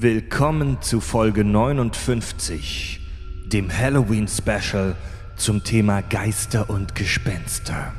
[0.00, 3.00] Willkommen zu Folge 59,
[3.46, 4.94] dem Halloween-Special
[5.34, 7.92] zum Thema Geister und Gespenster.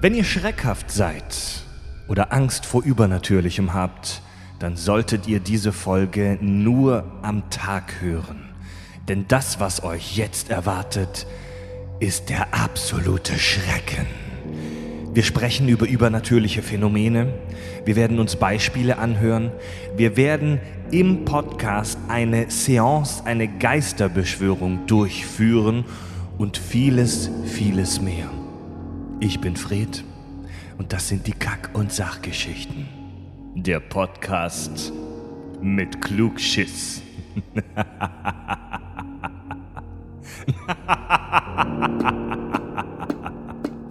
[0.00, 1.24] Wenn ihr schreckhaft seid
[2.06, 4.22] oder Angst vor Übernatürlichem habt,
[4.60, 8.48] dann solltet ihr diese Folge nur am Tag hören.
[9.08, 11.26] Denn das, was euch jetzt erwartet,
[11.98, 14.23] ist der absolute Schrecken.
[15.14, 17.32] Wir sprechen über übernatürliche Phänomene.
[17.84, 19.52] Wir werden uns Beispiele anhören.
[19.96, 20.58] Wir werden
[20.90, 25.84] im Podcast eine Seance, eine Geisterbeschwörung durchführen
[26.36, 28.28] und vieles, vieles mehr.
[29.20, 30.02] Ich bin Fred
[30.78, 32.88] und das sind die Kack- und Sachgeschichten.
[33.54, 34.92] Der Podcast
[35.62, 37.02] mit Klugschiss.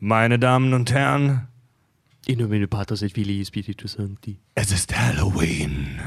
[0.00, 1.48] Meine Damen und Herren,
[2.26, 4.38] In nomine Patris et Filii Spiritus Sancti.
[4.54, 5.98] es ist Halloween.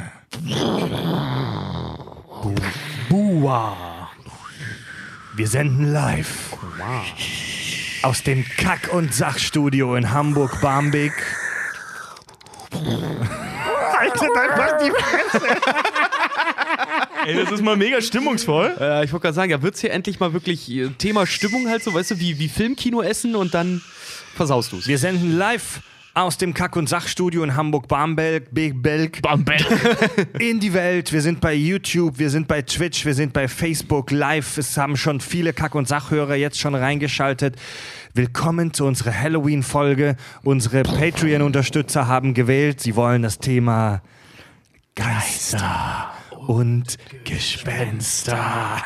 [3.10, 4.10] Bua.
[5.36, 6.56] Wir senden live
[8.04, 11.14] aus dem Kack- und Sachstudio in Hamburg-Barmbek.
[12.72, 15.46] Haltet einfach die Fresse.
[17.26, 18.76] Ey, das ist mal mega stimmungsvoll.
[18.80, 21.84] Äh, ich wollte gerade sagen, ja, wird's hier endlich mal wirklich äh, Thema Stimmung halt
[21.84, 23.82] so, weißt du, wie, wie Filmkino essen und dann
[24.36, 24.88] versaust du's.
[24.88, 25.82] Wir senden live
[26.14, 29.20] aus dem Kack- und Sachstudio in Hamburg-Barmbek, Big Belk,
[30.40, 31.14] in die Welt.
[31.14, 34.58] Wir sind bei YouTube, wir sind bei Twitch, wir sind bei Facebook live.
[34.58, 37.56] Es haben schon viele Kack- und Sachhörer jetzt schon reingeschaltet.
[38.14, 40.18] Willkommen zu unserer Halloween-Folge.
[40.44, 42.82] Unsere Patreon-Unterstützer haben gewählt.
[42.82, 44.02] Sie wollen das Thema
[44.96, 46.12] Geister
[46.46, 48.82] und Gespenster.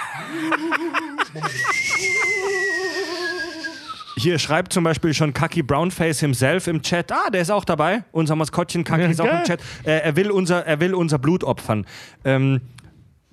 [4.18, 7.12] Hier schreibt zum Beispiel schon Kaki Brownface himself im Chat.
[7.12, 8.03] Ah, der ist auch dabei.
[8.12, 9.44] Unser Maskottchen Kaki Ja, ist auch im geil.
[9.46, 9.59] Chat.
[9.86, 11.86] Äh, er, will unser, er will unser Blut opfern.
[12.24, 12.62] Ähm,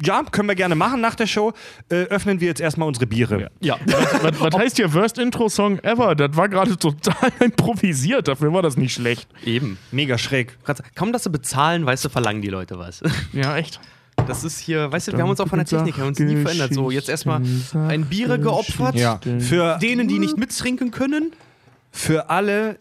[0.04, 1.52] ja, können wir gerne machen nach der Show.
[1.88, 3.50] Äh, öffnen wir jetzt erstmal unsere Biere.
[3.60, 3.76] Ja.
[4.22, 6.14] Was, was heißt hier Worst Intro-Song ever?
[6.14, 8.28] Das war gerade total improvisiert.
[8.28, 9.28] Dafür war das nicht schlecht.
[9.44, 9.78] Eben.
[9.90, 10.58] Mega schräg.
[10.94, 13.02] Kaum, dass sie bezahlen, weißt du, verlangen die Leute was.
[13.32, 13.80] Ja, echt.
[14.26, 16.36] Das ist hier, weißt du, wir haben uns auch von der Technik her uns nie
[16.36, 16.74] verändert.
[16.74, 17.40] So, jetzt erstmal
[17.72, 18.94] ein Biere geopfert.
[18.94, 19.18] Ja.
[19.40, 21.32] Für, Denen, die nicht mittrinken können.
[21.90, 22.78] für alle,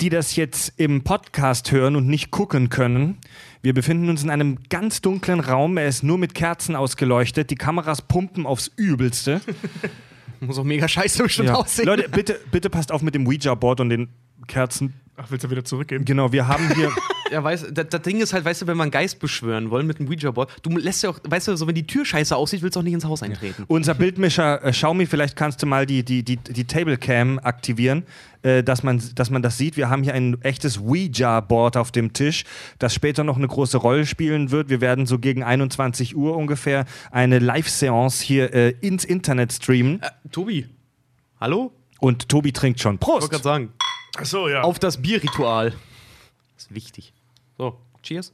[0.00, 3.18] die das jetzt im Podcast hören und nicht gucken können,
[3.62, 5.76] wir befinden uns in einem ganz dunklen Raum.
[5.76, 7.50] Er ist nur mit Kerzen ausgeleuchtet.
[7.50, 9.40] Die Kameras pumpen aufs Übelste.
[10.40, 11.86] Muss auch mega scheiße bestimmt aussehen.
[11.86, 14.08] Leute, bitte, bitte passt auf mit dem Ouija-Board und den
[14.46, 14.94] Kerzen.
[15.18, 16.04] Ach, willst du wieder zurückgeben?
[16.04, 16.90] Genau, wir haben hier.
[17.30, 19.86] Ja, weißt, das, das Ding ist halt, weißt du, wenn man einen Geist beschwören wollen
[19.86, 22.62] mit einem Ouija-Board, du lässt ja auch, weißt du, so wenn die Tür scheiße aussieht,
[22.62, 23.64] willst du auch nicht ins Haus eintreten.
[23.68, 28.04] Unser Bildmischer äh, Xiaomi, vielleicht kannst du mal die, die, die, die Tablecam aktivieren,
[28.40, 29.76] äh, dass, man, dass man das sieht.
[29.76, 32.44] Wir haben hier ein echtes Ouija-Board auf dem Tisch,
[32.78, 34.70] das später noch eine große Rolle spielen wird.
[34.70, 40.00] Wir werden so gegen 21 Uhr ungefähr eine Live-Seance hier äh, ins Internet streamen.
[40.00, 40.66] Äh, Tobi,
[41.38, 41.72] hallo?
[42.00, 42.94] Und Tobi trinkt schon.
[42.94, 43.30] Ich wollte Prost!
[43.30, 43.72] gerade sagen,
[44.20, 44.62] Ach so, ja.
[44.62, 45.70] auf das Bierritual.
[46.54, 47.12] Das ist wichtig.
[47.56, 48.32] So, cheers.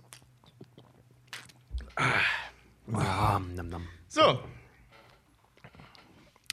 [1.97, 3.87] Ah, nam, nam.
[4.09, 4.41] So,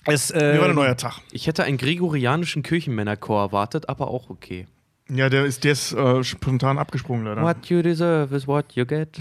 [0.06, 1.22] Es, wie war äh, der neuer Tag?
[1.32, 4.68] Ich hätte einen gregorianischen Kirchenmännerchor erwartet, aber auch okay.
[5.14, 7.42] Ja, der ist, der ist äh, spontan abgesprungen, leider.
[7.42, 9.10] What you deserve is what you get.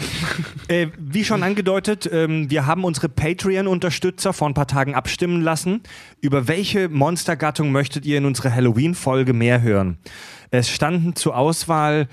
[0.68, 5.82] Äh, wie schon angedeutet, ähm, wir haben unsere Patreon-Unterstützer vor ein paar Tagen abstimmen lassen.
[6.20, 9.98] Über welche Monstergattung möchtet ihr in unserer Halloween-Folge mehr hören?
[10.52, 12.06] Es standen zur Auswahl,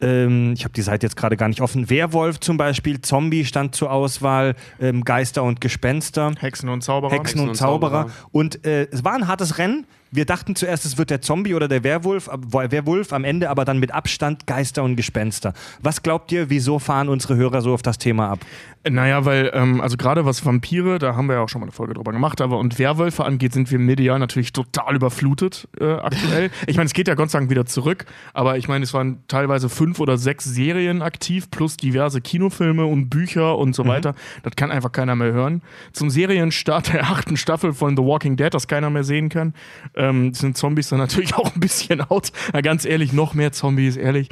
[0.00, 3.76] ähm, ich habe die Seite jetzt gerade gar nicht offen, Werwolf zum Beispiel, Zombie stand
[3.76, 6.32] zur Auswahl, ähm, Geister und Gespenster.
[6.38, 7.12] Hexen und Zauberer.
[7.12, 8.08] Hexen und, und Zauberer.
[8.08, 8.28] Zauberer.
[8.32, 9.86] Und äh, es war ein hartes Rennen.
[10.12, 13.78] Wir dachten zuerst, es wird der Zombie oder der Werwolf, Werwolf, am Ende aber dann
[13.78, 15.54] mit Abstand Geister und Gespenster.
[15.82, 18.40] Was glaubt ihr, wieso fahren unsere Hörer so auf das Thema ab?
[18.88, 21.72] Naja, weil, ähm, also gerade was Vampire, da haben wir ja auch schon mal eine
[21.72, 26.50] Folge drüber gemacht, aber und Werwölfe angeht, sind wir medial natürlich total überflutet äh, aktuell.
[26.66, 29.22] ich meine, es geht ja Gott sei Dank wieder zurück, aber ich meine, es waren
[29.28, 34.14] teilweise fünf oder sechs Serien aktiv, plus diverse Kinofilme und Bücher und so weiter.
[34.44, 35.60] Das kann einfach keiner mehr hören.
[35.92, 39.52] Zum Serienstart der achten Staffel von The Walking Dead, das keiner mehr sehen kann,
[39.94, 42.32] ähm, sind Zombies dann natürlich auch ein bisschen out.
[42.54, 44.30] Na, ganz ehrlich, noch mehr Zombies, ehrlich.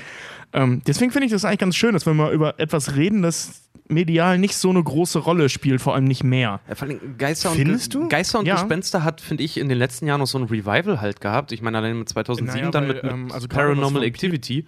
[0.52, 3.68] Ähm, deswegen finde ich das eigentlich ganz schön, dass wir mal über etwas reden, das
[3.88, 6.60] medial nicht so eine große Rolle spielt, vor allem nicht mehr.
[6.68, 8.08] Ja, vor allem Geister und, Findest du?
[8.08, 8.54] Geister und Ja.
[8.54, 11.52] Gespenster hat, finde ich, in den letzten Jahren noch so ein Revival halt gehabt.
[11.52, 14.66] Ich meine, allein mit 2007 Naja, dann weil, mit, mit ähm, also Paranormal Activity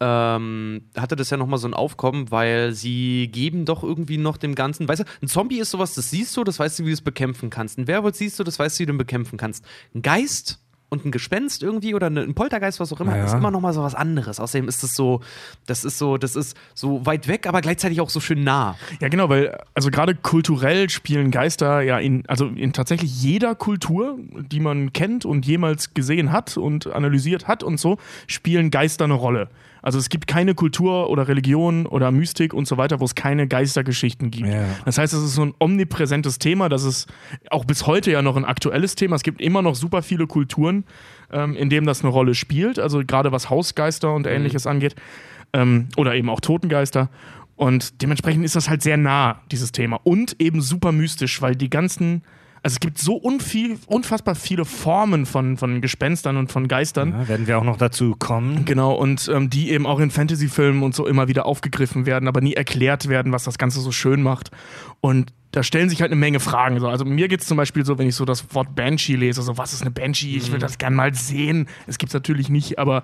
[0.00, 4.54] ähm, hatte das ja nochmal so ein Aufkommen, weil sie geben doch irgendwie noch dem
[4.54, 6.94] Ganzen, weißt du, ein Zombie ist sowas, das siehst du, das weißt du, wie du
[6.94, 7.78] es bekämpfen kannst.
[7.78, 9.64] Ein Werwolf siehst du, das weißt du, wie du ihn bekämpfen kannst.
[9.94, 10.60] Ein Geist
[10.94, 13.24] und ein Gespenst irgendwie oder ein Poltergeist, was auch immer, Ja.
[13.24, 14.40] ist immer noch mal so was anderes.
[14.40, 15.20] Außerdem ist es so,
[15.66, 18.76] das ist so, das ist so weit weg, aber gleichzeitig auch so schön nah.
[19.00, 24.18] Ja, genau, weil also gerade kulturell spielen Geister ja in, also in tatsächlich jeder Kultur,
[24.50, 29.14] die man kennt und jemals gesehen hat und analysiert hat und so, spielen Geister eine
[29.14, 29.48] Rolle.
[29.84, 33.46] Also es gibt keine Kultur oder Religion oder Mystik und so weiter, wo es keine
[33.46, 34.48] Geistergeschichten gibt.
[34.48, 34.64] Ja.
[34.86, 37.06] Das heißt, es ist so ein omnipräsentes Thema, das ist
[37.50, 39.14] auch bis heute ja noch ein aktuelles Thema.
[39.14, 40.84] Es gibt immer noch super viele Kulturen,
[41.30, 42.78] ähm, in denen das eine Rolle spielt.
[42.78, 44.96] Also gerade was Hausgeister und ähnliches angeht.
[45.52, 47.10] Ähm, oder eben auch Totengeister.
[47.54, 50.00] Und dementsprechend ist das halt sehr nah, dieses Thema.
[50.02, 52.22] Und eben super mystisch, weil die ganzen.
[52.64, 57.10] Also es gibt so unviel, unfassbar viele Formen von, von Gespenstern und von Geistern.
[57.10, 58.64] Ja, werden wir auch noch dazu kommen.
[58.64, 62.40] Genau, und ähm, die eben auch in Fantasy-Filmen und so immer wieder aufgegriffen werden, aber
[62.40, 64.50] nie erklärt werden, was das Ganze so schön macht.
[65.02, 66.80] Und da stellen sich halt eine Menge Fragen.
[66.80, 66.88] So.
[66.88, 69.58] Also mir geht es zum Beispiel so, wenn ich so das Wort Banshee lese, so
[69.58, 70.34] was ist eine Banshee?
[70.34, 71.68] Ich will das gern mal sehen.
[71.86, 73.02] Es gibt es natürlich nicht, aber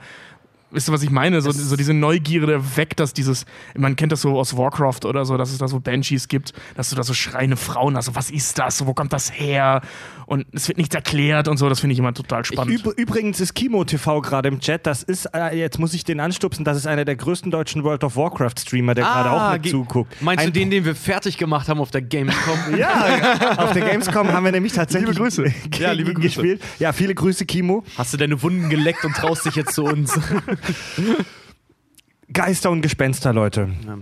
[0.70, 1.40] wisst ihr, was ich meine?
[1.40, 3.44] So, so diese Neugierde weg, dass dieses,
[3.76, 6.90] man kennt das so aus Warcraft oder so, dass es da so Banshees gibt, dass
[6.90, 9.80] du da so schreiende Frauen hast, so was ist das, wo kommt das her?
[10.26, 12.72] Und es wird nichts erklärt und so, das finde ich immer total spannend.
[12.86, 14.86] Üb übrigens ist Kimo TV gerade im Chat.
[14.86, 18.04] Das ist, äh, jetzt muss ich den anstupsen, das ist einer der größten deutschen World
[18.04, 20.12] of Warcraft Streamer, der gerade auch mit ge- zuguckt.
[20.20, 22.56] Ah, Meinst Ein du den, den wir fertig gemacht haben auf der Gamescom?
[22.78, 25.44] Ja, auf der Gamescom haben wir nämlich tatsächlich Liebe Grüße.
[25.80, 26.28] Ja, liebe Grüße.
[26.28, 26.62] gespielt.
[26.78, 27.82] Ja, viele Grüße, Kimo.
[27.98, 30.12] Hast du deine Wunden geleckt und traust dich jetzt zu uns?
[32.32, 33.68] Geister und Gespenster, Leute.
[33.86, 33.98] Ja.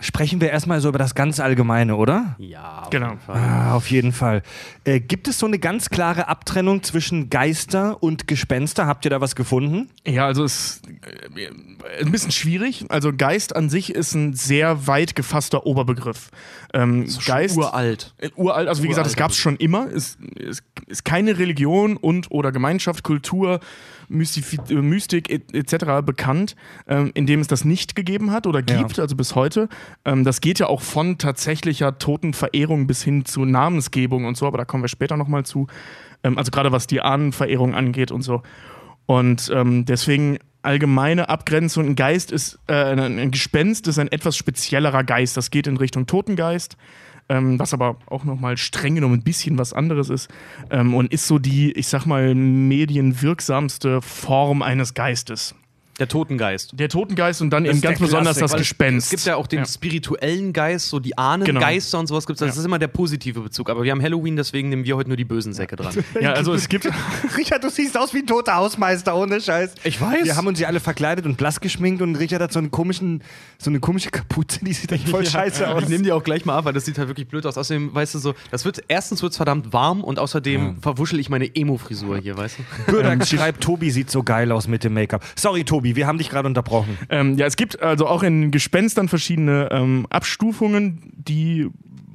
[0.00, 2.36] Sprechen wir erstmal so über das ganz Allgemeine, oder?
[2.38, 3.08] ja, auf Genau.
[3.08, 3.36] jeden Fall.
[3.36, 4.42] Ah, auf jeden Fall.
[4.84, 8.86] Äh, gibt es so eine ganz klare Abtrennung zwischen Geister und Gespenster?
[8.86, 9.90] Habt ihr da was gefunden?
[10.06, 10.88] Ja, also es ist
[11.36, 12.84] äh, ein bisschen schwierig.
[12.90, 16.30] Also Geist an sich ist ein sehr weit gefasster Oberbegriff.
[16.72, 18.14] Ähm, Geist uralt.
[18.18, 19.86] Äh, uralt, also wie gesagt, es Uralt, gab es schon immer.
[19.88, 23.58] Es ist, ist keine Religion und oder Gemeinschaft, Kultur,
[24.10, 26.02] Äh, Mystik et- etc.
[26.04, 26.56] bekannt,
[26.88, 28.78] ähm, in dem es das nicht gegeben hat oder Ja.
[28.78, 29.68] gibt, also bis heute.
[30.04, 34.58] Ähm, das geht ja auch von tatsächlicher Totenverehrung bis hin zu Namensgebung und so, aber
[34.58, 35.66] da kommen wir später nochmal zu.
[36.22, 38.42] Ähm, also gerade was die Ahnenverehrung angeht und so.
[39.06, 41.84] Und ähm, deswegen allgemeine Abgrenzung.
[41.88, 45.36] Ein Geist ist, äh, ein Gespenst ist ein etwas speziellerer Geist.
[45.36, 46.78] Das geht in Richtung Totengeist,
[47.28, 50.28] ähm, was aber auch nochmal streng genommen ein bisschen was anderes ist.
[50.70, 55.54] Ähm, und ist so die, ich sag mal, medienwirksamste Form eines Geistes.
[55.98, 56.72] Der Totengeist.
[56.74, 58.52] Der Totengeist und dann Das eben ganz der besonders das.
[58.56, 59.06] Gespenst.
[59.06, 59.66] Es gibt ja auch den Ja.
[59.66, 62.46] spirituellen Geist, so die Ahnengeister und sowas gibt es.
[62.46, 62.60] Das Ja.
[62.60, 63.70] ist immer der positive Bezug.
[63.70, 65.94] Aber wir haben Halloween, deswegen nehmen wir heute nur die bösen Säcke dran.
[66.20, 66.88] Ja, also es gibt.
[67.36, 69.74] Richard, du siehst aus wie ein toter Hausmeister, ohne Scheiß.
[69.84, 70.24] Ich weiß.
[70.24, 73.22] Wir haben uns ja alle verkleidet und blass geschminkt und Richard hat so, einen komischen,
[73.58, 75.82] so eine komische Kapuze, die sieht echt voll scheiße aus.
[75.84, 77.56] Ich nehme die auch gleich mal ab, weil das sieht halt wirklich blöd aus.
[77.58, 81.28] Außerdem, weißt du so, das wird, erstens wird es verdammt warm und außerdem verwuschel ich
[81.28, 82.90] meine Emo-Frisur hier, weißt du?
[82.92, 85.22] Bürdak schreibt, Tobi sieht so geil aus mit dem Make-up.
[85.36, 86.96] Sorry, Tobi, wir haben dich gerade unterbrochen.
[87.10, 91.68] Ähm, ja, es gibt also auch in Gespenstern verschiedene ähm, Abstufungen, die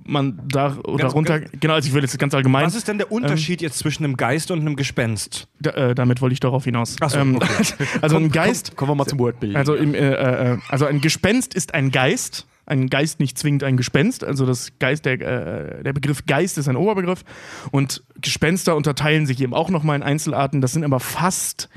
[0.09, 1.39] man da Ganz- runter.
[1.39, 2.65] Genau, also ich will jetzt ganz allgemein.
[2.65, 5.47] Was ist denn der Unterschied jetzt zwischen einem Geist und einem Gespenst?
[5.59, 6.95] Da, äh, damit wollte ich darauf hinaus.
[6.99, 7.63] Ach so, ähm, okay.
[8.01, 9.55] also ein Geist, Kommen wir mal zum Wordbild.
[9.55, 12.47] also, im, äh, äh, also ein Gespenst ist ein Geist.
[12.65, 14.23] Ein Geist nicht zwingend ein Gespenst.
[14.23, 17.23] Also das Geist, der, äh, der Begriff Geist ist ein Oberbegriff.
[17.71, 20.61] Und Gespenster unterteilen sich eben auch nochmal in Einzelarten.
[20.61, 21.69] Das sind aber fast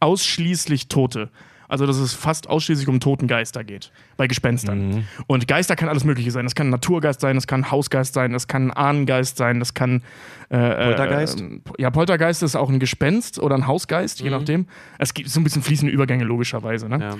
[0.00, 1.30] ausschließlich Tote.
[1.70, 5.06] Also, dass es fast ausschließlich um Totengeister geht bei Gespenstern.
[5.28, 6.44] Und Geister kann alles Mögliche sein.
[6.44, 9.60] Das kann ein Naturgeist sein, das kann ein Hausgeist sein, das kann ein Ahnengeist sein,
[9.60, 10.02] das kann.
[10.48, 11.40] Äh, Poltergeist?
[11.40, 14.66] Äh, ja, Poltergeist ist auch ein Gespenst oder ein Hausgeist, je nachdem.
[14.98, 16.88] Es gibt so ein bisschen fließende Übergänge, logischerweise.
[16.88, 16.98] Ne?
[16.98, 17.16] ja.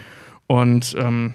[0.49, 1.35] Und ähm,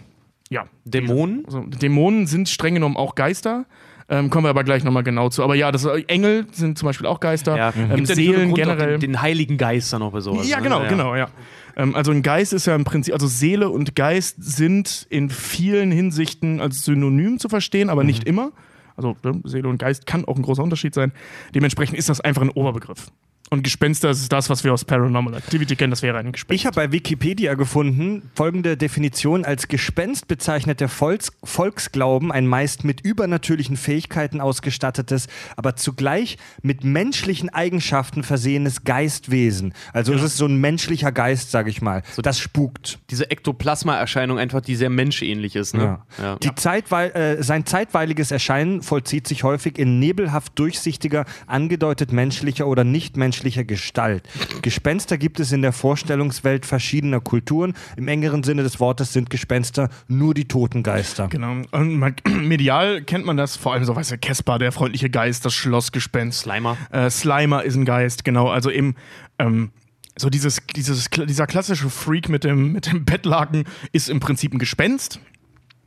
[0.49, 0.65] ja.
[0.83, 1.45] Dämonen?
[1.45, 3.65] Also, Dämonen sind streng genommen auch Geister.
[4.07, 5.43] Ähm, kommen wir aber gleich nochmal genau zu.
[5.43, 7.57] Aber ja, das, äh, Engel sind zum Beispiel auch Geister.
[7.57, 7.73] Ja.
[7.75, 8.99] Ähm, Gibt ja Seelen auch generell.
[8.99, 10.47] Den, den heiligen Geist dann noch bei sowas.
[10.47, 10.63] Ja, ne?
[10.63, 11.29] genau, genau, ja.
[11.75, 15.91] Ähm, also ein Geist ist ja im Prinzip, also Seele und Geist sind in vielen
[15.91, 18.51] Hinsichten als Synonym zu verstehen, aber nicht immer.
[18.95, 21.11] Also ne, Seele und Geist kann auch ein großer Unterschied sein.
[21.53, 23.07] Dementsprechend ist das einfach ein Oberbegriff.
[23.51, 26.59] Und Gespenster ist das, was wir aus Paranormal Activity kennen, das wäre ein Gespenst.
[26.59, 32.83] Ich habe bei Wikipedia gefunden, folgende Definition als Gespenst bezeichnet der Volks Volksglauben ein meist
[32.83, 39.75] mit übernatürlichen Fähigkeiten ausgestattetes, aber zugleich mit menschlichen Eigenschaften versehenes Geistwesen.
[39.93, 42.01] Also es ist so ein menschlicher Geist, sage ich mal.
[42.17, 42.97] das spukt.
[43.11, 45.75] Diese Ektoplasma-Erscheinung einfach, die sehr menschähnlich ist.
[45.75, 45.99] Ne?
[46.19, 46.37] Ja.
[46.37, 52.83] Die Zeitweil äh, sein zeitweiliges Erscheinen vollzieht sich häufig in nebelhaft durchsichtiger, angedeutet menschlicher oder
[52.83, 54.27] nicht menschlicher Gestalt.
[54.61, 57.73] Gespenster gibt es in der Vorstellungswelt verschiedener Kulturen.
[57.97, 61.27] Im engeren Sinne des Wortes sind Gespenster nur die toten Geister.
[61.27, 61.61] Genau.
[61.71, 65.45] Und man, medial kennt man das, vor allem so, weißt du, Caspar, der freundliche Geist,
[65.45, 66.41] das Schlossgespenst.
[66.41, 66.77] Slimer.
[66.91, 68.49] Äh, Slimer ist ein Geist, genau.
[68.49, 68.95] Also eben,
[69.39, 69.71] ähm,
[70.17, 74.59] so dieses, dieses, dieser klassische Freak mit dem, mit dem Bettlaken ist im Prinzip ein
[74.59, 75.19] Gespenst.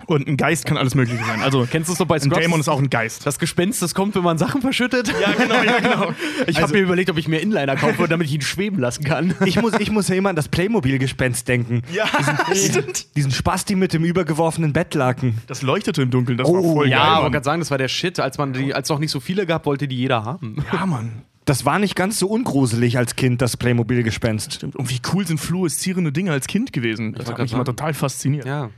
[0.08, 1.42] Und ein Geist kann alles Mögliche sein.
[1.42, 2.38] Also, Kennst du es doch bei ein Scrubs?
[2.40, 3.26] Dämon ist auch ein Geist.
[3.26, 5.12] Das Gespenst, das kommt, wenn man Sachen verschüttet.
[5.20, 6.12] Ja, genau, ja, genau.
[6.46, 9.34] Ich habe mir überlegt, ob ich mir Inliner kaufe, damit ich ihn schweben lassen kann.
[9.44, 11.82] Ich muss, ich muss ja immer an das Playmobil-Gespenst denken.
[11.92, 12.06] Ja,
[12.54, 13.14] stimmt.
[13.16, 15.42] Diesen Spasti mit dem übergeworfenen Bettlaken.
[15.46, 17.04] Das leuchtete im Dunkeln, das war Oh, voll Ja, geil.
[17.06, 17.22] ich Mann.
[17.24, 18.18] wollte gerade sagen, das war der Shit.
[18.18, 20.56] Als man die, als noch nicht so viele gab, wollte die jeder haben.
[20.72, 21.22] Ja, Mann.
[21.44, 24.54] Das war nicht ganz so ungruselig als Kind, das Playmobil-Gespenst.
[24.54, 24.74] Stimmt.
[24.76, 27.12] Und wie cool sind fluoreszierende Dinge als Kind gewesen?
[27.12, 28.46] Das wollte hat mich immer total fasziniert.
[28.46, 28.70] Ja,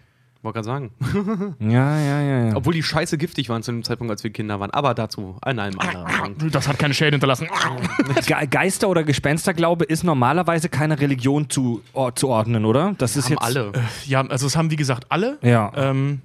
[0.43, 1.57] wollte gerade sagen.
[1.61, 2.57] Ja, ja, ja, ja.
[2.57, 4.71] Obwohl die scheiße giftig waren zu dem Zeitpunkt, als wir Kinder waren.
[4.71, 6.51] Aber dazu an einem anderen.
[6.51, 7.49] Das hat keine Schäden hinterlassen.
[8.27, 12.95] Ge Geister- oder Gespensterglaube ist normalerweise keine Religion zu, or, zu ordnen, oder?
[12.99, 13.73] Das ist Haben jetzt alle.
[14.07, 15.39] Ja, also es haben wie gesagt alle.
[15.43, 15.73] Ja.
[15.77, 16.23] Ähm,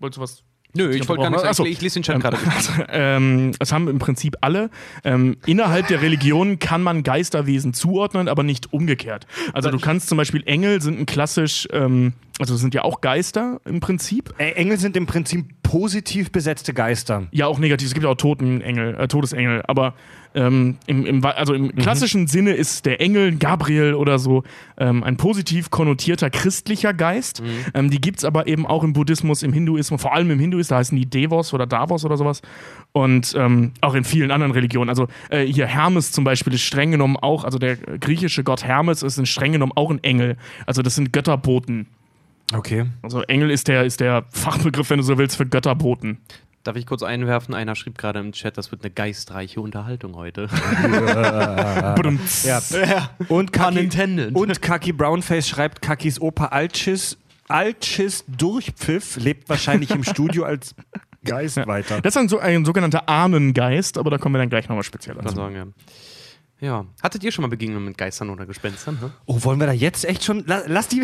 [0.00, 0.42] wolltest du was?
[0.74, 1.68] Nö, ich wollte gar nicht sagen.
[1.68, 2.38] Ich lese den Chat gerade.
[2.88, 4.70] ähm, es haben im Prinzip alle.
[5.04, 9.26] Ähm, innerhalb der Religion kann man Geisterwesen zuordnen, aber nicht umgekehrt.
[9.52, 13.60] Also du kannst zum Beispiel Engel sind ein klassisch, ähm, also sind ja auch Geister
[13.66, 14.32] im Prinzip.
[14.38, 17.28] Ä- Engel sind im Prinzip positiv besetzte Geister.
[17.30, 17.88] Ja, auch negativ.
[17.88, 19.62] Es gibt ja auch Totenengel, äh, Todesengel.
[19.66, 19.94] Aber
[20.34, 24.42] ähm, im, im, also im klassischen Sinne ist der Engel, Gabriel oder so,
[24.76, 27.42] ähm, ein positiv konnotierter christlicher Geist.
[27.72, 30.68] Ähm, die gibt es aber eben auch im Buddhismus, im Hinduismus, vor allem im Hinduismus,
[30.68, 32.42] da heißen die Devos oder Davos oder sowas.
[32.92, 34.90] Und ähm, auch in vielen anderen Religionen.
[34.90, 39.02] Also äh, hier Hermes zum Beispiel ist streng genommen auch, also der griechische Gott Hermes
[39.02, 40.36] ist streng genommen auch ein Engel.
[40.66, 41.86] Also das sind Götterboten.
[42.54, 42.86] Okay.
[43.02, 46.18] Also Engel ist der, ist der Fachbegriff, wenn du so willst, für Götterboten.
[46.64, 47.54] Darf ich kurz einwerfen?
[47.54, 50.46] Einer schrieb gerade im Chat, das wird eine geistreiche Unterhaltung heute.
[51.96, 52.44] Badumts.
[52.44, 52.60] Ja.
[53.28, 53.88] Und Kaki,
[54.32, 57.18] und Kaki Brownface schreibt, Kakis Opa Altschiss,
[57.48, 60.74] Altschiss Durchpfiff lebt wahrscheinlich im Studio als
[61.24, 62.00] Geist weiter.
[62.00, 65.16] Das ist ein, so, ein sogenannter Ahnengeist, aber da kommen wir dann gleich nochmal speziell
[65.16, 65.36] Kann dazu.
[65.36, 65.66] sagen, ja.
[66.60, 66.84] Ja.
[67.02, 68.98] Hattet ihr schon mal Begegnungen mit Geistern oder Gespenstern?
[69.00, 69.06] Hä?
[69.26, 70.44] Oh, wollen wir da jetzt echt schon.
[70.46, 71.02] La- Lass die,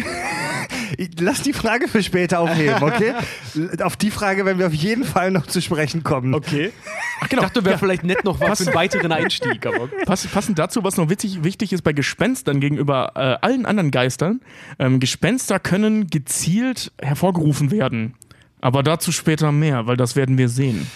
[1.18, 3.14] lass die Frage für später aufheben, okay?
[3.82, 6.34] auf die Frage werden wir auf jeden Fall noch zu sprechen kommen.
[6.34, 6.72] Okay.
[7.18, 7.42] Ach Ich genau.
[7.42, 9.66] dachte, wäre vielleicht nett noch was für einen weiteren Einstieg.
[9.66, 13.90] Aber Pass, passend dazu, was noch witzig, wichtig ist bei Gespenstern gegenüber äh, allen anderen
[13.90, 14.40] Geistern,
[14.78, 18.14] ähm, Gespenster können gezielt hervorgerufen werden.
[18.60, 20.86] Aber dazu später mehr, weil das werden wir sehen.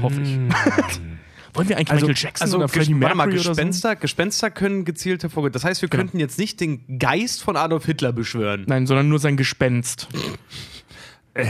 [0.00, 0.38] Hoffe ich.
[1.56, 3.50] Wollen wir eigentlich Also- Michael Jackson also, oder Freddie warte mal, Mercury oder so?
[3.50, 5.52] Gespenster, Gespenster können gezielt hervorgehen.
[5.52, 6.02] Das heißt, wir Genau.
[6.02, 8.64] könnten jetzt nicht den Geist von Adolf Hitler beschwören.
[8.66, 10.08] Nein, sondern nur sein Gespenst.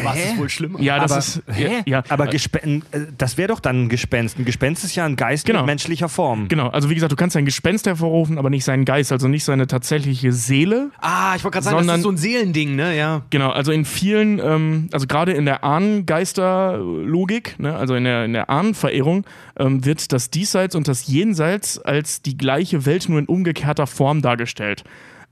[0.04, 0.80] Was ist wohl schlimmer?
[0.80, 1.42] Ja, das aber, ist.
[1.58, 1.82] hä?
[1.86, 4.38] Ja, aber äh, Gespen äh, das wäre doch dann ein Gespenst.
[4.38, 5.60] Ein Gespenst ist ja ein Geist Genau.
[5.60, 6.48] mit menschlicher Form.
[6.48, 9.44] Genau, also wie gesagt, du kannst sein Gespenst hervorrufen, aber nicht seinen Geist, also nicht
[9.44, 10.90] seine tatsächliche Seele.
[11.00, 12.96] Ah, ich wollte gerade sagen, das ist so ein Seelending, ne?
[12.96, 13.22] Ja.
[13.30, 18.32] Genau, also in vielen, ähm, also gerade in der Ahnengeisterlogik, ne, also in der, in
[18.32, 19.24] der Ahnenverehrung,
[19.58, 24.22] ähm, wird das Diesseits und das Jenseits als die gleiche Welt nur in umgekehrter Form
[24.22, 24.84] dargestellt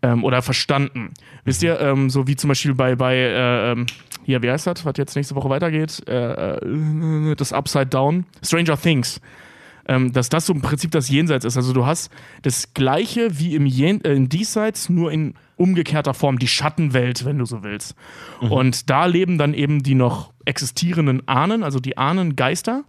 [0.02, 1.10] ähm, oder verstanden.
[1.44, 3.86] Wisst ihr, ähm, so wie zum Beispiel bei, bei äh, ähm,
[4.24, 6.02] hier, wie heißt das, was jetzt nächste Woche weitergeht?
[6.08, 9.20] Äh, äh, das Upside Down, Stranger Things.
[9.86, 11.58] Ähm, dass das so im Prinzip das Jenseits ist.
[11.58, 16.38] Also du hast das Gleiche wie im, Jen äh, im Diesseits, nur in umgekehrter Form,
[16.38, 17.94] die Schattenwelt, wenn du so willst.
[18.40, 22.84] Und da leben dann eben die noch existierenden Ahnen, also die Ahnengeister.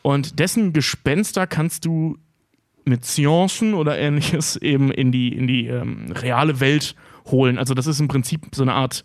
[0.00, 2.16] Und dessen Gespenster kannst du
[2.84, 6.94] mit Seancen oder ähnliches eben in die, in die ähm, reale Welt
[7.26, 7.58] holen.
[7.58, 9.04] Also das ist im Prinzip so eine Art,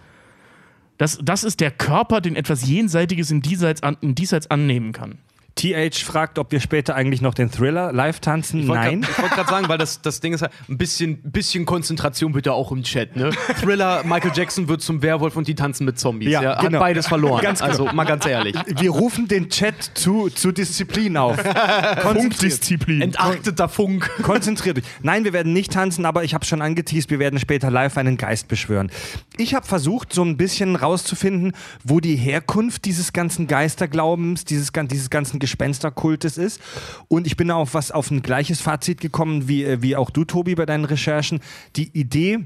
[1.03, 5.17] das, das ist der Körper, den etwas Jenseitiges im Diesseits, an, im Diesseits annehmen kann.
[5.55, 8.61] TH fragt, ob wir später eigentlich noch den Thriller live tanzen.
[8.61, 9.01] Ich Nein.
[9.01, 12.31] grad- Ich wollte gerade sagen, weil das, das Ding ist halt, ein bisschen, bisschen Konzentration
[12.33, 13.29] bitte auch im Chat, ne?
[13.61, 16.29] Thriller, Michael Jackson wird zum Werwolf und die tanzen mit Zombies.
[16.31, 16.73] Ja, Ja, genau.
[16.73, 17.41] Hat beides verloren.
[17.41, 17.69] Ganz genau.
[17.71, 18.55] Also mal ganz ehrlich.
[18.67, 21.37] Wir rufen den Chat zu, zu Disziplin auf.
[21.43, 23.01] Konzentriert, Punktdisziplin.
[23.01, 24.09] Entachteter Funk.
[24.23, 24.83] konzentriert euch.
[25.01, 28.17] Nein, wir werden nicht tanzen, aber ich habe schon angeteased, wir werden später live einen
[28.17, 28.91] Geist beschwören.
[29.37, 35.09] Ich habe versucht, so ein bisschen rauszufinden, wo die Herkunft dieses ganzen Geisterglaubens, dieses, dieses
[35.09, 36.61] ganzen Gespensterkultes ist.
[37.09, 40.23] Und ich bin auf was auf ein gleiches Fazit gekommen, wie, äh, wie auch du,
[40.23, 41.41] Tobi, bei deinen Recherchen.
[41.75, 42.39] Die Idee,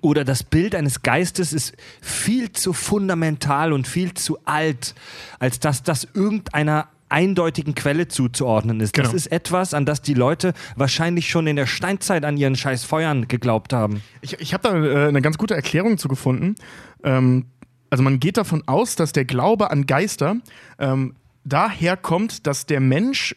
[0.00, 4.94] oder das Bild eines Geistes ist viel zu fundamental und viel zu alt,
[5.38, 8.98] als dass das irgendeiner eindeutigen Quelle zuzuordnen ist.
[8.98, 9.16] Das Genau.
[9.16, 13.28] ist etwas, an das die Leute wahrscheinlich schon in der Steinzeit an ihren scheiß Feuern
[13.28, 14.02] geglaubt haben.
[14.20, 16.56] Ich, ich habe da äh, eine ganz gute Erklärung zu gefunden.
[17.04, 17.46] Ähm,
[17.88, 20.36] also man geht davon aus, dass der Glaube an Geister
[20.78, 21.14] ähm,
[21.48, 23.36] daher kommt, dass der Mensch,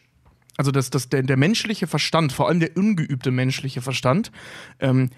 [0.56, 4.30] also dass, dass der, der menschliche Verstand, vor allem der ungeübte menschliche Verstand,
[4.80, 5.10] ähm,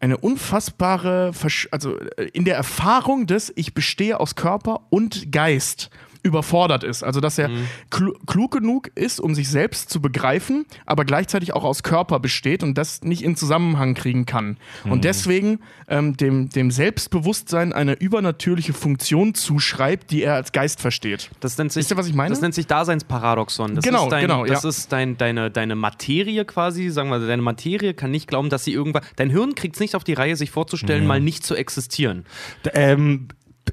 [0.00, 5.90] eine unfassbare, Versch also äh, in der Erfahrung des Ich bestehe aus Körper und Geist
[6.22, 7.02] überfordert ist.
[7.02, 7.50] Also dass er
[7.90, 12.62] klu klug genug ist, um sich selbst zu begreifen, aber gleichzeitig auch aus Körper besteht
[12.62, 14.56] und das nicht in Zusammenhang kriegen kann.
[14.84, 21.30] Und deswegen ähm, dem, dem Selbstbewusstsein eine übernatürliche Funktion zuschreibt, die er als Geist versteht.
[21.40, 22.30] Das nennt sich, Wisst ihr, was ich meine?
[22.30, 23.74] Das nennt sich Daseinsparadoxon.
[23.76, 24.68] Das Genau, ist dein, genau, Das ja.
[24.68, 28.72] ist dein, deine, deine Materie quasi, sagen wir, deine Materie kann nicht glauben, dass sie
[28.72, 29.02] irgendwann.
[29.16, 32.24] Dein Hirn kriegt es nicht auf die Reihe, sich vorzustellen, mal nicht zu existieren.
[32.64, 33.28] D- Ähm,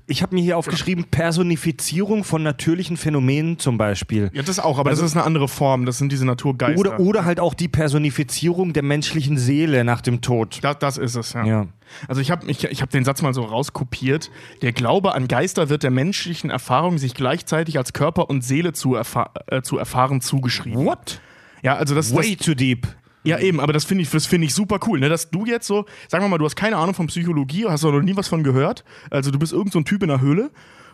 [0.05, 4.29] ich habe mir hier aufgeschrieben, Personifizierung von natürlichen Phänomenen zum Beispiel.
[4.33, 5.85] Ja, das auch, aber das ist eine andere Form.
[5.85, 6.79] Das sind diese Naturgeister.
[6.79, 10.59] Oder, oder halt auch die Personifizierung der menschlichen Seele nach dem Tod.
[10.61, 11.45] Das, das ist es, ja.
[11.45, 11.67] Ja.
[12.07, 14.29] Also ich habe ich, ich hab den Satz mal so rauskopiert.
[14.61, 18.95] Der Glaube an Geister wird der menschlichen Erfahrung sich gleichzeitig als Körper und Seele zu,
[18.95, 20.85] erfa äh, zu erfahren zugeschrieben.
[20.85, 21.21] What?
[21.63, 22.87] Ja, also das, das Way too deep.
[23.27, 25.09] Ja eben, aber das finde ich, das finde ich super cool, ne?
[25.09, 28.01] dass du jetzt so, sagen wir mal, du hast keine Ahnung von Psychologie, hast noch
[28.01, 28.83] nie was von gehört.
[29.09, 30.51] Also du bist irgend so ein Typ in der Höhle.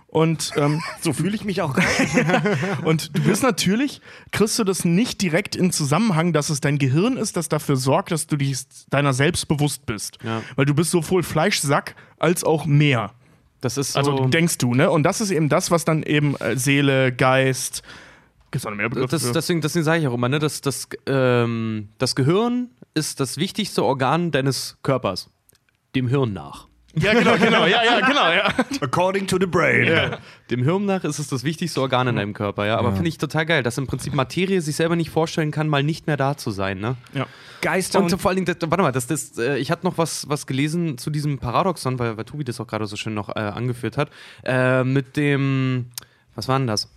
[0.08, 1.76] Und, ähm, So fühle ich mich auch.
[2.84, 4.00] und du bist natürlich,
[4.32, 8.12] kriegst du das nicht direkt in Zusammenhang, dass es dein Gehirn ist, das dafür sorgt,
[8.12, 8.60] dass du dich
[8.92, 10.20] deiner selbst bewusst bist.
[10.24, 10.44] Ja.
[10.56, 13.12] Weil du bist sowohl Fleischsack als auch mehr.
[13.60, 14.00] Das ist so.
[14.00, 14.92] Also denkst du, ne?
[14.92, 17.82] Und das ist eben das, was dann eben äh, Seele, Geist.
[18.54, 19.10] Gibt's noch mehr Begriffe?
[19.10, 23.38] das, deswegen deswegen sage ich auch immer, ne, das, das, ähm, das Gehirn ist das
[23.38, 25.32] wichtigste Organ deines Körpers.
[25.96, 26.68] Dem Hirn nach.
[26.96, 28.54] ja, genau, genau, ja, ja, genau, ja.
[28.80, 30.18] According to the brain.
[30.52, 32.78] Dem Hirn nach ist es das wichtigste Organ in deinem Körper, ja.
[32.78, 35.82] Aber finde ich total geil, dass im Prinzip Materie sich selber nicht vorstellen kann, mal
[35.82, 36.96] nicht mehr da zu sein, ne?
[37.16, 37.26] ja.
[37.62, 39.98] Geister Und und, vor allen Dingen, das, warte mal, das, das, äh, ich hatte noch
[39.98, 43.30] was, was gelesen zu diesem Paradoxon, weil, weil Tobi das auch gerade so schön noch
[43.30, 44.12] äh, angeführt hat.
[44.44, 45.88] Äh, mit dem,
[46.36, 46.92] was war denn das?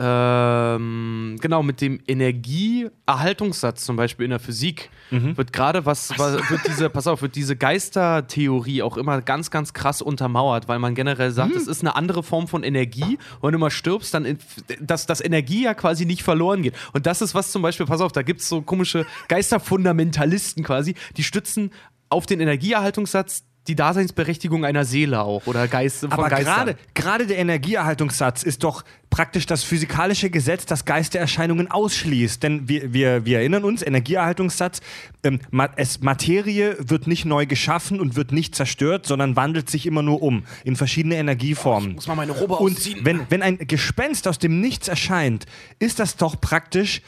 [0.00, 6.60] Ähm, genau, mit dem Energieerhaltungssatz zum Beispiel in der Physik wird gerade was, was wird
[6.68, 11.30] diese, pass auf, wird diese Geistertheorie auch immer ganz, ganz krass untermauert, weil man generell
[11.30, 14.38] sagt, es ist eine andere Form von Energie und wenn du mal stirbst, dann, in-
[14.80, 16.74] dass das Energie ja quasi nicht verloren geht.
[16.92, 20.94] Und das ist was zum Beispiel, pass auf, da gibt es so komische Geisterfundamentalisten quasi,
[21.16, 21.70] die stützen
[22.10, 26.54] auf den Energieerhaltungssatz die Daseinsberechtigung einer Seele auch oder Geist von aber Geistern.
[26.54, 32.42] gerade, gerade der Energieerhaltungssatz ist doch praktisch das physikalische Gesetz, das Geistererscheinungen ausschließt.
[32.42, 34.80] Denn wir, wir, wir erinnern uns, Energieerhaltungssatz,
[35.22, 39.86] ähm, Ma es, Materie wird nicht neu geschaffen und wird nicht zerstört, sondern wandelt sich
[39.86, 41.94] immer nur um in verschiedene Energieformen.
[41.94, 43.04] muss mal meine Robe und ausziehen.
[43.04, 45.46] wenn, wenn ein Gespenst aus dem Nichts erscheint,
[45.78, 47.02] ist das doch praktisch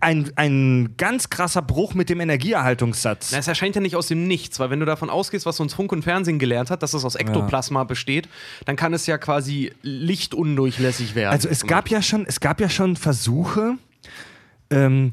[0.00, 3.32] ein, ein ganz krasser Bruch mit dem Energieerhaltungssatz.
[3.32, 5.74] Na, es erscheint ja nicht aus dem Nichts, weil wenn du davon ausgehst, was uns
[5.74, 8.28] Funk und Fernsehen gelernt hat, dass es aus Ektoplasma besteht,
[8.64, 11.32] dann kann es ja quasi lichtundurchlässig werden.
[11.32, 13.74] Also es gab ja schon, es gab ja schon Versuche,
[14.70, 15.12] ähm,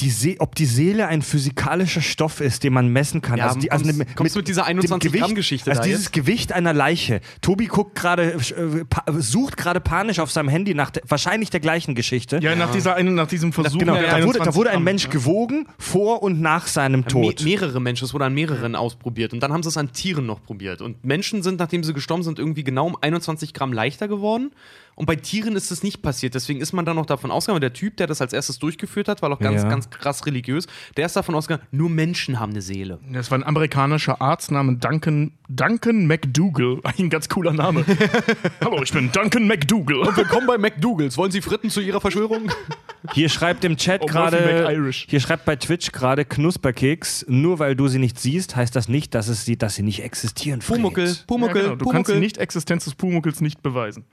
[0.00, 3.38] die See ob die Seele ein physikalischer Stoff ist, den man messen kann.
[3.38, 5.80] Ja, also die, kommst- also kommst du mit dieser dem 21 Gewicht- Gramm Geschichte Also
[5.82, 6.12] da dieses jetzt?
[6.12, 7.20] Gewicht einer Leiche.
[7.40, 8.84] Tobi guckt gerade, äh,
[9.18, 12.38] sucht gerade panisch auf seinem Handy nach der, wahrscheinlich der gleichen Geschichte.
[12.42, 13.78] Ja, nach, dieser, einen- nach diesem Versuch.
[13.78, 15.10] Genau, mit da, wurde, da 21 wurde ein Gramm, Mensch ja.
[15.10, 17.42] gewogen vor und nach seinem Me Tod.
[17.44, 20.42] mehrere Menschen, es wurde an mehreren ausprobiert und dann haben sie es an Tieren noch
[20.42, 20.80] probiert.
[20.80, 24.52] Und Menschen sind, nachdem sie gestorben sind, irgendwie genau um 21 Gramm leichter geworden.
[24.98, 26.34] Und bei Tieren ist es nicht passiert.
[26.34, 29.22] Deswegen ist man dann noch davon ausgegangen, der Typ, der das als erstes durchgeführt hat,
[29.22, 29.68] war auch ganz, Ja.
[29.68, 32.98] ganz krass religiös, der ist davon ausgegangen, nur Menschen haben eine Seele.
[33.12, 36.80] Das war ein amerikanischer Arzt namens Duncan, Duncan McDougall.
[36.82, 37.84] Eigentlich ein ganz cooler Name.
[38.60, 40.16] Hallo, ich bin Duncan McDougall.
[40.16, 41.16] Willkommen bei McDougalls.
[41.16, 42.50] Wollen Sie Fritten zu Ihrer Verschwörung?
[43.12, 45.06] Hier schreibt im Chat Oh, gerade, McIrish.
[45.08, 49.14] hier schreibt bei Twitch gerade Knusperkeks, nur weil du sie nicht siehst, heißt das nicht,
[49.14, 50.60] dass, es sie, dass sie nicht existieren.
[50.60, 50.78] Fred.
[50.78, 51.74] Pumuckel, Ja, Pumuckel, genau.
[51.76, 52.18] Du kannst die Pumuckel.
[52.20, 54.04] Nicht-Existenz des Pumuckels nicht beweisen.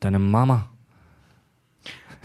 [0.00, 0.68] Deine Mama.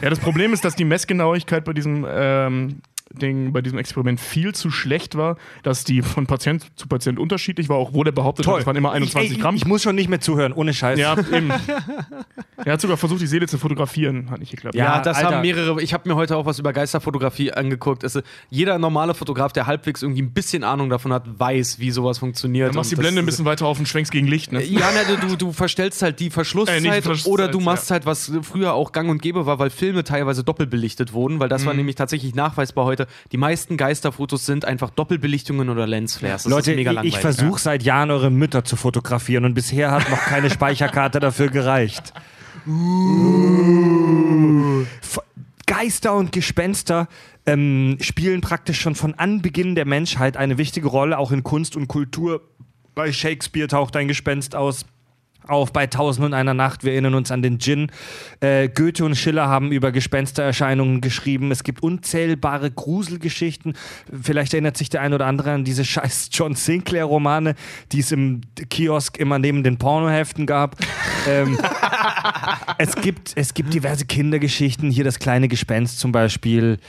[0.01, 2.81] Ja, das Problem ist, dass die Messgenauigkeit bei diesem ähm,
[3.13, 7.69] Ding, bei diesem Experiment viel zu schlecht war, dass die von Patient zu Patient unterschiedlich
[7.69, 7.77] war.
[7.77, 9.55] Auch wurde behauptet, es waren immer 21 ich, ey, Gramm.
[9.55, 10.97] Ich muss schon nicht mehr zuhören, ohne Scheiß.
[10.99, 11.51] ja, eben.
[12.65, 14.75] er hat sogar versucht, die Seele zu fotografieren, hat nicht geklappt.
[14.75, 15.35] Ja, Ja, das Alter.
[15.35, 15.81] haben mehrere.
[15.81, 18.03] Ich habe mir heute auch was über Geisterfotografie angeguckt.
[18.03, 22.17] Es, jeder normale Fotograf, der halbwegs irgendwie ein bisschen Ahnung davon hat, weiß, wie sowas
[22.19, 22.69] funktioniert.
[22.69, 24.51] Dann machst die Blende ein bisschen weiter auf und schwenkst gegen Licht.
[24.51, 24.63] Ne?
[24.63, 27.89] Ja, ne, du, du verstellst halt die Verschlusszeit Äh, nicht die Verschlusszeit, oder du machst
[27.89, 27.93] ja.
[27.95, 31.49] halt, was früher auch gang und gäbe war, weil Filme teilweise doppelbelichtet wurden, weil Mhm.
[31.51, 33.02] das war nämlich tatsächlich nachweisbar heute.
[33.31, 36.43] Die meisten Geisterfotos sind einfach Doppelbelichtungen oder Lensflares.
[36.43, 37.15] Das Leute, ist mega ich, langweilig.
[37.15, 41.49] ich versuche seit Jahren eure Mütter zu fotografieren und bisher hat noch keine Speicherkarte dafür
[41.49, 42.13] gereicht.
[45.65, 47.07] Geister und Gespenster
[47.45, 51.87] ähm, spielen praktisch schon von Anbeginn der Menschheit eine wichtige Rolle, auch in Kunst und
[51.87, 52.41] Kultur.
[52.95, 54.85] Bei Shakespeare taucht ein Gespenst aus.
[55.47, 57.91] Auf bei Tausend und einer Nacht, wir erinnern uns an den Djinn.
[58.39, 61.51] Äh, Goethe und Schiller haben über Gespenstererscheinungen geschrieben.
[61.51, 63.73] Es gibt unzählbare Gruselgeschichten.
[64.21, 67.55] Vielleicht erinnert sich der ein oder andere an diese scheiß John Sinclair-Romane,
[67.91, 70.77] die es im Kiosk immer neben den Pornoheften gab.
[71.27, 71.57] ähm,
[72.77, 74.89] es, gibt, es gibt diverse Kindergeschichten.
[74.91, 76.79] Hier das kleine Gespenst zum Beispiel.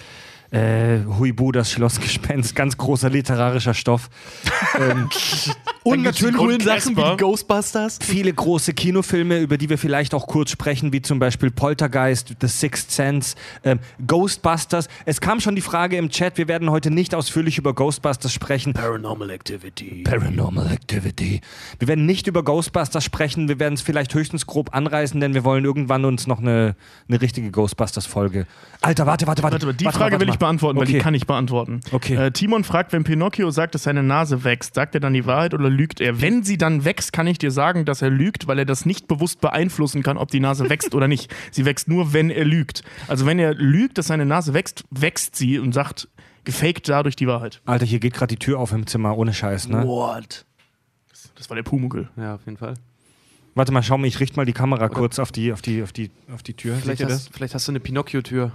[0.55, 4.09] Äh, Huibu, das Schlossgespenst, ganz großer literarischer Stoff.
[4.79, 5.09] ähm,
[5.83, 7.99] und natürlich coolen Sachen wie die Ghostbusters.
[8.01, 12.47] viele große Kinofilme, über die wir vielleicht auch kurz sprechen, wie zum Beispiel Poltergeist, The
[12.47, 14.87] Sixth Sense, ähm, Ghostbusters.
[15.07, 18.75] Es kam schon die Frage im Chat, wir werden heute nicht ausführlich über Ghostbusters sprechen.
[18.75, 20.05] Paranormal Activity.
[20.05, 21.41] Paranormal Activity.
[21.81, 25.43] Wir werden nicht über Ghostbusters sprechen, wir werden es vielleicht höchstens grob anreißen, denn wir
[25.43, 26.77] wollen irgendwann uns noch eine,
[27.09, 28.47] eine richtige Ghostbusters-Folge.
[28.83, 29.55] Alter, warte, warte, warte.
[29.55, 30.35] Warte, mal, die warte, Frage warte will mal.
[30.35, 30.93] ich beantworten, weil Okay.
[30.95, 31.81] die kann ich beantworten.
[31.91, 32.15] Okay.
[32.17, 35.55] Äh, Timon fragt, wenn Pinocchio sagt, dass seine Nase wächst, sagt er dann die Wahrheit
[35.55, 36.21] oder lügt er?
[36.21, 39.09] Wenn sie dann wächst, kann ich dir sagen, dass er lügt, weil er das nicht
[39.09, 41.35] bewusst beeinflussen kann, ob die Nase wächst oder nicht.
[41.51, 42.83] Sie wächst nur, wenn er lügt.
[43.09, 46.09] Also wenn er lügt, dass seine Nase wächst, wächst sie und sagt
[46.45, 47.63] gefaked dadurch die Wahrheit.
[47.65, 49.83] Alter, hier geht gerade die Tür auf im Zimmer, ohne Scheiß, ne?
[49.87, 50.45] What?
[51.37, 52.09] Das war der Pumuckel.
[52.17, 52.75] Ja, auf jeden Fall.
[53.57, 55.93] Warte mal, schau mal, ich richte mal die Kamera kurz auf die, auf die, auf
[55.93, 56.77] die, auf die Tür.
[56.77, 57.29] Vielleicht hast, das?
[57.33, 58.51] vielleicht hast du eine Pinocchio-Tür.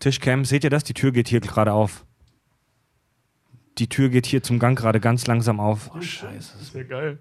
[0.00, 0.84] Tischcam, seht ihr das?
[0.84, 2.04] Die Tür geht hier gerade auf.
[3.78, 5.90] Die Tür geht hier zum Gang gerade ganz langsam auf.
[5.94, 6.54] Oh, scheiße.
[6.58, 7.18] Das wäre geil.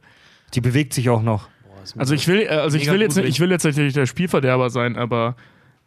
[0.54, 1.50] Die bewegt sich auch noch.
[1.98, 4.98] Also ich will, äh, also ich will jetzt, ich will jetzt natürlich der Spielverderber sein,
[4.98, 5.36] aber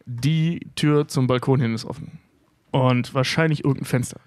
[0.05, 2.19] die Tür zum Balkon hin ist offen.
[2.71, 4.19] Und wahrscheinlich irgendein Fenster.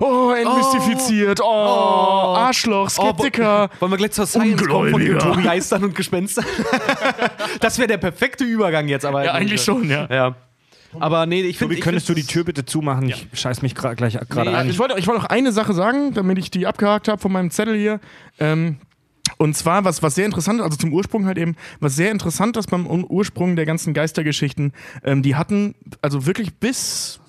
[0.00, 1.40] Oh, entmystifiziert.
[1.42, 2.34] Oh, Oh.
[2.36, 3.68] Arschloch, Skeptiker.
[3.80, 5.18] Wollen wir gleich zur Science kommen von.
[5.18, 6.46] Tobi Geistern und Gespenstern?
[7.60, 9.24] das wäre der perfekte Übergang jetzt, aber.
[9.24, 10.08] ja, eigentlich schon, ja.
[10.10, 10.36] Ja.
[11.00, 11.74] Aber nee, ich finde.
[11.74, 13.08] Tobi, könntest du die Tür bitte zumachen?
[13.08, 14.70] Ich scheiß mich gra- gleich gerade Nee, ein.
[14.70, 17.50] Ich wollte, ich wollte noch eine Sache sagen, damit ich die abgehakt habe von meinem
[17.50, 18.00] Zettel hier.
[18.38, 18.76] Ähm,
[19.38, 22.56] und zwar, was, was sehr interessant ist, also zum Ursprung halt eben, was sehr interessant
[22.56, 27.20] ist beim Ur- Ursprung der ganzen Geistergeschichten, ähm, die hatten also wirklich bis,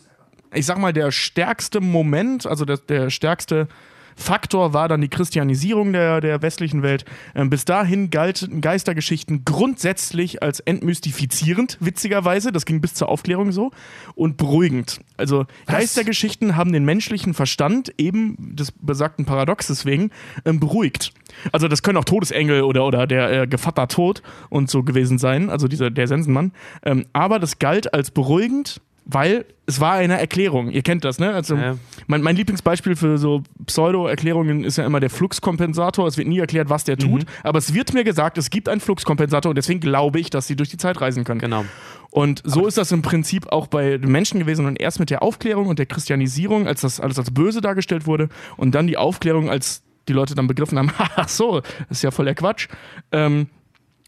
[0.53, 3.67] ich sag mal, der stärkste Moment, also der, der stärkste
[4.15, 7.05] Faktor war dann die Christianisierung der, der westlichen Welt.
[7.35, 12.51] Ähm, bis dahin galten Geistergeschichten grundsätzlich als entmystifizierend, witzigerweise.
[12.51, 13.71] Das ging bis zur Aufklärung so.
[14.15, 14.99] Und beruhigend.
[15.17, 20.11] Also Geistergeschichten haben den menschlichen Verstand eben des besagten Paradoxes wegen
[20.45, 21.11] ähm, beruhigt.
[21.51, 25.49] Also das können auch Todesengel oder, oder der äh, Gevatter Tod und so gewesen sein,
[25.49, 26.51] also dieser, der Sensenmann.
[26.83, 30.69] Ähm, aber das galt als beruhigend, weil es war eine Erklärung.
[30.71, 31.33] Ihr kennt das, ne?
[31.33, 31.75] Also Ja.
[32.07, 36.07] mein, mein Lieblingsbeispiel für so Pseudo-Erklärungen ist ja immer der Fluxkompensator.
[36.07, 38.81] Es wird nie erklärt, was der tut, aber es wird mir gesagt, es gibt einen
[38.81, 41.39] Fluxkompensator und deswegen glaube ich, dass sie durch die Zeit reisen können.
[41.39, 41.65] Genau.
[42.11, 45.21] Und so ist das im Prinzip auch bei den Menschen gewesen und erst mit der
[45.21, 49.49] Aufklärung und der Christianisierung, als das alles als böse dargestellt wurde und dann die Aufklärung,
[49.49, 52.67] als die Leute dann begriffen haben, ach so, das ist ja voll der Quatsch,
[53.11, 53.47] ähm,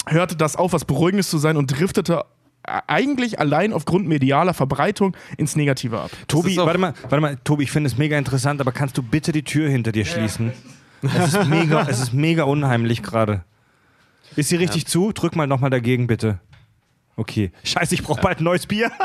[0.06, 2.24] hörte das auf, was Beruhigendes zu sein und driftete
[2.68, 6.12] eigentlich allein aufgrund medialer Verbreitung ins Negative ab.
[6.28, 9.32] Tobi, warte mal, warte mal, Tobi, ich finde es mega interessant, aber kannst du bitte
[9.32, 10.52] die Tür hinter dir schließen?
[11.02, 13.44] Es ist mega, es ist mega unheimlich gerade.
[14.36, 15.12] Ist sie richtig zu?
[15.14, 16.40] Drück mal nochmal dagegen, bitte.
[17.16, 17.52] Okay.
[17.64, 18.92] Scheiße, ich brauche bald ein neues Bier.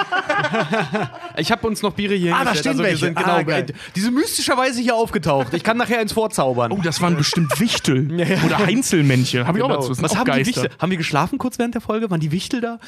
[1.38, 3.07] Ich habe uns noch Biere hier Ah, da stehen wir welche.
[3.07, 3.66] sind genau, Ah, geil.
[3.96, 5.55] diese mystischerweise hier aufgetaucht.
[5.55, 6.72] Ich kann nachher eins vorzaubern.
[6.72, 8.11] Oh, das waren bestimmt Wichtel
[8.44, 9.46] oder Heinzelmännchen.
[9.46, 9.81] Habe ich auch Genau.
[9.81, 9.88] dazu.
[9.90, 10.62] Das sind Was auch haben die Geister.
[10.64, 10.79] Wichtel?
[10.79, 12.11] Haben wir geschlafen kurz während der Folge?
[12.11, 12.79] Waren die Wichtel da?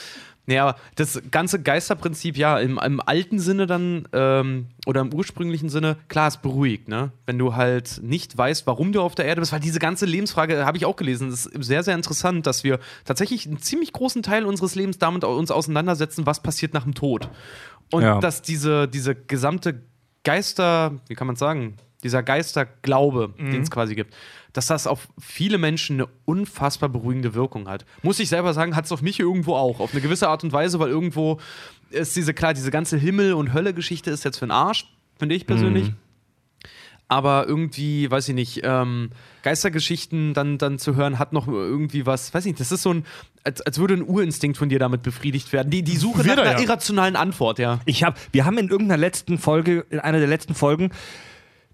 [0.47, 5.71] Nee, aber das ganze Geisterprinzip, ja, im, im alten Sinne dann, ähm, oder im ursprünglichen
[5.71, 7.13] Sinne, klar, ist beruhigt, ne?
[7.25, 10.67] Wenn du halt nicht weißt, warum du auf der Erde bist, weil diese ganze Lebensfrage,
[10.67, 14.45] habe ich auch gelesen, ist sehr, sehr interessant, dass wir tatsächlich einen ziemlich großen Teil
[14.45, 17.29] unseres Lebens damit uns auseinandersetzen, was passiert nach dem Tod.
[17.91, 18.21] Und Ja.
[18.21, 19.81] dass diese, diese gesamte
[20.25, 24.15] Geister, wie kann man sagen, dieser Geisterglaube, den es quasi gibt,
[24.53, 27.85] dass das auf viele Menschen eine unfassbar beruhigende Wirkung hat.
[28.03, 29.81] Muss ich selber sagen, hat es auf mich irgendwo auch.
[29.81, 31.41] Auf eine gewisse Art und Weise, weil irgendwo
[31.91, 34.87] ist diese, klar, diese ganze Himmel- und Hölle-Geschichte ist jetzt für den Arsch,
[35.19, 35.93] finde ich persönlich.
[37.09, 39.11] Aber irgendwie, weiß ich nicht, ähm,
[39.43, 42.95] Geistergeschichten dann, dann zu hören, hat noch irgendwie was, weiß ich nicht, das ist so
[42.95, 43.05] ein,
[43.43, 45.71] als, als würde ein Urinstinkt von dir damit befriedigt werden.
[45.71, 46.61] Die, die Suche nach Wieder, einer ja.
[46.61, 47.81] irrationalen Antwort, ja.
[47.85, 50.93] Ich habe, wir haben in irgendeiner letzten Folge, in einer der letzten Folgen,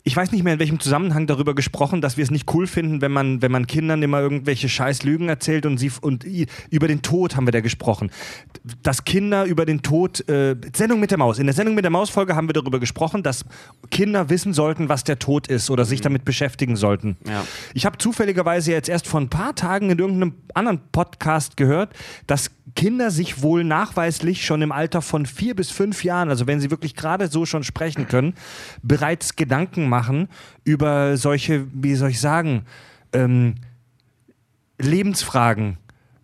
[0.03, 3.01] ich weiß nicht mehr in welchem Zusammenhang darüber gesprochen, dass wir es nicht cool finden,
[3.01, 6.25] wenn man, wenn man Kindern immer irgendwelche scheiß Lügen erzählt und sie und
[6.71, 8.11] über den Tod haben wir da gesprochen.
[8.83, 11.39] Dass Kinder über den Tod, äh, Sendung mit der Maus.
[11.39, 13.45] In der Sendung mit der Maus-Folge haben wir darüber gesprochen, dass
[13.91, 17.17] Kinder wissen sollten, was der Tod ist oder sich damit beschäftigen sollten.
[17.27, 17.45] Ja.
[17.75, 21.95] Ich habe zufälligerweise jetzt erst vor ein paar Tagen in irgendeinem anderen Podcast gehört,
[22.27, 26.61] dass Kinder sich wohl nachweislich schon im Alter von vier bis fünf Jahren, also wenn
[26.61, 28.35] sie wirklich gerade so schon sprechen können,
[28.83, 30.29] bereits Gedanken machen
[30.65, 32.65] über solche, wie soll ich sagen,
[33.13, 33.57] ähm,
[34.79, 35.77] Lebensfragen.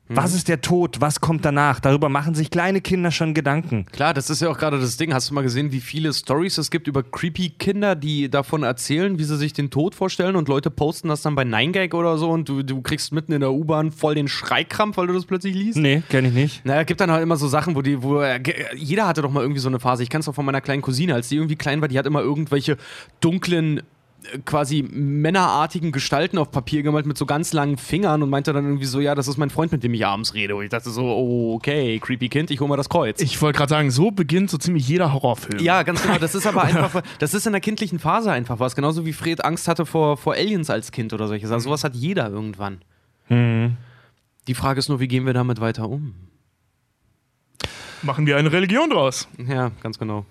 [0.08, 1.00] Was ist der Tod?
[1.00, 1.80] Was kommt danach?
[1.80, 3.86] Darüber machen sich kleine Kinder schon Gedanken.
[3.86, 5.12] Klar, das ist ja auch gerade das Ding.
[5.12, 9.18] Hast du mal gesehen, wie viele Stories es gibt über creepy Kinder, die davon erzählen,
[9.18, 12.30] wie sie sich den Tod vorstellen und Leute posten das dann bei 9gag oder so
[12.30, 15.54] und du, du kriegst mitten in der U-Bahn voll den Schreikrampf, weil du das plötzlich
[15.54, 15.78] liest?
[15.78, 16.64] Nee, kenne ich nicht.
[16.64, 18.40] Naja, gibt dann halt immer so Sachen, wo die, wo äh,
[18.76, 20.04] jeder hatte doch mal irgendwie so eine Phase.
[20.04, 22.06] Ich kenne es auch von meiner kleinen Cousine, als die irgendwie klein war, die hat
[22.06, 22.76] immer irgendwelche
[23.20, 23.82] dunklen
[24.44, 28.84] quasi männerartigen Gestalten auf Papier gemalt mit so ganz langen Fingern und meinte dann irgendwie
[28.84, 30.56] so, ja, das ist mein Freund, mit dem ich abends rede.
[30.56, 33.20] Und ich dachte so, okay, creepy Kind, ich hol mal das Kreuz.
[33.20, 35.60] Ich wollte gerade sagen, so beginnt so ziemlich jeder Horrorfilm.
[35.60, 36.18] ja, ganz genau.
[36.18, 38.76] Das ist aber einfach, das ist in der kindlichen Phase einfach was.
[38.76, 41.60] Genauso wie Fred Angst hatte vor, vor Aliens als Kind oder solche Sachen.
[41.60, 42.82] Sowas hat jeder irgendwann.
[43.28, 46.14] Die Frage ist nur, wie gehen wir damit weiter um?
[48.02, 49.26] Machen wir eine Religion draus.
[49.48, 50.24] Ja, ganz genau.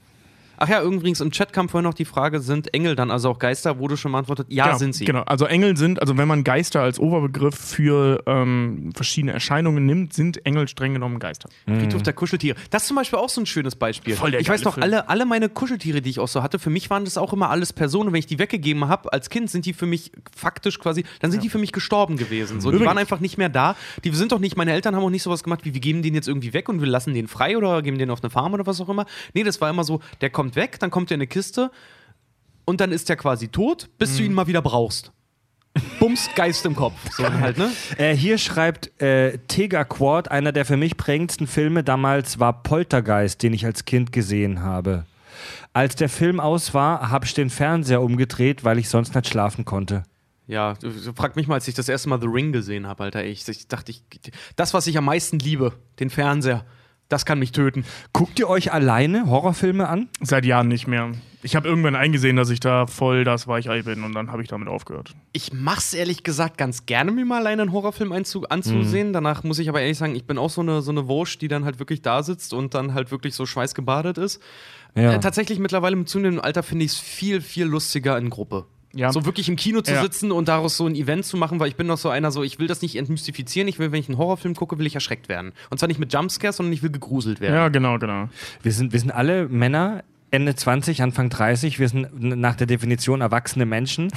[0.58, 3.40] Ach ja, übrigens im Chat kam vorhin noch die Frage, sind Engel dann also auch
[3.40, 3.80] Geister?
[3.80, 5.06] Wurde schon beantwortet, ja, genau, sind sie.
[5.06, 10.14] Genau, also Engel sind, also wenn man Geister als Oberbegriff für ähm, verschiedene Erscheinungen nimmt,
[10.14, 11.50] sind Engel streng genommen Geister.
[11.66, 12.58] Friedhof der Kuscheltiere.
[12.70, 14.16] Das ist zum Beispiel auch so ein schönes Beispiel.
[14.16, 14.84] Voll der ich weiß noch, Film.
[14.84, 17.50] alle, alle meine Kuscheltiere, die ich auch so hatte, für mich waren das auch immer
[17.50, 18.12] alles Personen.
[18.14, 21.44] Wenn ich die weggegeben habe als Kind, sind die für mich faktisch quasi, dann sind
[21.44, 22.62] die für mich gestorben gewesen.
[22.62, 23.76] So, die Übrigens- waren einfach nicht mehr da.
[24.04, 26.14] Die sind doch nicht, meine Eltern haben auch nicht sowas gemacht, wie wir geben den
[26.14, 28.66] jetzt irgendwie weg und wir lassen den frei oder geben den auf eine Farm oder
[28.66, 29.06] was auch immer.
[29.34, 31.72] Nee, das war immer so, der kommt weg, dann kommt der in eine Kiste
[32.66, 34.18] und dann ist der quasi tot, bis Mhm.
[34.18, 35.12] du ihn mal wieder brauchst.
[36.00, 36.96] Bums, Geist im Kopf.
[37.18, 37.70] So halt, ne?
[37.98, 43.44] Äh, hier schreibt äh, Tega Quad, einer der für mich prägendsten Filme damals war Poltergeist,
[43.44, 45.06] den ich als Kind gesehen habe.
[45.74, 49.66] Als der Film aus war, habe ich den Fernseher umgedreht, weil ich sonst nicht schlafen
[49.66, 50.04] konnte.
[50.48, 50.76] Ja,
[51.16, 53.26] frag mich mal, als ich das erste Mal The Ring gesehen habe, Alter.
[53.26, 54.02] Ich, ich dachte, ich,
[54.56, 56.64] das, was ich am meisten liebe, den Fernseher,
[57.10, 57.86] das kann mich töten.
[58.14, 60.10] Guckt ihr euch alleine Horrorfilme an?
[60.22, 61.12] Seit Jahren nicht mehr.
[61.44, 64.48] Ich habe irgendwann eingesehen, dass ich da voll das Weichei bin und dann habe ich
[64.48, 65.14] damit aufgehört.
[65.32, 69.14] Ich mach's ehrlich gesagt ganz gerne, mir mal alleine einen Horrorfilm anzusehen.
[69.14, 71.48] Danach muss ich aber ehrlich sagen, ich bin auch so eine, so eine Wurst, die
[71.48, 74.42] dann halt wirklich da sitzt und dann halt wirklich so schweißgebadet ist.
[74.96, 75.14] Ja.
[75.14, 78.66] Äh, tatsächlich mittlerweile im zunehmenden Alter finde ich es viel, viel lustiger in Gruppe.
[78.96, 79.12] Ja.
[79.12, 80.02] So wirklich im Kino zu Ja.
[80.02, 82.44] sitzen und daraus so ein Event zu machen, weil ich bin noch so einer, so
[82.44, 85.28] ich will das nicht entmystifizieren, ich will, wenn ich einen Horrorfilm gucke, will ich erschreckt
[85.30, 85.52] werden.
[85.70, 87.54] Und zwar nicht mit Jumpscares, sondern ich will gegruselt werden.
[87.56, 88.30] Ja, genau, genau.
[88.64, 91.78] Wir sind, wir sind alle Männer, Ende 20, Anfang 30.
[91.80, 94.12] Wir sind nach der Definition erwachsene Menschen,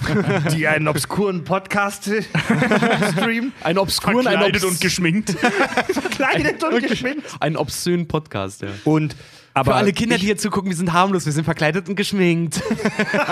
[0.54, 2.04] die einen obskuren Podcast
[3.12, 3.52] streamen.
[3.62, 5.30] Ein obskuren, ein Verkleidet obs und geschminkt.
[5.92, 7.22] Verkleidet und geschminkt.
[7.40, 8.68] Ein obszönen Podcast, ja.
[8.84, 9.14] Und
[9.60, 11.94] aber Für alle Kinder, ich, die hier zugucken, wir sind harmlos, wir sind verkleidet und
[11.94, 12.62] geschminkt.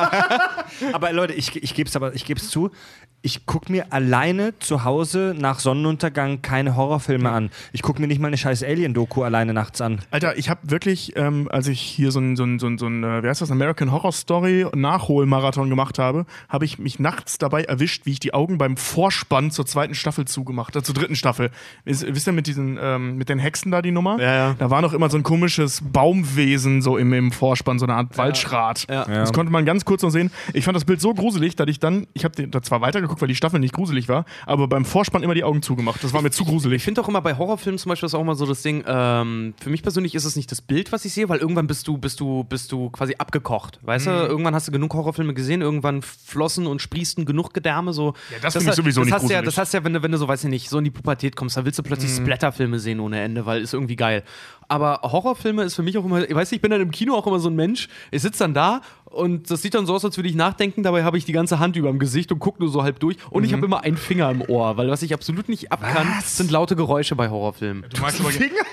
[0.92, 2.70] Aber Leute, ich, ich gebe es aber, ich gebe es zu.
[3.20, 7.50] Ich gucke mir alleine zu Hause nach Sonnenuntergang keine Horrorfilme an.
[7.72, 9.98] Ich gucke mir nicht mal eine scheiß Alien-Doku alleine nachts an.
[10.12, 12.86] Alter, ich habe wirklich, ähm, als ich hier so ein, so ein, so ein, so
[12.86, 17.38] ein äh, wie heißt das, American Horror Story Nachholmarathon gemacht habe, habe ich mich nachts
[17.38, 21.16] dabei erwischt, wie ich die Augen beim Vorspann zur zweiten Staffel zugemacht, äh, zur dritten
[21.16, 21.50] Staffel.
[21.84, 24.20] Wisst, wisst ihr mit diesen, ähm, mit den Hexen da die Nummer?
[24.20, 24.54] Ja, ja.
[24.56, 28.16] Da war noch immer so ein komisches Baumwesen so im, im Vorspann, so eine Art
[28.16, 28.86] Waldschrat.
[28.88, 29.06] Ja.
[29.06, 30.30] Das konnte man ganz kurz noch sehen.
[30.52, 33.28] Ich fand das Bild so gruselig, dass ich dann, ich habe da zwar weitergeguckt, weil
[33.28, 36.02] die Staffel nicht gruselig war, aber beim Vorspann immer die Augen zugemacht.
[36.02, 36.82] Das war mir zu Ich gruselig.
[36.82, 39.70] finde auch immer bei Horrorfilmen zum Beispiel ist auch immer so das Ding, ähm, für
[39.70, 42.20] mich persönlich ist es nicht das Bild, was ich sehe, weil irgendwann bist du, bist
[42.20, 43.78] du, bist du quasi abgekocht.
[43.82, 47.92] Weißt du, irgendwann hast du genug Horrorfilme gesehen, irgendwann flossen und sprießen genug Gedärme.
[47.92, 48.14] So.
[48.30, 49.44] Ja, das finde ich sowieso das nicht hast ja, gruselig.
[49.44, 51.36] Das heißt ja, wenn du, wenn du so, weiß ich nicht, so in die Pubertät
[51.36, 54.22] kommst, da willst du plötzlich Splatterfilme sehen ohne Ende, weil ist irgendwie geil.
[54.68, 57.14] Aber Horrorfilme ist für mich auch immer, ich weiß nicht, ich bin dann im Kino
[57.14, 60.04] auch immer so ein Mensch, ich sitze dann da Und das sieht dann so aus,
[60.04, 60.82] als würde ich nachdenken.
[60.82, 63.16] Dabei habe ich die ganze Hand über dem Gesicht und gucke nur so halb durch.
[63.30, 66.06] Und ich habe immer einen Finger im Ohr, weil was ich absolut nicht ab kann,
[66.24, 67.84] sind laute Geräusche bei Horrorfilmen.
[67.94, 68.30] Du magst aber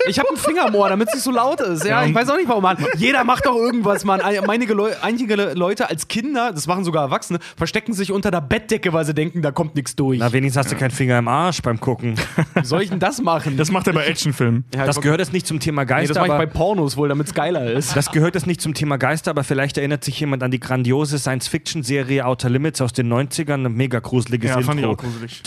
[0.08, 1.86] Ich habe einen Finger im Ohr, damit es nicht so laut ist.
[1.86, 2.78] Ja, ich weiß auch nicht warum, Mann.
[2.98, 4.22] Jeder macht doch irgendwas, Mann.
[4.22, 8.94] Einige, Leu einige Leute als Kinder, das machen sogar Erwachsene, verstecken sich unter der Bettdecke,
[8.94, 10.20] weil sie denken, da kommt nichts durch.
[10.20, 12.16] Na, wenigstens hast du keinen Finger im Arsch beim Gucken.
[12.56, 13.58] Wie soll ich denn das machen?
[13.58, 14.66] das macht er bei Actionfilmen.
[14.74, 17.10] Ja, Das gehört jetzt nicht zum Thema nee, das Geister, mache ich bei Pornos wohl,
[17.10, 17.96] damit es geiler ist.
[17.96, 21.20] das gehört jetzt nicht zum Thema Geister, aber vielleicht erinnert sich jemand an die grandiose
[21.20, 24.68] Science-Fiction-Serie Outer Limits aus den 90ern, ein mega gruseliges Ja, Intro.
[24.68, 25.44] fand ich auch gruselig.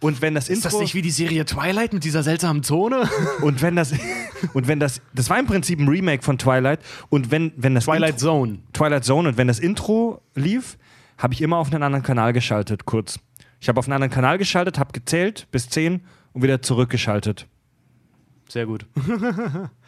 [0.00, 3.08] Und wenn das Intro wie die Serie Twilight mit dieser seltsamen Zone?
[3.40, 3.92] und wenn das
[4.52, 7.84] und wenn das das war im Prinzip ein Remake von Twilight und wenn wenn das
[7.84, 8.58] Twilight Intro, Zone.
[8.72, 10.76] Twilight Zone und wenn das Intro lief,
[11.16, 13.18] habe ich immer auf einen anderen Kanal geschaltet, kurz.
[13.60, 16.02] Ich habe auf einen anderen Kanal geschaltet, habe gezählt bis 10
[16.34, 17.46] und wieder zurückgeschaltet.
[18.48, 18.84] Sehr gut.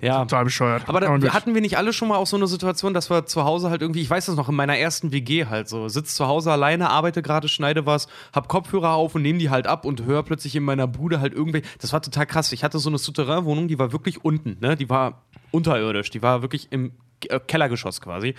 [0.00, 0.20] ja.
[0.20, 0.88] Total bescheuert.
[0.88, 3.44] Aber da, hatten wir nicht alle schon mal auch so eine Situation, dass wir zu
[3.44, 6.26] Hause halt irgendwie, ich weiß das noch, in meiner ersten WG halt so, sitz zu
[6.26, 10.04] Hause alleine, arbeite gerade, schneide was, hab Kopfhörer auf und nehme die halt ab und
[10.04, 12.52] höre plötzlich in meiner Bude halt irgendwie, das war total krass.
[12.52, 14.76] Ich hatte so eine Souterrain-Wohnung, die war wirklich unten, ne?
[14.76, 16.92] Die war unterirdisch, die war wirklich im
[17.28, 18.34] äh, Kellergeschoss quasi.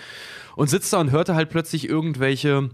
[0.55, 2.69] Und sitzt da und hörte halt plötzlich irgendwelche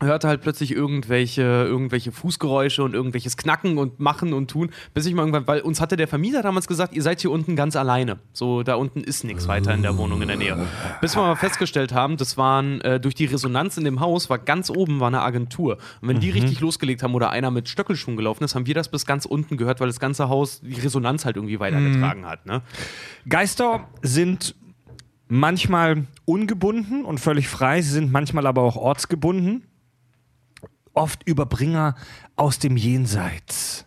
[0.00, 5.14] hörte halt plötzlich irgendwelche, irgendwelche Fußgeräusche und irgendwelches Knacken und Machen und Tun, bis ich
[5.14, 8.18] mal irgendwann, weil uns hatte der Vermieter damals gesagt, ihr seid hier unten ganz alleine.
[8.32, 10.66] So, da unten ist nichts weiter in der Wohnung in der Nähe.
[11.00, 14.38] Bis wir mal festgestellt haben, das waren, äh, durch die Resonanz in dem Haus, war
[14.38, 15.78] ganz oben war eine Agentur.
[16.00, 18.88] Und wenn die richtig losgelegt haben oder einer mit Stöckelschuhen gelaufen ist, haben wir das
[18.88, 22.46] bis ganz unten gehört, weil das ganze Haus die Resonanz halt irgendwie weitergetragen hat.
[22.46, 22.62] Ne?
[23.28, 24.54] Geister sind
[25.28, 29.64] manchmal ungebunden und völlig frei, sie sind manchmal aber auch ortsgebunden.
[30.94, 31.94] Oft Überbringer
[32.36, 33.84] aus dem Jenseits.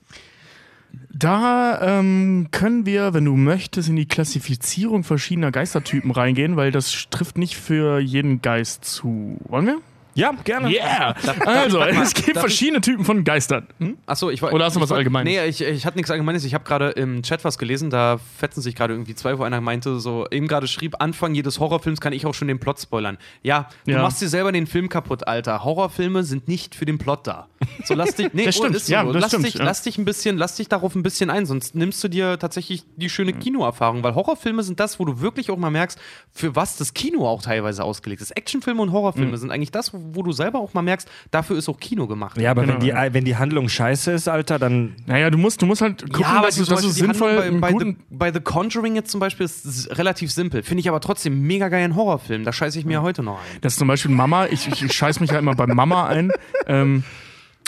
[1.12, 7.08] Da ähm, können wir, wenn du möchtest, in die Klassifizierung verschiedener Geistertypen reingehen, weil das
[7.10, 9.38] trifft nicht für jeden Geist zu.
[9.46, 9.82] Wollen wir?
[10.18, 10.70] Ja, gerne.
[10.70, 11.16] Yeah!
[11.46, 13.68] Also, es gibt verschiedene Typen von Geistern.
[13.80, 13.98] Hm?
[14.06, 14.52] Achso, ich war.
[14.52, 15.32] Oder hast du was Allgemeines?
[15.32, 16.44] Nee, ich, ich hatte nichts Allgemeines.
[16.44, 19.62] Ich habe gerade im Chat was gelesen, da fetzen sich gerade irgendwie zwei, wo einer
[19.62, 23.18] meinte, so eben gerade schrieb, Anfang jedes Horrorfilms kann ich auch schon den Plot spoilern.
[23.44, 24.02] Ja, du Ja.
[24.02, 25.64] machst dir selber den Film kaputt, Alter.
[25.64, 27.48] Horrorfilme sind nicht für den Plot da.
[27.86, 28.76] So lass dich, nee, Das stimmt.
[28.76, 28.94] ist so.
[28.94, 29.64] Ja, das lass, stimmt, dich, ja.
[29.64, 32.84] lass dich ein bisschen, lass dich darauf ein bisschen ein, sonst nimmst du dir tatsächlich
[32.96, 36.00] die schöne Kinoerfahrung, weil Horrorfilme sind das, wo du wirklich auch mal merkst,
[36.32, 38.32] für was das Kino auch teilweise ausgelegt ist.
[38.32, 39.38] Actionfilme und Horrorfilme Mhm.
[39.38, 42.38] sind eigentlich das, wo, wo du selber auch mal merkst, dafür ist auch Kino gemacht.
[42.38, 43.14] Ja, aber Genau, wenn, die, ja.
[43.14, 44.96] wenn die Handlung scheiße ist, Alter, dann.
[45.06, 47.96] Naja, du musst, du musst halt gucken, dass, du, dass du sinnvoll bei, bei, The,
[48.10, 50.64] bei The Conjuring jetzt zum Beispiel ist es relativ simpel.
[50.64, 52.44] Finde ich aber trotzdem mega geilen Horrorfilm.
[52.44, 53.58] Da scheiße ich mir heute noch ein.
[53.62, 56.32] Das ist zum Beispiel Mama, ich, ich, ich scheiß mich ja immer bei Mama ein.
[56.66, 57.04] Ähm,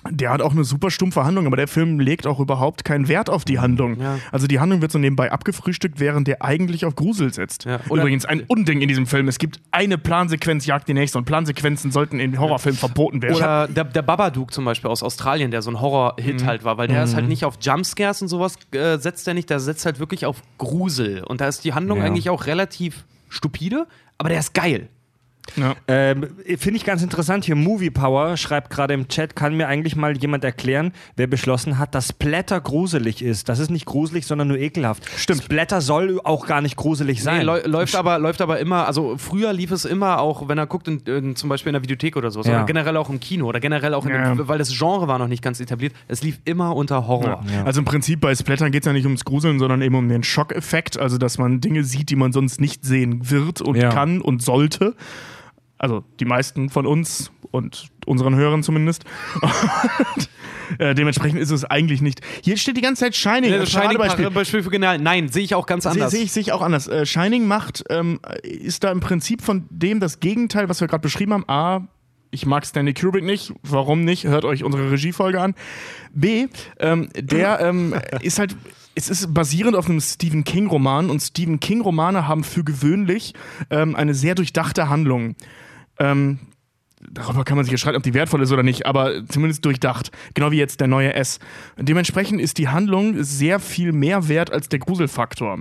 [0.09, 3.29] der hat auch eine super stumpfe Handlung, aber der Film legt auch überhaupt keinen Wert
[3.29, 3.99] auf die Handlung.
[3.99, 4.17] Ja.
[4.31, 7.65] Also die Handlung wird so nebenbei abgefrühstückt, während der eigentlich auf Grusel setzt.
[7.65, 7.81] Ja.
[7.85, 9.27] Übrigens ein Unding in diesem Film.
[9.27, 13.35] Es gibt eine Plansequenz, jagt die nächste und Plansequenzen sollten in Horrorfilmen verboten werden.
[13.35, 16.87] Oder der, der Babadook zum Beispiel aus Australien, der so ein Horror-Hit halt war, weil
[16.87, 19.99] der ist halt nicht auf Jumpscares und sowas äh, setzt er nicht, der setzt halt
[19.99, 21.23] wirklich auf Grusel.
[21.25, 22.05] Und da ist die Handlung Ja.
[22.05, 23.85] eigentlich auch relativ stupide,
[24.17, 24.87] aber der ist geil.
[25.55, 25.75] Ja.
[25.87, 27.55] Ähm, Finde ich ganz interessant hier.
[27.55, 31.95] Movie Power schreibt gerade im Chat, kann mir eigentlich mal jemand erklären, wer beschlossen hat,
[31.95, 33.49] dass Splatter gruselig ist.
[33.49, 35.03] Das ist nicht gruselig, sondern nur ekelhaft.
[35.17, 35.43] Stimmt.
[35.43, 37.39] Splatter soll auch gar nicht gruselig sein.
[37.39, 40.67] Nee, läu- läuft, aber, läuft aber immer, also früher lief es immer auch, wenn er
[40.67, 42.49] guckt, in, in, zum Beispiel in der Videothek oder so, Ja.
[42.57, 44.33] oder generell auch im Kino oder generell auch in Ja.
[44.35, 47.43] dem, weil das Genre war noch nicht ganz etabliert, es lief immer unter Horror.
[47.65, 50.23] Also im Prinzip bei Splattern geht es ja nicht ums Gruseln, sondern eben um den
[50.23, 53.89] Schockeffekt, also dass man Dinge sieht, die man sonst nicht sehen wird und Ja.
[53.89, 54.95] kann und sollte.
[55.79, 59.05] Also die meisten von uns und unseren Hörern zumindest.
[59.41, 60.29] Und,
[60.79, 62.21] äh, dementsprechend ist es eigentlich nicht.
[62.43, 63.51] Hier steht die ganze Zeit Shining.
[63.51, 64.29] Das Shining Paradebeispiel.
[64.29, 64.99] Beispiel für Genial.
[64.99, 66.11] Nein, sehe ich auch ganz Sehe anders.
[66.11, 66.87] seh ich, seh ich auch anders.
[66.87, 71.01] Äh, Shining macht, ähm, ist da im Prinzip von dem das Gegenteil, was wir gerade
[71.01, 71.49] beschrieben haben.
[71.49, 71.87] A,
[72.31, 73.53] ich mag Stanley Kubrick nicht.
[73.63, 74.25] Warum nicht?
[74.25, 75.55] Hört euch unsere Regiefolge an.
[76.13, 76.47] B,
[76.79, 78.55] ähm, der ähm, ist halt.
[78.95, 83.33] Es ist basierend auf einem Stephen King-Roman und Stephen King-Romane haben für gewöhnlich
[83.69, 85.35] ähm, eine sehr durchdachte Handlung.
[85.99, 86.39] Ähm,
[87.11, 90.11] darüber kann man sich ja streiten, ob die wertvoll ist oder nicht, aber zumindest durchdacht.
[90.33, 91.39] Genau wie jetzt der neue S.
[91.77, 95.59] Dementsprechend ist die Handlung sehr viel mehr wert als der Gruselfaktor.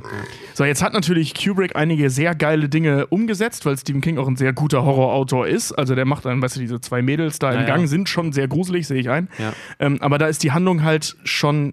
[0.54, 4.36] So, jetzt hat natürlich Kubrick einige sehr geile Dinge umgesetzt, weil Stephen King auch ein
[4.36, 5.72] sehr guter Horrorautor ist.
[5.72, 7.74] Also der macht dann, weißt du, diese zwei Mädels da im Ja, ja.
[7.74, 9.28] Gang sind schon sehr gruselig, sehe ich ein.
[9.38, 9.52] Ja.
[9.78, 11.72] Ähm, aber da ist die Handlung halt schon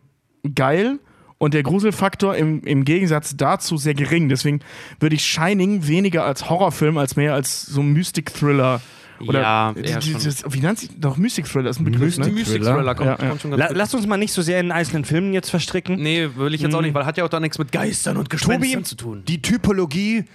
[0.54, 1.00] geil.
[1.38, 4.30] Und der Gruselfaktor im, im Gegensatz dazu sehr gering.
[4.30, 4.62] Deswegen
[5.00, 8.82] würde ich Shining weniger als Horrorfilm, als mehr als so Mystic-Thriller.
[9.20, 10.24] Oder Ja, die- eher die- schon.
[10.24, 11.70] das- wie nennt sich doch Mystic Thriller?
[11.70, 12.28] ist ein Begriff, Die ne?
[12.28, 13.30] Mystic Thriller kommt, Ja, ja.
[13.30, 13.78] kommt schon ganz La gut.
[13.78, 15.96] lasst uns mal nicht so sehr in einzelnen Filmen jetzt verstricken.
[16.02, 18.30] Nee, will ich jetzt auch nicht, weil hat ja auch da nichts mit Geistern und
[18.30, 19.24] Gespenstern Tobi, zu tun.
[19.28, 20.26] die Typologie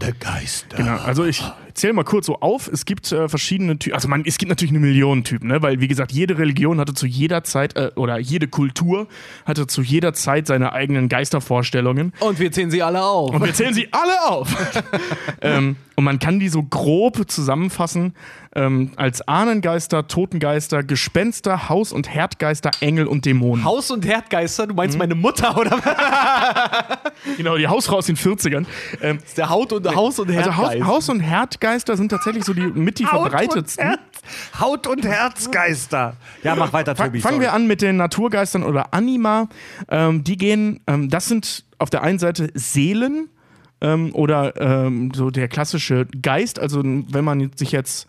[0.00, 0.76] Der Geister.
[0.76, 1.42] Genau, also ich
[1.74, 2.68] zähle mal kurz so auf.
[2.68, 5.62] Es gibt äh, verschiedene Typen, also man, es gibt natürlich eine Million Typen, ne?
[5.62, 9.06] weil wie gesagt, jede Religion hatte zu jeder Zeit, äh, oder jede Kultur
[9.44, 12.12] hatte zu jeder Zeit seine eigenen Geistervorstellungen.
[12.20, 13.34] Und wir zählen sie alle auf.
[13.34, 14.56] Und wir zählen sie alle auf.
[15.40, 18.14] ähm, und man kann die so grob zusammenfassen
[18.56, 23.64] ähm, als Ahnengeister, Totengeister, Gespenster, Haus- und Herdgeister, Engel und Dämonen.
[23.64, 27.12] Haus- und Herdgeister, du meinst meine Mutter, oder was?
[27.36, 28.66] genau, die Hausfrau aus den 40ern.
[29.02, 30.74] Ähm, Der Haut und Haus- und also Haus.
[30.82, 33.84] Haus- und Herdgeister sind tatsächlich so die mit die verbreitetsten.
[33.86, 34.00] Herz,
[34.60, 36.16] Haut und Herzgeister.
[36.42, 37.20] Ja, mach weiter, Tobi.
[37.20, 39.48] Fangen wir an mit den Naturgeistern oder Anima.
[39.88, 43.28] Ähm, die gehen, ähm, das sind auf der einen Seite Seelen
[43.84, 46.58] ähm, oder ähm, so der klassische Geist.
[46.58, 48.08] Also wenn man sich jetzt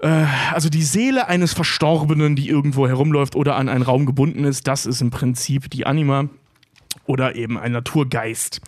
[0.00, 4.66] äh, also die Seele eines Verstorbenen, die irgendwo herumläuft oder an einen Raum gebunden ist,
[4.66, 6.28] das ist im Prinzip die Anima
[7.06, 8.60] oder eben ein Naturgeist.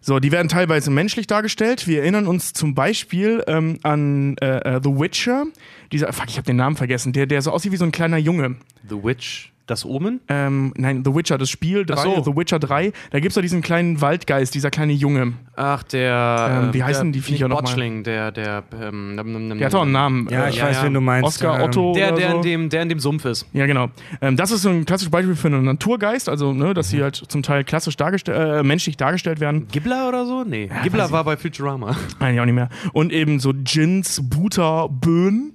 [0.00, 1.86] So, die werden teilweise menschlich dargestellt.
[1.86, 5.44] Wir erinnern uns zum Beispiel ähm, an äh, äh, The Witcher.
[5.92, 7.12] Dieser, fuck, ich habe den Namen vergessen.
[7.12, 8.56] Der, der so aussieht wie so ein kleiner Junge.
[8.88, 10.20] The Witch, das Omen?
[10.28, 12.22] Ähm, nein, The Witcher, das Spiel 3, Ach so.
[12.24, 12.92] The Witcher 3.
[13.10, 15.34] Da gibt es doch diesen kleinen Waldgeist, dieser kleine Junge.
[15.56, 16.60] Ach, der.
[16.64, 17.68] Ähm, äh, wie heißen der, die Viecher nicht noch mal?
[17.68, 18.62] Botchling, der, der.
[18.80, 20.28] Ähm, Der hat doch einen Namen.
[20.30, 20.84] Ja, Äh, ich Ja, weiß, ja.
[20.84, 21.26] wen du meinst.
[21.26, 21.92] Oscar Ähm, Otto.
[21.94, 22.36] Der, der, so.
[22.36, 23.46] in dem, der in dem Sumpf ist.
[23.52, 23.88] Ja, genau.
[24.20, 27.16] Ähm, das ist so ein klassisches Beispiel für einen Naturgeist, also ne, dass sie halt
[27.16, 29.68] zum Teil klassisch dargestellt, äh, menschlich dargestellt werden.
[29.70, 30.44] Gibbler oder so?
[30.44, 30.68] Nee.
[30.82, 31.96] Gibbler war bei Futurama.
[32.20, 32.68] Nein, auch nicht mehr.
[32.92, 35.52] Und eben so Djinns, Buta, Böen.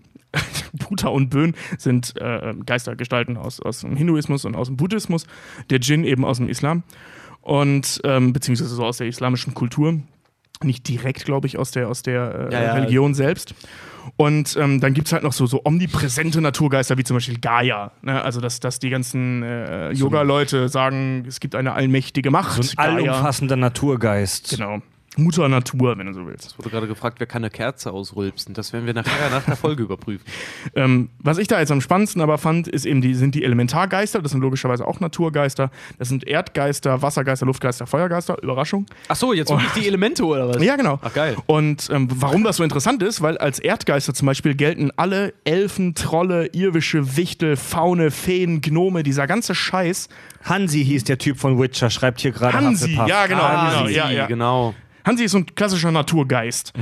[0.73, 5.25] Buta und Böen sind äh, Geistergestalten aus, aus dem Hinduismus und aus dem Buddhismus.
[5.69, 6.83] Der Djinn eben aus dem Islam.
[7.41, 9.99] Und ähm, beziehungsweise so aus der islamischen Kultur.
[10.63, 12.73] Nicht direkt, glaube ich, aus der, aus der äh, Ja, ja.
[12.73, 13.53] Religion selbst.
[14.15, 17.91] Und ähm, dann gibt es halt noch so, so omnipräsente Naturgeister, wie zum Beispiel Gaia.
[18.01, 18.21] Ne?
[18.21, 22.63] Also, dass, dass die ganzen äh, Yoga-Leute sagen, es gibt eine allmächtige Macht.
[22.63, 24.51] So ein allumfassender Naturgeist.
[24.51, 24.81] Genau.
[25.17, 26.45] Mutter Natur, wenn du so willst.
[26.45, 28.53] Es wurde gerade gefragt, wer kann eine Kerze ausrülpsen.
[28.53, 30.25] Das werden wir nachher nach der Folge überprüfen.
[30.75, 34.21] Ähm, was ich da jetzt am spannendsten aber fand, ist eben die, sind die Elementargeister,
[34.21, 35.71] das sind logischerweise auch Naturgeister.
[35.97, 38.37] Das sind Erdgeister, Wassergeister, Luftgeister, Feuergeister.
[38.43, 38.85] Überraschung.
[39.07, 40.61] Ach so, jetzt wirklich die Elemente oder was?
[40.61, 40.99] Ja, genau.
[41.01, 41.35] Ach, geil.
[41.45, 45.95] Und ähm, warum das so interessant ist, weil als Erdgeister zum Beispiel gelten alle Elfen,
[45.95, 50.09] Trolle, Irwische, Wichtel, Faune, Feen, Gnome, dieser ganze Scheiß.
[50.43, 53.09] Hansi hieß der Typ von Witcher, schreibt hier gerade Hansi, Hufflepuff.
[53.09, 53.41] ja, genau.
[53.41, 54.25] Ah, genau, sie, ja, ja.
[54.27, 54.75] genau.
[55.07, 56.73] Hansi ist so ein klassischer Naturgeist.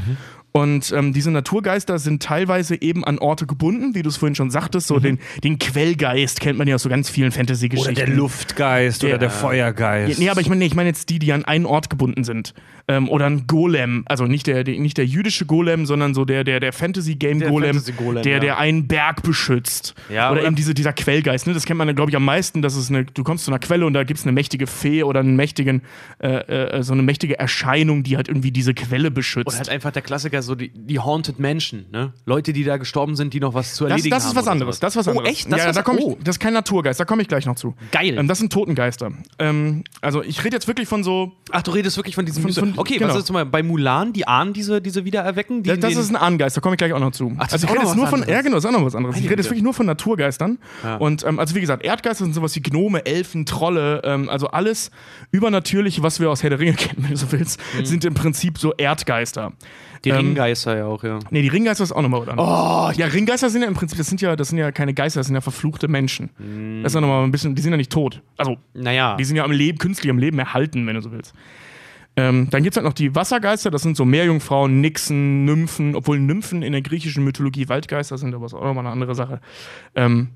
[0.55, 4.51] Und ähm, diese Naturgeister sind teilweise eben an Orte gebunden, wie du es vorhin schon
[4.51, 4.87] sagtest.
[4.87, 7.95] So den, den Quellgeist kennt man ja aus so ganz vielen Oder Fantasy-Geschichten.
[7.95, 10.17] der Luftgeist Der- oder der Feuergeist.
[10.17, 12.53] Nee, aber ich meine, ich meine jetzt die, die an einen Ort gebunden sind.
[12.87, 16.45] Ähm, oder ein Golem, also nicht der, der, nicht der jüdische Golem, sondern so der,
[16.45, 18.39] der, der Fantasy-Game-Golem, Fantasy-Golem, der, ja.
[18.39, 19.93] der einen Berg beschützt.
[20.07, 21.53] Ja, oder, oder- eben diese, dieser Quellgeist, ne?
[21.53, 23.85] Das kennt man, glaube ich, am meisten, dass es eine, du kommst zu einer Quelle
[23.87, 25.81] und da gibt es eine mächtige Fee oder einen mächtigen,
[26.19, 29.47] äh, äh, so eine mächtige Erscheinung, die halt irgendwie diese Quelle beschützt.
[29.47, 32.13] Oder halt einfach der Klassiker, so die, die Haunted Menschen, ne?
[32.25, 34.35] Leute, die da gestorben sind, die noch was zu Das, erledigen das ist haben.
[34.37, 34.79] was oder anderes.
[34.79, 35.29] Das ist was Oh, anderes.
[35.29, 35.51] echt?
[35.51, 36.17] Das ja, ist da was- komm ich, oh.
[36.23, 37.75] das ist kein Naturgeist, da komme ich gleich noch zu.
[37.91, 38.17] Geil.
[38.17, 39.11] Ähm, das sind Totengeister.
[39.39, 41.33] Ähm, also ich rede jetzt wirklich von so.
[41.51, 42.43] Ach, du redest wirklich von diesem.
[42.43, 43.09] Von- von- okay, genau.
[43.09, 45.63] was ist zum Beispiel bei Mulan, die Ahnen diese, diese Wiedererwecken?
[45.63, 47.31] Die Das, das ist ein Ahnengeist, da komme ich gleich auch noch zu.
[47.37, 48.35] Ach, das also ist ich rede jetzt nur was von, anderes.
[48.35, 49.17] ja genau, das ist auch noch was anderes.
[49.17, 50.57] Ich rede jetzt wirklich nur von Naturgeistern.
[50.83, 50.95] Ja.
[50.97, 54.91] Und ähm, also wie gesagt, Erdgeister sind sowas wie Gnome, Elfen, Trolle, ähm, also alles
[55.31, 57.85] Übernatürliche, was wir aus Herr der Ringe kennen, wenn du so willst, Mhm.
[57.85, 59.53] sind im Prinzip so Erdgeister.
[60.05, 61.19] Die ähm, Ringgeister ja auch, ja.
[61.31, 62.39] Nee, die Ringgeister ist auch nochmal anderes.
[62.39, 65.19] Oh, ja, Ringgeister sind ja im Prinzip, das sind ja, das sind ja keine Geister,
[65.19, 66.29] das sind ja verfluchte Menschen.
[66.37, 66.83] Mhm.
[66.83, 68.21] Das ist ja nochmal ein bisschen, die sind ja nicht tot.
[68.37, 69.17] Also, Naja.
[69.17, 71.33] die sind ja am Leben, künstlich am Leben erhalten, wenn du so willst.
[72.17, 76.17] Ähm, dann gibt es halt noch die Wassergeister, das sind so Meerjungfrauen, Nixen, Nymphen, obwohl
[76.19, 79.41] Nymphen in der griechischen Mythologie Waldgeister sind, aber das ist auch nochmal eine andere Sache.
[79.95, 80.29] Ähm,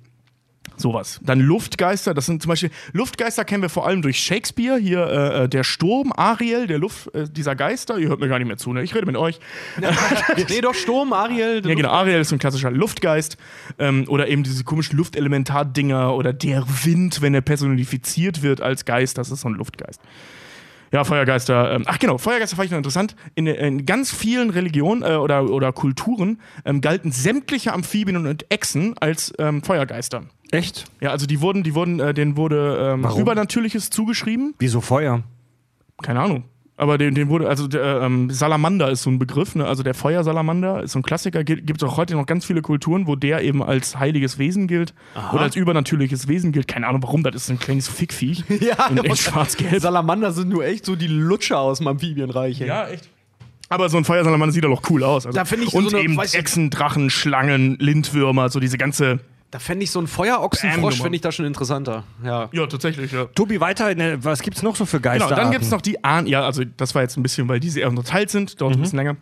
[0.78, 1.20] sowas.
[1.24, 5.44] Dann Luftgeister, das sind zum Beispiel, Luftgeister kennen wir vor allem durch Shakespeare, hier äh,
[5.44, 8.58] äh, der Sturm, Ariel, der Luft, äh, dieser Geister, ihr hört mir gar nicht mehr
[8.58, 8.84] zu, ne?
[8.84, 9.40] ich rede mit euch.
[10.50, 11.62] nee, doch, Sturm, Ariel.
[11.66, 11.90] Ja, genau.
[11.90, 13.38] Ariel ist so ein klassischer Luftgeist.
[13.78, 19.18] Ähm, oder eben diese komischen Luftelementardinger oder der Wind, wenn er personifiziert wird als Geist,
[19.18, 20.02] das ist so ein Luftgeist.
[20.92, 21.76] Ja, Feuergeister.
[21.76, 23.16] Ähm, ach genau, Feuergeister fand ich noch interessant.
[23.36, 28.96] In, in ganz vielen Religionen äh, oder, oder Kulturen ähm, galten sämtliche Amphibien und Echsen
[28.98, 30.24] als ähm, Feuergeister.
[30.52, 30.86] Echt?
[31.00, 33.22] Ja, also die wurden, die wurden, äh, denen wurde ähm, Warum?
[33.22, 34.56] Übernatürliches zugeschrieben.
[34.60, 35.24] Wieso Feuer?
[36.02, 36.44] Keine Ahnung.
[36.76, 39.66] Aber den, den wurde, also der, ähm, Salamander ist so ein Begriff, ne?
[39.68, 43.06] also der Feuersalamander ist so ein Klassiker, gibt es auch heute noch ganz viele Kulturen,
[43.06, 44.94] wo der eben als heiliges Wesen gilt
[45.34, 46.70] oder als übernatürliches Wesen gilt.
[46.70, 49.82] Keine Ahnung warum, das ist ein kleines Fickviech Ja, in, schwarz-gelb.
[49.82, 52.62] Salamander sind nur echt so die Lutscher aus dem Amphibienreich.
[52.62, 52.68] ey.
[52.70, 53.10] Ja, echt.
[53.68, 55.26] Aber so ein Feuersalamander sieht doch cool aus.
[55.26, 55.36] Also.
[55.38, 59.20] Da find ich Und so eine- eben Echsen, Drachen, Schlangen, Lindwürmer, so diese ganze
[59.52, 62.04] Da fände ich so einen Feuerochsenfrosch, fände ich da schon interessanter.
[62.24, 62.50] Ja.
[62.52, 63.26] Ja, tatsächlich, ja.
[63.26, 65.38] Tobi, weiter, in der- was gibt's noch so für Genau, Geisterarten?
[65.44, 67.80] dann gibt es noch die Ahn, ja, also das war jetzt ein bisschen, weil diese
[67.80, 69.16] eher unterteilt sind, dauert ein bisschen länger.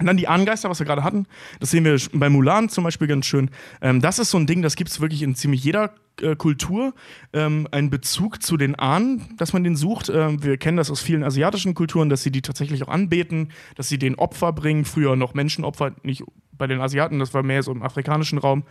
[0.00, 1.26] Und dann die Ahnengeister, was wir gerade hatten.
[1.60, 3.50] Das sehen wir bei Mulan zum Beispiel ganz schön.
[3.80, 5.92] Ähm, das ist so ein Ding, das gibt es wirklich in ziemlich jeder
[6.36, 6.94] Kultur.
[7.32, 10.10] Ähm, ein Bezug zu den Ahnen, dass man den sucht.
[10.14, 13.88] Ähm, wir kennen das aus vielen asiatischen Kulturen, dass sie die tatsächlich auch anbeten, dass
[13.88, 14.84] sie den Opfer bringen.
[14.84, 16.22] Früher noch Menschenopfer, nicht
[16.58, 18.64] bei den Asiaten, das war mehr so im afrikanischen Raum.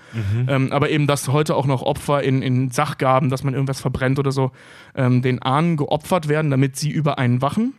[0.50, 4.20] Ähm, aber eben, dass heute auch noch Opfer in, in Sachgaben, dass man irgendwas verbrennt
[4.20, 4.52] oder so,
[4.94, 7.74] ähm, den Ahnen geopfert werden, damit sie über einen wachen.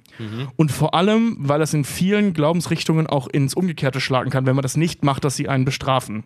[0.56, 4.62] Und vor allem, weil das in vielen Glaubensrichtungen auch ins Umgekehrte schlagen kann, wenn man
[4.62, 6.24] das nicht macht, dass sie einen bestrafen.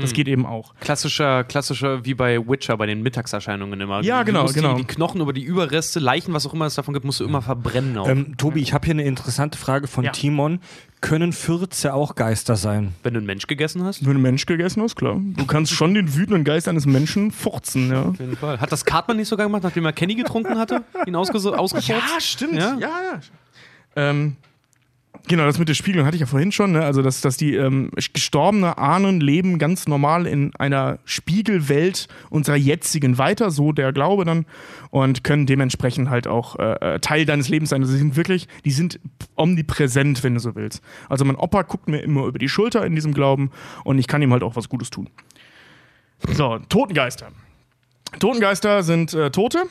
[0.00, 0.74] Das geht eben auch.
[0.80, 4.02] Klassischer, klassischer, wie bei Witcher, bei den Mittagserscheinungen immer.
[4.02, 4.74] Ja, Du genau, musst genau.
[4.74, 7.24] Die, die Knochen über die Überreste, Leichen, was auch immer es davon gibt, musst du
[7.24, 7.96] immer verbrennen.
[7.98, 8.08] Auch.
[8.08, 10.12] ähm, Tobi, ich habe hier eine interessante Frage von Ja.
[10.12, 10.60] Timon.
[11.00, 12.94] Können Fürze auch Geister sein?
[13.02, 14.00] Wenn du einen Mensch gegessen hast?
[14.00, 15.20] Wenn du einen Mensch gegessen hast, klar.
[15.36, 18.02] Du kannst schon den wütenden Geist eines Menschen furzen, ja.
[18.04, 18.60] Auf jeden Fall.
[18.60, 20.84] Hat das Cartman nicht sogar gemacht, nachdem er Kenny getrunken hatte?
[21.06, 22.02] Ihn ausges ausgefurzt?
[22.22, 22.54] stimmt.
[22.54, 22.76] Ja?
[22.80, 22.88] ja.
[22.88, 23.20] ja.
[23.94, 24.36] Ähm,
[25.28, 26.72] genau, das mit der Spiegelung hatte ich ja vorhin schon.
[26.72, 26.82] Ne?
[26.82, 33.18] Also, dass, dass die ähm, gestorbene Ahnen leben ganz normal in einer Spiegelwelt unserer jetzigen
[33.18, 34.46] weiter, so der Glaube dann,
[34.90, 37.82] und können dementsprechend halt auch äh, äh, Teil deines Lebens sein.
[37.82, 39.00] Also, sie sind wirklich, die sind
[39.36, 40.82] omnipräsent, wenn du so willst.
[41.08, 43.50] Also, mein Opa guckt mir immer über die Schulter in diesem Glauben
[43.84, 45.08] und ich kann ihm halt auch was Gutes tun.
[46.32, 47.28] So, Totengeister.
[48.18, 49.64] Totengeister sind äh, Tote.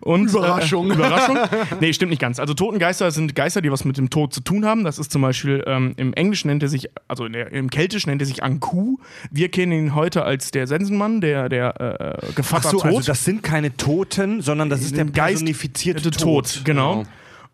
[0.00, 0.90] Und, Überraschung.
[0.90, 1.38] Äh, Überraschung.
[1.80, 2.38] Nee, stimmt nicht ganz.
[2.38, 4.84] Also Totengeister sind Geister, die was mit dem Tod zu tun haben.
[4.84, 8.22] Das ist zum Beispiel ähm, im Englischen nennt er sich, also der, im Keltischen nennt
[8.22, 8.98] er sich Anku.
[9.30, 12.84] Wir kennen ihn heute als der Sensenmann, der, der äh, Gevatter Ach so, Tod.
[12.96, 16.54] also das sind keine Toten, sondern das ist der personifizierte Tod.
[16.54, 16.62] Tod.
[16.64, 16.84] Genau.
[16.84, 17.04] Genau.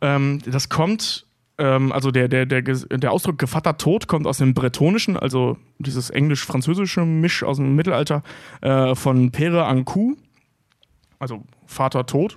[0.00, 1.26] Ähm, das kommt,
[1.58, 6.10] ähm, also der, der, der, der Ausdruck Gevatter Tod kommt aus dem Bretonischen, also dieses
[6.10, 8.22] englisch-französische Misch aus dem Mittelalter
[8.62, 10.14] äh, von Pere Anku,
[11.18, 12.36] also Vater Tod.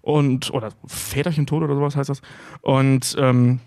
[0.00, 2.22] Und, oder Väterchen Tod oder sowas heißt das.
[2.60, 3.60] Und ähm,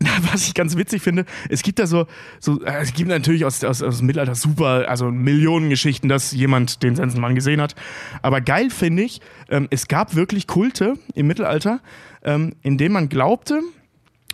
[0.32, 2.06] was ich ganz witzig finde, es gibt da so,
[2.38, 6.32] so äh, es gibt natürlich aus, aus, aus dem Mittelalter super, also Millionen Geschichten, dass
[6.32, 7.74] jemand den Sensenmann gesehen hat.
[8.22, 11.80] Aber geil finde ich, ähm, es gab wirklich Kulte im Mittelalter,
[12.22, 13.60] ähm, in denen man glaubte,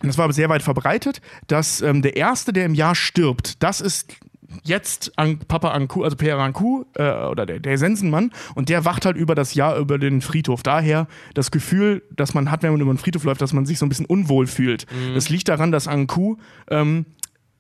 [0.03, 3.81] das war aber sehr weit verbreitet, dass ähm, der Erste, der im Jahr stirbt, das
[3.81, 4.15] ist
[4.63, 9.07] jetzt An Papa Anku, also Père Anku, äh, oder der, der Sensenmann, und der wacht
[9.07, 10.63] halt über das Jahr über den Friedhof.
[10.63, 13.79] Daher das Gefühl, das man hat, wenn man über den Friedhof läuft, dass man sich
[13.79, 14.87] so ein bisschen unwohl fühlt.
[15.15, 16.37] Das liegt daran, dass Anku
[16.71, 17.07] ähm,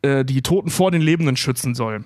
[0.03, 2.05] äh, die Toten vor den Lebenden schützen soll.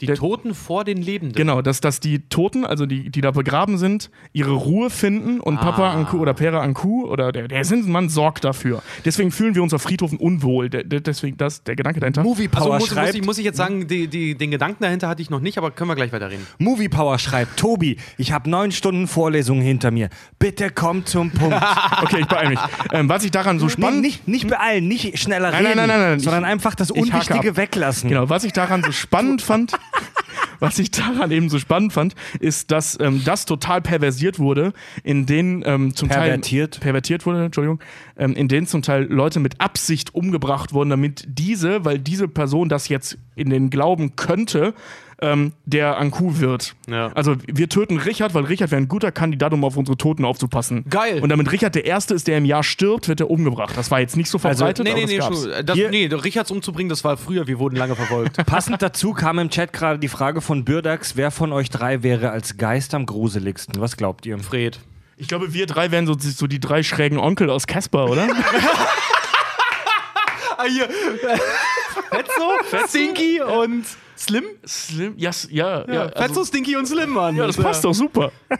[0.00, 1.34] Die Der- Toten vor den Lebenden.
[1.36, 5.58] Genau, dass, dass die Toten, also die, die da begraben sind, ihre Ruhe finden und
[5.60, 8.82] Papa Anku oder Pera Anku oder der, der Sensenmann sorgt dafür.
[9.04, 10.68] Deswegen fühlen wir uns auf Friedhofen unwohl.
[10.68, 12.22] Der, der, deswegen das, der Gedanke dahinter.
[12.22, 14.82] Movie Also Power muss, muss, schreibt, ich, muss ich jetzt sagen, die, die, den Gedanken
[14.82, 16.46] dahinter hatte ich noch nicht, aber können wir gleich weiterreden.
[16.58, 20.10] Movie Power schreibt, Tobi, ich habe neun Stunden Vorlesung hinter mir.
[20.38, 21.56] Bitte komm zum Punkt.
[22.02, 22.58] Okay, ich beeil mich.
[22.92, 24.02] Ähm, was ich daran so nee, spannend.
[24.02, 26.90] nicht, nicht beeilen, nicht schneller Nein, nein, reden, nein, nein, nein, sondern ich- einfach das
[26.90, 28.08] Unwichtige weglassen.
[28.10, 29.72] Genau, was ich daran so spannend fand,
[30.60, 34.72] was ich daran eben so spannend fand, ist, dass ähm, das total perversiert wurde,
[35.02, 36.74] in denen ähm, zum Pervertiert?
[36.74, 37.80] Teil pervertiert wurde, Entschuldigung,
[38.16, 42.68] ähm, in denen zum Teil Leute mit Absicht umgebracht wurden, damit diese, weil diese Person
[42.68, 44.74] das jetzt in den Glauben könnte,
[45.22, 46.74] ähm, der Anku wird.
[46.88, 47.10] Ja.
[47.14, 50.84] Also wir töten Richard, weil Richard wäre ein guter Kandidat, um auf unsere Toten aufzupassen.
[50.90, 51.20] Geil.
[51.22, 53.74] Und damit Richard der Erste ist, der im Jahr stirbt, wird er umgebracht.
[53.76, 55.42] Das war jetzt nicht so verbreitet, Nee, aber nee, das nee, gab's.
[55.54, 58.36] schon, das, Hier- nee, Richards umzubringen, das war früher, wir wurden lange verfolgt.
[58.46, 62.30] Passend dazu kam im Chat gerade die Frage von Bürdax, wer von euch drei wäre
[62.30, 63.80] als Geist am gruseligsten?
[63.80, 64.38] Was glaubt ihr?
[64.38, 64.80] Fred.
[65.16, 68.28] Ich glaube, wir drei wären so, so die drei schrägen Onkel aus Casper, oder?
[70.58, 70.88] Ah, hier.
[72.10, 73.84] Fetzo, Stinky und
[74.16, 74.44] Slim?
[74.66, 75.92] Slim, yes, ja, ja.
[75.92, 77.36] Ja, also- Fetzo, Stinky und Slim, Mann.
[77.36, 78.32] ja, das passt doch super.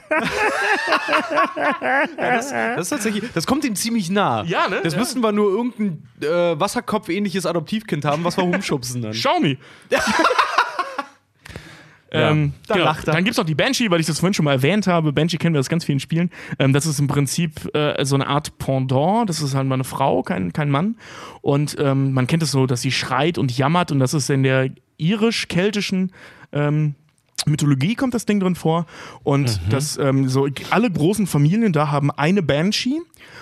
[2.17, 4.43] Das, das ist tatsächlich, das kommt ihm ziemlich nah.
[4.45, 4.81] Ja, ne?
[4.83, 4.99] Das Ja.
[5.01, 9.13] müssten wir nur irgendein äh, Wasserkopf-ähnliches Adoptivkind haben, was wir rumschubsen dann.
[9.13, 9.59] Xiaomi.
[12.13, 12.87] Ähm, da genau.
[12.87, 13.15] lacht er.
[13.15, 15.13] Dann gibt es noch die Banshee, weil ich das vorhin schon mal erwähnt habe.
[15.13, 16.31] Banshee kennen wir aus ganz vielen Spielen.
[16.59, 19.29] Ähm, das ist im Prinzip äh, so eine Art Pendant.
[19.29, 20.97] Das ist halt mal eine Frau, kein, kein Mann.
[21.43, 23.91] Und ähm, man kennt es so, dass sie schreit und jammert.
[23.91, 26.13] Und das ist in der irisch-keltischen
[26.53, 26.95] ähm,
[27.47, 28.87] Mythologie kommt das Ding drin vor.
[29.23, 33.01] Und das ähm, so alle großen Familien da haben eine Banshee.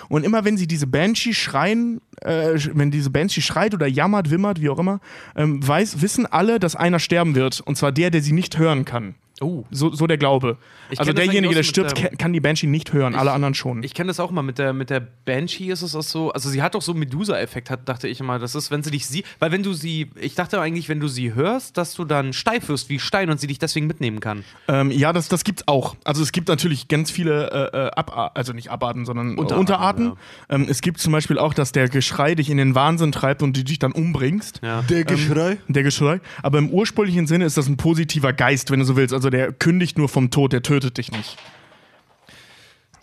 [0.09, 4.61] Und immer wenn sie diese Banshee schreien, äh, wenn diese Banshee schreit oder jammert, wimmert,
[4.61, 4.99] wie auch immer,
[5.35, 7.61] ähm, weiß, wissen alle, dass einer sterben wird.
[7.61, 9.15] Und zwar der, der sie nicht hören kann.
[9.41, 9.65] Oh.
[9.69, 10.57] So, so der Glaube.
[10.89, 13.83] Ich also derjenige, der stirbt, der- kann- die Banshee nicht hören, alle anderen schon.
[13.83, 16.47] Ich kenne das auch mal mit der, mit der Banshee ist es auch so, also
[16.49, 18.39] sie hat doch so einen Medusa-Effekt, dachte ich immer.
[18.39, 21.09] Das ist, wenn sie dich sieht, weil wenn du sie, ich dachte eigentlich, wenn du
[21.09, 24.45] sie hörst, dass du dann steif wirst wie Stein und sie dich deswegen mitnehmen kann.
[24.69, 25.97] Ähm, ja, das, das gibt's auch.
[26.05, 29.94] Also es gibt natürlich ganz viele äh, äh, Abar also nicht Abarten, sondern Unterarten, Unterarten.
[29.95, 30.19] Unterarten.
[30.49, 33.55] Ähm, es gibt zum Beispiel auch, dass der Geschrei dich in den Wahnsinn treibt und
[33.55, 34.61] du dich dann umbringst.
[34.63, 34.81] Ja.
[34.83, 35.57] Der Geschrei.
[35.67, 36.19] Der Geschrei.
[36.41, 39.13] Aber im ursprünglichen Sinne ist das ein positiver Geist, wenn du so willst.
[39.13, 41.37] Also der kündigt nur vom Tod, der tötet dich nicht.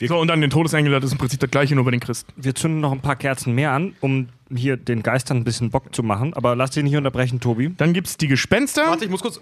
[0.09, 2.33] So, und dann den Todesengel, das ist im Prinzip das gleiche, nur bei den Christen.
[2.37, 5.95] Wir zünden noch ein paar Kerzen mehr an, um hier den Geistern ein bisschen Bock
[5.95, 6.35] zu machen.
[6.35, 7.73] Aber lass dich nicht unterbrechen, Tobi.
[7.77, 8.87] Dann gibt's die Gespenster.
[8.87, 9.41] Warte, ich muss kurz.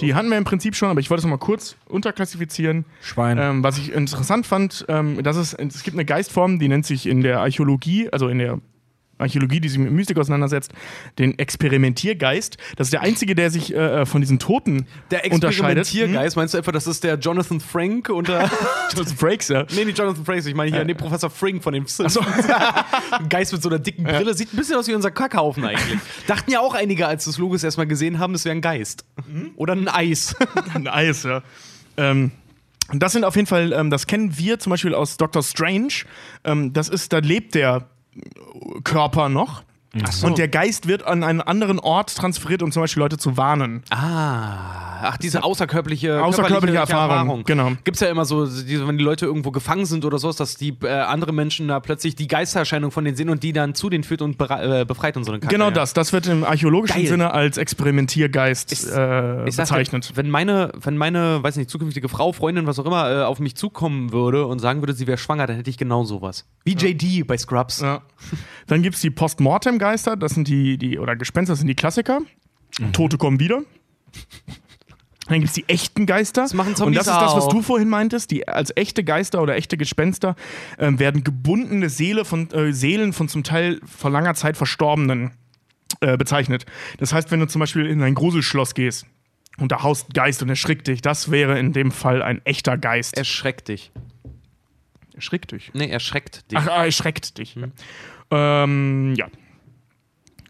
[0.00, 2.84] Die hatten wir im Prinzip schon, aber ich wollte es noch mal kurz unterklassifizieren.
[3.00, 3.38] Schwein.
[3.38, 7.06] Ähm, was ich interessant fand, ähm, dass es, es gibt eine Geistform, die nennt sich
[7.06, 8.58] in der Archäologie, also in der
[9.22, 10.72] Archäologie, die sich mit Mystik auseinandersetzt,
[11.18, 12.56] den Experimentiergeist.
[12.76, 15.82] Das ist der einzige, der sich äh, von diesen Toten Der unterscheidet.
[15.82, 18.50] Experimentiergeist, meinst du etwa, das ist der Jonathan Frank unter.
[18.94, 19.64] Das Breaks, ja.
[19.74, 22.46] nee, nicht Jonathan Frank, ich meine hier, nee, Professor Frink von dem Simpsons.
[23.10, 24.34] Ein Geist mit so einer dicken Brille.
[24.34, 25.98] Sieht ein bisschen aus wie unser Kackhaufen eigentlich.
[26.26, 29.04] Dachten ja auch einige, als das Logos erstmal gesehen haben, das wäre ein Geist.
[29.56, 30.36] Oder ein Eis.
[30.74, 31.42] Ein Eis, ja.
[31.96, 32.32] Ähm,
[32.92, 36.04] und das sind auf jeden Fall, ähm, das kennen wir zum Beispiel aus Doctor Strange.
[36.44, 37.88] Ähm, das ist, da lebt der
[38.84, 39.62] Körper noch.
[40.10, 40.26] So.
[40.26, 43.82] Und der Geist wird an einen anderen Ort transferiert, um zum Beispiel Leute zu warnen.
[43.90, 47.72] Ah, ach, diese außerkörperliche, Außerkörperliche körperliche Erfahrung, genau.
[47.84, 50.88] Gibt's ja immer so, wenn die Leute irgendwo gefangen sind oder sowas, dass die äh,
[50.88, 54.22] andere Menschen da plötzlich die Geistererscheinung von denen sehen und die dann zu denen führt
[54.22, 55.52] und äh, befreit und so eine Kacke.
[55.54, 55.70] Genau ja.
[55.72, 55.92] das.
[55.92, 57.06] Das wird im archäologischen Geil.
[57.08, 60.12] Sinne als Experimentiergeist Ich- äh, Ich dir, bezeichnet.
[60.14, 63.56] wenn meine, wenn meine, weiß nicht, zukünftige Frau, Freundin, was auch immer, äh, auf mich
[63.56, 66.46] zukommen würde und sagen würde, sie wäre schwanger, dann hätte ich genau sowas.
[66.64, 67.80] Wie JD bei Scrubs.
[67.80, 68.02] Ja.
[68.66, 69.10] Dann gibt es die
[69.82, 72.20] Postmortem-Geister, das sind die, die, oder Gespenster das sind die Klassiker.
[72.78, 72.92] Mhm.
[72.92, 73.62] Tote kommen wieder.
[75.28, 76.42] Dann gibt es die echten Geister.
[76.42, 78.30] Das machen Und Zombies das ist das, was du vorhin meintest.
[78.30, 80.36] Die als echte Geister oder echte Gespenster
[80.78, 85.32] ähm, werden gebundene Seele von, äh, Seelen von zum Teil vor langer Zeit Verstorbenen
[86.00, 86.66] äh, bezeichnet.
[86.98, 89.06] Das heißt, wenn du zum Beispiel in ein Gruselschloss gehst
[89.58, 93.16] und da haust Geist und erschrickt dich, das wäre in dem Fall ein echter Geist.
[93.16, 93.92] Erschreckt dich.
[95.14, 95.70] erschrickt dich.
[95.72, 96.58] Nee, erschreckt dich.
[96.58, 97.56] Ach, erschreckt dich.
[98.30, 99.28] Ähm, ja.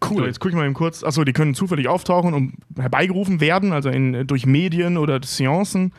[0.09, 0.19] Cool.
[0.19, 1.05] So, jetzt gucke ich mal eben kurz.
[1.05, 5.93] Achso, die können zufällig auftauchen und herbeigerufen werden, also in, durch Medien oder Seancen.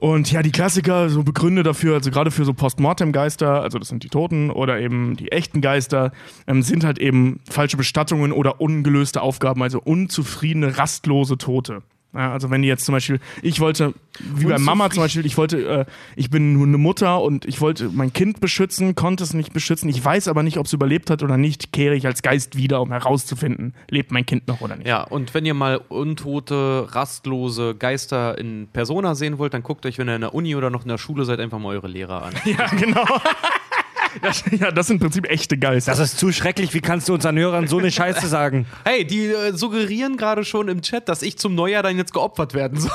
[0.00, 4.04] Und ja, die Klassiker, so Begründe dafür, also gerade für so Postmortem-Geister, also das sind
[4.04, 6.12] die Toten oder eben die echten Geister,
[6.46, 11.82] ähm, sind halt eben falsche Bestattungen oder ungelöste Aufgaben, also unzufriedene, rastlose Tote.
[12.18, 15.36] Ja, also wenn die jetzt zum Beispiel, ich wollte, wie bei Mama zum Beispiel, ich
[15.36, 15.84] wollte, äh,
[16.16, 19.88] ich bin nur eine Mutter und ich wollte mein Kind beschützen, konnte es nicht beschützen.
[19.88, 22.82] Ich weiß aber nicht, ob es überlebt hat oder nicht, kehre ich als Geist wieder,
[22.82, 24.88] um herauszufinden, lebt mein Kind noch oder nicht.
[24.88, 29.98] Ja, und wenn ihr mal untote, rastlose Geister in Persona sehen wollt, dann guckt euch,
[29.98, 32.24] wenn ihr in der Uni oder noch in der Schule seid, einfach mal eure Lehrer
[32.24, 32.34] an.
[32.48, 33.04] Ja, genau.
[34.22, 35.92] Das, ja, das sind im Prinzip echte Geister.
[35.92, 36.74] Das ist zu schrecklich.
[36.74, 38.66] Wie kannst du unseren Hörern so eine Scheiße sagen?
[38.84, 42.54] Hey, die äh, suggerieren gerade schon im Chat, dass ich zum Neujahr dann jetzt geopfert
[42.54, 42.90] werden soll.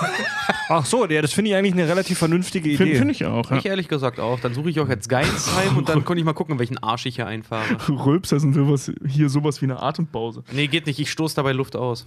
[0.70, 2.78] Ach so, ja, das finde ich eigentlich eine relativ vernünftige Idee.
[2.78, 3.50] Finde find ich auch.
[3.52, 3.58] Ja.
[3.58, 4.40] Ich ehrlich gesagt auch.
[4.40, 7.16] Dann suche ich auch jetzt Geinsheim und dann konnte ich mal gucken, welchen Arsch ich
[7.16, 7.64] hier einfahre.
[7.90, 10.44] Rülpser sind sowas, hier sowas wie eine Atempause.
[10.52, 11.00] Nee, geht nicht.
[11.00, 12.06] Ich stoße dabei Luft aus.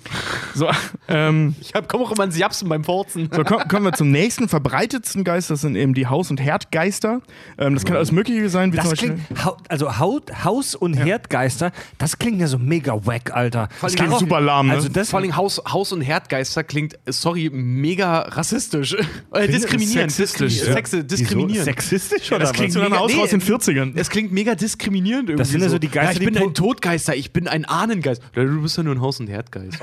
[0.54, 0.68] So,
[1.08, 3.28] ähm, Ich hab, komm auch immer ins Japsen beim Forzen.
[3.32, 5.50] so komm, kommen wir zum nächsten verbreitetsten Geist.
[5.50, 7.20] Das sind eben die Haus- und Herdgeister.
[7.58, 9.20] Ähm, das kann alles Mögliche sein, wie zum Das Beispiel.
[9.34, 13.68] klingt, also Haut, Haus- und Herdgeister, das klingt ja so mega wack, Alter.
[13.80, 14.74] Das klingt super lahm, ne?
[14.74, 18.96] Also das, Vor allem Haus, Haus- und Herdgeister klingt, sorry, mega rassistisch.
[19.32, 20.12] Äh, diskriminierend.
[20.12, 20.72] sexistisch, ja.
[20.72, 21.64] Sexe, diskriminierend.
[21.64, 22.56] sexistisch oder das was?
[22.56, 23.92] klingt mega- Haus nee, aus den 40ern.
[23.96, 25.42] Es klingt mega diskriminierend irgendwie.
[25.42, 28.22] Das sind ja so die Geister, ja, ich bin ein Todgeister, ich bin ein Ahnengeist.
[28.34, 29.78] Ja, Du bist ja nur ein Haus- und Herdgeist.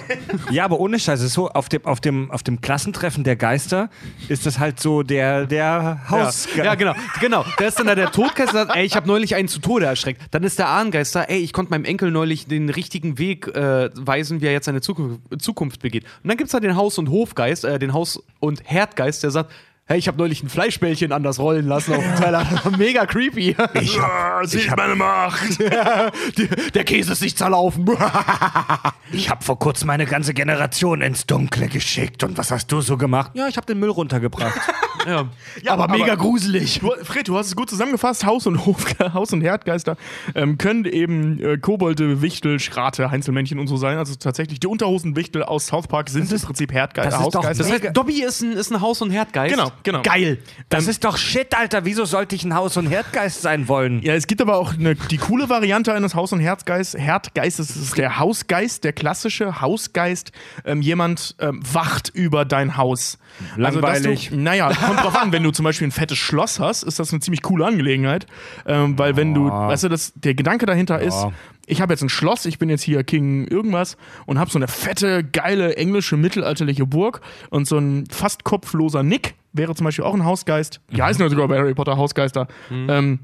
[0.49, 3.36] Ja, aber ohne Scheiß, es ist so, auf dem, auf, dem, auf dem Klassentreffen der
[3.36, 3.89] Geister
[4.28, 6.47] ist das halt so der, der Haus.
[6.55, 7.45] Ja, ja, genau, genau.
[7.57, 10.22] Da ist dann da der Todgeister, ey, ich habe neulich einen zu Tode erschreckt.
[10.32, 14.41] Dann ist der Ahnengeister, ey, ich konnte meinem Enkel neulich den richtigen Weg äh, weisen,
[14.41, 16.04] wie er jetzt seine Zukunft, Zukunft begeht.
[16.24, 19.51] Und dann gibt's da den Haus- und Hofgeist, äh, den Haus- und Herdgeist, der sagt,
[19.86, 22.48] hey, ich habe neulich ein Fleischbällchen anders rollen lassen auf dem Teller.
[22.78, 23.50] Mega creepy.
[23.74, 25.60] Ich hab, ich hab, meine Macht.
[26.74, 27.86] der Käse ist nicht zerlaufen.
[29.12, 32.24] ich hab vor kurzem meine ganze Generation ins Dunkle geschickt.
[32.24, 33.32] Und was hast du so gemacht?
[33.34, 34.58] Ja, ich hab den Müll runtergebracht.
[35.06, 35.28] ja.
[35.68, 36.80] aber mega gruselig.
[36.80, 38.26] Du, Fred, du hast es gut zusammengefasst.
[38.26, 39.98] Haus- und Hof, Haus- und Herdgeister
[40.34, 43.98] ähm, können eben äh, Kobolde, Wichtel, Schrate, Heinzelmännchen und so sein.
[43.98, 47.44] Also tatsächlich die Unterhosenwichtel aus South Park sind im Prinzip Herdgeister, das ist doch.
[47.44, 49.54] Das heißt, Dobby ist ein, ist ein Haus- und Herdgeist.
[49.54, 49.72] Genau.
[49.84, 50.01] Genau.
[50.03, 50.38] Geil.
[50.69, 51.86] Das ist doch Shit, Alter.
[51.86, 54.01] Wieso sollte ich ein Haus- und Herdgeist sein wollen?
[54.01, 56.97] Ja, es gibt aber auch eine, die coole Variante eines Haus- und Herzgeist.
[56.97, 60.32] Herdgeistes ist der Hausgeist, der klassische Hausgeist.
[60.65, 63.17] Ähm, jemand ähm, wacht über dein Haus.
[63.55, 64.28] Langweilig.
[64.28, 66.99] Also, du, naja, kommt drauf an, wenn du zum Beispiel ein fettes Schloss hast, ist
[66.99, 68.28] das eine ziemlich coole Angelegenheit.
[68.65, 71.26] Ähm, weil wenn du, weißt du, das, der Gedanke dahinter ist,
[71.66, 74.68] ich habe jetzt ein Schloss, ich bin jetzt hier King irgendwas und habe so eine
[74.68, 80.14] fette, geile, englische, mittelalterliche Burg und so ein fast kopfloser Nick wäre zum Beispiel auch
[80.14, 80.82] ein Hausgeist.
[80.91, 82.47] Die heißen ja sogar bei Harry Potter Hausgeister.
[82.72, 83.20] Ähm,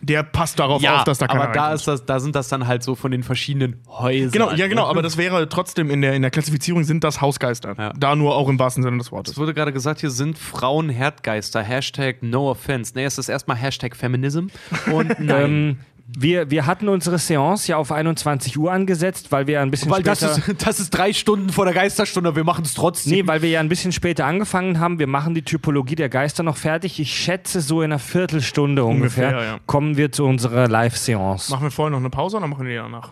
[0.00, 2.48] der passt darauf Ja, auf, dass da keiner aber da, ist das, da sind das
[2.48, 4.30] dann halt so von den verschiedenen Häusern.
[4.30, 4.88] Genau, ja genau, ne?
[4.88, 7.74] aber das wäre trotzdem in der, in der Klassifizierung sind das Hausgeister.
[7.78, 7.92] Ja.
[7.96, 9.32] Da nur auch im wahrsten Sinne des Wortes.
[9.34, 11.62] Es wurde gerade gesagt, hier sind Frauen Herdgeister.
[11.62, 12.92] Hashtag no offense.
[12.94, 14.48] Nee, es ist erstmal Hashtag Feminism.
[14.92, 15.78] Und nein.
[16.08, 19.90] Wir, wir hatten unsere Seance ja auf 21 Uhr angesetzt, weil wir ja ein bisschen
[19.90, 20.52] Weil das später...
[20.52, 23.12] ist, das ist drei Stunden vor der Geisterstunde, wir machen es trotzdem.
[23.12, 24.98] Nee, weil wir ja ein bisschen später angefangen haben.
[25.00, 27.00] Wir machen die Typologie der Geister noch fertig.
[27.00, 29.58] Ich schätze, so in einer Viertelstunde ungefähr, Ungefähr, ja.
[29.66, 31.50] kommen wir zu unserer Live-Seance.
[31.50, 33.10] Machen wir vorher noch eine Pause oder machen wir die danach?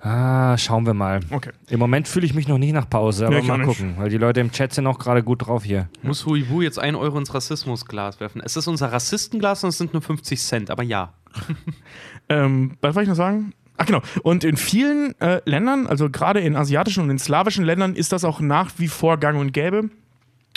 [0.00, 1.20] Ah, schauen wir mal.
[1.30, 1.50] Okay.
[1.68, 3.66] Im Moment fühle ich mich noch nicht nach Pause, aber ich auch mal nicht.
[3.66, 5.88] gucken, weil die Leute im Chat sind auch gerade gut drauf hier.
[6.02, 8.40] Muss Huibu jetzt ein Euro ins Rassismusglas werfen?
[8.44, 11.12] Es ist unser Rassistenglas und es sind nur 50 Cent, aber ja.
[12.28, 13.52] Ähm, was wollte ich noch sagen?
[13.76, 14.02] Ach genau.
[14.22, 18.24] Und in vielen äh, Ländern, also gerade in asiatischen und in slawischen Ländern, ist das
[18.24, 19.90] auch nach wie vor gang und gäbe,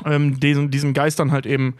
[0.05, 1.75] ähm, diesen, diesen Geistern halt eben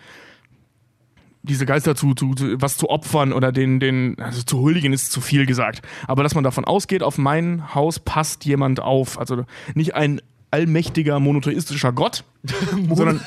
[1.42, 5.12] diese Geister zu, zu, zu was zu opfern oder den, den, also zu huldigen ist
[5.12, 5.82] zu viel gesagt.
[6.08, 9.18] Aber dass man davon ausgeht, auf mein Haus passt jemand auf.
[9.18, 10.22] Also nicht ein
[10.52, 12.24] allmächtiger monotheistischer Gott,
[12.90, 13.22] sondern,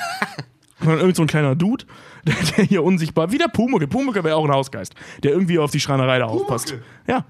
[0.78, 1.86] sondern irgend so ein kleiner Dude,
[2.26, 3.86] der, der hier unsichtbar, wie der Pumucke.
[3.88, 6.74] Pumucke wäre auch ein Hausgeist, der irgendwie auf die Schreinerei da aufpasst.
[7.06, 7.24] Ja.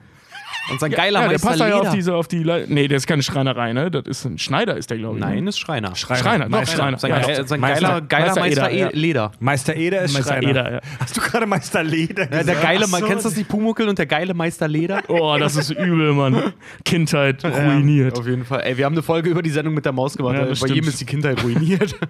[0.71, 1.81] Unser geiler ja, der Meister passt ja Leder.
[1.81, 3.91] auf diese, auf die, Le nee, der ist keine Schreinerei, ne?
[3.91, 5.21] Das ist ein Schneider, ist der, glaube ich.
[5.25, 5.49] Nein, ne?
[5.49, 5.97] ist Schreiner.
[5.97, 6.99] Schreiner, doch, Meister- Schreiner.
[6.99, 7.47] Sein, Ja, doch.
[7.49, 8.91] sein Meister- geiler, geiler Meister Meister, Eder, ja.
[8.91, 9.33] E- Leder.
[9.41, 10.49] Meister Eder ist Meister Schreiner.
[10.51, 10.81] Eder, ja.
[11.01, 12.49] Hast du gerade Meister Leder Ja, gesagt?
[12.49, 12.91] der geile, so.
[12.93, 15.03] man kennst das nicht Pumuckel und der geile Meister Leder?
[15.09, 16.53] Oh, das ist übel, Mann.
[16.85, 18.17] Kindheit ruiniert.
[18.19, 18.61] Auf jeden Fall.
[18.63, 20.37] Ey, wir haben eine Folge über die Sendung mit der Maus gemacht.
[20.37, 21.97] Ja, Bei jedem ist die Kindheit ruiniert.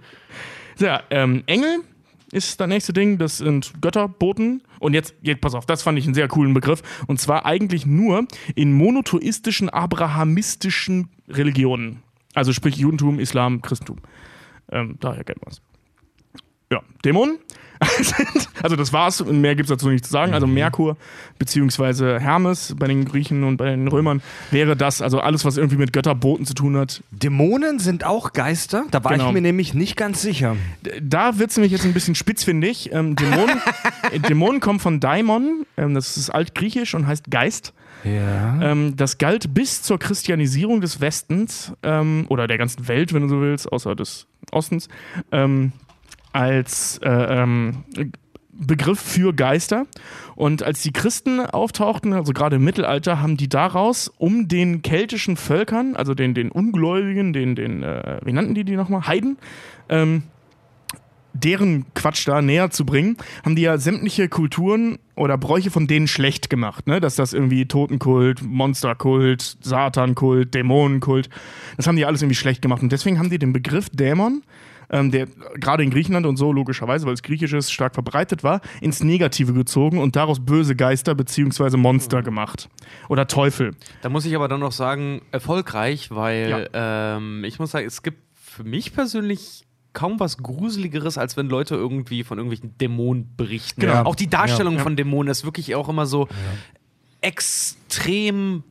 [0.79, 1.81] Ja, ähm, Engel
[2.33, 4.63] ist das nächste Ding, das sind Götterboten.
[4.81, 6.83] Und jetzt, jetzt pass auf, das fand ich einen sehr coolen Begriff.
[7.07, 12.03] Und zwar eigentlich nur in monotheistischen, abrahamistischen Religionen.
[12.35, 13.99] Also sprich Judentum, Islam, Christentum.
[14.71, 15.63] Ähm, daher kennt man es.
[16.71, 17.39] Ja, Dämonen.
[18.63, 20.35] also das war's, und mehr gibt's dazu nicht zu sagen.
[20.35, 20.97] Also Merkur
[21.39, 25.77] beziehungsweise Hermes bei den Griechen und bei den Römern wäre das, also alles, was irgendwie
[25.77, 28.85] mit Götterboten zu tun hat, Dämonen sind auch Geister?
[28.91, 29.29] Da war Genau.
[29.29, 30.57] ich mir nämlich nicht ganz sicher.
[31.01, 32.93] Da wird es nämlich jetzt ein bisschen spitz, finde ich.
[32.93, 33.61] Ähm, Dämonen,
[34.29, 37.73] Dämonen kommen von Daimon, ähm, das ist altgriechisch und heißt Geist.
[38.05, 38.61] Ja.
[38.61, 43.29] Ähm, das galt bis zur Christianisierung des Westens ähm, oder der ganzen Welt, wenn du
[43.29, 44.89] so willst, außer des Ostens,
[45.31, 45.73] ähm,
[46.33, 47.85] als äh, ähm,
[48.53, 49.87] Begriff für Geister.
[50.35, 55.37] Und als die Christen auftauchten, also gerade im Mittelalter, haben die daraus, um den keltischen
[55.37, 59.07] Völkern, also den, den Ungläubigen, den, den äh, wie nannten die die nochmal?
[59.07, 59.39] Heiden,
[59.89, 60.25] ähm,
[61.35, 66.07] deren Quatsch da näher zu bringen, haben die ja sämtliche Kulturen oder Bräuche von denen
[66.07, 67.01] schlecht gemacht, ne?
[67.01, 71.31] Dass das irgendwie Totenkult, Monsterkult, Satankult, Dämonenkult,
[71.77, 72.83] das haben die alles irgendwie schlecht gemacht.
[72.83, 74.43] Und deswegen haben die den Begriff Dämon,
[74.93, 78.61] ähm, der gerade in Griechenland und so logischerweise, weil es griechisch ist, stark verbreitet war,
[78.81, 82.69] ins Negative gezogen und daraus böse Geister beziehungsweise Monster gemacht.
[83.09, 83.73] Oder Teufel.
[84.03, 88.19] Da muss ich aber dann noch sagen, erfolgreich, weil ähm, ich muss sagen, es gibt
[88.35, 89.65] für mich persönlich
[89.95, 93.81] kaum was Gruseligeres, als wenn Leute irgendwie von irgendwelchen Dämonen berichten.
[93.83, 94.05] Genau.
[94.05, 94.83] Auch die Darstellung Ja.
[94.83, 96.29] von Dämonen ist wirklich auch immer so
[97.21, 98.63] extrem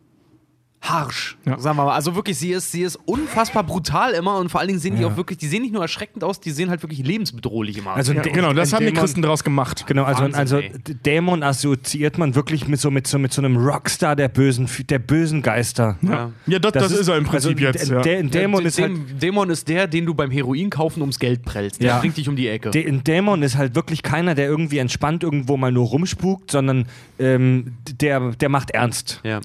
[0.81, 1.59] harsch, Ja.
[1.59, 1.93] sagen wir mal.
[1.93, 5.05] Also wirklich, sie ist, sie ist unfassbar brutal immer und vor allen Dingen sehen die
[5.05, 7.97] auch wirklich, die sehen nicht nur erschreckend aus, die sehen halt wirklich lebensbedrohlich immer aus.
[7.97, 9.85] Also Ja, Dä- genau, das haben die Dämon- Christen daraus gemacht.
[9.85, 10.71] Genau, also, Wahnsinn, also ey.
[11.05, 14.97] Dämon assoziiert man wirklich mit so, mit so, mit so einem Rockstar der bösen, der
[14.99, 15.97] bösen Geister.
[16.01, 16.31] Ja.
[16.47, 17.89] Ja, das, das, ist er im Prinzip also, jetzt.
[17.89, 18.01] Ja.
[18.01, 21.01] d- Ein Dämon Ja, ist halt Däm- Dämon ist der, den du beim Heroin kaufen
[21.01, 21.79] ums Geld prellst.
[21.79, 21.99] Der Ja.
[21.99, 22.71] bringt dich um die Ecke.
[22.73, 26.87] Ein Dämon ist halt wirklich keiner, der irgendwie entspannt irgendwo mal nur rumspukt, sondern
[27.19, 29.21] ähm, der, der macht ernst.
[29.23, 29.39] ja.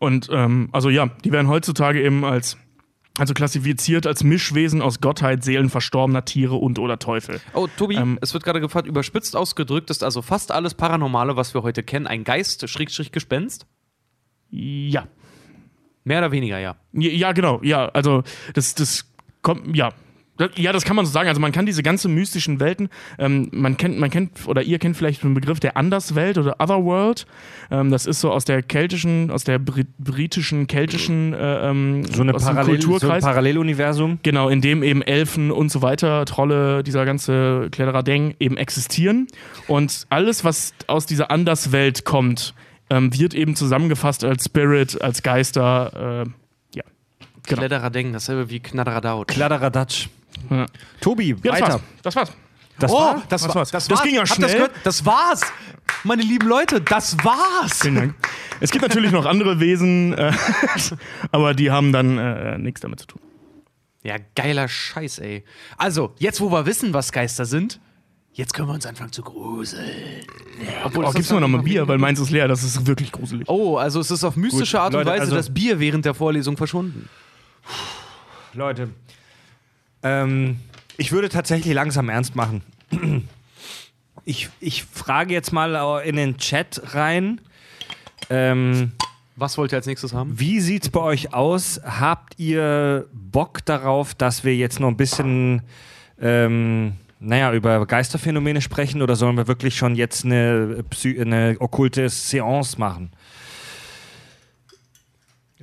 [0.00, 2.56] Und ähm, also ja, die werden heutzutage eben als
[3.18, 7.40] also klassifiziert als Mischwesen aus Gottheit, Seelen verstorbener Tiere und oder Teufel.
[7.52, 11.52] Oh, Tobi, Ähm, es wird gerade gefragt, überspitzt ausgedrückt ist also fast alles Paranormale, was
[11.52, 13.66] wir heute kennen, ein Geist, Schrägstrich Gespenst?
[14.48, 15.06] Ja.
[16.04, 16.76] Mehr oder weniger, ja.
[16.92, 18.22] Ja, ja, genau, ja, also
[18.54, 19.90] das, das kommt, ja.
[20.56, 21.28] Ja, das kann man so sagen.
[21.28, 22.88] Also man kann diese ganzen mystischen Welten,
[23.18, 27.26] ähm, man kennt, man kennt, oder ihr kennt vielleicht den Begriff der Anderswelt oder Otherworld.
[27.70, 32.22] Ähm, das ist so aus der keltischen, aus der Brit britischen, keltischen äh, ähm, So,
[32.22, 33.24] eine Parallel, so ein Kulturkreis.
[33.24, 34.18] Paralleluniversum.
[34.22, 39.26] Genau, in dem eben Elfen und so weiter, Trolle, dieser ganze Kledderaddeng eben existieren.
[39.66, 42.54] Und alles, was aus dieser Anderswelt kommt,
[42.90, 46.24] ähm, wird eben zusammengefasst als Spirit, als Geister.
[46.24, 46.84] Äh, ja.
[47.46, 47.60] Genau.
[47.60, 49.28] Kledderadeng, dasselbe wie Knadderadaut.
[49.28, 50.08] Kladderadatsch.
[50.50, 50.66] Ja.
[51.00, 51.72] Tobi, Ja, das weiter.
[51.72, 51.82] war's.
[52.02, 52.32] Das war's.
[52.78, 53.70] Das oh, war, das, das war, war's.
[53.70, 54.06] das Das war's.
[54.06, 54.52] ging ja schnell.
[54.52, 54.72] gehört?
[54.84, 55.40] Das war's.
[56.04, 57.80] Meine lieben Leute, das war's.
[57.82, 58.14] Vielen Dank.
[58.60, 60.32] Es gibt natürlich noch andere Wesen, äh,
[61.32, 63.20] aber die haben dann äh, nichts damit zu tun.
[64.02, 65.44] Ja, geiler Scheiß, ey.
[65.76, 67.80] Also, jetzt wo wir wissen, was Geister sind,
[68.32, 70.24] jetzt können wir uns anfangen zu gruseln.
[70.84, 72.48] Obwohl Oh, das dann mir noch mal noch Bier, weil meins ist leer.
[72.48, 73.46] Das ist wirklich gruselig.
[73.48, 76.06] Oh, also es ist auf mystische Gut, Art und Leute, Weise also- das Bier während
[76.06, 77.10] der Vorlesung verschwunden.
[78.54, 78.88] Leute,
[80.02, 80.60] ähm,
[80.96, 82.62] ich würde tatsächlich langsam ernst machen.
[84.26, 87.40] Ich, ich frage jetzt mal in den Chat rein.
[88.28, 88.92] Ähm,
[89.36, 90.38] Was wollt ihr als nächstes haben?
[90.38, 91.80] wie sieht's bei euch aus?
[91.84, 95.62] Habt ihr Bock darauf, dass wir jetzt noch ein bisschen,
[96.20, 102.08] ähm, naja, über Geisterphänomene sprechen oder sollen wir wirklich schon jetzt eine, Psy eine okkulte
[102.10, 103.10] Seance machen?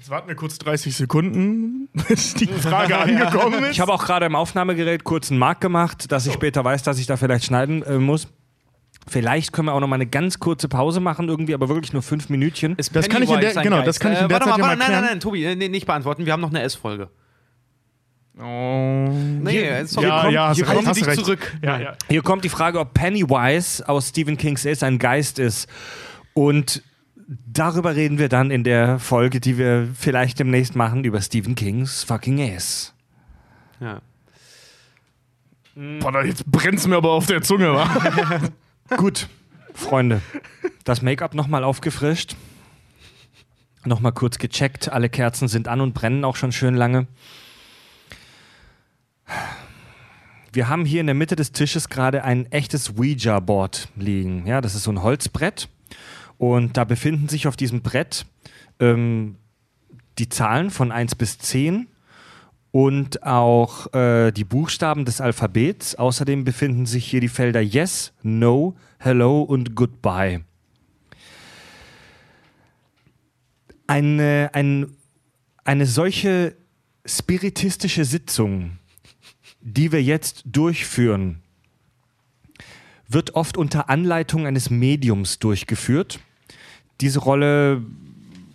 [0.07, 3.71] Jetzt warten wir kurz 30 Sekunden, bis die Frage angekommen ist.
[3.71, 6.97] Ich habe auch gerade im Aufnahmegerät kurz einen Mark gemacht, dass ich später weiß, dass
[6.97, 8.29] ich da vielleicht schneiden äh, muss.
[9.05, 12.03] Vielleicht können wir auch noch mal eine ganz kurze Pause machen, irgendwie, aber wirklich nur
[12.03, 12.77] fünf Minütchen.
[12.77, 14.67] Ist Das kann ich in der- genau, das kann ich in der warte Zeit mal,
[14.67, 16.25] warte, mal Nein, nein, nein, Tobi, äh, nee, nicht beantworten.
[16.25, 17.09] Wir haben noch eine S-Folge.
[18.39, 19.09] Oh.
[19.11, 21.53] Nee, Hier- sorry, Ja, ja, hier zurück.
[21.61, 21.97] Ja, ja.
[22.07, 25.67] Hier kommt die Frage, ob Pennywise aus Stephen Kings ist, ein Geist ist.
[26.33, 26.81] Und
[27.28, 32.03] darüber reden wir dann in der Folge, die wir vielleicht demnächst machen, über Stephen Kings
[32.03, 32.93] fucking ass.
[33.80, 34.01] Ja.
[35.75, 37.88] Boah, da jetzt brennt's mir aber auf der Zunge, wa?
[38.97, 39.28] Gut,
[39.73, 40.21] Freunde,
[40.86, 42.36] das Make-up nochmal aufgefrischt.
[43.86, 44.91] Nochmal kurz gecheckt.
[44.91, 47.07] Alle Kerzen sind an und brennen auch schon schön lange.
[50.51, 54.45] Wir haben hier in der Mitte des Tisches gerade ein echtes Ouija-Board liegen.
[54.47, 55.69] Ja, das ist so ein Holzbrett.
[56.38, 58.25] Und da befinden sich auf diesem Brett
[58.79, 59.35] ähm,
[60.19, 61.88] die Zahlen von 1 bis 10
[62.71, 65.95] und auch äh, die Buchstaben des Alphabets.
[65.95, 70.43] Außerdem befinden sich hier die Felder Yes, No, Hello und Goodbye.
[73.88, 74.91] Eine, ein,
[75.63, 76.55] eine solche
[77.05, 78.77] spiritistische Sitzung,
[79.61, 81.41] die wir jetzt durchführen,
[83.07, 86.19] wird oft unter Anleitung eines Mediums durchgeführt.
[87.01, 87.81] Diese Rolle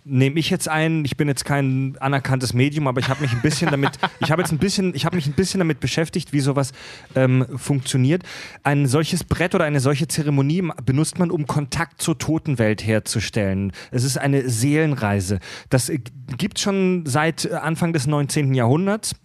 [0.05, 1.05] nehme ich jetzt ein.
[1.05, 4.41] Ich bin jetzt kein anerkanntes Medium, aber ich habe mich ein bisschen damit, ich habe
[4.41, 6.73] jetzt ein bisschen, ich habe mich ein bisschen damit beschäftigt, wie sowas
[7.15, 8.23] ähm, funktioniert.
[8.63, 13.71] Ein solches Brett oder eine solche Zeremonie benutzt man, um Kontakt zur Totenwelt herzustellen.
[13.91, 15.39] Es ist eine Seelenreise.
[15.69, 15.99] Das äh,
[16.37, 18.53] gibt schon seit äh, Anfang des 19.
[18.53, 19.15] Jahrhunderts.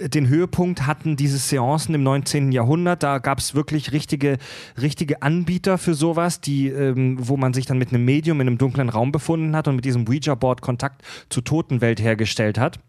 [0.00, 2.50] Den Höhepunkt hatten diese Seancen im 19.
[2.50, 3.02] Jahrhundert.
[3.02, 4.38] Da gab es wirklich richtige,
[4.80, 8.58] richtige Anbieter für sowas, die, ähm, wo man sich dann mit einem Medium in einem
[8.58, 12.80] dunklen Raum befunden hat und mit diesem Ouija-Board Kontakt zur Totenwelt hergestellt hat.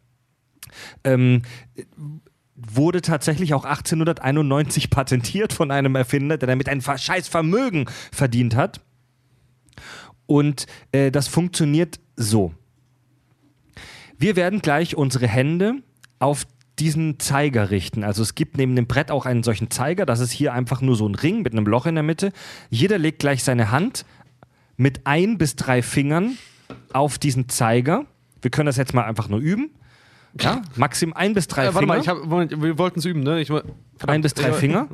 [1.04, 1.42] Ähm,
[2.56, 8.82] wurde tatsächlich auch 1891 patentiert von einem Erfinder, der damit ein scheiß Vermögen verdient hat.
[10.26, 12.54] Und äh, das funktioniert so.
[14.18, 15.76] Wir werden gleich unsere Hände
[16.20, 16.48] auf
[16.80, 18.04] diesen Zeiger richten.
[18.04, 20.06] Also es gibt neben dem Brett auch einen solchen Zeiger.
[20.06, 22.32] Das ist hier einfach nur so ein Ring mit einem Loch in der Mitte.
[22.70, 24.06] Jeder legt gleich seine Hand
[24.78, 26.38] mit ein bis drei Fingern
[26.96, 28.06] auf diesen Zeiger.
[28.42, 29.70] Wir können das jetzt mal einfach nur üben.
[30.40, 31.88] Ja, maximum ein bis drei Äh, warte Finger.
[31.94, 33.40] mal, ich hab, Moment, wir wollten es üben, ne?
[33.42, 33.74] Ich, verdammt.
[34.08, 34.88] Ein bis drei Ja, Finger?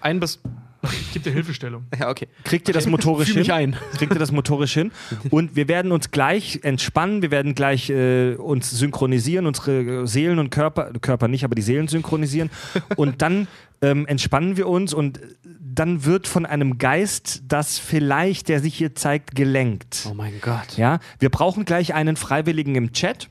[0.00, 0.40] Ein bis.
[0.82, 1.86] Ich gebe dir Hilfestellung.
[1.98, 2.28] Ja, okay.
[2.44, 3.50] Kriegt ihr das motorisch hin?
[3.50, 3.76] ein.
[3.96, 4.92] Kriegt ihr das motorisch hin?
[5.30, 10.50] Und wir werden uns gleich entspannen, wir werden gleich äh, uns synchronisieren, unsere Seelen und
[10.50, 12.50] Körper, Körper nicht, aber die Seelen synchronisieren.
[12.96, 13.48] Und dann
[13.82, 15.20] ähm, entspannen wir uns und
[15.78, 20.08] dann wird von einem Geist, das vielleicht, der sich hier zeigt, gelenkt.
[20.10, 20.76] Oh mein Gott.
[20.76, 23.30] Ja, wir brauchen gleich einen Freiwilligen im Chat.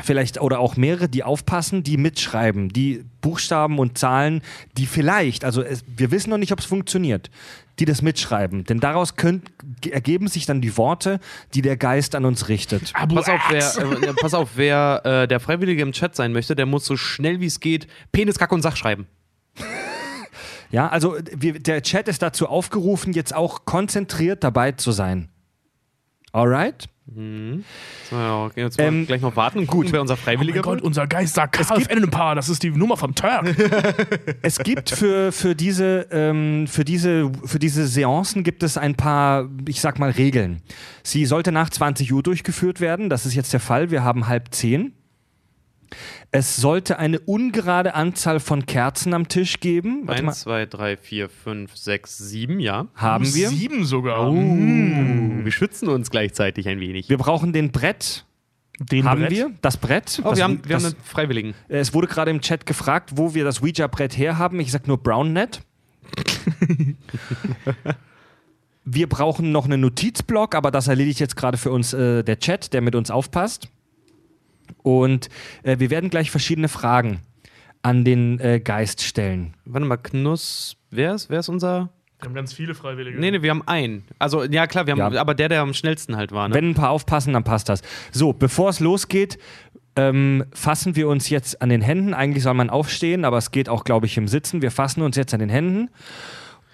[0.00, 4.42] Vielleicht oder auch mehrere, die aufpassen, die mitschreiben, die Buchstaben und Zahlen,
[4.76, 7.30] die vielleicht, also es, wir wissen noch nicht, ob es funktioniert,
[7.80, 8.62] die das mitschreiben.
[8.62, 9.50] Denn daraus könnt,
[9.90, 11.18] ergeben sich dann die Worte,
[11.52, 12.92] die der Geist an uns richtet.
[12.92, 16.66] Pass auf, wer, äh, pass auf, wer äh, der Freiwillige im Chat sein möchte, der
[16.66, 19.08] muss so schnell wie es geht Penis, Kack und Sach schreiben.
[20.70, 25.30] Ja, also wir, der Chat ist dazu aufgerufen, jetzt auch konzentriert dabei zu sein.
[26.32, 26.90] Alright?
[27.06, 27.64] Mhm.
[28.10, 30.74] So, ja, okay, jetzt Ähm, gleich noch warten gucken, wer unser Oh mein Freiwilliger Gott,
[30.74, 30.84] wird.
[30.84, 33.46] unser Geist sagt Karl Ennepaar, das ist die Nummer vom Turk.
[34.42, 39.48] Es gibt für, für, diese, ähm, für, diese, für diese Seancen gibt es ein paar,
[39.66, 40.60] ich sag mal, Regeln.
[41.02, 43.08] Sie sollte nach 20 Uhr durchgeführt werden.
[43.08, 43.90] Das ist jetzt der Fall.
[43.90, 44.92] Wir haben halb zehn.
[46.30, 50.02] Es sollte eine ungerade Anzahl von Kerzen am Tisch geben.
[50.06, 50.32] Warte mal.
[50.32, 52.86] Eins, zwei, drei, vier, fünf, sechs, sieben, ja.
[52.94, 53.48] Haben wir.
[53.48, 54.30] Sieben sogar.
[54.34, 57.08] Wir schützen uns gleichzeitig ein wenig.
[57.08, 58.26] Wir brauchen den Brett.
[58.78, 59.30] Den haben Brett.
[59.30, 59.50] wir.
[59.62, 60.20] Das Brett.
[60.22, 61.54] Oh, das, wir haben, wir das, haben einen Freiwilligen.
[61.68, 64.60] Es wurde gerade im Chat gefragt, wo wir das Ouija-Brett herhaben.
[64.60, 65.62] Ich sag nur BrownNet.
[68.84, 72.74] wir brauchen noch einen Notizblock, aber das erledigt jetzt gerade für uns äh, der Chat,
[72.74, 73.68] der mit uns aufpasst.
[74.82, 75.28] Und
[75.62, 77.20] äh, wir werden gleich verschiedene Fragen
[77.82, 79.54] an den äh, Geist stellen.
[79.64, 80.76] Warte mal, Knuss.
[80.90, 81.90] Wer ist, wer ist unser.
[82.20, 83.18] Wir haben ganz viele Freiwillige.
[83.18, 84.04] Nee, nee, wir haben einen.
[84.18, 85.14] Also, ja, klar, wir haben.
[85.14, 85.20] Ja.
[85.20, 86.54] Aber der, der am schnellsten halt war, ne?
[86.54, 87.82] Wenn ein paar aufpassen, dann passt das.
[88.10, 89.38] So, bevor es losgeht,
[89.94, 92.14] ähm, fassen wir uns jetzt an den Händen.
[92.14, 94.62] Eigentlich soll man aufstehen, aber es geht auch, glaube ich, im Sitzen.
[94.62, 95.90] Wir fassen uns jetzt an den Händen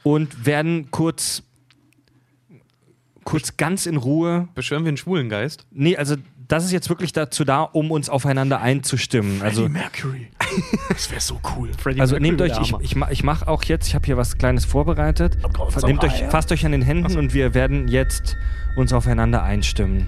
[0.03, 1.43] und werden kurz,
[3.25, 4.49] kurz ganz in Ruhe.
[4.55, 5.67] Beschwören wir einen schwulen Geist?
[5.71, 6.17] Nee, also
[6.49, 9.39] das ist jetzt wirklich dazu da, um uns aufeinander einzustimmen.
[9.39, 10.29] Freddie Also, Mercury.
[10.89, 11.71] Das wäre so cool.
[11.79, 14.37] Freddie also Mercury nehmt euch, ich, ich, ich mache auch jetzt, ich habe hier was
[14.39, 15.39] Kleines vorbereitet.
[15.85, 18.37] Nehmt euch, Ah, fasst euch an den Händen und wir werden jetzt
[18.77, 20.07] uns aufeinander einstimmen.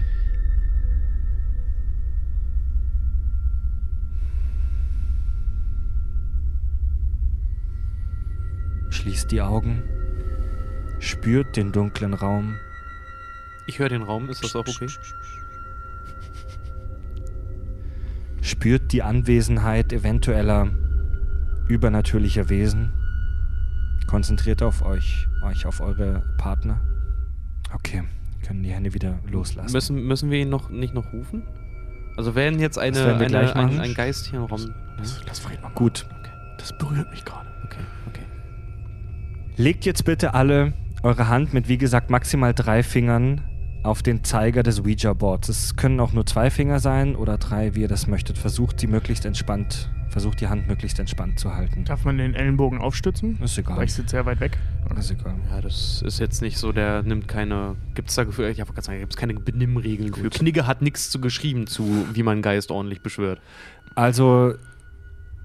[8.91, 9.83] Schließt die Augen,
[11.01, 12.57] spürt den dunklen Raum,
[13.67, 14.87] Ich höre den Raum, ist das auch okay?
[18.41, 20.69] Spürt die Anwesenheit eventueller
[21.69, 22.93] übernatürlicher Wesen.
[24.07, 26.81] Konzentriert auf euch, euch auf eure Partner.
[27.75, 28.05] Okay,
[28.47, 29.73] können die Hände wieder loslassen.
[29.73, 31.43] Müssen, müssen wir ihn noch nicht noch rufen?
[32.17, 34.73] Also wenn jetzt eine, eine, ein, ein Geist hier Raum.
[34.97, 35.71] Lass, lass Fred mal.
[35.75, 36.07] Gut,
[36.59, 37.49] Das berührt mich gerade.
[37.65, 38.23] Okay, okay.
[39.57, 40.73] Legt jetzt bitte alle
[41.03, 43.43] eure Hand mit, wie gesagt, maximal drei Fingern
[43.87, 45.49] auf den Zeiger des Ouija-Boards.
[45.49, 48.37] Es können auch nur zwei Finger sein oder drei, wie ihr das möchtet.
[48.37, 51.85] Versucht sie möglichst entspannt, versucht die Hand möglichst entspannt zu halten.
[51.85, 53.39] Darf man den Ellenbogen aufstützen?
[53.43, 53.79] Ist egal.
[53.79, 54.59] Weil ich sitze sehr weit weg.
[54.99, 55.37] Ist egal.
[55.51, 57.77] Ja, das ist jetzt nicht so, der nimmt keine.
[57.95, 60.31] Gibt es da Gefühl, ich wollte gerade sagen, gibt es keine Benimmregeln für.
[60.31, 63.41] Knigge hat nichts zu geschrieben zu, wie man Geist ordentlich beschwört.
[63.95, 64.55] Also,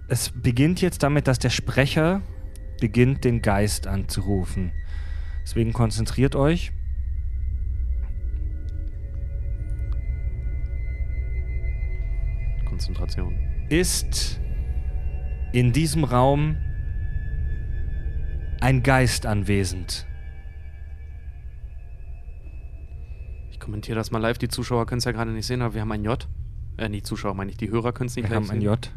[0.07, 2.21] es beginnt jetzt damit, dass der Sprecher
[2.79, 4.71] beginnt, den Geist anzurufen.
[5.43, 6.71] Deswegen konzentriert euch.
[12.81, 13.37] Konzentration.
[13.69, 14.41] Ist
[15.53, 16.57] in diesem Raum
[18.59, 20.07] ein Geist anwesend?
[23.51, 24.39] Ich kommentiere das mal live.
[24.39, 26.27] Die Zuschauer können es ja gerade nicht sehen, aber wir haben ein J.
[26.77, 28.69] Äh, die Zuschauer meine ich, die Hörer können es nicht Wir gleich haben ein sehen.
[28.69, 28.91] J.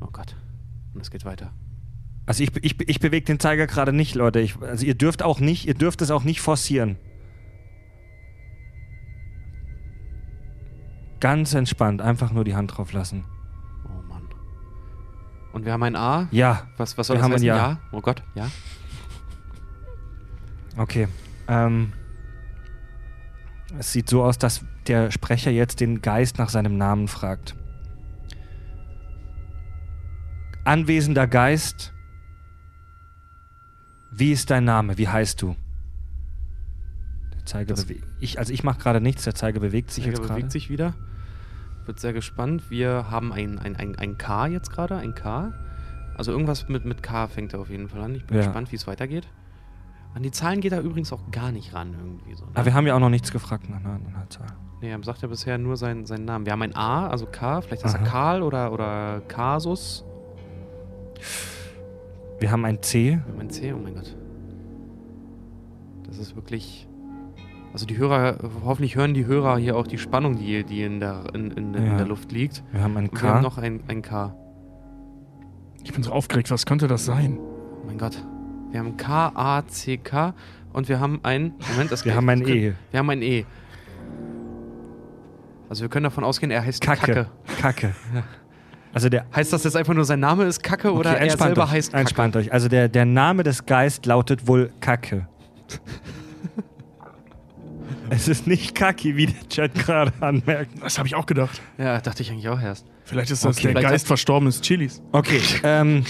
[0.00, 0.36] Oh Gott.
[0.94, 1.52] Und es geht weiter.
[2.24, 4.40] Also ich, ich, ich bewege den Zeiger gerade nicht, Leute.
[4.40, 6.96] Ich, also ihr dürft auch nicht, ihr dürft es auch nicht forcieren.
[11.20, 13.24] Ganz entspannt, einfach nur die Hand drauf lassen.
[13.84, 14.22] Oh Mann.
[15.52, 16.28] Und wir haben ein A.
[16.30, 17.46] Ja, Was, was soll Wir das haben ein heißen?
[17.46, 17.78] Ja.
[17.92, 18.48] Oh Gott, ja.
[20.76, 21.08] okay.
[21.48, 21.92] Ähm,
[23.78, 27.54] es sieht so aus, dass der Sprecher jetzt den Geist nach seinem Namen fragt.
[30.64, 31.92] Anwesender Geist,
[34.10, 34.98] wie ist dein Name?
[34.98, 35.56] Wie heißt du?
[37.46, 38.04] Zeiger bewegt.
[38.20, 40.34] Ich, also ich mache gerade nichts, der Zeiger bewegt sich Der jetzt gerade.
[40.34, 40.94] bewegt sich wieder.
[41.86, 42.70] Wird sehr gespannt.
[42.70, 45.52] Wir haben ein, ein, ein, ein K jetzt gerade, ein K.
[46.16, 48.14] Also irgendwas mit, mit K fängt er auf jeden Fall an.
[48.14, 48.44] Ich bin Ja.
[48.44, 49.28] gespannt, wie es weitergeht.
[50.14, 52.44] An die Zahlen geht er übrigens auch gar nicht ran irgendwie so.
[52.46, 52.50] Ne?
[52.54, 54.46] Aber wir haben ja auch noch nichts gefragt nach einer nach einer Zahl.
[54.80, 56.46] nee, er sagt ja bisher nur seinen, seinen Namen.
[56.46, 58.08] Wir haben ein A, also K, vielleicht ist er Aha.
[58.08, 60.04] Karl oder, oder Kasus.
[62.40, 63.20] Wir haben ein C.
[63.24, 64.16] Wir haben ein C, oh mein Gott.
[66.06, 66.88] Das ist wirklich.
[67.76, 71.24] Also die Hörer, hoffentlich hören die Hörer hier auch die Spannung, die, die in, der,
[71.34, 71.96] in, in, in Ja.
[71.98, 72.64] der Luft liegt.
[72.72, 73.42] Wir haben ein Und wir haben K.
[73.42, 74.34] noch ein, ein K.
[75.84, 76.50] Ich bin so aufgeregt.
[76.50, 77.36] Was könnte das sein?
[77.38, 78.16] Oh mein Gott.
[78.70, 80.32] Wir haben K, A, C, K
[80.72, 81.52] und wir haben ein.
[81.72, 82.72] Moment, das Wir haben ein E.
[82.92, 83.44] Wir haben ein E.
[85.68, 87.12] Also wir können davon ausgehen, er heißt Kacke.
[87.12, 87.26] Kacke.
[87.60, 87.94] Kacke.
[88.94, 91.48] Also der Heißt das jetzt einfach nur sein Name ist Kacke oder Okay, er entspannt
[91.56, 92.00] selber euch, heißt Kacke?
[92.00, 92.52] Entspannt euch.
[92.54, 95.28] Also der, der Name des Geist lautet wohl Kacke.
[98.10, 100.70] Es ist nicht kacki, wie der Chat gerade anmerkt.
[100.80, 101.60] Das habe ich auch gedacht.
[101.78, 102.86] Ja, dachte ich eigentlich auch erst.
[103.04, 103.72] Vielleicht ist das okay.
[103.72, 105.02] der Geist verstorbenes Chilis.
[105.12, 105.40] Okay.
[105.62, 106.04] ähm,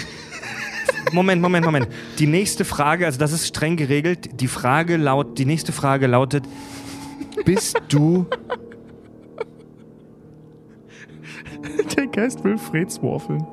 [1.13, 1.89] Moment, Moment, Moment.
[2.19, 4.41] Die nächste Frage, also das ist streng geregelt.
[4.41, 6.45] Die Frage laut, die nächste Frage lautet:
[7.45, 8.27] Bist du
[11.97, 13.47] Der Geist will Freds Waffeln.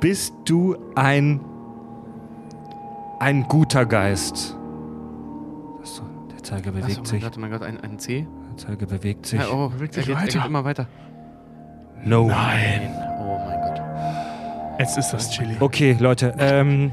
[0.00, 1.40] Bist du ein
[3.20, 4.57] ein guter Geist?
[6.48, 7.24] Zeiger bewegt sich.
[7.24, 8.26] Oh mein Gott, ein, ein C?
[8.56, 9.38] Zeiger bewegt sich.
[9.38, 10.86] Ja, oh, Bewegt er sich geht, er geht immer weiter.
[12.04, 12.28] No.
[12.28, 12.90] Nein.
[13.20, 14.78] Oh mein Gott.
[14.78, 15.56] Jetzt ist das Chili.
[15.60, 16.34] Okay, Leute.
[16.38, 16.92] Ähm,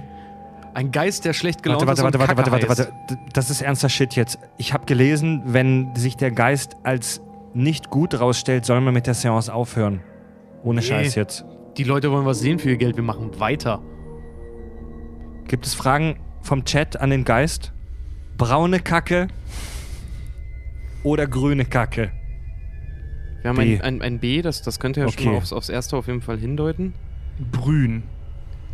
[0.74, 3.18] Ein Geist, der schlecht gelaunt warte, warte, ist warte, und warte, warte, warte, warte.
[3.32, 4.40] Das ist ernster Shit jetzt.
[4.58, 7.22] Ich habe gelesen, wenn sich der Geist als
[7.54, 10.02] nicht gut rausstellt, soll man mit der Seance aufhören.
[10.64, 10.86] Ohne Nee.
[10.88, 11.46] Scheiß jetzt.
[11.78, 13.82] Die Leute wollen was sehen für ihr Geld, wir machen weiter.
[15.48, 17.72] Gibt es Fragen vom Chat an den Geist?
[18.38, 19.28] Braune Kacke
[21.06, 22.12] oder grüne Kacke?
[23.42, 23.76] Wir haben B.
[23.76, 25.30] ein, ein, ein B, das, das könnte ja schon Okay.
[25.30, 26.94] mal aufs, aufs erste auf jeden Fall hindeuten.
[27.52, 28.04] Brün.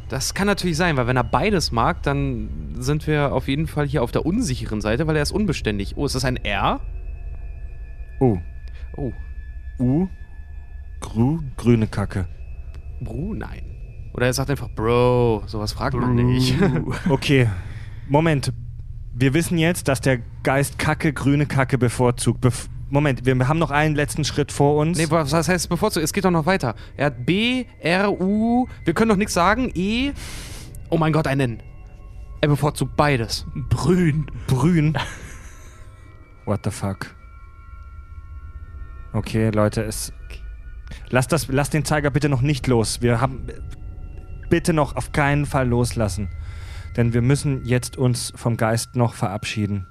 [0.09, 3.87] Das kann natürlich sein, weil wenn er beides mag, dann sind wir auf jeden Fall
[3.87, 5.95] hier auf der unsicheren Seite, weil er ist unbeständig.
[5.97, 6.79] Oh, ist das ein R?
[8.19, 8.37] Oh.
[8.97, 9.11] Oh,
[9.79, 10.07] U.
[10.99, 12.27] Grü, grüne Kacke.
[13.01, 13.63] Bro, nein.
[14.13, 16.55] Oder er sagt einfach Bro, sowas fragt man nicht.
[17.09, 17.47] Okay.
[18.09, 18.51] Moment.
[19.21, 22.41] Wir wissen jetzt, dass der Geist Kacke, grüne Kacke bevorzugt.
[22.41, 24.97] Bef Moment, wir haben noch einen letzten Schritt vor uns.
[24.97, 26.03] nee, was heißt bevorzugt?
[26.03, 26.73] Es geht doch noch weiter.
[26.97, 30.11] Er hat B, R, U, wir können doch nichts sagen, E.
[30.89, 31.61] Oh mein Gott, ein N.
[32.41, 33.45] Er bevorzugt beides.
[33.69, 34.25] Brün.
[34.47, 34.97] Brün.
[36.45, 37.15] What the fuck?
[39.13, 40.11] Okay, Leute, es.
[41.11, 43.03] Lass, das, lass den Zeiger bitte noch nicht los.
[43.03, 43.45] Wir haben.
[44.49, 46.27] Bitte noch auf keinen Fall loslassen.
[46.97, 49.87] Denn wir müssen jetzt uns vom Geist noch verabschieden.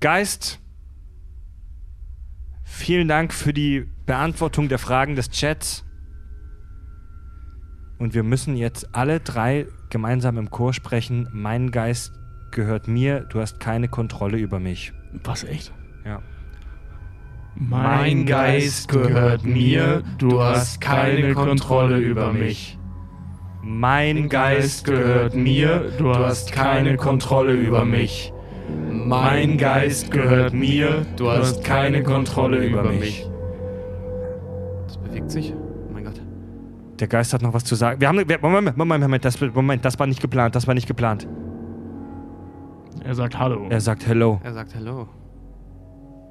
[0.00, 0.60] Geist,
[2.64, 5.84] vielen Dank für die Beantwortung der Fragen des Chats.
[7.98, 11.28] Und wir müssen jetzt alle drei gemeinsam im Chor sprechen.
[11.32, 12.12] Mein Geist
[12.50, 14.92] gehört mir, du hast keine Kontrolle über mich.
[15.22, 15.72] Was, echt?
[16.04, 16.20] Ja.
[17.54, 22.78] Mein Geist gehört mir, du hast keine Kontrolle über mich.
[23.64, 28.32] Mein Geist gehört mir, du hast keine Kontrolle über mich.
[28.90, 33.24] Mein Geist gehört mir, du hast keine Kontrolle über mich.
[34.86, 35.54] Das bewegt sich.
[35.54, 36.20] Oh mein Gott.
[36.98, 38.00] Der Geist hat noch was zu sagen.
[38.00, 38.28] Wir haben.
[38.28, 41.28] Wir, Moment, Moment, Moment, das, Moment, das war nicht geplant, das war nicht geplant.
[43.04, 43.66] Er sagt Hallo.
[43.70, 44.40] Er sagt Hello.
[44.42, 45.08] Er sagt Hello.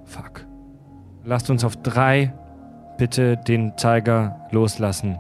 [0.04, 0.46] Fuck.
[1.24, 2.34] Lasst uns auf drei
[2.98, 5.18] bitte den Zeiger loslassen.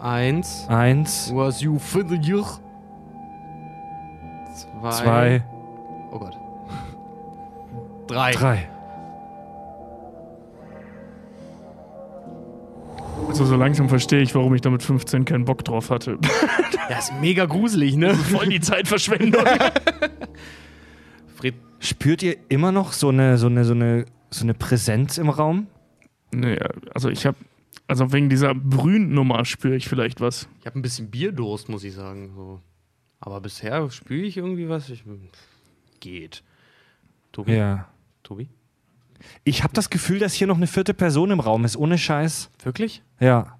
[0.00, 0.66] Eins.
[0.68, 2.44] Eins, Was you familiar?
[4.54, 4.90] Zwei.
[4.90, 5.44] zwei,
[6.10, 6.36] Oh Gott.
[8.06, 8.32] Drei.
[8.32, 8.68] drei.
[13.28, 16.18] Also so langsam verstehe ich, warum ich da mit 15 keinen Bock drauf hatte.
[16.88, 18.12] Ja, ist mega gruselig, ne?
[18.16, 19.44] Voll die Zeitverschwendung.
[21.36, 25.28] Fred, Spürt ihr immer noch so eine, so eine, so eine, so eine Präsenz im
[25.28, 25.68] Raum?
[26.34, 26.58] nee,
[26.92, 27.36] also ich habe,
[27.90, 30.48] also wegen dieser Brünnummer spüre ich vielleicht was.
[30.60, 32.32] ich habe ein bisschen Bierdurst, muss ich sagen.
[32.34, 32.60] So.
[33.20, 34.88] Aber bisher spüre ich irgendwie was.
[34.88, 35.04] Ich,
[36.00, 36.42] geht.
[37.32, 37.52] Tobi?
[37.52, 37.88] Ja.
[38.22, 38.48] Tobi?
[39.44, 42.48] Ich habe das Gefühl, dass hier noch eine vierte Person im Raum ist, ohne Scheiß.
[42.62, 43.02] Wirklich?
[43.18, 43.58] Ja.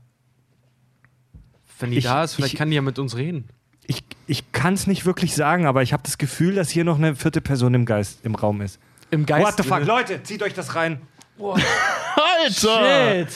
[1.78, 3.48] Wenn die Ich- da ist, vielleicht ich- kann die ja mit uns reden.
[3.86, 6.96] Ich, ich kann es nicht wirklich sagen, aber ich habe das Gefühl, dass hier noch
[6.96, 8.78] eine vierte Person im Geist im Raum ist.
[9.10, 9.46] Im Geist.
[9.46, 11.00] What the fuck, Leute, zieht euch das rein.
[11.38, 13.26] Alter!
[13.26, 13.28] Shit!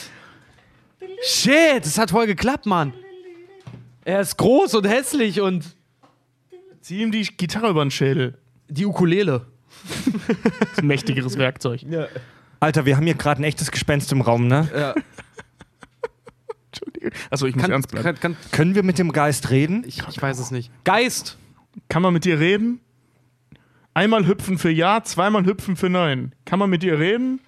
[1.22, 2.92] Shit, es hat voll geklappt, Mann.
[4.04, 5.76] Er ist groß und hässlich und
[6.80, 8.36] Zieh ihm die Gitarre über den Schädel.
[8.68, 9.46] die Ukulele.
[9.88, 11.82] Das ist ein mächtigeres Werkzeug.
[11.82, 12.06] Ja.
[12.60, 14.68] Alter, wir haben hier gerade ein echtes Gespenst im Raum, ne?
[14.74, 14.94] ja.
[16.66, 17.10] Entschuldigung.
[17.30, 18.04] Also ich muss Kann, ernst bleiben.
[18.04, 19.84] kann, kann, Können wir mit dem Geist reden?
[19.86, 20.70] ich, ich weiß es nicht.
[20.84, 21.38] Geist!
[21.88, 22.80] Kann man mit dir reden?
[23.94, 26.34] Einmal hüpfen für Ja, zweimal hüpfen für Nein.
[26.44, 27.40] Kann man mit dir reden?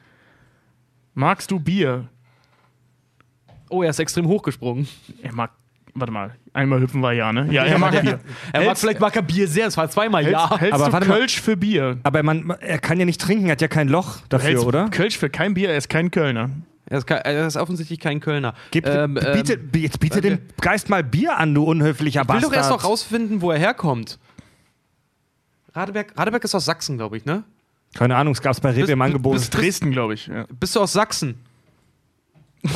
[1.15, 2.09] Magst du Bier?
[3.69, 4.87] Oh, er ist extrem hochgesprungen.
[5.23, 5.51] Er mag.
[5.95, 6.35] Warte mal.
[6.53, 7.49] Einmal hüpfen war Ja, ne?
[7.51, 8.21] Ja, er mag Bier.
[8.53, 10.59] Er mag, vielleicht mag er Bier sehr, es war zweimal Hältst, ja.
[10.59, 11.19] hältst Aber du warte mal.
[11.19, 11.99] Kölsch für Bier?
[12.03, 14.89] Aber man, er kann ja nicht trinken, er hat ja kein Loch dafür, oder?
[14.91, 16.51] Kölsch für kein Bier, er ist kein Kölner.
[16.89, 18.53] Er ist, kein, er ist offensichtlich kein Kölner.
[18.71, 22.35] Gib, Ähm, ähm, biete, jetzt biete dem Geist mal Bier an, du unhöflicher Ich will
[22.35, 22.53] Bastard.
[22.53, 24.19] doch erst noch rausfinden, wo er herkommt.
[25.75, 27.43] Radeberg, Radeberg ist aus Sachsen, glaube ich, ne?
[27.95, 29.33] Keine Ahnung, es gab es bei Rewe Bist- im Angebot.
[29.33, 30.27] bist- Dresden, glaube ich.
[30.27, 30.45] Ja.
[30.61, 31.37] Bist du aus Sachsen?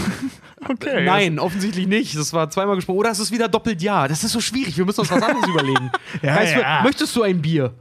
[0.72, 1.04] Okay.
[1.04, 2.16] Nein, offensichtlich nicht.
[2.16, 2.98] Das war zweimal gesprochen.
[2.98, 4.06] Oder es ist wieder doppelt ja.
[4.06, 4.76] Das ist so schwierig.
[4.76, 5.90] Wir müssen uns was anderes überlegen.
[6.22, 6.82] Ja, Geist, ja.
[6.84, 7.74] Möchtest du ein Bier?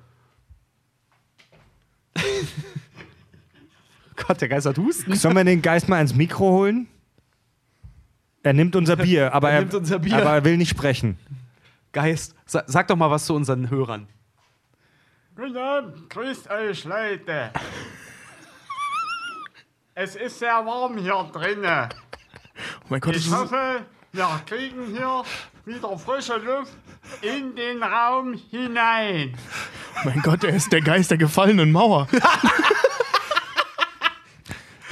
[4.16, 5.16] Gott, der Geist hat Husten.
[5.16, 6.88] Sollen wir den Geist mal ins Mikro holen?
[8.44, 10.18] Er nimmt unser Bier, aber Er er, nimmt unser Bier.
[10.18, 11.18] aber er will nicht sprechen.
[11.92, 14.08] Geist, sa sag doch mal was zu unseren Hörern.
[15.36, 17.52] Guten Abend, grüßt euch Leute.
[19.96, 21.90] es ist sehr warm hier drinnen.
[22.82, 25.24] Oh mein Gott, Ich ist, hoffe, wir kriegen hier
[25.66, 26.74] wieder frische Luft
[27.22, 29.36] in den Raum hinein.
[29.98, 32.08] oh mein Gott, er ist der Geist der gefallenen Mauer.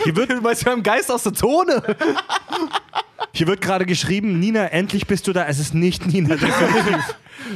[0.03, 1.81] Hier wird, Du meinst, wir haben Geist aus der Zone.
[3.33, 5.45] hier wird gerade geschrieben, Nina, endlich bist du da.
[5.47, 6.35] Es ist nicht Nina.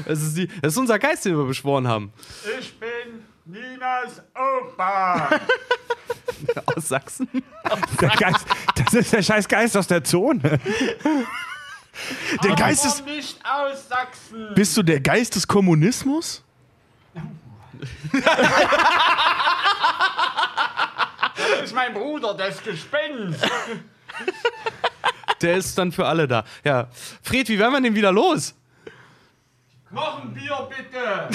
[0.05, 2.12] Das ist, die, das ist unser Geist, den wir beschworen haben.
[2.59, 5.30] Ich bin Ninas Opa.
[6.75, 7.27] Aus Sachsen.
[7.99, 8.45] Der Geist,
[8.76, 10.59] das ist der scheiß Geist aus der Zone.
[12.43, 13.05] Der Geist ist.
[13.05, 14.53] Nicht aus Sachsen.
[14.55, 16.43] Bist du der Geist des Kommunismus?
[21.35, 23.45] Das ist mein Bruder, das Gespenst.
[25.41, 26.43] Der ist dann für alle da.
[26.63, 26.88] Ja.
[27.22, 28.53] Fred, wie werden wir denn wieder los?
[29.91, 31.30] Noch ein Bier bitte.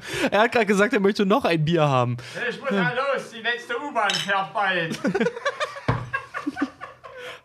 [0.30, 2.16] Er hat gerade gesagt, er möchte noch ein Bier haben.
[2.48, 5.00] Ich muss ja los, die letzte U-Bahn fährt bald.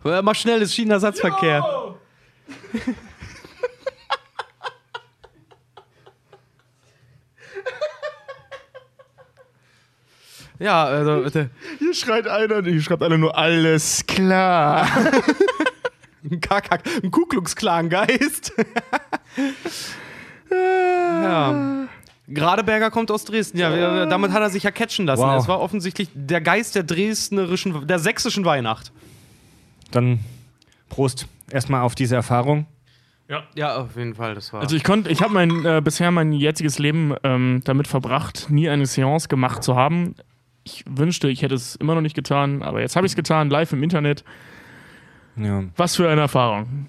[0.24, 1.64] Mach schnell, es ist Schienenersatzverkehr.
[10.60, 11.52] Ja, also, bitte.
[11.78, 14.88] Hier schreit einer, hier schreibt einer nur alles klar.
[16.24, 17.12] Ein Kakak, ein
[17.90, 18.54] Geist.
[20.52, 21.88] Ja.
[22.34, 23.58] Gradeberger kommt aus Dresden.
[23.58, 25.24] Ja, damit hat er sich ja catchen lassen.
[25.24, 25.42] Wow.
[25.42, 28.92] Es war offensichtlich der Geist der dresdnerischen, der sächsischen Weihnacht.
[29.92, 30.20] Dann
[30.90, 32.66] Prost erstmal auf diese Erfahrung.
[33.56, 34.36] Ja, auf jeden Fall.
[34.36, 34.62] Das war.
[34.62, 38.70] Also ich konnte, ich habe mein äh, bisher mein jetziges Leben ähm, damit verbracht, nie
[38.70, 40.16] eine Seance gemacht zu haben.
[40.64, 43.50] Ich wünschte, ich hätte es immer noch nicht getan, aber jetzt habe ich es getan,
[43.50, 44.24] live im Internet.
[45.36, 45.64] Ja.
[45.76, 46.88] Was für eine Erfahrung.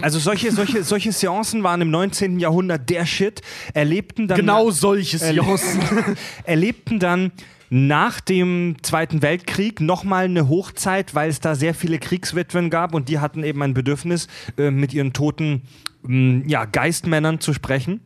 [0.00, 2.38] Also solche, solche, solche Seancen waren im 19.
[2.40, 3.42] Jahrhundert der Shit.
[3.74, 7.32] Erlebten dann genau solches Erle- erlebten dann
[7.72, 13.08] nach dem Zweiten Weltkrieg nochmal eine Hochzeit, weil es da sehr viele Kriegswitwen gab und
[13.08, 14.26] die hatten eben ein Bedürfnis,
[14.58, 15.62] äh, mit ihren toten
[16.02, 18.00] mh, ja, Geistmännern zu sprechen.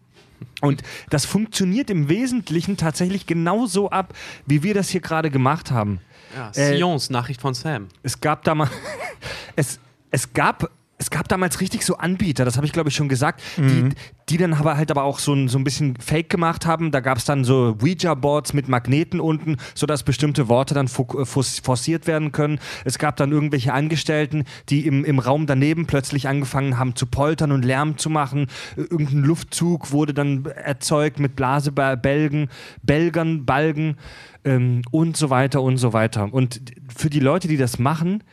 [0.60, 4.12] Und das funktioniert im Wesentlichen tatsächlich genauso ab,
[4.44, 6.00] wie wir das hier gerade gemacht haben.
[6.36, 7.86] Ja, Äh, Sions, Nachricht von Sam.
[8.02, 8.68] Es gab da mal,
[9.56, 9.78] es,
[10.10, 10.70] es gab,
[11.04, 13.90] es gab damals richtig so Anbieter, das habe ich glaube ich schon gesagt, die,
[14.30, 16.92] die dann aber halt aber auch so ein, so ein bisschen Fake gemacht haben.
[16.92, 22.06] Da gab es dann so Ouija-Boards mit Magneten unten, sodass bestimmte Worte dann äh, forciert
[22.06, 22.58] werden können.
[22.86, 27.52] Es gab dann irgendwelche Angestellten, die im, im Raum daneben plötzlich angefangen haben zu poltern
[27.52, 28.46] und Lärm zu machen.
[28.76, 32.48] Äh, Irgendein Luftzug wurde dann erzeugt mit Blasebälgen,
[32.82, 33.98] Belgern, Balgen
[34.46, 36.32] ähm, und so weiter und so weiter.
[36.32, 36.62] Und
[36.96, 38.24] für die Leute, die das machen,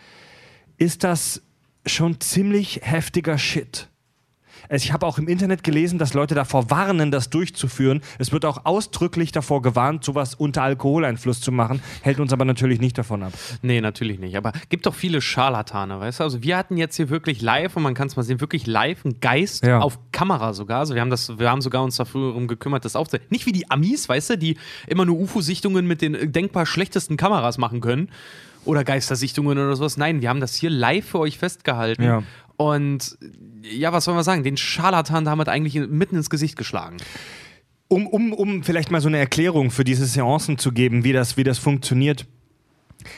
[0.77, 1.41] ist das
[1.85, 3.87] schon ziemlich heftiger Shit.
[4.69, 8.01] Also ich habe auch im Internet gelesen, dass Leute davor warnen, das durchzuführen.
[8.19, 12.79] Es wird auch ausdrücklich davor gewarnt, sowas unter Alkoholeinfluss zu machen, hält uns aber natürlich
[12.79, 13.33] nicht davon ab.
[13.63, 14.37] Nee, natürlich nicht.
[14.37, 16.23] Aber gibt doch viele Scharlatane, weißt du?
[16.23, 19.03] Also wir hatten jetzt hier wirklich live, und man kann es mal sehen, wirklich live
[19.03, 19.79] einen Geist Ja.
[19.79, 20.79] auf Kamera sogar.
[20.79, 23.27] Also wir haben das, wir haben sogar uns darum gekümmert, das aufzunehmen.
[23.29, 27.57] Nicht wie die Amis, weißt du, die immer nur UFO-Sichtungen mit den denkbar schlechtesten Kameras
[27.57, 28.09] machen können.
[28.65, 29.97] Oder Geistersichtungen oder sowas.
[29.97, 32.03] Nein, wir haben das hier live für euch festgehalten.
[32.03, 32.23] Ja.
[32.57, 33.17] Und
[33.63, 34.43] ja, was soll man sagen?
[34.43, 36.97] Den Scharlatan damit eigentlich mitten ins Gesicht geschlagen.
[37.87, 41.37] Um, um, um vielleicht mal so eine Erklärung für diese Seancen zu geben, wie das,
[41.37, 42.25] wie das funktioniert.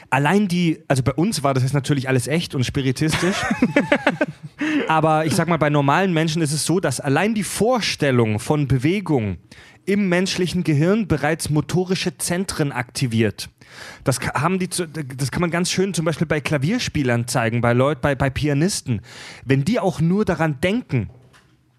[0.09, 3.35] Allein die, also bei uns war das jetzt natürlich alles echt und spiritistisch.
[4.87, 8.67] Aber ich sag mal, bei normalen Menschen ist es so, dass allein die Vorstellung von
[8.67, 9.37] Bewegung
[9.85, 13.49] im menschlichen Gehirn bereits motorische Zentren aktiviert.
[14.03, 18.01] Das haben die, das kann man ganz schön zum Beispiel bei Klavierspielern zeigen, bei Leuten,
[18.01, 19.01] bei, bei Pianisten.
[19.45, 21.09] Wenn die auch nur daran denken,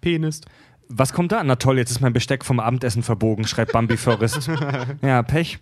[0.01, 0.41] Penis.
[0.87, 1.43] was kommt da?
[1.43, 4.49] Na toll, jetzt ist mein Besteck vom Abendessen verbogen, schreibt Bambi Forrest.
[5.01, 5.59] ja, Pech.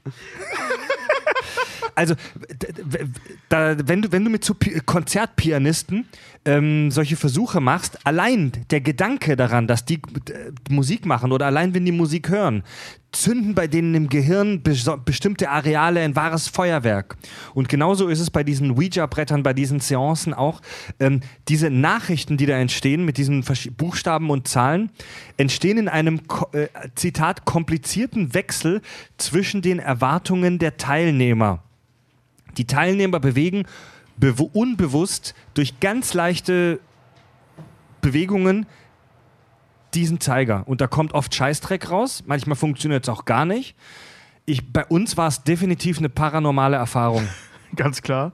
[1.95, 2.15] Also,
[3.49, 6.05] da, wenn, du, wenn du mit so Pi Konzertpianisten
[6.45, 11.73] ähm, solche Versuche machst, allein der Gedanke daran, dass die äh, Musik machen oder allein
[11.73, 12.63] wenn die Musik hören,
[13.11, 17.15] zünden bei denen im Gehirn bestimmte Areale ein wahres Feuerwerk.
[17.53, 20.61] Und genauso ist es bei diesen Ouija-Brettern, bei diesen Seancen auch.
[20.99, 23.45] Ähm, diese Nachrichten, die da entstehen mit diesen
[23.77, 24.89] Buchstaben und Zahlen,
[25.37, 28.81] entstehen in einem, ko- äh, Zitat, komplizierten Wechsel
[29.17, 31.61] zwischen den Erwartungen der Teilnehmer.
[32.57, 33.65] Die Teilnehmer bewegen
[34.19, 36.79] bewu- unbewusst durch ganz leichte
[38.01, 38.65] Bewegungen
[39.93, 40.63] diesen Zeiger.
[40.67, 42.23] Und da kommt oft Scheißdreck raus.
[42.25, 43.75] Manchmal funktioniert es auch gar nicht.
[44.45, 47.27] Ich, bei uns war es definitiv eine paranormale Erfahrung.
[47.75, 48.33] Ganz klar.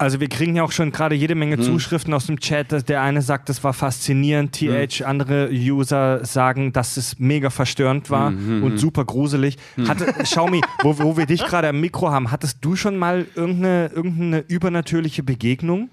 [0.00, 1.62] Also wir kriegen ja auch schon gerade jede Menge Hm.
[1.62, 2.72] Zuschriften aus dem Chat.
[2.72, 4.56] dass Der eine sagt, das war faszinierend.
[4.56, 4.88] Hm.
[4.88, 9.58] TH, andere User sagen, dass es mega verstörend war Hm, und super gruselig.
[9.86, 13.90] Hatte, Xiaomi, wo, wo wir dich gerade am Mikro haben, hattest du schon mal irgendeine,
[13.94, 15.90] irgendeine übernatürliche Begegnung?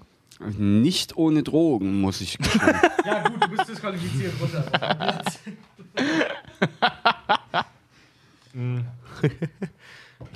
[0.56, 2.60] Nicht ohne Drogen, muss ich gestehen.
[3.04, 4.64] Ja, gut, du bist disqualifiziert runter.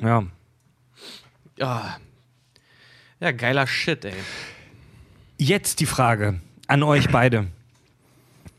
[0.01, 0.25] Ja.
[1.57, 1.97] Ja.
[3.23, 4.15] Ja, geiler Shit, ey.
[5.39, 7.47] Jetzt die Frage an euch beide.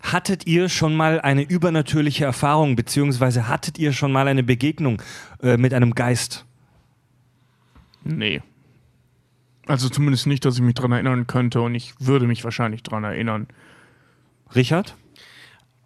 [0.02, 5.02] Hattet ihr schon mal eine übernatürliche Erfahrung, beziehungsweise hattet ihr schon mal eine Begegnung
[5.42, 6.46] äh, mit einem Geist?
[8.04, 8.42] Nee.
[9.66, 13.04] Also zumindest nicht, dass ich mich dran erinnern könnte und ich würde mich wahrscheinlich dran
[13.04, 13.48] erinnern.
[14.56, 14.96] Richard?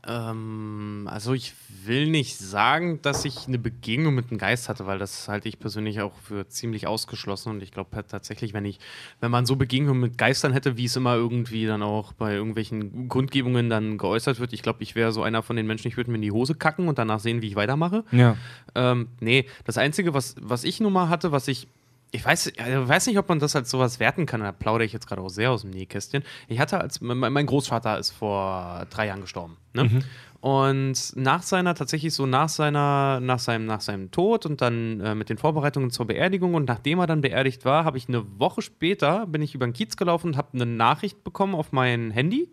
[0.08, 1.54] Ähm, also ich
[1.84, 5.60] will nicht sagen, dass ich eine Begegnung mit einem Geist hatte, weil das halte ich
[5.60, 8.80] persönlich auch für ziemlich ausgeschlossen und ich glaube tatsächlich, wenn ich,
[9.20, 13.10] wenn man so Begegnungen mit Geistern hätte, wie es immer irgendwie dann auch bei irgendwelchen
[13.10, 16.10] Grundgebungen dann geäußert wird, ich glaube, ich wäre so einer von den Menschen, ich würde
[16.10, 18.06] mir in die Hose kacken und danach sehen, wie ich weitermache.
[18.12, 18.38] Ja.
[18.76, 21.68] Ähm, nee, das Einzige, was, was ich nun mal hatte, was ich.
[22.12, 24.42] Ich weiß, ich weiß nicht, ob man das als sowas werten kann.
[24.42, 26.24] Da plaudere ich jetzt gerade auch sehr aus dem Nähkästchen.
[26.48, 27.02] Ich hatte als.
[27.02, 29.58] Mein, Großvater ist vor drei Jahren gestorben.
[29.74, 30.02] Ne?
[30.40, 35.16] Und nach seiner, tatsächlich so nach seiner, nach seinem, nach seinem Tod und dann äh,
[35.16, 38.62] mit den Vorbereitungen zur Beerdigung und nachdem er dann beerdigt war, habe ich eine Woche
[38.62, 42.50] später, bin ich über den Kiez gelaufen und habe eine Nachricht bekommen auf mein Handy.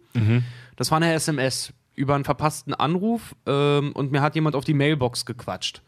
[0.77, 4.75] Das war eine SMS über einen verpassten Anruf ähm, und mir hat jemand auf die
[4.75, 5.83] Mailbox gequatscht.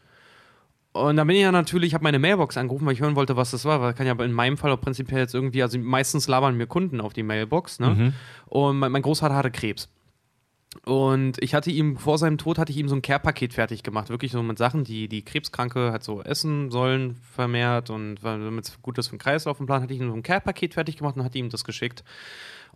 [1.05, 3.51] Und dann bin ich ja natürlich, habe meine Mailbox angerufen, weil ich hören wollte, was
[3.51, 3.81] das war.
[3.81, 7.01] Weil kann ja in meinem Fall auch prinzipiell jetzt irgendwie, also meistens labern mir Kunden
[7.01, 8.13] auf die Mailbox, ne?
[8.45, 9.89] Und mein, Großvater hatte Krebs.
[10.85, 14.09] Und ich hatte ihm, vor seinem Tod, hatte ich ihm so ein Care-Paket fertig gemacht.
[14.09, 17.89] Wirklich so mit Sachen, die die Krebskranke halt so essen sollen, vermehrt.
[17.89, 20.23] Und damit es gut ist für den Kreislauf und Plan, hatte ich ihm so ein
[20.23, 22.03] Care-Paket fertig gemacht und hatte ihm das geschickt.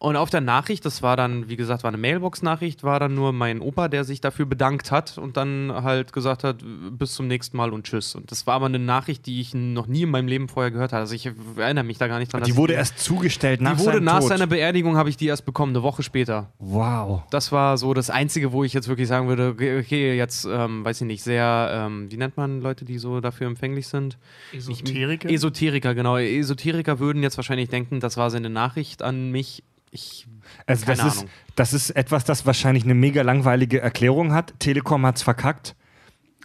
[0.01, 3.33] Und auf der Nachricht, das war dann, wie gesagt, war eine Mailbox-Nachricht, war dann nur
[3.33, 6.63] mein Opa, der sich dafür bedankt hat und dann halt gesagt hat,
[6.97, 8.15] bis zum nächsten Mal und tschüss.
[8.15, 10.91] Und das war aber eine Nachricht, die ich noch nie in meinem Leben vorher gehört
[10.91, 11.01] habe.
[11.01, 12.41] Also ich erinnere mich da gar nicht dran.
[12.41, 14.29] dass Die wurde ich erst zugestellt nach die wurde nach Tod.
[14.29, 16.51] seiner Beerdigung, habe ich die erst bekommen, eine Woche später.
[16.57, 17.21] Wow.
[17.29, 20.83] Das war so das Einzige, wo ich jetzt wirklich sagen würde, okay, okay jetzt, ähm,
[20.83, 24.17] weiß ich nicht, sehr, ähm, wie nennt man Leute, die so dafür empfänglich sind?
[24.51, 25.29] Esoteriker?
[25.29, 26.17] Esoteriker, genau.
[26.17, 29.63] Esoteriker würden jetzt wahrscheinlich denken, das war seine Nachricht an mich.
[29.91, 30.25] Ich,
[30.65, 34.53] Also das ist, das ist etwas, das wahrscheinlich eine mega langweilige Erklärung hat.
[34.59, 35.75] Telekom hat's verkackt.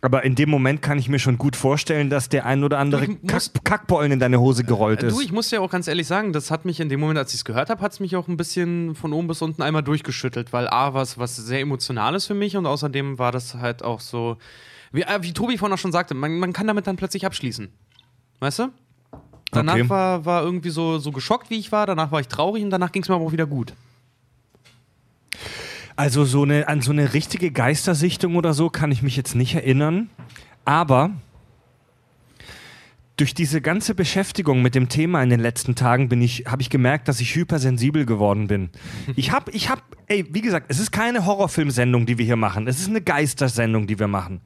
[0.03, 3.09] Aber in dem Moment kann ich mir schon gut vorstellen, dass der ein oder andere
[3.09, 5.17] muss- Kack Kackbollen in deine Hose gerollt ist.
[5.17, 7.31] du, ich muss ja auch ganz ehrlich sagen, das hat mich in dem Moment, als
[7.33, 9.83] ich es gehört habe, hat es mich auch ein bisschen von oben bis unten einmal
[9.83, 14.01] durchgeschüttelt, weil A, was was sehr Emotionales für mich und außerdem war das halt auch
[14.01, 14.37] so,
[14.93, 17.73] wie, äh, wie Tobi vorhin auch schon sagte, man, man kann damit dann plötzlich abschließen.
[18.41, 18.69] Weißt du?
[19.53, 19.89] Danach Okay.
[19.89, 22.93] war, war irgendwie so, so geschockt, wie ich war, danach war ich traurig und danach
[22.93, 23.73] ging es mir aber auch wieder gut.
[25.95, 29.55] Also so eine, an so eine richtige Geistersichtung oder so kann ich mich jetzt nicht
[29.55, 30.11] erinnern.
[30.65, 31.11] Aber
[33.17, 36.69] durch diese ganze Beschäftigung mit dem Thema in den letzten Tagen bin ich, habe ich
[36.69, 38.71] gemerkt, dass ich hypersensibel geworden bin.
[39.19, 42.67] Ich habe, ich habe, ey, wie gesagt, es ist keine Horrorfilmsendung, die wir hier machen.
[42.67, 44.43] Es ist eine Geistersendung, die wir machen.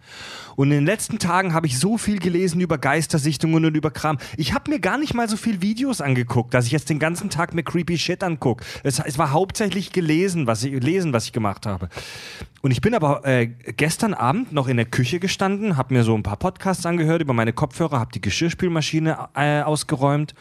[0.54, 4.18] Und in den letzten Tagen habe ich so viel gelesen über Geistersichtungen und über Kram.
[4.36, 7.30] Ich habe mir gar nicht mal so viel Videos angeguckt, dass ich jetzt den ganzen
[7.30, 8.64] Tag mir creepy Shit angucke.
[8.84, 11.88] Es, es war hauptsächlich gelesen, was ich lesen, was ich gemacht habe.
[12.62, 16.14] Und ich bin aber äh, gestern Abend noch in der Küche gestanden, habe mir so
[16.14, 18.20] ein paar Podcasts angehört über meine Kopfhörer, habe die
[18.60, 20.34] Geschirrspülmaschine äh, ausgeräumt.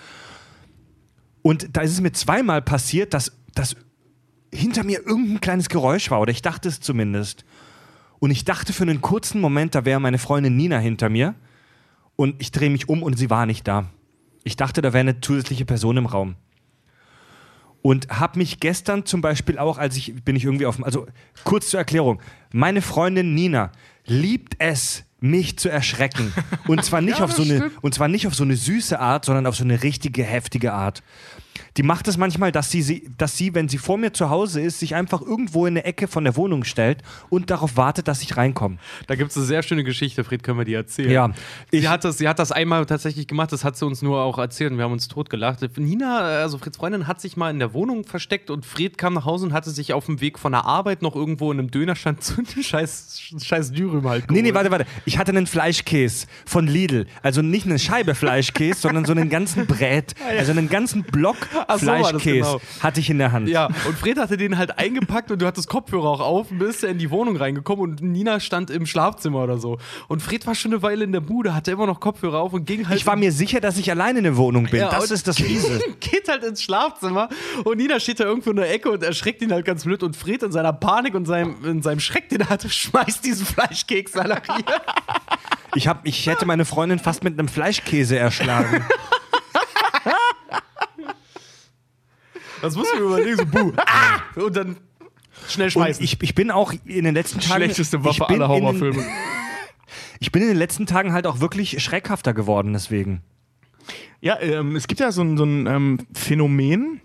[1.42, 3.76] Und da ist es mir zweimal passiert, dass, dass
[4.54, 7.46] hinter mir irgendein kleines Geräusch war, oder ich dachte es zumindest.
[8.20, 11.36] Und ich dachte für einen kurzen Moment, da wäre meine Freundin Nina hinter mir.
[12.18, 13.86] Und ich drehe mich um und sie war nicht da.
[14.44, 16.36] Ich dachte, da wäre eine zusätzliche Person im Raum.
[17.82, 21.08] Und habe mich gestern zum Beispiel auch, als ich bin ich irgendwie auf also
[21.46, 22.22] kurz zur Erklärung,
[22.52, 23.72] meine Freundin Nina
[24.06, 26.34] liebt es, mich zu erschrecken.
[26.68, 29.46] Und zwar nicht auf so eine, und zwar nicht auf so eine süße Art, sondern
[29.46, 31.04] auf so eine richtige heftige Art.
[31.78, 34.80] Die macht es manchmal, dass sie, dass sie, wenn sie vor mir zu Hause ist,
[34.80, 38.38] sich einfach irgendwo in eine Ecke von der Wohnung stellt und darauf wartet, dass ich
[38.38, 38.78] reinkomme.
[39.08, 41.12] Da gibt es eine sehr schöne Geschichte, Fred, können wir die erzählen?
[41.12, 41.32] Ja,
[41.72, 44.38] sie, hat das, sie hat das einmal tatsächlich gemacht, das hat sie uns nur auch
[44.38, 45.60] erzählt und wir haben uns totgelacht.
[45.78, 49.26] Nina, also Freds Freundin, hat sich mal in der Wohnung versteckt und Fred kam nach
[49.26, 52.24] Hause und hatte sich auf dem Weg von der Arbeit noch irgendwo in einem Dönerstand
[52.24, 54.56] zu einem scheiß, scheiß Dürüm halt Nee, nee, geholt.
[54.56, 54.86] warte, warte.
[55.06, 57.08] Ich hatte einen Fleischkäse von Lidl.
[57.22, 60.14] Also nicht eine Scheibe Fleischkäse, sondern so einen ganzen Brät.
[60.40, 61.36] Also einen ganzen Block
[61.68, 62.62] Ach, so Fleischkäse genau.
[62.82, 63.50] hatte ich in der Hand.
[63.50, 66.84] Ja, und Fred hatte den halt eingepackt und du hattest Kopfhörer auch auf und bist
[66.84, 69.78] ja in die Wohnung reingekommen und Nina stand im Schlafzimmer oder so.
[70.08, 72.66] Und Fred war schon eine Weile in der Bude, hatte immer noch Kopfhörer auf und
[72.66, 72.98] ging halt.
[72.98, 74.82] Ich war mir sicher, dass ich alleine in der Wohnung bin.
[74.82, 75.80] Ja, das ist das Fiese.
[76.00, 77.30] geht halt ins Schlafzimmer
[77.64, 80.16] und Nina steht da irgendwo in der Ecke und erschreckt ihn halt ganz blöd und
[80.16, 84.14] Fred in seiner Panik und seinem, in seinem Schreck, den er hatte, schmeißt diesen Fleischkeks.
[85.76, 88.84] Ich, hab, ich hätte meine Freundin fast mit einem Fleischkäse erschlagen.
[92.62, 93.74] Das muss man überlegen, so buh.
[93.78, 94.22] Ah!
[94.36, 94.78] Und dann
[95.48, 96.04] schnell Und schmeißen.
[96.04, 97.64] ich, ich bin auch in den letzten Tagen.
[97.64, 99.04] Schlechteste Waffe aller Horrorfilme.
[100.20, 103.22] Ich bin in den letzten Tagen halt auch wirklich schreckhafter geworden, deswegen.
[104.22, 107.02] Ja, ähm, es gibt ja so ein, so ein ähm, Phänomen.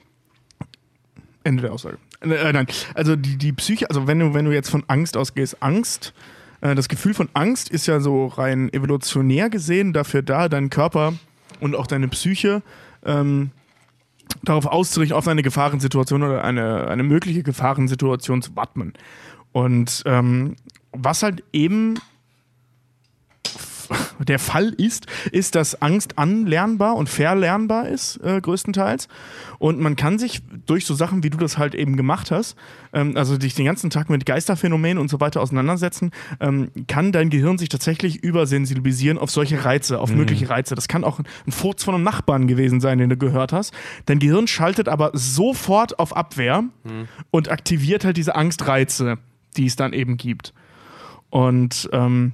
[1.44, 1.98] Ende der Aussage.
[2.20, 5.62] Äh, nein, also die, die Psyche, also wenn du, wenn du jetzt von Angst ausgehst,
[5.62, 6.12] Angst,
[6.60, 11.14] äh, das Gefühl von Angst ist ja so rein evolutionär gesehen dafür da, deinen Körper
[11.60, 12.62] und auch deine Psyche
[13.04, 13.50] ähm,
[14.42, 18.92] darauf auszurichten, auf eine Gefahrensituation oder eine, eine mögliche Gefahrensituation zu wappnen.
[19.52, 20.56] Und ähm,
[20.92, 21.94] was halt eben
[24.18, 29.08] der Fall ist, ist, dass Angst anlernbar und verlernbar ist, äh, größtenteils.
[29.58, 32.56] Und man kann sich durch so Sachen, wie du das halt eben gemacht hast,
[32.92, 36.10] ähm, also dich den ganzen Tag mit Geisterphänomenen und so weiter auseinandersetzen,
[36.40, 40.74] ähm, kann dein Gehirn sich tatsächlich übersensibilisieren auf solche Reize, auf mögliche Reize.
[40.74, 43.72] Das kann auch ein Furz von einem Nachbarn gewesen sein, den du gehört hast.
[44.06, 46.64] Dein Gehirn schaltet aber sofort auf Abwehr
[47.30, 49.18] und aktiviert halt diese Angstreize,
[49.56, 50.52] die es dann eben gibt.
[51.30, 52.32] Und ähm,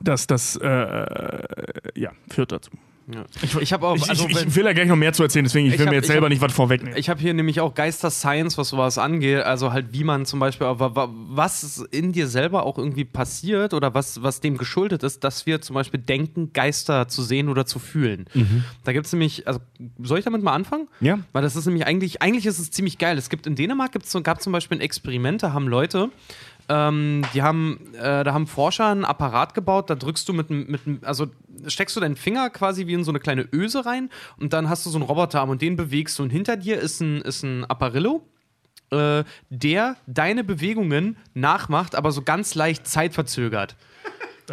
[0.00, 1.06] das, das äh,
[1.94, 2.70] ja, führt dazu.
[3.42, 3.96] ich ich habe auch.
[3.96, 5.86] Ich, also, ich, ich will ja gleich noch mehr zu erzählen, deswegen ich Ich will
[5.86, 6.96] hab- mir jetzt selber hab- nicht was vorwegnehmen.
[6.96, 9.40] Ich habe hier nämlich auch Geister-Science, was sowas angeht.
[9.42, 13.74] Also halt, wie man zum Beispiel, wa- wa- was in dir selber auch irgendwie passiert
[13.74, 17.66] oder was, was dem geschuldet ist, dass wir zum Beispiel denken, Geister zu sehen oder
[17.66, 18.26] zu fühlen.
[18.84, 19.58] Da gibt es nämlich, also
[20.00, 20.86] soll ich damit mal anfangen?
[21.00, 21.18] Ja.
[21.32, 23.18] Weil das ist nämlich eigentlich, eigentlich ist es ziemlich geil.
[23.18, 26.08] Es gibt in Dänemark gibt's, gab zum Beispiel ein Experiment, da haben Leute,
[26.68, 31.04] ähm, die haben, äh, da haben Forscher einen Apparat gebaut, da drückst du mit, mit,
[31.04, 31.26] also
[31.66, 34.86] steckst du deinen Finger quasi wie in so eine kleine Öse rein und dann hast
[34.86, 37.64] du so einen Roboterarm und den bewegst du und hinter dir ist ein, ist ein
[37.64, 38.22] Apparillo,
[38.90, 43.76] äh, der deine Bewegungen nachmacht, aber so ganz leicht zeitverzögert.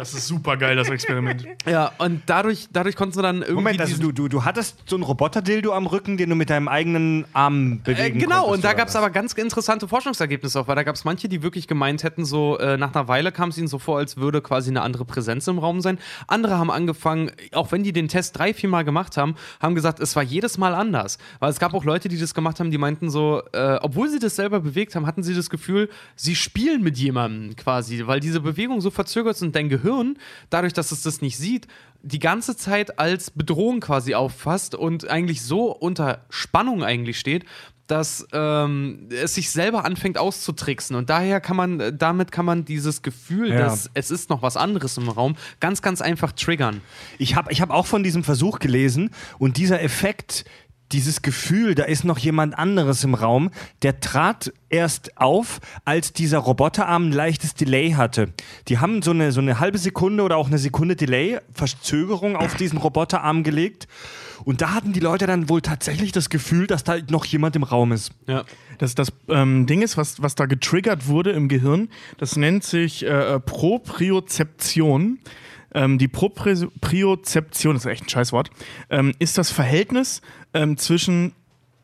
[0.00, 1.46] Das ist super geil, das Experiment.
[1.66, 3.54] Ja, und dadurch, dadurch konntest du dann irgendwie.
[3.54, 6.68] Moment, also du, du, du hattest so ein Roboter-Dildo am Rücken, den du mit deinem
[6.68, 9.02] eigenen Arm Äh, bewegen genau, konntest, und da gab es was?
[9.02, 12.56] aber ganz interessante Forschungsergebnisse auch, weil da gab es manche, die wirklich gemeint hätten, so
[12.58, 15.46] äh, nach einer Weile kam es ihnen so vor, als würde quasi eine andere Präsenz
[15.48, 15.98] im Raum sein.
[16.28, 20.00] Andere haben angefangen, auch wenn die den Test drei, vier Mal gemacht haben, haben gesagt,
[20.00, 21.18] es war jedes Mal anders.
[21.40, 24.18] Weil es gab auch Leute, die das gemacht haben, die meinten so, äh, obwohl sie
[24.18, 28.40] das selber bewegt haben, hatten sie das Gefühl, sie spielen mit jemandem quasi, weil diese
[28.40, 29.89] Bewegungen so verzögert sind und dein Gehirn,
[30.50, 31.66] dadurch, dass es das nicht sieht,
[32.02, 37.44] die ganze Zeit als Bedrohung quasi auffasst und eigentlich so unter Spannung eigentlich steht,
[37.86, 40.94] dass ähm, es sich selber anfängt auszutricksen.
[40.94, 43.58] Und daher kann man, äh, damit kann man dieses Gefühl, Ja.
[43.58, 46.80] dass es ist noch was anderes im Raum, ganz, ganz einfach triggern.
[47.18, 50.44] Ich habe ich hab auch von diesem Versuch gelesen und dieser Effekt,
[50.92, 53.50] dieses Gefühl, da ist noch jemand anderes im Raum,
[53.82, 58.32] der trat erst auf, als dieser Roboterarm ein leichtes Delay hatte.
[58.68, 62.54] Die haben so eine, so eine halbe Sekunde oder auch eine Sekunde Delay, Verzögerung auf
[62.54, 63.88] diesen Roboterarm gelegt.
[64.44, 67.62] Und da hatten die Leute dann wohl tatsächlich das Gefühl, dass da noch jemand im
[67.62, 68.12] Raum ist.
[68.26, 68.44] Ja.
[68.78, 73.04] Das, das ähm, Ding ist, was, was da getriggert wurde im Gehirn, das nennt sich
[73.04, 75.18] äh, äh, Propriozeption.
[75.74, 78.50] Ähm, die Propriozeption, das ist echt ein Scheißwort,
[78.90, 80.22] ähm, ist das Verhältnis
[80.54, 81.32] ähm, zwischen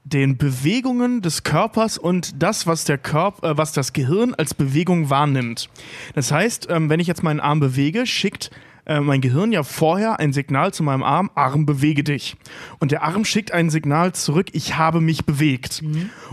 [0.04, 5.10] den Bewegungen des Körpers und das, was der Körper, äh, was das Gehirn als Bewegung
[5.10, 5.68] wahrnimmt.
[6.14, 8.50] Das heißt, ähm, wenn ich jetzt meinen Arm bewege, schickt
[8.86, 12.36] äh, mein Gehirn ja vorher ein Signal zu meinem Arm, Arm bewege dich.
[12.78, 15.82] Und der Arm schickt ein Signal zurück, ich habe mich bewegt.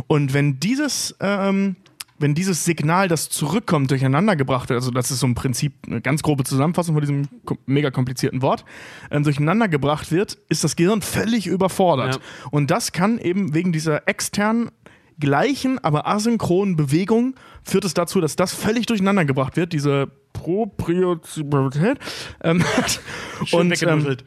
[0.05, 1.75] Und wenn dieses ähm,
[2.23, 6.01] wenn dieses Signal, das zurückkommt, durcheinander gebracht wird, also das ist so im Prinzip eine
[6.01, 7.27] ganz grobe Zusammenfassung von diesem
[7.65, 8.65] mega komplizierten Wort,
[9.11, 12.15] ähm, durcheinander gebracht wird, ist das Gehirn völlig überfordert.
[12.15, 12.49] Ja.
[12.49, 14.71] Und das kann eben wegen dieser externen,
[15.19, 20.09] gleichen, aber asynchronen Bewegung, führt es dazu, dass das völlig durcheinander gebracht wird, diese
[20.44, 21.99] Propriozität.
[22.44, 22.64] Ähm,
[23.52, 24.18] und, ähm,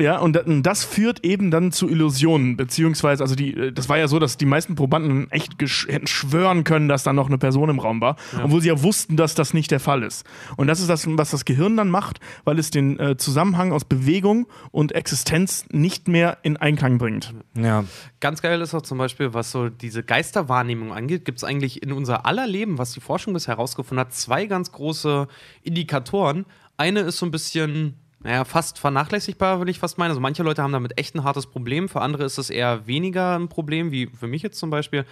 [0.00, 3.98] ja, und und das führt eben dann zu Illusionen, beziehungsweise, also die, äh, das war
[3.98, 5.52] ja so, dass die meisten Probanden echt
[5.88, 9.16] hätten schwören können, dass da noch eine Person im Raum war, obwohl sie ja wussten,
[9.16, 10.24] dass das nicht der Fall ist.
[10.56, 13.84] Und das ist das, was das Gehirn dann macht, weil es den äh, Zusammenhang aus
[13.84, 17.34] Bewegung und Existenz nicht mehr in Einklang bringt.
[17.54, 17.84] Ja.
[18.20, 21.92] Ganz geil ist auch zum Beispiel, was so diese Geisterwahrnehmung angeht, gibt es eigentlich in
[21.92, 25.28] unser aller Leben, was die Forschung bisher herausgefunden hat, zwei ganz große
[25.68, 26.44] Indikatoren.
[26.76, 30.10] Eine ist so ein bisschen Naja, fast vernachlässigbar, würde ich fast meinen.
[30.10, 33.38] Also manche Leute haben damit echt ein hartes Problem, für andere ist es eher weniger
[33.38, 35.04] ein Problem, wie für mich jetzt zum Beispiel.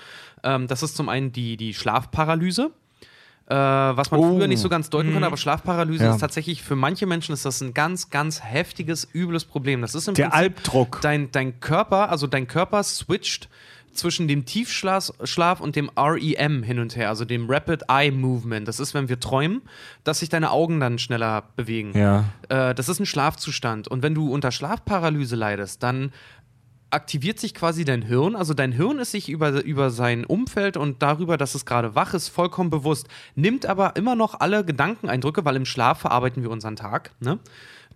[0.42, 2.72] Ähm, das ist zum einen die, die Schlafparalyse.
[3.48, 6.10] Äh, was man früher nicht so ganz deuten konnte, aber Schlafparalyse Ja.
[6.14, 9.82] ist tatsächlich für manche Menschen ist das ein ganz, ganz heftiges, übles Problem.
[9.82, 10.98] Das ist im Der Prinzip Albdruck.
[11.00, 13.48] Dein, dein Körper, also dein Körper switcht
[13.96, 18.68] zwischen dem Tiefschlaf Schlaf und dem REM hin und her, also dem Rapid Eye Movement.
[18.68, 19.62] Das ist, wenn wir träumen,
[20.04, 21.96] dass sich deine Augen dann schneller bewegen.
[21.96, 22.24] Ja.
[22.48, 23.88] Äh, das ist ein Schlafzustand.
[23.88, 26.12] Und wenn du unter Schlafparalyse leidest, dann
[26.90, 28.36] aktiviert sich quasi dein Hirn.
[28.36, 32.14] Also dein Hirn ist sich über, über sein Umfeld und darüber, dass es gerade wach
[32.14, 33.08] ist, vollkommen bewusst.
[33.34, 37.38] Nimmt aber immer noch alle Gedankeneindrücke, weil im Schlaf verarbeiten wir unseren Tag, ne?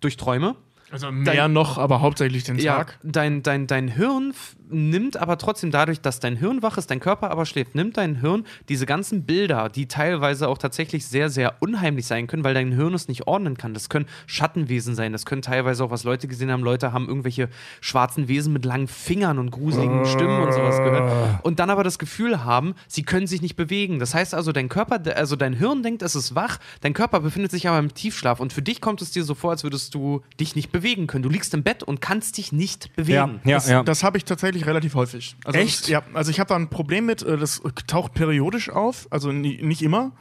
[0.01, 0.55] Durch Träume.
[0.91, 2.99] Also mehr noch, aber hauptsächlich den Ja, Tag.
[3.03, 4.33] dein, dein, dein Hirn
[4.69, 8.15] nimmt aber trotzdem dadurch, dass dein Hirn wach ist, dein Körper aber schläft, nimmt dein
[8.21, 12.71] Hirn diese ganzen Bilder, die teilweise auch tatsächlich sehr, sehr unheimlich sein können, weil dein
[12.71, 13.73] Hirn es nicht ordnen kann.
[13.73, 17.49] Das können Schattenwesen sein, das können teilweise auch, was Leute gesehen haben, Leute haben irgendwelche
[17.81, 21.43] schwarzen Wesen mit langen Fingern und gruseligen Stimmen und sowas gehört.
[21.43, 23.99] Und dann aber das Gefühl haben, sie können sich nicht bewegen.
[23.99, 27.51] Das heißt also, dein Körper, also dein Hirn denkt, es ist wach, dein Körper befindet
[27.51, 30.21] sich aber im Tiefschlaf und für dich kommt es dir so vor, als würdest du
[30.39, 31.23] dich nicht bewegen können.
[31.23, 33.41] Du liegst im Bett und kannst dich nicht Ja, bewegen.
[33.45, 33.83] ja, Das, ja.
[33.83, 35.35] das habe ich tatsächlich relativ häufig.
[35.45, 35.81] Also Echt?
[35.81, 39.31] Das, ja, also ich habe da ein Problem mit, äh, das taucht periodisch auf, also
[39.31, 40.11] nicht immer.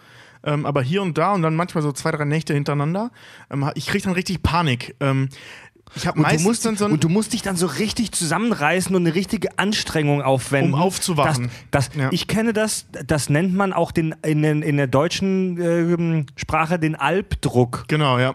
[0.42, 3.10] Ähm, aber hier und da und dann manchmal so zwei, drei Nächte hintereinander.
[3.50, 4.96] Ähm, ich kriege dann richtig Panik.
[5.00, 5.28] Ähm,
[5.96, 8.12] ich habe Und du, meistens musst, dann so und du musst dich dann so richtig
[8.12, 10.72] zusammenreißen und eine richtige Anstrengung aufwenden.
[10.74, 11.50] Um aufzuwachen.
[11.72, 12.08] Das, das, Ja.
[12.12, 16.78] Ich kenne das, das nennt man auch den, in, den, in der deutschen ähm, Sprache
[16.78, 17.84] den Albdruck.
[17.88, 18.34] Genau, ja.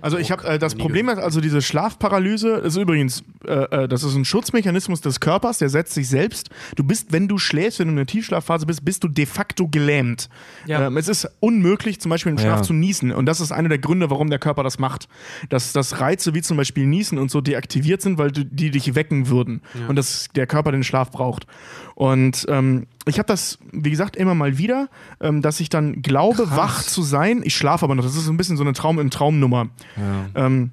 [0.00, 4.02] Also ich habe äh, das Problem, ist also diese Schlafparalyse ist übrigens, äh, äh, das
[4.02, 6.50] ist ein Schutzmechanismus des Körpers, der setzt sich selbst.
[6.74, 9.68] Du bist, wenn du schläfst, wenn du in der Tiefschlafphase bist, bist du de facto
[9.68, 10.28] gelähmt.
[10.66, 10.86] Ja.
[10.86, 12.62] Ähm, es ist unmöglich, zum Beispiel im Schlaf Ja.
[12.62, 13.12] zu niesen.
[13.12, 15.08] Und das ist einer der Gründe, warum der Körper das macht.
[15.48, 18.94] Dass, dass Reize wie zum Beispiel Niesen und so deaktiviert sind, weil du, die dich
[18.94, 19.62] wecken würden.
[19.88, 21.46] Und dass der Körper den Schlaf braucht.
[21.94, 24.88] Und ähm, ich habe das, wie gesagt, immer mal wieder,
[25.20, 27.42] ähm, dass ich dann glaube, wach zu sein.
[27.44, 28.02] Ich schlafe aber noch.
[28.04, 29.68] Das ist so ein bisschen so eine Traum im Traumnummer.
[30.34, 30.70] Ähm,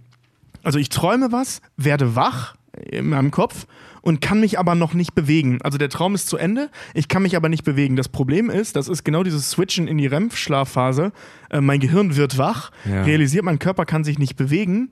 [0.63, 2.55] also ich träume was, werde wach
[2.89, 3.67] in meinem Kopf
[4.01, 5.59] und kann mich aber noch nicht bewegen.
[5.61, 7.95] Also der Traum ist zu Ende, ich kann mich aber nicht bewegen.
[7.95, 11.11] Das Problem ist, das ist genau dieses Switchen in die REM-Schlafphase.
[11.51, 13.03] Äh, mein Gehirn wird wach, Ja.
[13.03, 14.89] realisiert, mein Körper kann sich nicht bewegen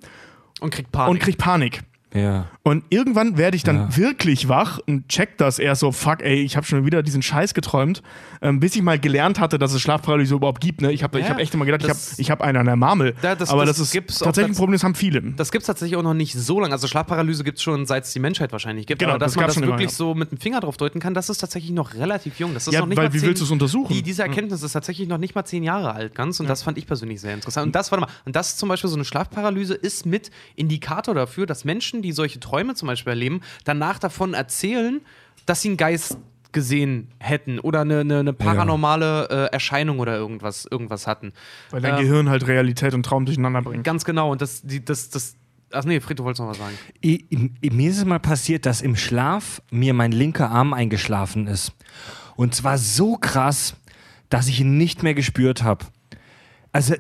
[0.60, 1.10] Und kriegt Panik.
[1.12, 1.82] und kriegt Panik.
[2.14, 2.46] Ja.
[2.64, 3.98] Und irgendwann werde ich dann Ja.
[3.98, 7.54] wirklich wach und check das erst so, fuck, ey, ich habe schon wieder diesen Scheiß
[7.54, 8.04] geträumt,
[8.42, 10.82] ähm, bis ich mal gelernt hatte, dass es Schlafparalyse überhaupt gibt.
[10.82, 10.92] Ne?
[10.92, 12.66] Ich habe Ja, ich hab echt immer gedacht, ich habe das- ich hab einen an
[12.66, 13.16] der Marmel.
[13.24, 15.22] Ja, das- Aber das das, ist gibt's auch tatsächlich ein Problem, das haben viele.
[15.22, 16.74] Das gibt es tatsächlich auch noch nicht so lange.
[16.74, 19.00] Also Schlafparalyse gibt es schon, seit es die Menschheit wahrscheinlich gibt.
[19.00, 19.96] Genau, Aber dass das man das schon immer, wirklich ja.
[19.96, 22.54] so mit dem Finger drauf deuten kann, das ist tatsächlich noch relativ jung.
[22.54, 23.94] Das ist Ja, noch nicht weil mal wie zehn, willst du es untersuchen?
[23.94, 26.78] Die, diese Erkenntnis ist tatsächlich noch nicht mal zehn Jahre alt ganz und das fand
[26.78, 27.68] ich persönlich sehr interessant.
[27.68, 31.46] Und das, warte mal, und das zum Beispiel so eine Schlafparalyse ist mit Indikator dafür,
[31.46, 35.02] dass Menschen, die solche Träume zum Beispiel erleben, danach davon erzählen,
[35.46, 36.18] dass sie einen Geist
[36.52, 41.34] gesehen hätten oder eine, eine, eine paranormale äh, Erscheinung oder irgendwas, irgendwas hatten.
[41.70, 43.84] Weil dein Ähm, Gehirn halt Realität und Traum durcheinander bringt.
[43.84, 44.32] Ganz genau.
[44.32, 45.36] Und das, die, das, das.
[45.72, 46.78] Ach nee, Fried, du wolltest noch was sagen.
[47.04, 47.26] I,
[47.64, 51.72] i, mir ist es mal passiert, dass im Schlaf mir mein linker Arm eingeschlafen ist.
[52.36, 53.76] Und zwar so krass,
[54.30, 55.86] dass ich ihn nicht mehr gespürt habe.
[56.74, 56.96] Also,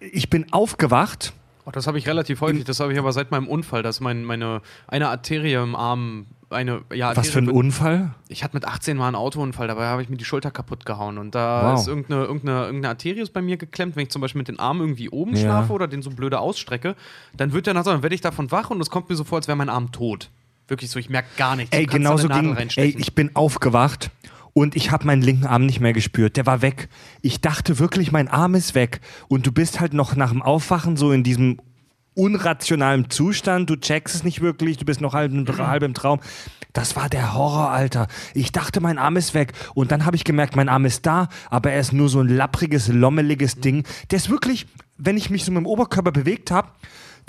[0.00, 1.34] ich bin aufgewacht.
[1.66, 2.62] Oh, das habe ich relativ häufig.
[2.64, 6.82] Das habe ich aber seit meinem Unfall, dass mein, meine eine Arterie im Arm, eine
[6.94, 8.14] ja, Was für ein Arterie- Unfall?
[8.28, 11.18] Ich hatte mit 18 mal einen Autounfall, dabei habe ich mir die Schulter kaputt gehauen
[11.18, 11.80] und da Wow.
[11.80, 13.96] ist irgendeine, irgendeine, irgendeine Arterie ist bei mir geklemmt.
[13.96, 15.40] Wenn ich zum Beispiel mit den Armen irgendwie oben Ja.
[15.40, 16.94] schlafe oder den so blöde ausstrecke,
[17.36, 19.24] dann wird der nach so, dann werde ich davon wach und es kommt mir so
[19.24, 20.30] vor, als wäre mein Arm tot.
[20.68, 21.76] Wirklich so, ich merke gar nichts.
[21.76, 22.56] Ey, genau so ging.
[22.76, 24.10] Ey, ich bin aufgewacht
[24.56, 26.38] und ich habe meinen linken Arm nicht mehr gespürt.
[26.38, 26.88] Der war weg.
[27.20, 29.02] Ich dachte wirklich, mein Arm ist weg.
[29.28, 31.60] Und du bist halt noch nach dem Aufwachen so in diesem
[32.14, 33.68] unrationalen Zustand.
[33.68, 34.78] Du checkst es nicht wirklich.
[34.78, 36.20] Du bist noch halb, halb im Traum.
[36.72, 38.06] Das war der Horror, Alter.
[38.32, 39.52] Ich dachte, mein Arm ist weg.
[39.74, 42.28] Und dann habe ich gemerkt, mein Arm ist da, aber er ist nur so ein
[42.28, 43.84] lappriges, lommeliges Ding.
[44.10, 44.66] Der ist wirklich,
[44.96, 46.68] wenn ich mich so mit dem Oberkörper bewegt habe,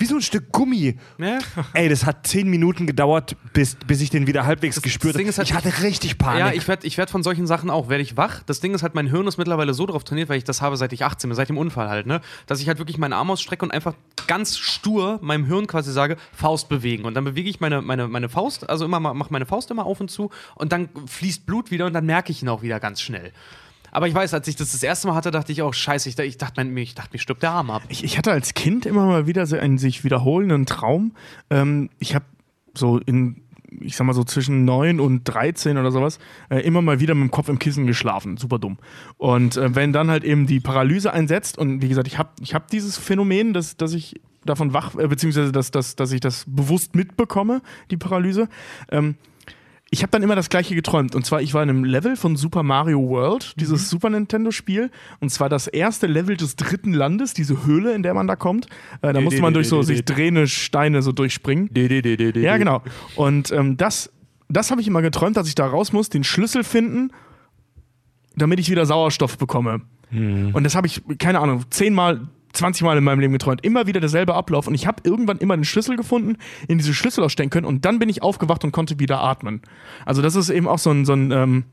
[0.00, 0.96] wie so ein Stück Gummi.
[1.18, 1.38] Ja.
[1.74, 5.24] Ey, das hat zehn Minuten gedauert, bis, bis ich den wieder halbwegs Das- gespürt habe.
[5.24, 6.38] halt, ich hatte richtig Panik.
[6.40, 8.42] Ja, ich werde ich werd von solchen Sachen auch, werde ich wach.
[8.44, 10.76] Das Ding ist halt, mein Hirn ist mittlerweile so drauf trainiert, weil ich das habe,
[10.76, 12.20] seit ich 18 bin, seit dem Unfall halt, ne?
[12.46, 13.94] Dass ich halt wirklich meinen Arm ausstrecke und einfach
[14.26, 17.04] ganz stur meinem Hirn quasi sage, Faust bewegen.
[17.04, 20.00] Und dann bewege ich meine, meine, meine Faust, also immer mache meine Faust immer auf
[20.00, 23.00] und zu und dann fließt Blut wieder und dann merke ich ihn auch wieder ganz
[23.00, 23.32] schnell.
[23.98, 26.16] Aber ich weiß, als ich das das erste Mal hatte, dachte ich auch, scheiße, ich,
[26.16, 27.82] ich, dachte, mir, ich dachte, mir stirbt der Arm ab.
[27.88, 31.16] Ich, ich hatte als Kind immer mal wieder so einen sich wiederholenden Traum.
[31.50, 32.24] Ähm, ich habe
[32.74, 33.42] so in,
[33.80, 37.24] ich sag mal so zwischen 9 und 13 oder sowas, äh, immer mal wieder mit
[37.24, 38.36] dem Kopf im Kissen geschlafen.
[38.36, 38.78] Super dumm.
[39.16, 42.54] Und äh, wenn dann halt eben die Paralyse einsetzt und wie gesagt, ich habe ich
[42.54, 46.44] hab dieses Phänomen, dass, dass ich davon wach, äh, beziehungsweise dass, dass, dass ich das
[46.46, 48.48] bewusst mitbekomme, die Paralyse.
[48.92, 49.16] Ähm,
[49.90, 51.14] ich habe dann immer das gleiche geträumt.
[51.14, 54.90] Und zwar, ich war in einem Level von Super Mario World, dieses Super Nintendo-Spiel.
[55.20, 58.66] Und zwar das erste Level des dritten Landes, diese Höhle, in der man da kommt.
[59.00, 61.70] Äh, da musste man durch so sich drehende Steine so durchspringen.
[62.42, 62.82] Ja, genau.
[63.16, 64.10] Und ähm, das,
[64.48, 67.10] das habe ich immer geträumt, dass ich da raus muss, den Schlüssel finden,
[68.36, 69.80] damit ich wieder Sauerstoff bekomme.
[70.54, 72.28] Und das habe ich, keine Ahnung, zehnmal,
[72.58, 73.64] 20 Mal in meinem Leben geträumt.
[73.64, 74.66] Immer wieder derselbe Ablauf.
[74.66, 76.36] Und ich habe irgendwann immer den Schlüssel gefunden,
[76.66, 77.66] in diese Schlüssel ausstecken können.
[77.66, 79.62] Und dann bin ich aufgewacht und konnte wieder atmen.
[80.04, 81.64] Also das ist eben auch so ein, so ein ähm,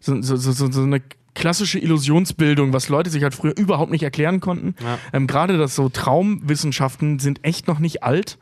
[0.00, 1.02] so, so, so, so eine
[1.34, 4.74] klassische Illusionsbildung, was Leute sich halt früher überhaupt nicht erklären konnten.
[4.82, 4.98] Ja.
[5.12, 8.38] Ähm, Gerade das so Traumwissenschaften sind echt noch nicht alt.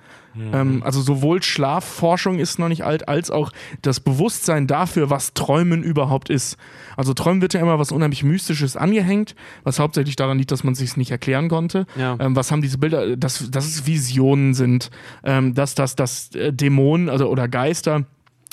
[0.52, 3.52] Ähm, also sowohl Schlafforschung ist noch nicht alt, als auch
[3.82, 6.56] das Bewusstsein dafür, was Träumen überhaupt ist.
[6.96, 9.34] Also Träumen wird ja immer was unheimlich Mystisches angehängt,
[9.64, 11.86] was hauptsächlich daran liegt, dass man sich nicht erklären konnte.
[11.96, 12.16] Ja.
[12.18, 14.90] Ähm, was haben diese Bilder, dass, dass es Visionen sind,
[15.24, 18.04] ähm, dass, dass, dass äh, Dämonen also, oder Geister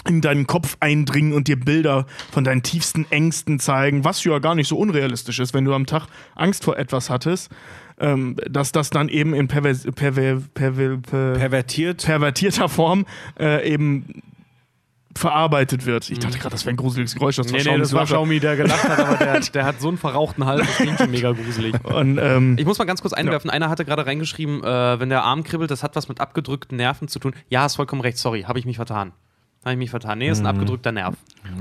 [0.07, 4.55] in deinen Kopf eindringen und dir Bilder von deinen tiefsten Ängsten zeigen, was ja gar
[4.55, 7.49] nicht so unrealistisch ist, wenn du am Tag Angst vor etwas hattest,
[7.99, 12.03] ähm, dass das dann eben in pervers perver perver per Pervertiert.
[12.05, 13.05] pervertierter Form
[13.39, 14.21] äh, eben
[15.15, 16.09] verarbeitet wird.
[16.09, 17.35] Ich dachte gerade, das wäre ein gruseliges Geräusch.
[17.35, 18.05] Das war Nee, nee, das war.
[18.05, 21.11] Xiaomi, der gelacht hat, aber der, der hat so einen verrauchten Hals, das klingt schon
[21.11, 21.75] mega gruselig.
[21.83, 23.49] Und, ähm, Ich muss mal ganz kurz einwerfen.
[23.49, 27.07] Einer hatte gerade reingeschrieben, äh, wenn der Arm kribbelt, das hat was mit abgedrückten Nerven
[27.07, 27.33] zu tun.
[27.49, 29.11] Ja, hast vollkommen recht, sorry, habe ich mich vertan.
[29.63, 30.17] Habe ich mich vertan.
[30.17, 31.15] Nee, ist ein abgedrückter Nerv.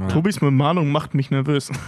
[0.09, 1.71] Tobis Bemalung macht mich nervös.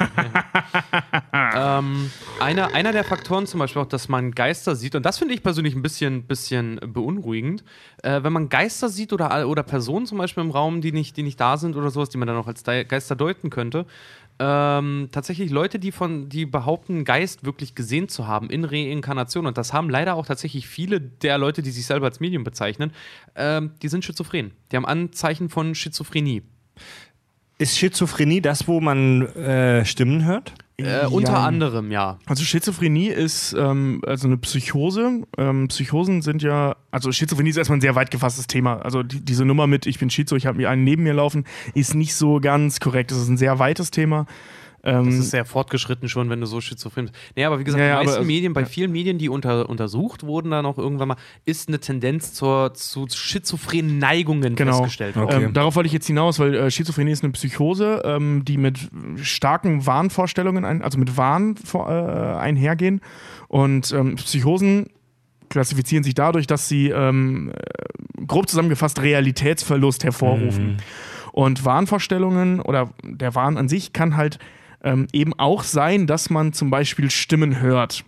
[1.57, 2.11] Ähm,
[2.41, 5.43] einer, einer der Faktoren zum Beispiel auch, dass man Geister sieht, und das finde ich
[5.43, 7.65] persönlich ein bisschen, bisschen beunruhigend,
[8.03, 11.23] äh, wenn man Geister sieht oder, oder Personen zum Beispiel im Raum, die nicht, die
[11.23, 13.87] nicht da sind oder sowas, die man dann auch als Geister deuten könnte.
[14.41, 19.57] Ähm, tatsächlich Leute, die von, die behaupten, Geist wirklich gesehen zu haben in Reinkarnation, und
[19.57, 22.93] das haben leider auch tatsächlich viele der Leute, die sich selber als Medium bezeichnen,
[23.37, 24.53] ähm, die sind schizophren.
[24.73, 26.43] Die haben Anzeichen von Schizophrenie.
[27.59, 30.55] Ist Schizophrenie das, wo man äh, Stimmen hört?
[30.77, 32.19] Äh, unter anderem, ja.
[32.27, 35.23] Also Schizophrenie ist ähm, also eine Psychose.
[35.39, 38.81] Ähm, Psychosen sind ja, also Schizophrenie ist erstmal ein sehr weit gefasstes Thema.
[38.83, 41.45] Also die, diese Nummer mit ich bin Schizo, ich habe mir einen neben mir laufen,
[41.75, 43.13] ist nicht so ganz korrekt.
[43.13, 44.27] Das ist ein sehr weites Thema.
[44.85, 47.17] Ähm, Das ist sehr fortgeschritten schon, wenn du so schizophren bist.
[47.37, 49.69] Nee, aber wie gesagt, Ja, ja, die meisten aber- Medien, bei vielen Medien, die unter,
[49.69, 51.17] untersucht wurden, dann auch irgendwann mal,
[51.47, 54.73] ist eine Tendenz zur, zu schizophrenen Neigungen Genau.
[54.79, 55.35] festgestellt worden.
[55.35, 55.45] Okay.
[55.47, 58.79] Ähm, darauf wollte ich jetzt hinaus, weil äh, Schizophrenie ist eine Psychose, ähm, die mit
[59.17, 63.01] starken Wahnvorstellungen, ein, also mit Wahn vor, äh, einhergehen.
[63.49, 64.91] Und ähm, Psychosen
[65.49, 70.79] klassifizieren sich dadurch, dass sie ähm, äh, grob zusammengefasst Realitätsverlust hervorrufen.
[71.33, 74.39] Und Wahnvorstellungen oder der Wahn an sich kann halt
[74.85, 78.05] ähm, eben auch sein, dass man zum Beispiel Stimmen hört.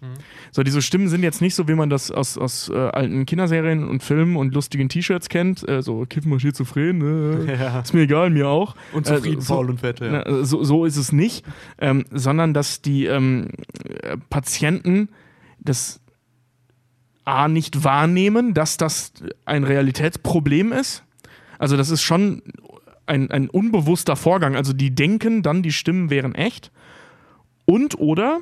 [0.52, 3.88] So, diese Stimmen sind jetzt nicht so, wie man das aus, aus äh, alten Kinderserien
[3.88, 5.66] und Filmen und lustigen T-Shirts kennt.
[5.66, 8.76] Äh, so, kiff mal schizophren, äh, ist mir egal, mir auch.
[8.92, 10.22] Und Äh, zufrieden, so, faul und fett, ja.
[10.24, 11.46] na, so, so ist es nicht,
[11.78, 13.48] ähm, sondern dass die ähm,
[14.02, 15.08] äh, Patienten
[15.58, 16.00] das
[17.24, 19.12] A nicht wahrnehmen, dass das
[19.46, 21.02] ein Realitätsproblem ist.
[21.58, 22.42] Also das ist schon
[23.06, 24.56] ein, ein unbewusster Vorgang.
[24.56, 26.70] Also die denken dann, die Stimmen wären echt.
[27.64, 28.40] Und oder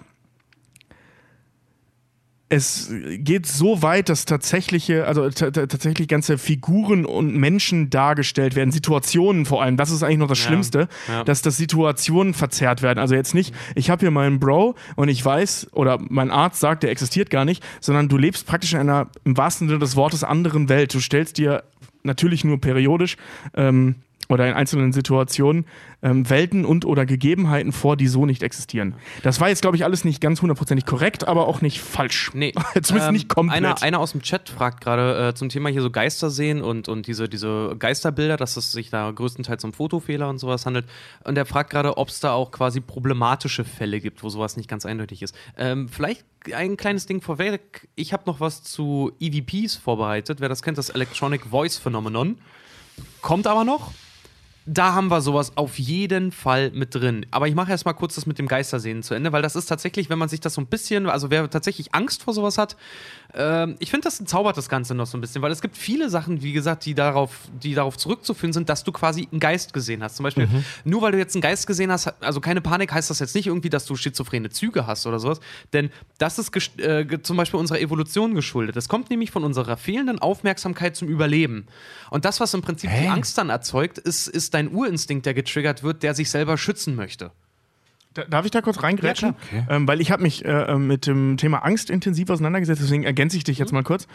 [2.51, 8.55] es geht so weit, dass tatsächliche, also ta- ta- tatsächlich ganze Figuren und Menschen dargestellt
[8.55, 9.77] werden, Situationen vor allem.
[9.77, 11.25] Das ist eigentlich noch das Ja, Schlimmste, ja.
[11.25, 12.99] dass das Situationen verzerrt werden.
[13.01, 16.83] Also jetzt nicht, ich habe hier meinen Bro und ich weiß oder mein Arzt sagt,
[16.85, 20.23] der existiert gar nicht, sondern du lebst praktisch in einer im wahrsten Sinne des Wortes
[20.23, 20.95] anderen Welt.
[20.95, 21.65] Du stellst dir
[22.05, 23.17] natürlich nur periodisch
[23.55, 23.97] ähm,
[24.29, 25.67] oder in einzelnen Situationen
[26.03, 28.95] ähm, Welten und oder Gegebenheiten vor, die so nicht existieren.
[29.23, 32.31] Das war jetzt, glaube ich, alles nicht ganz hundertprozentig korrekt, aber auch nicht falsch.
[32.35, 32.53] Nee,
[32.83, 33.57] Zumindest ähm, nicht komplett.
[33.57, 36.89] Einer, einer aus dem Chat fragt gerade äh, zum Thema hier so Geister sehen und,
[36.89, 40.87] und diese, diese Geisterbilder, dass es sich da größtenteils um Fotofehler und sowas handelt.
[41.25, 44.69] Und er fragt gerade, ob es da auch quasi problematische Fälle gibt, wo sowas nicht
[44.69, 45.35] ganz eindeutig ist.
[45.57, 46.25] Ähm, vielleicht
[46.55, 47.89] ein kleines Ding vorweg.
[47.95, 50.41] Ich habe noch was zu EVPs vorbereitet.
[50.41, 52.39] Wer das kennt, das Electronic Voice Phenomenon.
[53.23, 53.93] Kommt aber noch.
[54.67, 57.27] Da haben wir sowas auf jeden Fall mit drin.
[57.31, 59.67] Aber ich mache erst mal kurz das mit dem Geistersehen zu Ende, weil das ist
[59.67, 62.77] tatsächlich, wenn man sich das so ein bisschen, also wer tatsächlich Angst vor sowas hat,
[63.37, 66.09] ähm, ich finde, das zaubert das Ganze noch so ein bisschen, weil es gibt viele
[66.09, 70.03] Sachen, wie gesagt, die darauf, die darauf zurückzuführen sind, dass du quasi einen Geist gesehen
[70.03, 70.17] hast.
[70.17, 70.49] Zum Beispiel,
[70.85, 73.49] nur weil du jetzt einen Geist gesehen hast, also keine Panik, heißt das jetzt nicht
[73.49, 75.41] irgendwie, dass du schizophrene Züge hast oder sowas.
[75.73, 78.77] Denn das ist äh, zum Beispiel unserer Evolution geschuldet.
[78.77, 81.67] Das kommt nämlich von unserer fehlenden Aufmerksamkeit zum Überleben.
[82.11, 85.83] Und das, was im Prinzip die Angst dann erzeugt, ist, ist dein Urinstinkt, der getriggert
[85.83, 87.33] wird, der sich selber schützen möchte.
[88.15, 89.35] Da- Darf ich da kurz reingrätschen?
[89.69, 93.45] ähm, weil ich habe mich äh, mit dem Thema Angst intensiv auseinandergesetzt, deswegen ergänze ich
[93.45, 94.07] dich jetzt mal kurz.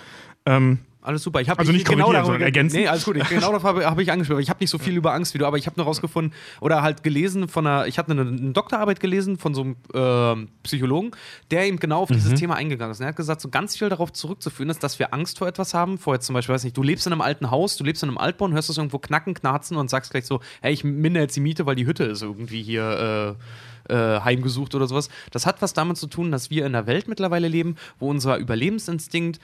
[0.45, 1.39] Ähm, Alles super.
[1.41, 2.77] Ich Also ich- nicht korrigieren, darüber sondern ergänzen.
[2.81, 3.15] Nee, alles gut.
[3.17, 4.41] Ich, genau darauf habe hab ich angesprochen.
[4.41, 6.81] Ich habe nicht so viel über Angst wie du, aber ich habe nur rausgefunden oder
[6.81, 11.11] halt gelesen von einer, ich habe eine, eine Doktorarbeit gelesen von so einem ähm, Psychologen,
[11.51, 12.15] der eben genau auf Mhm.
[12.15, 12.99] dieses Thema eingegangen ist.
[12.99, 15.73] Und er hat gesagt, so ganz viel darauf zurückzuführen ist, dass wir Angst vor etwas
[15.73, 15.97] haben.
[15.97, 18.09] Vor jetzt zum Beispiel, weiß nicht, du lebst in einem alten Haus, du lebst in
[18.09, 21.23] einem Altbau und hörst es irgendwo knacken, knarzen und sagst gleich so, hey, ich mindere
[21.23, 23.43] jetzt die Miete, weil die Hütte ist irgendwie hier äh,
[23.90, 25.10] äh, heimgesucht oder sowas.
[25.32, 28.38] Das hat was damit zu tun, dass wir in einer Welt mittlerweile leben, wo unser
[28.38, 29.40] Überlebensinstinkt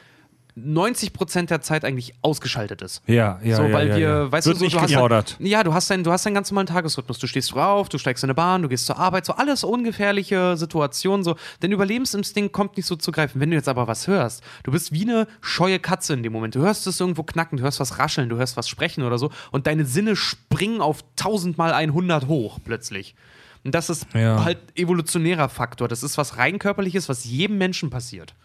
[0.57, 3.01] 90 Prozent der Zeit eigentlich ausgeschaltet ist.
[3.07, 4.31] Ja, ja, so, ja, weil ja, wir, ja.
[4.31, 5.35] weißt Wird du, so, nicht du hast gefordert.
[5.37, 7.19] Ein, ja, du hast, deinen, du hast deinen ganz normalen Tagesrhythmus.
[7.19, 9.65] Du stehst früh auf, du steigst in eine Bahn, du gehst zur Arbeit, so alles
[9.65, 11.25] ungefährliche Situationen.
[11.25, 11.35] So.
[11.59, 13.41] Dein Überlebensinstinkt kommt nicht so zu greifen.
[13.41, 16.55] Wenn du jetzt aber was hörst, du bist wie eine scheue Katze in dem Moment.
[16.55, 19.31] Du hörst es irgendwo knacken, du hörst was rascheln, du hörst was sprechen oder so
[19.51, 23.13] und deine Sinne springen auf 1000 mal 100 hoch plötzlich.
[23.65, 24.45] Und das ist Ja.
[24.45, 25.87] halt evolutionärer Faktor.
[25.87, 28.35] Das ist was rein körperliches, was jedem Menschen passiert.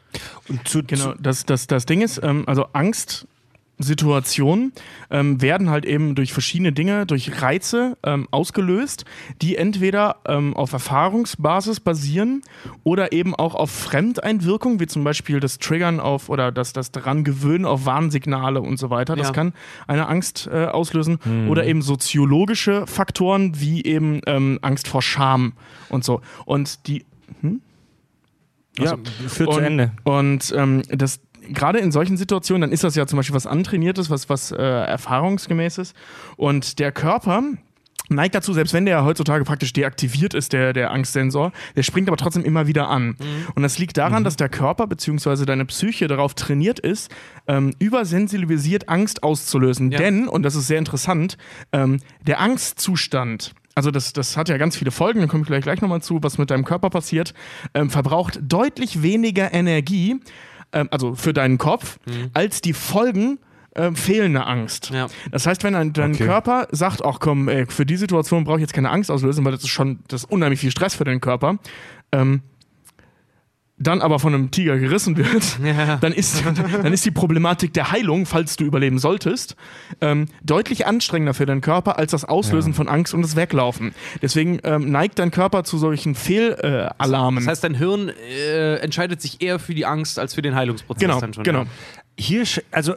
[0.48, 2.66] Und zu, Genau, das, das, das Ding ist, ähm, also
[3.80, 4.72] Angstsituationen
[5.10, 9.06] ähm, werden halt eben durch verschiedene Dinge, durch Reize ähm, ausgelöst,
[9.40, 12.42] die entweder ähm, auf Erfahrungsbasis basieren
[12.84, 17.24] oder eben auch auf Fremdeinwirkung, wie zum Beispiel das Triggern auf oder das, das daran
[17.24, 19.16] gewöhnen auf Warnsignale und so weiter.
[19.16, 19.32] Das Ja.
[19.32, 19.54] kann
[19.86, 21.18] eine Angst äh, auslösen.
[21.48, 25.54] Oder eben soziologische Faktoren wie eben ähm, Angst vor Scham
[25.88, 26.20] und so.
[26.44, 27.04] Und die
[28.78, 28.96] ja,
[29.28, 29.92] führt zu und, Ende.
[30.04, 31.20] Und ähm, das
[31.52, 34.56] gerade in solchen Situationen, dann ist das ja zum Beispiel was Antrainiertes, was, was äh,
[34.56, 35.94] Erfahrungsgemäßes.
[36.36, 37.42] Und der Körper
[38.10, 42.16] neigt dazu, selbst wenn der heutzutage praktisch deaktiviert ist, der, der Angstsensor, der springt aber
[42.16, 43.16] trotzdem immer wieder an.
[43.54, 45.44] Und das liegt daran, dass der Körper bzw.
[45.44, 47.10] deine Psyche darauf trainiert ist,
[47.46, 49.92] ähm, übersensibilisiert Angst auszulösen.
[49.92, 49.98] Ja.
[49.98, 51.38] Denn, und das ist sehr interessant,
[51.72, 55.62] ähm, der Angstzustand also das, das hat ja ganz viele Folgen, da komme ich gleich,
[55.62, 57.32] gleich nochmal zu, was mit deinem Körper passiert,
[57.72, 60.20] ähm, verbraucht deutlich weniger Energie,
[60.72, 61.98] ähm, also für deinen Kopf,
[62.34, 63.38] als die Folgen
[63.76, 64.90] ähm, fehlender Angst.
[64.90, 65.06] Ja.
[65.30, 66.24] Das heißt, wenn ein, dein Okay.
[66.24, 69.52] Körper sagt, ach komm, ey, für die Situation brauche ich jetzt keine Angst auslösen, weil
[69.52, 71.58] das ist schon das ist unheimlich viel Stress für den Körper,
[72.12, 72.42] ähm,
[73.80, 75.58] dann aber von einem Tiger gerissen wird,
[76.00, 79.56] dann, ist, dann ist die Problematik der Heilung, falls du überleben solltest,
[80.00, 83.94] ähm, deutlich anstrengender für deinen Körper als das Auslösen von Angst und das Weglaufen.
[84.20, 87.38] Deswegen ähm, neigt dein Körper zu solchen Fehlalarmen.
[87.38, 87.46] Äh.
[87.46, 91.00] Das heißt, dein Hirn äh, entscheidet sich eher für die Angst als für den Heilungsprozess
[91.00, 91.44] genau, dann schon.
[91.44, 91.62] genau.
[91.62, 91.68] Ja.
[92.18, 92.94] Hier, also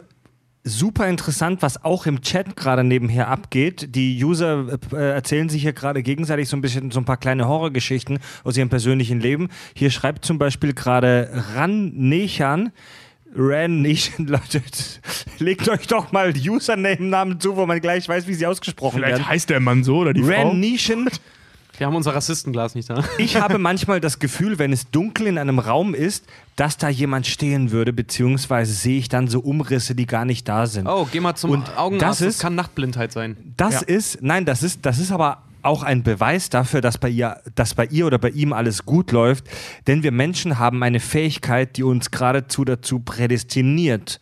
[0.63, 3.95] super interessant, was auch im Chat gerade nebenher abgeht.
[3.95, 7.47] Die User äh, erzählen sich hier gerade gegenseitig so ein bisschen so ein paar kleine
[7.47, 9.49] Horrorgeschichten aus ihrem persönlichen Leben.
[9.75, 12.71] Hier schreibt zum Beispiel gerade Ran Nechan.
[13.35, 14.61] Ran Nation, Leute,
[15.39, 19.27] legt euch doch mal Username-Namen zu, wo man gleich weiß, wie sie ausgesprochen Vielleicht werden.
[19.27, 20.49] heißt der Mann so oder die Frau.
[20.49, 21.09] Ran Nation,
[21.77, 23.03] Wir haben unser Rassistenglas nicht da.
[23.17, 26.25] ich habe manchmal das Gefühl, wenn es dunkel in einem Raum ist,
[26.55, 30.67] dass da jemand stehen würde, beziehungsweise sehe ich dann so Umrisse, die gar nicht da
[30.67, 30.87] sind.
[30.87, 32.03] Oh, geh mal zum Und Augenarzt.
[32.03, 33.37] das Das, ist- kann Nachtblindheit sein.
[33.57, 33.87] Das Ja.
[33.87, 37.73] ist, nein, das ist, das ist aber auch ein Beweis dafür, dass bei ihr, dass
[37.73, 39.45] bei ihr oder bei ihm alles gut läuft.
[39.87, 44.19] Denn wir Menschen haben eine Fähigkeit, die uns geradezu dazu prädestiniert,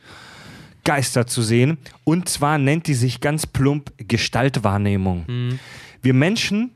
[0.84, 1.80] Geister zu sehen.
[2.04, 5.58] Und zwar nennt die sich ganz plump Gestaltwahrnehmung.
[6.02, 6.72] Wir Menschen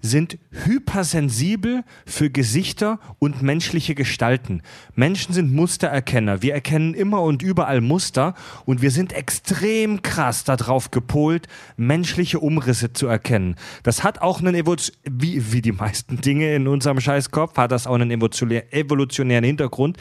[0.00, 4.62] sind hypersensibel für Gesichter und menschliche Gestalten.
[4.94, 6.40] Menschen sind Mustererkenner.
[6.42, 8.34] Wir erkennen immer und überall Muster
[8.64, 13.56] und wir sind extrem krass darauf gepolt, menschliche Umrisse zu erkennen.
[13.82, 17.86] Das hat auch einen Evolution, wie, wie die meisten Dinge in unserem Scheißkopf, hat das
[17.86, 19.96] auch einen evolutionär- evolutionären Hintergrund.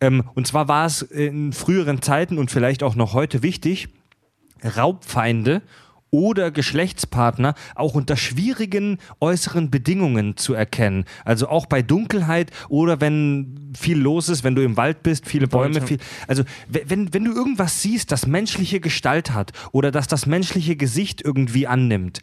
[0.00, 3.88] Ähm, und zwar war es in früheren Zeiten und vielleicht auch noch heute wichtig,
[4.76, 5.62] Raubfeinde
[6.10, 11.04] oder Geschlechtspartner auch unter schwierigen äußeren Bedingungen zu erkennen.
[11.24, 15.46] Also auch bei Dunkelheit oder wenn viel los ist, wenn du im Wald bist, viele
[15.46, 15.98] Bäume, viel.
[16.26, 20.76] Also we- wenn, wenn du irgendwas siehst, das menschliche Gestalt hat oder das das menschliche
[20.76, 22.20] Gesicht irgendwie annimmt,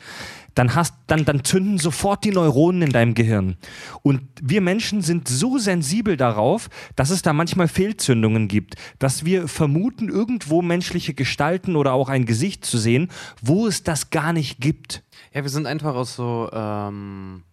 [0.57, 3.57] dann, hast, dann, dann zünden sofort die Neuronen in deinem Gehirn.
[4.01, 9.47] Und wir Menschen sind so sensibel darauf, dass es da manchmal Fehlzündungen gibt, dass wir
[9.47, 13.09] vermuten, irgendwo menschliche Gestalten oder auch ein Gesicht zu sehen,
[13.41, 15.03] wo es das gar nicht gibt.
[15.33, 16.49] Ja, wir sind einfach aus so.
[16.51, 17.43] Ähm,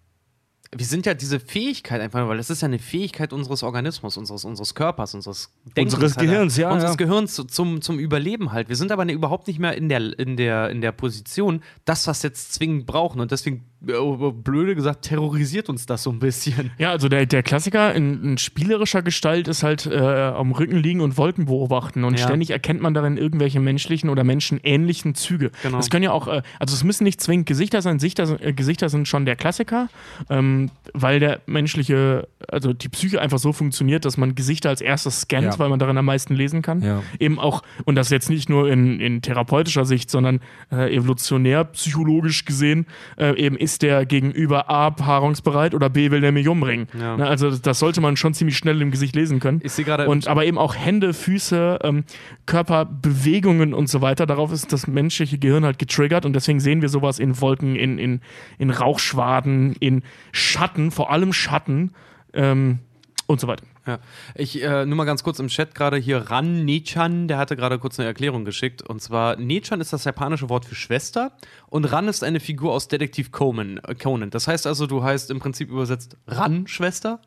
[0.76, 4.44] wir sind ja diese Fähigkeit einfach, weil das ist ja eine Fähigkeit unseres Organismus, unseres,
[4.44, 6.96] unseres Körpers, unseres Denkens Unseres halt, Gehirns, ja, Unseres ja.
[6.96, 8.68] Gehirns zu- zum, zum Überleben halt.
[8.68, 12.06] Wir sind aber ne, überhaupt nicht mehr in der, in, der, in der Position, das,
[12.06, 13.20] was jetzt zwingend brauchen.
[13.20, 16.70] Und deswegen blöde gesagt, terrorisiert uns das so ein bisschen.
[16.78, 21.00] Ja, also der, der Klassiker in, in spielerischer Gestalt ist halt äh, am Rücken liegen
[21.00, 22.04] und Wolken beobachten.
[22.04, 22.26] Und Ja.
[22.26, 25.50] ständig erkennt man darin irgendwelche menschlichen oder menschenähnlichen Züge.
[25.62, 25.76] Genau.
[25.76, 27.98] Das können ja auch, äh, also es müssen nicht zwingend Gesichter sein.
[27.98, 29.88] Sichter, äh, Gesichter sind schon der Klassiker,
[30.30, 35.22] ähm, weil der menschliche, also die Psyche einfach so funktioniert, dass man Gesichter als erstes
[35.22, 35.58] scannt, Ja.
[35.58, 36.82] weil man darin am meisten lesen kann.
[36.82, 37.02] Ja.
[37.18, 40.40] Eben auch, und das jetzt nicht nur in, in therapeutischer Sicht, sondern
[40.72, 42.86] äh, evolutionär, psychologisch gesehen,
[43.18, 46.86] äh, eben ist der Gegenüber A paarungsbereit oder B will der mich umbringen.
[46.98, 47.16] Ja.
[47.16, 49.60] Ne, also das sollte man schon ziemlich schnell im Gesicht lesen können.
[49.62, 52.04] Ich sehe gerade- Und aber eben auch Hände, Füße, ähm,
[52.46, 54.26] Körperbewegungen und so weiter.
[54.26, 57.98] Darauf ist das menschliche Gehirn halt getriggert und deswegen sehen wir sowas in Wolken, in,
[57.98, 58.20] in,
[58.58, 60.02] in Rauchschwaden, in
[60.32, 61.92] Schatten, vor allem Schatten
[62.32, 62.78] ähm,
[63.26, 63.64] und so weiter.
[63.86, 63.98] Ja.
[64.34, 67.78] Ich, äh, nur mal ganz kurz im Chat gerade hier Ran Nechan, der hatte gerade
[67.78, 68.80] kurz eine Erklärung geschickt.
[68.82, 71.32] Und zwar, Nechan ist das japanische Wort für Schwester
[71.66, 73.78] und Ran ist eine Figur aus Detektiv Conan.
[73.78, 74.30] Äh, Conan.
[74.30, 77.20] Das heißt also, du heißt im Prinzip übersetzt Ran Schwester.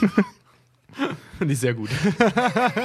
[1.42, 1.90] Finde ich sehr gut.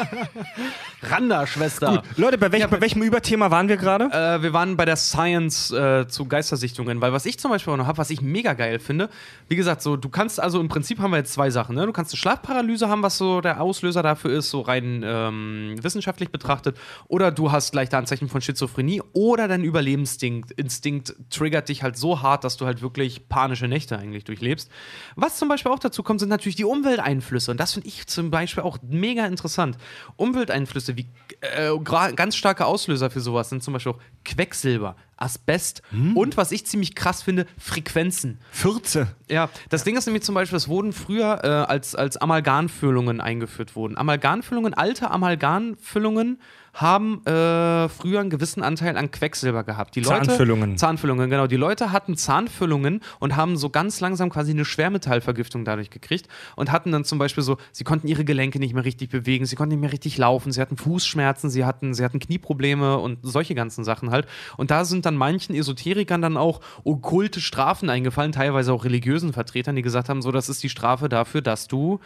[1.03, 2.01] Randa Schwester.
[2.15, 4.05] Leute, bei, welch, bei welchem Überthema waren wir gerade?
[4.05, 7.77] Äh, wir waren bei der Science äh, zu Geistersichtungen, weil was ich zum Beispiel auch
[7.77, 9.11] noch habe, was ich mega geil finde,
[9.47, 11.85] wie gesagt, so du kannst also im Prinzip haben wir jetzt zwei Sachen, ne?
[11.85, 16.31] Du kannst eine Schlafparalyse haben, was so der Auslöser dafür ist, so rein ähm, wissenschaftlich
[16.31, 21.95] betrachtet, oder du hast leichte Anzeichen von Schizophrenie oder dein Überlebensinstinkt Instinkt triggert dich halt
[21.95, 24.71] so hart, dass du halt wirklich panische Nächte eigentlich durchlebst.
[25.15, 28.31] Was zum Beispiel auch dazu kommt, sind natürlich die Umwelteinflüsse und das finde ich zum
[28.31, 29.77] Beispiel auch mega interessant.
[30.15, 31.07] Umwelteinflüsse wie
[31.41, 31.77] äh,
[32.15, 35.81] ganz starke Auslöser für sowas sind zum Beispiel auch Quecksilber, Asbest
[36.15, 38.39] und was ich ziemlich krass finde, Frequenzen.
[38.51, 39.07] Fürze.
[39.29, 43.75] Ja, das Ding ist nämlich zum Beispiel, es wurden früher äh, als, als Amalgamfüllungen eingeführt
[43.75, 43.97] wurden.
[43.97, 46.39] Amalgamfüllungen, alte Amalgamfüllungen
[46.77, 49.95] haben äh, früher einen gewissen Anteil an Quecksilber gehabt.
[49.95, 50.77] Die Leute, Zahnfüllungen.
[50.77, 51.47] Zahnfüllungen, genau.
[51.47, 56.71] Die Leute hatten Zahnfüllungen und haben so ganz langsam quasi eine Schwermetallvergiftung dadurch gekriegt und
[56.71, 59.73] hatten dann zum Beispiel so, sie konnten ihre Gelenke nicht mehr richtig bewegen, sie konnten
[59.73, 63.83] nicht mehr richtig laufen, sie hatten Fußschmerzen, sie hatten, sie hatten Knieprobleme und solche ganzen
[63.83, 64.27] Sachen halt.
[64.55, 69.75] Und da sind dann manchen Esoterikern dann auch okkulte Strafen eingefallen, teilweise auch religiösen Vertretern,
[69.75, 71.99] die gesagt haben, so, das ist die Strafe dafür, dass du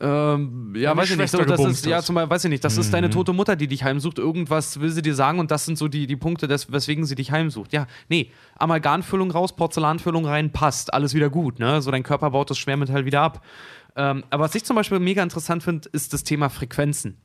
[0.00, 1.30] ähm, ja, weiß ich nicht.
[1.30, 3.68] So, das ist, ja, zum Beispiel, weiß ich nicht, das ist deine tote Mutter, die
[3.68, 4.18] dich heimsucht.
[4.18, 7.14] Irgendwas will sie dir sagen und das sind so die, die Punkte, des, weswegen sie
[7.14, 7.72] dich heimsucht.
[7.72, 11.58] Ja, nee, Amalgamfüllung raus, Porzellanfüllung rein, passt, alles wieder gut.
[11.58, 11.80] Ne?
[11.80, 13.44] So dein Körper baut das Schwermetall wieder ab.
[13.96, 17.18] Ähm, aber was ich zum Beispiel mega interessant finde, ist das Thema Frequenzen.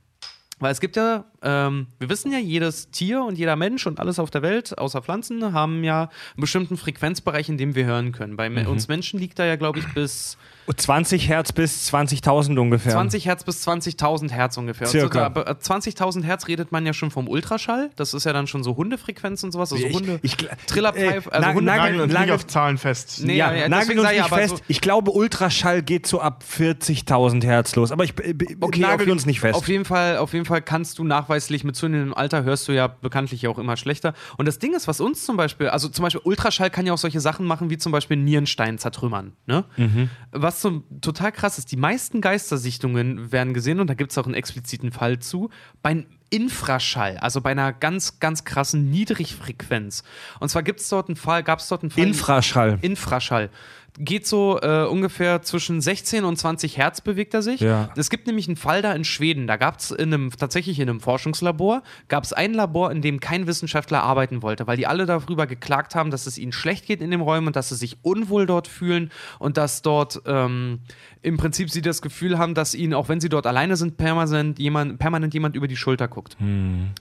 [0.60, 4.20] Weil es gibt ja, ähm, wir wissen ja, jedes Tier und jeder Mensch und alles
[4.20, 6.10] auf der Welt, außer Pflanzen, haben ja einen
[6.41, 8.36] bestimmten Frequenzbereich, in dem wir hören können.
[8.38, 10.38] Bei me- uns Menschen liegt da ja, glaube ich, bis
[10.76, 12.91] 20 Hertz bis 20.000 ungefähr.
[12.91, 14.86] 20 Hertz bis 20.000 Hertz ungefähr.
[14.86, 15.28] Circa.
[15.28, 17.90] Also, ab 20.000 Hertz redet man ja schon vom Ultraschall.
[17.95, 19.74] Das ist ja dann schon so Hundefrequenz und sowas.
[19.74, 20.38] Also Ich- Hunde, ich
[20.68, 21.64] Trillerpfeife, äh, also Hunde.
[21.64, 23.22] nagel- uns nicht auf Zahlen fest.
[23.24, 24.57] Nee, ja, ja, ja, nagel uns nicht fest.
[24.57, 27.91] so- ich glaube, Ultraschall geht so ab 40.000 Hertz los.
[27.91, 29.56] Aber ich äh, Okay, nagel uns nicht fest.
[29.56, 32.88] Auf jeden, Fall, auf jeden Fall kannst du nachweislich mit zunehmendem Alter hörst du ja
[32.88, 34.14] bekanntlich auch immer schlechter.
[34.38, 36.98] Und das Ding ist, was uns zum Beispiel, also zum Beispiel Ultraschall kann ja auch
[36.98, 39.34] solche Sachen machen, wie zum Beispiel Nierenstein zertrümmern.
[39.46, 39.64] Ne?
[39.78, 40.10] Mhm.
[40.32, 44.26] Was so total krass ist, die meisten Geistersichtungen werden gesehen, und da gibt es auch
[44.26, 45.50] einen expliziten Fall zu,
[45.84, 50.04] bei Infraschall, also bei einer ganz, ganz krassen Niedrigfrequenz.
[50.40, 52.04] Und zwar gibt es dort einen Fall, gab es dort einen Fall.
[52.04, 52.80] Infraschall.
[52.82, 53.50] Infraschall.
[53.98, 57.61] Geht so äh, ungefähr zwischen 16 und 20 Hertz bewegt er sich.
[57.61, 57.90] Ja.
[57.95, 59.48] Es gibt nämlich einen Fall da in Schweden.
[59.48, 63.20] Da gab es in einem, tatsächlich in einem Forschungslabor, gab es ein Labor, in dem
[63.20, 67.02] kein Wissenschaftler arbeiten wollte, weil die alle darüber geklagt haben, dass es ihnen schlecht geht
[67.02, 70.80] in dem Räumen und dass sie sich unwohl dort fühlen und dass dort ähm,
[71.22, 74.58] im Prinzip sie das Gefühl haben, dass ihnen, auch wenn sie dort alleine sind, permanent
[74.58, 76.38] jemand, permanent jemand über die Schulter guckt.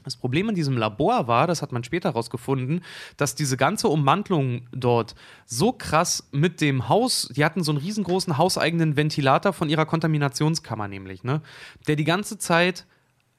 [0.05, 2.83] Das Problem in diesem Labor war, das hat man später herausgefunden,
[3.17, 5.15] dass diese ganze Ummantelung dort
[5.47, 10.89] so krass mit dem Haus, die hatten so einen riesengroßen hauseigenen Ventilator von ihrer Kontaminationskammer
[10.89, 11.41] nämlich, ne,
[11.87, 12.87] der die ganze Zeit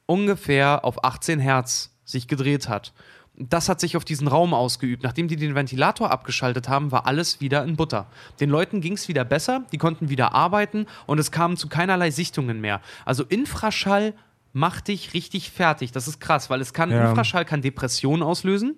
[0.06, 2.94] ungefähr auf 18 Hertz sich gedreht hat.
[3.42, 5.02] Das hat sich auf diesen Raum ausgeübt.
[5.02, 8.08] Nachdem die den Ventilator abgeschaltet haben, war alles wieder in Butter.
[8.42, 12.12] Den Leuten ging es wieder besser, die konnten wieder arbeiten und es kam zu keinerlei
[12.12, 12.82] Sichtungen mehr.
[13.06, 14.14] Also Infraschall
[14.52, 15.92] macht dich richtig fertig.
[15.94, 17.10] Das ist krass, weil es kann, Ja.
[17.10, 18.76] Infraschall kann Depressionen auslösen.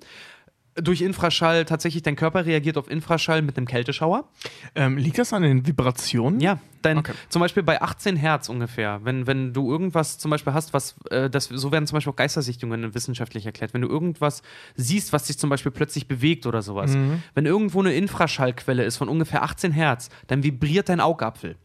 [0.76, 4.30] Durch Infraschall tatsächlich, dein Körper reagiert auf Infraschall mit einem Kälteschauer.
[4.74, 6.40] Ähm, liegt das an den Vibrationen?
[6.40, 7.12] Ja, dein, Okay.
[7.28, 11.30] zum Beispiel bei 18 Hertz ungefähr, wenn, wenn du irgendwas zum Beispiel hast, was, äh,
[11.30, 14.44] das, so werden zum Beispiel auch Geistersichtungen wissenschaftlich erklärt, wenn du irgendwas
[14.76, 16.96] siehst, was sich zum Beispiel plötzlich bewegt oder sowas,
[17.36, 21.58] wenn irgendwo eine Infraschallquelle ist von ungefähr 18 Hertz, dann vibriert dein Augapfel.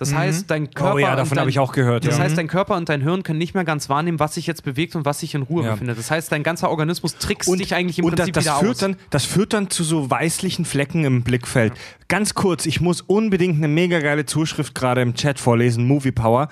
[0.00, 0.94] Das heißt, dein Körper.
[0.94, 2.06] Oh ja, und davon dein- habe ich auch gehört.
[2.06, 2.24] Das ja.
[2.24, 4.96] heißt, dein Körper und dein Hirn können nicht mehr ganz wahrnehmen, was sich jetzt bewegt
[4.96, 5.72] und was sich in Ruhe Ja.
[5.72, 5.98] befindet.
[5.98, 8.60] Das heißt, dein ganzer Organismus trickst und, dich eigentlich im und Prinzip das, das wieder
[8.60, 8.78] führt aus.
[8.80, 11.74] Dann, das führt dann zu so weißlichen Flecken im Blickfeld.
[12.08, 16.48] Ganz kurz, ich muss unbedingt eine mega geile Zuschrift gerade im Chat vorlesen, Movie Power.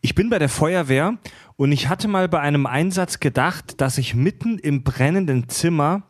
[0.00, 1.14] Ich bin bei der Feuerwehr
[1.56, 6.02] und ich hatte mal bei einem Einsatz gedacht, dass ich mitten im brennenden Zimmer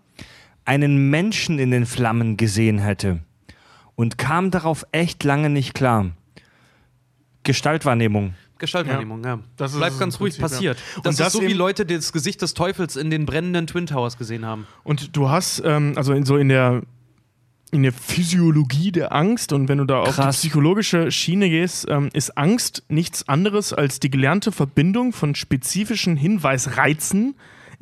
[0.66, 3.20] einen Menschen in den Flammen gesehen hätte
[3.94, 6.10] und kam darauf echt lange nicht klar.
[7.44, 8.34] Gestaltwahrnehmung.
[8.58, 9.38] Gestaltwahrnehmung, ja.
[9.56, 10.72] Das ist Bleibt ganz ruhig Prinzip, ja.
[10.72, 10.78] passiert.
[10.96, 13.86] Und Das, das ist so wie Leute das Gesicht des Teufels in den brennenden Twin
[13.86, 14.66] Towers gesehen haben.
[14.82, 16.82] Und du hast, ähm, also in, so in der,
[17.70, 20.36] in der Physiologie der Angst und wenn du da auf Krass.
[20.36, 26.16] die psychologische Schiene gehst, ähm, ist Angst nichts anderes als die gelernte Verbindung von spezifischen
[26.16, 27.34] Hinweisreizen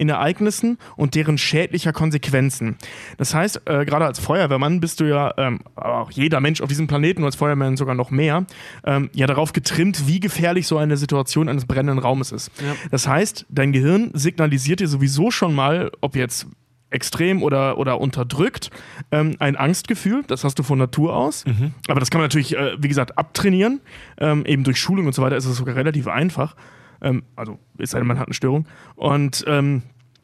[0.02, 2.76] in Ereignissen und deren schädlicher Konsequenzen.
[3.16, 6.68] Das heißt, äh, gerade als Feuerwehrmann bist du ja, ähm, aber auch jeder Mensch auf
[6.68, 8.44] diesem Planeten und als Feuerwehrmann sogar noch mehr,
[8.84, 12.50] ähm, ja darauf getrimmt, wie gefährlich so eine Situation eines brennenden Raumes ist.
[12.60, 12.74] Ja.
[12.90, 16.46] Das heißt, dein Gehirn signalisiert dir sowieso schon mal, ob jetzt
[16.90, 18.70] extrem oder, oder unterdrückt,
[19.10, 21.44] ähm, ein Angstgefühl, das hast du von Natur aus.
[21.88, 23.80] Aber das kann man natürlich, äh, wie gesagt, abtrainieren.
[24.18, 26.54] Ähm, eben durch Schulung und so weiter ist es sogar relativ einfach.
[27.02, 28.66] Ähm, also, es sei denn, man hat eine Störung.
[28.94, 29.82] Und ähm,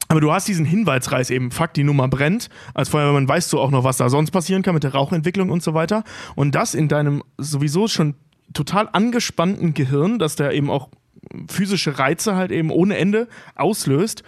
[0.08, 2.48] aber du hast diesen Hinweisreis eben, fuck, die Nummer brennt.
[2.72, 5.62] Als Feuerwehrmann weißt du auch noch, was da sonst passieren kann mit der Rauchentwicklung und
[5.62, 6.02] so weiter.
[6.34, 8.14] Und das in deinem sowieso schon
[8.54, 10.88] total angespannten Gehirn, dass der eben auch
[11.48, 14.22] physische Reize halt eben ohne Ende auslöst,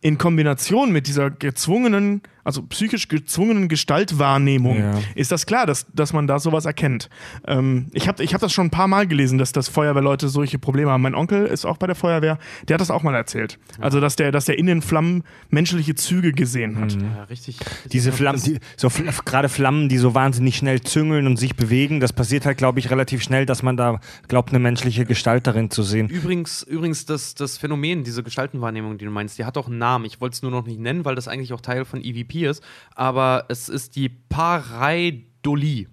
[0.00, 4.98] in Kombination mit dieser gezwungenen, also psychisch gezwungenen Gestaltwahrnehmung, Ja.
[5.14, 7.08] ist das klar, dass, dass man da sowas erkennt.
[7.46, 10.58] Ähm, ich habe ich hab das schon ein paar Mal gelesen, dass das Feuerwehrleute solche
[10.58, 11.02] Probleme haben.
[11.02, 13.58] Mein Onkel ist auch bei der Feuerwehr, der hat das auch mal erzählt.
[13.80, 16.92] Also, dass der, dass der in den Flammen menschliche Züge gesehen hat.
[16.92, 17.58] Ja, richtig.
[17.92, 22.00] Diese Flammen, die, so fl- gerade Flammen, die so wahnsinnig schnell züngeln und sich bewegen,
[22.00, 25.70] das passiert halt, glaube ich, relativ schnell, dass man da glaubt, eine menschliche Gestalt darin
[25.70, 26.08] zu sehen.
[26.08, 30.04] Übrigens, übrigens das, das Phänomen, diese Gestaltenwahrnehmung, die du meinst, die hat auch einen Namen.
[30.04, 32.62] Ich wollte es nur noch nicht nennen, weil das eigentlich auch Teil von EVP ist.
[32.94, 35.88] Aber es ist die Pareidolie.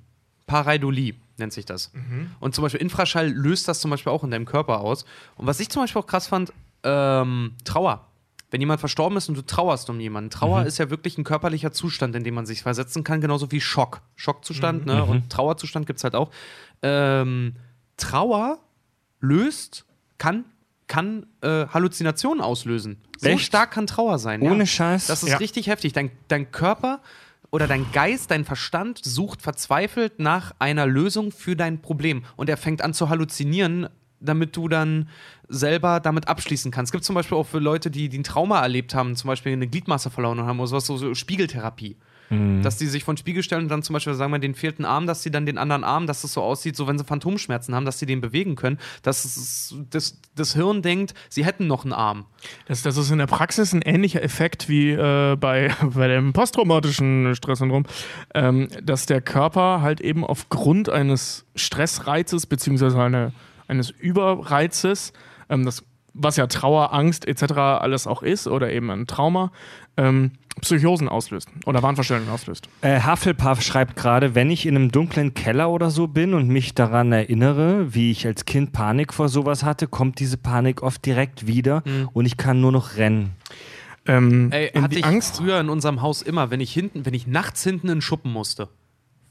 [0.45, 1.91] Pareidolie nennt sich das.
[2.39, 5.05] Und zum Beispiel Infraschall löst das zum Beispiel auch in deinem Körper aus.
[5.35, 6.53] Und was ich zum Beispiel auch krass fand,
[6.83, 8.07] ähm, Trauer.
[8.51, 10.29] Wenn jemand verstorben ist und du trauerst um jemanden.
[10.29, 13.59] Trauer ist ja wirklich ein körperlicher Zustand, in dem man sich versetzen kann, genauso wie
[13.59, 14.01] Schock.
[14.15, 15.03] Schockzustand, ne?
[15.03, 16.29] Und Trauerzustand gibt es halt auch.
[16.83, 17.55] Ähm,
[17.97, 18.59] Trauer
[19.21, 19.85] löst,
[20.19, 20.45] kann,
[20.93, 22.97] kann äh, Halluzinationen auslösen.
[23.17, 23.45] So Echt?
[23.45, 24.43] stark kann Trauer sein.
[24.43, 24.65] Ohne ja.
[24.67, 25.07] Scheiß?
[25.07, 25.37] Das ist Ja.
[25.37, 25.91] richtig heftig.
[25.93, 27.01] Dein, dein Körper
[27.49, 32.23] oder dein Geist, dein Verstand sucht verzweifelt nach einer Lösung für dein Problem.
[32.35, 33.89] Und er fängt an zu halluzinieren,
[34.19, 35.09] damit du dann
[35.49, 36.89] selber damit abschließen kannst.
[36.89, 39.51] Es gibt zum Beispiel auch für Leute, die, die ein Trauma erlebt haben, zum Beispiel
[39.53, 41.97] eine Gliedmasse verloren haben oder sowas, so, so Spiegeltherapie.
[42.61, 44.85] Dass die sich von Spiegel stellen und dann zum Beispiel sagen wir, denen fehlt ein
[44.85, 47.75] Arm, dass sie dann den anderen Arm, dass es so aussieht, so wenn sie Phantomschmerzen
[47.75, 51.83] haben, dass sie den bewegen können, dass es, das, das Hirn denkt, sie hätten noch
[51.83, 52.25] einen Arm.
[52.67, 57.35] Das, das ist in der Praxis ein ähnlicher Effekt wie äh, bei, bei dem posttraumatischen
[57.35, 57.85] Stresssyndrom,
[58.33, 63.33] ähm, dass der Körper halt eben aufgrund eines Stressreizes beziehungsweise eine,
[63.67, 65.13] eines Überreizes,
[65.49, 65.83] ähm, das,
[66.13, 67.53] was ja Trauer, Angst etc.
[67.53, 69.51] alles auch ist oder eben ein Trauma,
[69.97, 70.31] ähm,
[70.61, 72.69] Psychosen auslöst oder Wahnvorstellungen auslöst.
[72.81, 76.73] Äh, Hufflepuff schreibt gerade, wenn ich in einem dunklen Keller oder so bin und mich
[76.73, 81.47] daran erinnere, wie ich als Kind Panik vor sowas hatte, kommt diese Panik oft direkt
[81.47, 83.31] wieder und ich kann nur noch rennen.
[84.05, 85.37] Ähm, Ey, hatte die ich Angst.
[85.37, 88.31] früher in unserem Haus immer, wenn ich hinten, wenn ich nachts hinten in den Schuppen
[88.31, 88.69] musste.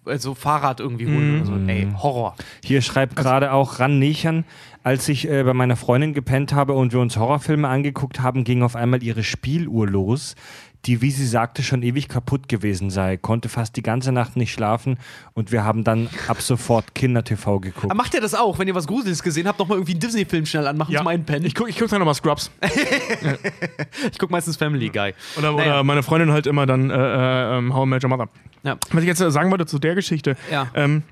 [0.04, 1.54] Also Fahrrad irgendwie holen oder so.
[1.68, 2.34] Ey, Horror.
[2.64, 4.44] Hier schreibt gerade auch Ran Nechern,
[4.82, 8.62] als ich äh, bei meiner Freundin gepennt habe und wir uns Horrorfilme angeguckt haben, ging
[8.64, 10.34] auf einmal ihre Spieluhr los,
[10.86, 14.52] die, wie sie sagte, schon ewig kaputt gewesen sei, konnte fast die ganze Nacht nicht
[14.52, 14.98] schlafen
[15.34, 17.84] und wir haben dann ab sofort Kinder-TV geguckt.
[17.84, 20.44] Aber macht ihr das auch, wenn ihr was Gruseliges gesehen habt, nochmal irgendwie einen Disney-Film
[20.46, 21.44] schnell anmachen zum Einpennen?
[21.46, 22.50] Ich gucke ich guck dann nochmal Scrubs.
[24.10, 25.14] Ich guck meistens Family Guy.
[25.38, 25.72] Oder, Naja.
[25.74, 28.28] oder meine Freundin halt immer dann äh, äh, ähm, How I Met Your Mother.
[28.62, 28.76] Ja.
[28.90, 30.36] Was ich jetzt äh, sagen wollte zu der Geschichte.
[30.50, 30.68] Ja.
[30.74, 31.02] Ähm,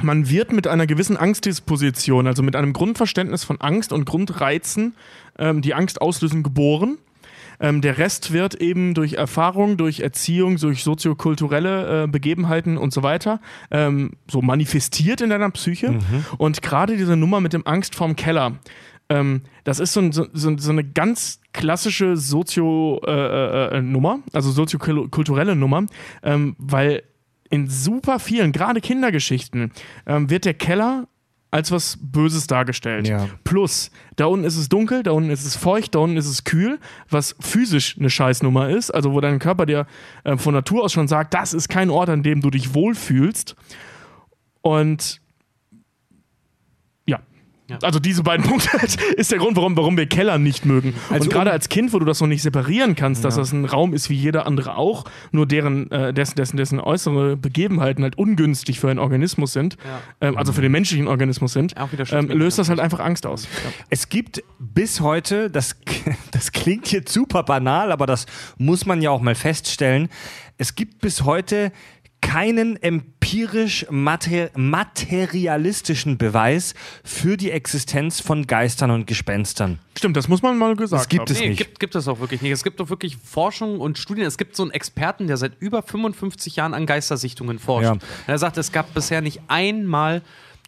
[0.00, 4.94] man wird mit einer gewissen Angstdisposition, also mit einem Grundverständnis von Angst und Grundreizen,
[5.38, 6.98] ähm, die Angst auslösen, geboren.
[7.62, 13.02] Ähm, der Rest wird eben durch Erfahrung, durch Erziehung, durch soziokulturelle äh, Begebenheiten und so
[13.02, 13.40] weiter
[13.70, 15.98] ähm, so manifestiert in deiner Psyche.
[16.38, 18.58] Und gerade diese Nummer mit dem Angst vorm Keller,
[19.08, 24.50] ähm, das ist so, ein, so, so eine ganz klassische Sozio-Nummer, äh, äh, Nummer, also
[24.50, 25.86] soziokulturelle Nummer,
[26.22, 27.02] ähm, weil
[27.50, 29.72] in super vielen, gerade Kindergeschichten,
[30.06, 31.06] ähm, wird der Keller
[31.52, 33.06] als was Böses dargestellt.
[33.06, 33.28] Ja.
[33.44, 36.44] Plus, da unten ist es dunkel, da unten ist es feucht, da unten ist es
[36.44, 36.80] kühl,
[37.10, 39.86] was physisch eine Scheißnummer ist, also wo dein Körper dir
[40.24, 43.54] äh, von Natur aus schon sagt, das ist kein Ort, an dem du dich wohlfühlst.
[44.62, 45.20] Und
[47.82, 48.70] Also diese beiden Punkte
[49.16, 50.94] ist der Grund, warum, warum wir Keller nicht mögen.
[51.10, 53.52] Also und gerade um- als Kind, wo du das noch nicht separieren kannst, dass das
[53.52, 58.02] ein Raum ist wie jeder andere auch, nur deren, äh, dessen, dessen, dessen äußere Begebenheiten
[58.04, 59.76] halt ungünstig für einen Organismus sind,
[60.20, 63.26] ähm, also für den menschlichen Organismus sind, Auch wieder ähm, löst das halt einfach Angst
[63.26, 63.48] aus.
[63.90, 65.76] Es gibt bis heute, das,
[66.30, 68.26] das klingt jetzt super banal, aber das
[68.58, 70.08] muss man ja auch mal feststellen,
[70.58, 71.72] es gibt bis heute
[72.22, 76.74] keinen empirisch mater materialistischen Beweis
[77.04, 79.78] für die Existenz von Geistern und Gespenstern.
[79.98, 81.32] Stimmt, das muss man mal gesagt Das gibt haben.
[81.32, 81.58] es Nee, nicht.
[81.58, 82.52] gibt, gibt es auch wirklich nicht.
[82.52, 84.26] Es gibt doch wirklich Forschung und Studien.
[84.26, 87.84] Es gibt so einen Experten, der seit über 55 Jahren an Geistersichtungen forscht.
[87.84, 87.92] Ja.
[87.92, 90.22] Und er sagt, es gab bisher nicht einmal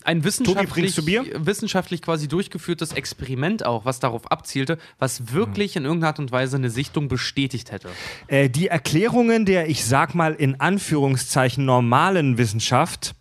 [0.05, 6.19] ein wissenschaftlich, wissenschaftlich quasi durchgeführtes Experiment auch, was darauf abzielte, was wirklich in irgendeiner Art
[6.19, 7.89] und Weise eine Sichtung bestätigt hätte.
[8.27, 13.15] Äh, die Erklärungen der, ich sag mal in Anführungszeichen, normalen Wissenschaft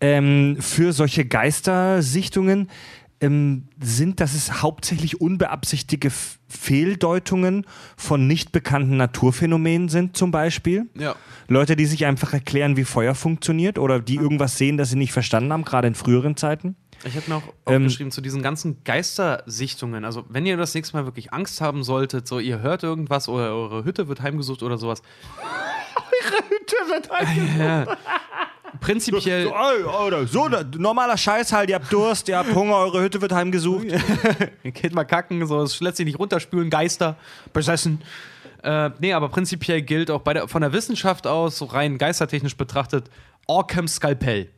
[0.00, 2.68] ähm, für solche Geistersichtungen
[3.20, 6.10] ähm, sind, dass es hauptsächlich unbeabsichtigte
[6.48, 7.66] Fehldeutungen
[7.96, 10.86] von nicht bekannten Naturphänomenen sind, zum Beispiel.
[10.94, 11.14] Ja.
[11.48, 15.12] Leute, die sich einfach erklären, wie Feuer funktioniert oder die irgendwas sehen, das sie nicht
[15.12, 16.76] verstanden haben, gerade in früheren Zeiten.
[17.04, 20.04] Ich habe noch Ähm, aufgeschrieben zu diesen ganzen Geistersichtungen.
[20.04, 23.54] Also, wenn ihr das nächste Mal wirklich Angst haben solltet, so ihr hört irgendwas oder
[23.54, 25.02] eure Hütte wird heimgesucht oder sowas.
[26.48, 27.10] Hütte wird
[27.86, 27.98] halt
[28.80, 29.44] Prinzipiell.
[29.44, 33.20] so, oh, oder so, normaler Scheiß halt, ihr habt Durst, ihr habt Hunger, eure Hütte
[33.20, 33.86] wird heimgesucht.
[34.62, 37.16] Geht mal kacken, so, es lässt sich nicht runterspülen, Geister,
[37.52, 38.02] besessen.
[38.62, 43.10] Äh, nee, aber prinzipiell gilt auch der, von der Wissenschaft aus, so rein geistertechnisch betrachtet,
[43.46, 44.50] Orcam Skalpell.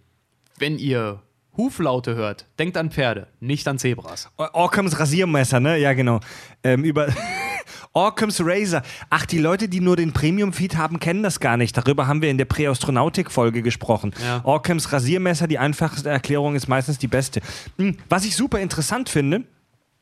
[0.58, 1.22] Wenn ihr
[1.56, 4.30] Huflaute hört, denkt an Pferde, nicht an Zebras.
[4.36, 5.78] Orcams Rasiermesser, ne?
[5.78, 6.20] Ja, genau.
[6.62, 7.08] Ähm, über
[7.92, 8.82] Orcams Razor.
[9.08, 11.76] Ach, die Leute, die nur den Premium-Feed haben, kennen das gar nicht.
[11.76, 14.12] Darüber haben wir in der Präastronautik-Folge gesprochen.
[14.24, 14.40] Ja.
[14.44, 17.40] Orcams Rasiermesser, die einfachste Erklärung ist meistens die beste.
[17.78, 19.44] Hm, Was ich super interessant finde,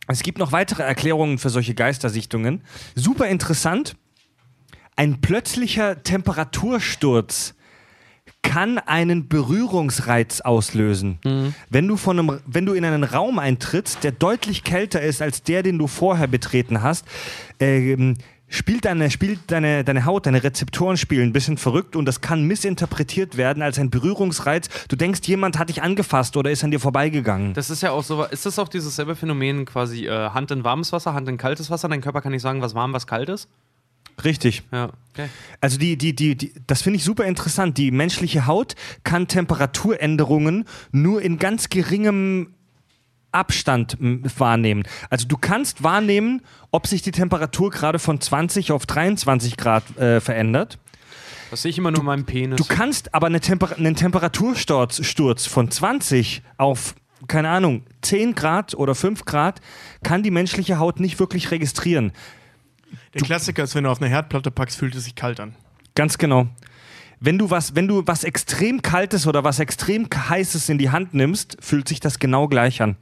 [0.06, 2.62] es gibt noch weitere Erklärungen für solche Geistersichtungen.
[2.94, 3.96] Super interessant.
[4.96, 7.54] Ein plötzlicher Temperatursturz
[8.42, 11.18] kann einen Berührungsreiz auslösen.
[11.70, 15.42] Wenn, du von einem, wenn du in einen Raum eintrittst, der deutlich kälter ist als
[15.42, 17.04] der, den du vorher betreten hast,
[17.60, 18.16] ähm,
[18.48, 22.44] spielt, deine, spielt deine, deine Haut, deine Rezeptoren spielen ein bisschen verrückt und das kann
[22.44, 24.68] missinterpretiert werden als ein Berührungsreiz.
[24.88, 27.54] Du denkst, jemand hat dich angefasst oder ist an dir vorbeigegangen.
[27.54, 30.64] Das ist ja auch so, ist das auch dieses selbe Phänomen quasi äh, Hand in
[30.64, 31.88] warmes Wasser, Hand in kaltes Wasser?
[31.88, 33.48] Dein Körper kann nicht sagen, was warm, was kalt ist?
[34.24, 34.62] Richtig.
[34.72, 35.28] Ja, okay.
[35.60, 37.78] Also die, die, die, die, das finde ich super interessant.
[37.78, 38.74] Die menschliche Haut
[39.04, 42.54] kann Temperaturänderungen nur in ganz geringem
[43.30, 44.84] Abstand wahrnehmen.
[45.10, 50.20] Also du kannst wahrnehmen, ob sich die Temperatur gerade von 20 auf 23 Grad äh,
[50.20, 50.78] verändert.
[51.50, 52.56] Das sehe ich immer nur in meinem Penis.
[52.56, 56.94] Du kannst aber eine Temper einen Temperatursturz Sturz von 20 auf
[57.26, 59.60] keine Ahnung, 10 Grad oder 5 Grad
[60.04, 62.12] kann die menschliche Haut nicht wirklich registrieren.
[63.14, 65.54] Der Klassiker ist, wenn du auf eine Herdplatte packst, fühlt es sich kalt an.
[65.94, 66.48] Ganz genau.
[67.20, 71.14] Wenn du was, wenn du was extrem Kaltes oder was extrem Heißes in die Hand
[71.14, 72.96] nimmst, fühlt sich das genau gleich an.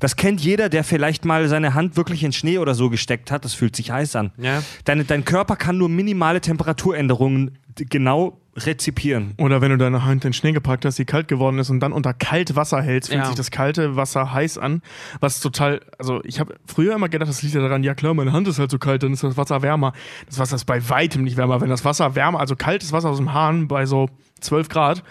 [0.00, 3.44] Das kennt jeder, der vielleicht mal seine Hand wirklich in Schnee oder so gesteckt hat.
[3.44, 4.32] Das fühlt sich heiß an.
[4.38, 4.62] Ja.
[4.84, 9.32] Deine, dein Körper kann nur minimale Temperaturänderungen genau rezipieren.
[9.38, 11.80] Oder wenn du deine Hand in den Schnee gepackt hast, die kalt geworden ist und
[11.80, 13.26] dann unter Kaltwasser hältst, fühlt Ja.
[13.26, 14.82] sich das kalte Wasser heiß an.
[15.20, 18.32] Was total, also ich habe früher immer gedacht, das liegt ja daran, ja klar, meine
[18.32, 19.92] Hand ist halt so kalt, dann ist das Wasser wärmer.
[20.26, 21.60] Das Wasser ist bei weitem nicht wärmer.
[21.62, 25.02] Wenn das Wasser wärmer, also kaltes Wasser aus dem Hahn bei so 12 Grad,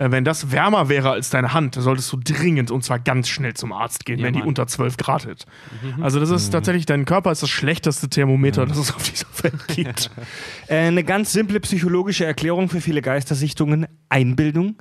[0.00, 3.28] äh, wenn das wärmer wäre als deine Hand, dann solltest du dringend und zwar ganz
[3.28, 4.48] schnell zum Arzt gehen, Ja, wenn die Mann.
[4.48, 5.44] unter 12 Grad hat.
[6.00, 9.68] Also das ist tatsächlich, dein Körper ist das schlechteste Thermometer, das es auf dieser Welt
[9.68, 10.10] gibt.
[10.68, 14.76] Äh, eine ganz simple psychologische Erklärung für viele Geistersichtungen: Einbildung.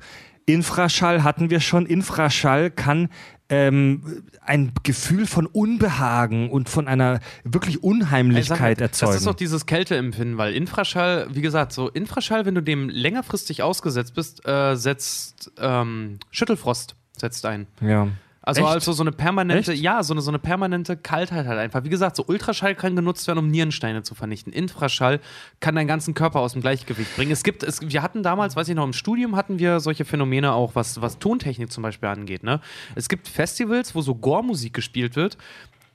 [0.46, 1.86] Infraschall hatten wir schon.
[1.86, 3.10] Infraschall kann
[3.50, 9.12] ähm, ein Gefühl von Unbehagen und von einer wirklich sag mal, Unheimlichkeit erzeugen.
[9.12, 13.64] Das ist doch dieses Kälteempfinden, weil Infraschall, wie gesagt, so Infraschall, wenn du dem längerfristig
[13.64, 17.68] ausgesetzt bist, äh, setzt ähm, Schüttelfrost setzt ein.
[17.82, 18.08] ja.
[18.41, 18.72] Also, Echt?
[18.72, 19.82] also so eine permanente, Echt?
[19.82, 21.84] ja, so eine, so eine permanente Kaltheit halt einfach.
[21.84, 24.53] Wie gesagt, so Ultraschall kann genutzt werden, um Nierensteine zu vernichten.
[24.53, 25.20] Infraschall
[25.60, 27.32] kann deinen ganzen Körper aus dem Gleichgewicht bringen.
[27.32, 30.53] Es gibt, es, wir hatten damals, weiß ich noch, im Studium hatten wir solche Phänomene
[30.53, 32.44] auch, was, was Tontechnik zum Beispiel angeht.
[32.44, 32.61] Ne?
[32.95, 35.38] Es gibt Festivals, wo so Gore-Musik gespielt wird.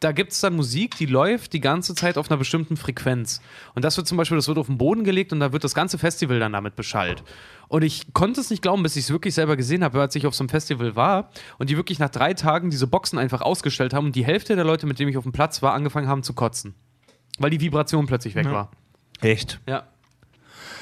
[0.00, 3.40] Da gibt es dann Musik, die läuft die ganze Zeit auf einer bestimmten Frequenz.
[3.74, 5.74] Und das wird zum Beispiel, das wird auf den Boden gelegt und da wird das
[5.74, 7.22] ganze Festival dann damit beschallt.
[7.68, 10.26] Und ich konnte es nicht glauben, bis ich es wirklich selber gesehen habe, als ich
[10.26, 13.94] auf so einem Festival war und die wirklich nach drei Tagen diese Boxen einfach ausgestellt
[13.94, 16.22] haben und die Hälfte der Leute, mit denen ich auf dem Platz war, angefangen haben
[16.22, 16.74] zu kotzen.
[17.38, 18.70] Weil die Vibration plötzlich weg war.
[19.20, 19.60] Echt?
[19.66, 19.84] Ja.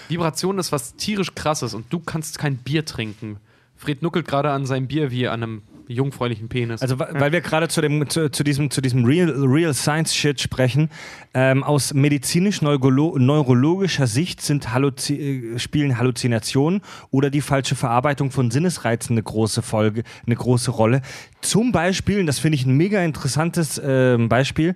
[0.09, 3.39] Vibration ist was tierisch krasses und du kannst kein Bier trinken.
[3.77, 6.83] Fred nuckelt gerade an seinem Bier wie an einem jungfräulichen Penis.
[6.83, 10.89] Also, weil wir gerade zu, zu, zu diesem, zu diesem Real, Real Science Shit sprechen,
[11.35, 19.15] ähm, aus medizinisch-neurologischer Sicht sind Halluzi äh, spielen Halluzinationen oder die falsche Verarbeitung von Sinnesreizen
[19.15, 21.03] eine große Folge, eine große Rolle.
[21.41, 24.75] Zum Beispiel, und das finde ich ein mega interessantes ähm, Beispiel,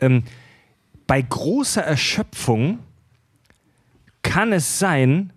[0.00, 0.24] ähm,
[1.06, 2.80] bei großer Erschöpfung
[4.22, 5.32] kann es sein,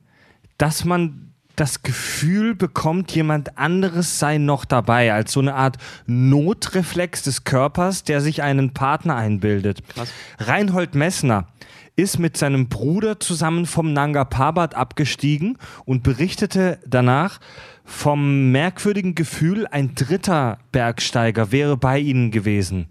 [0.57, 1.20] dass man
[1.55, 8.03] das Gefühl bekommt, jemand anderes sei noch dabei, als so eine Art Notreflex des Körpers,
[8.03, 9.83] der sich einen Partner einbildet.
[10.39, 11.47] Reinhold Messner
[11.95, 17.39] ist mit seinem Bruder zusammen vom Nanga Parbat abgestiegen und berichtete danach
[17.83, 22.87] vom merkwürdigen Gefühl, ein dritter Bergsteiger wäre bei ihnen gewesen.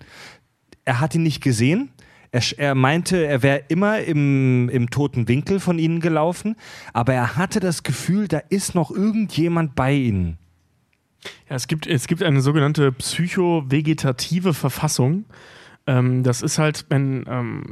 [0.84, 1.90] Er hat ihn nicht gesehen.
[2.32, 6.56] Er, er meinte, er wäre immer im, im toten Winkel von ihnen gelaufen,
[6.92, 10.38] aber er hatte das Gefühl, da ist noch irgendjemand bei ihnen.
[11.48, 15.24] Ja, es gibt, es gibt eine sogenannte psychovegetative Verfassung.
[15.90, 17.64] Ähm, das ist halt, wenn, ähm,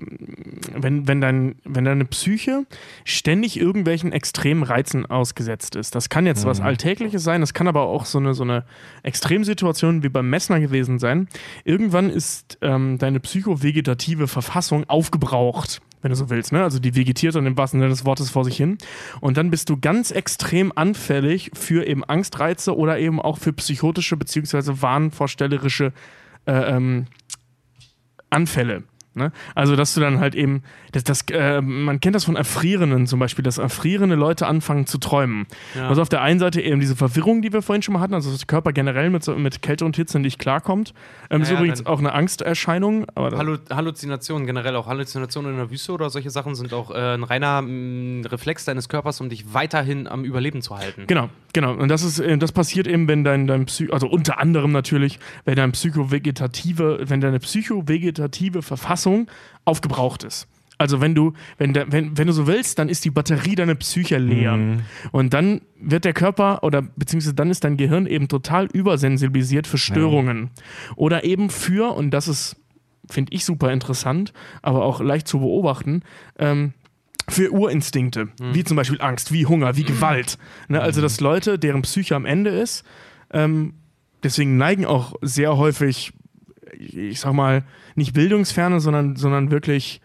[0.74, 2.66] wenn, wenn, dein, wenn deine Psyche
[3.04, 5.94] ständig irgendwelchen extremen Reizen ausgesetzt ist.
[5.94, 8.64] Das kann jetzt was Alltägliches sein, das kann aber auch so eine, so eine
[9.04, 11.28] Extremsituation wie beim Messner gewesen sein.
[11.64, 16.52] Irgendwann ist ähm, deine psychovegetative Verfassung aufgebraucht wenn du so willst.
[16.52, 16.62] Ne?
[16.62, 18.78] Also die vegetiert dann im wahrsten Sinne des Wortes vor sich hin.
[19.20, 24.16] Und dann bist du ganz extrem anfällig für eben Angstreize oder eben auch für psychotische
[24.16, 25.92] beziehungsweise wahnvorstellerische
[26.46, 27.06] äh, ähm,
[28.30, 28.82] Anfälle.
[29.18, 29.32] Ne?
[29.54, 30.62] Also, dass du dann halt eben,
[30.92, 34.98] das, das, äh, man kennt das von Erfrierenden zum Beispiel, dass erfrierende Leute anfangen zu
[34.98, 35.46] träumen.
[35.76, 38.30] Also auf der einen Seite eben diese Verwirrung, die wir vorhin schon mal hatten, also
[38.30, 40.94] dass der Körper generell mit, mit Kälte und Hitze nicht klarkommt.
[41.30, 43.06] Ähm, ist Ja, ja, übrigens auch eine Angsterscheinung.
[43.16, 47.24] Hallu Halluzinationen, generell auch Halluzinationen in der Wüste oder solche Sachen sind auch äh, ein
[47.24, 51.04] reiner mh, Reflex deines Körpers, um dich weiterhin am Überleben zu halten.
[51.06, 51.72] Genau, genau.
[51.74, 55.18] Und das ist, äh, das passiert eben, wenn dein, dein Psy also unter anderem natürlich,
[55.44, 59.07] wenn dein psychovegetative, wenn deine psychovegetative Verfassung
[59.64, 60.48] aufgebraucht ist.
[60.78, 63.74] Also wenn du, wenn, der, wenn, wenn du so willst, dann ist die Batterie deiner
[63.74, 64.54] Psyche leer.
[65.10, 69.78] Und dann wird der Körper oder beziehungsweise dann ist dein Gehirn eben total übersensibilisiert für
[69.78, 70.50] Störungen.
[70.94, 72.56] Oder eben für, und das ist,
[73.10, 74.32] finde ich super interessant,
[74.62, 76.02] aber auch leicht zu beobachten,
[76.38, 76.74] ähm,
[77.28, 80.38] für Urinstinkte, wie zum Beispiel Angst, wie Hunger, wie Gewalt.
[80.68, 80.80] Ne?
[80.80, 82.84] Also, dass Leute, deren Psyche am Ende ist,
[83.32, 83.74] ähm,
[84.22, 86.12] deswegen neigen auch sehr häufig,
[86.78, 87.62] ich sag mal,
[87.94, 90.00] nicht bildungsferne, sondern, sondern wirklich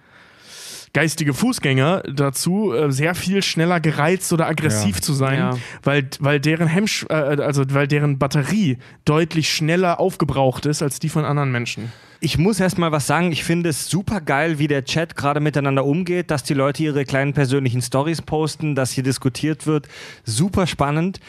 [0.94, 5.58] geistige Fußgänger dazu, äh, sehr viel schneller gereizt oder aggressiv zu sein, Ja.
[5.82, 11.10] weil, weil deren Hemmsch äh, also weil deren Batterie deutlich schneller aufgebraucht ist als die
[11.10, 11.92] von anderen Menschen.
[12.20, 13.32] Ich muss erst mal was sagen.
[13.32, 17.06] Ich finde es super geil, wie der Chat gerade miteinander umgeht, dass die Leute ihre
[17.06, 19.88] kleinen persönlichen Stories posten, dass hier diskutiert wird.
[20.24, 21.20] Super spannend.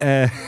[0.00, 0.28] Äh,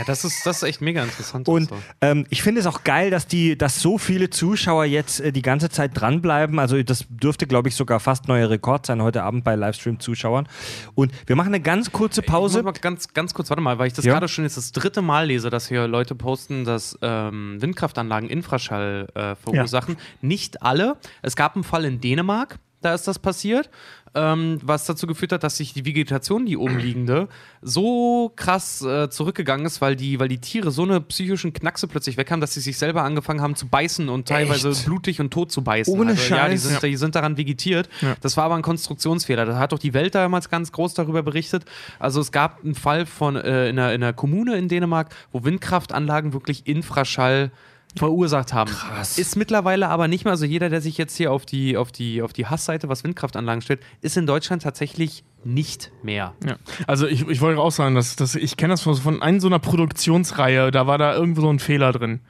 [0.00, 1.46] Ja, das ist, das ist echt mega interessant.
[1.46, 1.76] Und so.
[2.00, 5.42] ähm, ich finde es auch geil, dass die, dass so viele Zuschauer jetzt äh, die
[5.42, 6.58] ganze Zeit dranbleiben.
[6.58, 10.48] Also das dürfte, glaube ich, sogar fast neuer Rekord sein heute Abend bei Livestream-Zuschauern.
[10.94, 12.64] Und wir machen eine ganz kurze Pause.
[12.80, 14.14] ganz, ganz kurz, warte mal, weil ich das Ja.
[14.14, 19.08] gerade schon jetzt das dritte Mal lese, dass hier Leute posten, dass ähm, Windkraftanlagen Infraschall
[19.14, 19.96] äh, verursachen.
[20.22, 20.96] Nicht alle.
[21.20, 23.68] Es gab einen Fall in Dänemark, da ist das passiert,
[24.14, 27.28] ähm, was dazu geführt hat, dass sich die Vegetation, die umliegende,
[27.62, 32.16] so krass äh, zurückgegangen ist, weil die, weil die Tiere so eine psychischen Knackse plötzlich
[32.16, 34.86] weg haben, dass sie sich selber angefangen haben zu beißen und teilweise Echt?
[34.86, 35.92] blutig und tot zu beißen.
[35.92, 36.62] Ohne also, Ja, die Scheiß?
[36.62, 37.88] sind, die sind daran vegetiert.
[38.20, 39.46] Das war aber ein Konstruktionsfehler.
[39.46, 41.64] Da hat doch die Welt damals ganz groß darüber berichtet.
[41.98, 45.44] Also es gab einen Fall von äh, in, einer, in einer Kommune in Dänemark, wo
[45.44, 47.52] Windkraftanlagen wirklich Infraschall
[47.96, 48.70] verursacht haben.
[48.70, 49.18] Krass.
[49.18, 52.22] Ist mittlerweile aber nicht mehr, also jeder, der sich jetzt hier auf die, auf die,
[52.22, 56.34] auf die Hassseite, was Windkraftanlagen stellt, ist in Deutschland tatsächlich nicht mehr.
[56.46, 56.56] Ja.
[56.86, 59.48] Also ich, ich wollte auch sagen, dass, dass ich kenne das von, von einer so
[59.48, 62.20] einer Produktionsreihe, da war da irgendwo so ein Fehler drin.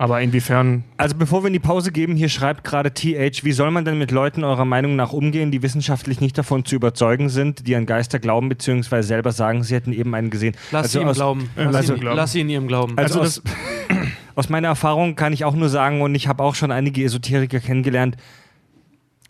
[0.00, 3.72] Aber inwiefern Also bevor wir in die Pause geben, hier schreibt gerade TH, wie soll
[3.72, 7.66] man denn mit Leuten eurer Meinung nach umgehen, die wissenschaftlich nicht davon zu überzeugen sind,
[7.66, 10.54] die an Geister glauben, beziehungsweise selber sagen, sie hätten eben einen gesehen.
[10.70, 11.50] Lass also sie ihm glauben.
[11.56, 12.16] Lass, lass ihn, ihn glauben.
[12.16, 12.96] lass sie in ihrem Glauben.
[12.96, 13.42] Also, Also aus,
[14.38, 17.58] aus meiner Erfahrung kann ich auch nur sagen, und ich habe auch schon einige Esoteriker
[17.58, 18.16] kennengelernt,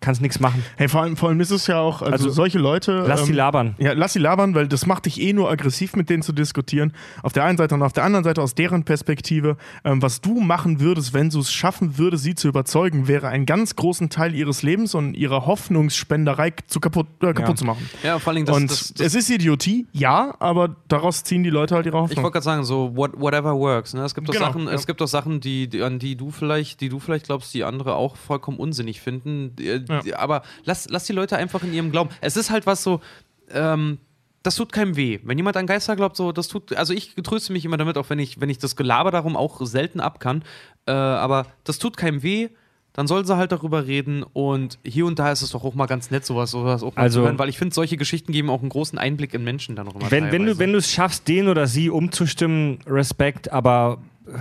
[0.01, 0.65] kannst nichts machen.
[0.77, 3.05] Hey, vor allem, vor allem ist es ja auch, also, Also, solche Leute.
[3.07, 3.75] Lass sie ähm, labern.
[3.79, 6.93] Ja, lass sie labern, weil das macht dich eh nur aggressiv, mit denen zu diskutieren.
[7.23, 9.57] Auf der einen Seite und auf der anderen Seite aus deren Perspektive.
[9.85, 13.45] Ähm, was du machen würdest, wenn du es schaffen würdest, sie zu überzeugen, wäre einen
[13.47, 17.55] ganz großen Teil ihres Lebens und ihrer Hoffnungsspenderei zu kaputt, äh, kaputt Ja.
[17.57, 17.89] zu machen.
[18.03, 21.51] ja, vor allem das, und das, das, es ist Idiotie, ja, aber daraus ziehen die
[21.51, 22.23] Leute halt ihre Ich Hoffnung.
[22.25, 23.95] wollte gerade sagen, so what, whatever works.
[23.95, 24.03] Ne?
[24.05, 24.73] Es gibt doch Genau, Sachen, ja.
[24.73, 27.65] es gibt doch Sachen, die, die, an die du vielleicht, die du vielleicht glaubst, die
[27.65, 29.55] andere auch vollkommen unsinnig finden.
[29.57, 30.19] Die, Ja.
[30.19, 32.11] aber lass, lass die Leute einfach in ihrem Glauben.
[32.21, 33.01] Es ist halt was so.
[33.51, 33.99] Ähm,
[34.45, 35.19] das tut keinem weh.
[35.25, 38.09] Wenn jemand an Geister glaubt, so, das tut, also ich tröste mich immer damit, auch
[38.09, 40.43] wenn ich, wenn ich das Gelaber darum auch selten ab kann.
[40.87, 42.49] Äh, aber das tut keinem weh.
[42.95, 45.87] Dann sollen sie halt darüber reden und hier und da ist es doch auch mal
[45.87, 48.51] ganz nett, sowas, sowas auch mal Also- zu hören, weil ich finde, solche Geschichten geben
[48.51, 50.11] auch einen großen Einblick in Menschen dann immer.
[50.11, 50.59] Wenn, teilweise.
[50.59, 53.99] wenn du es schaffst, den oder sie umzustimmen, Respekt, aber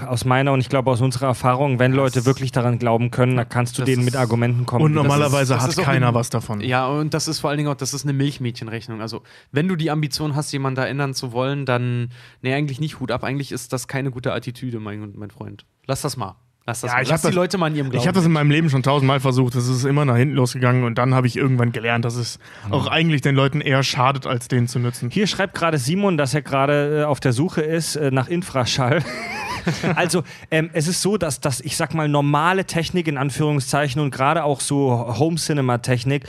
[0.07, 3.47] aus meiner und ich glaube aus unserer Erfahrung, wenn Leute wirklich daran glauben können, dann
[3.49, 4.83] kannst du Das denen ist- mit Argumenten kommen.
[4.83, 6.61] Und die das- normalerweise das hat ist keiner ein- was davon.
[6.61, 9.01] Ja, und das ist vor allen Dingen auch, das ist eine Milchmädchenrechnung.
[9.01, 12.09] Also, wenn du die Ambition hast, jemanden da ändern zu wollen, dann,
[12.41, 13.23] nee, eigentlich nicht Hut ab.
[13.23, 15.65] Eigentlich ist das keine gute Attitüde, mein, mein Freund.
[15.85, 16.35] Lass das mal.
[16.69, 17.01] Lass das Ja, mal.
[17.03, 18.01] ich Lass hab die das- Leute mal in ihrem Glauben.
[18.03, 19.55] Ich habe das in meinem Leben schon tausendmal versucht.
[19.55, 22.73] Es ist immer nach hinten losgegangen und dann habe ich irgendwann gelernt, dass es Mhm.
[22.73, 25.09] auch eigentlich den Leuten eher schadet, als denen zu nützen.
[25.09, 29.01] Hier schreibt gerade Simon, dass er gerade äh, auf der Suche ist äh, nach Infraschall.
[29.95, 34.11] also ähm, es ist so, dass das, ich sag mal, normale Technik in Anführungszeichen und
[34.11, 36.23] gerade auch so Home-Cinema-Technik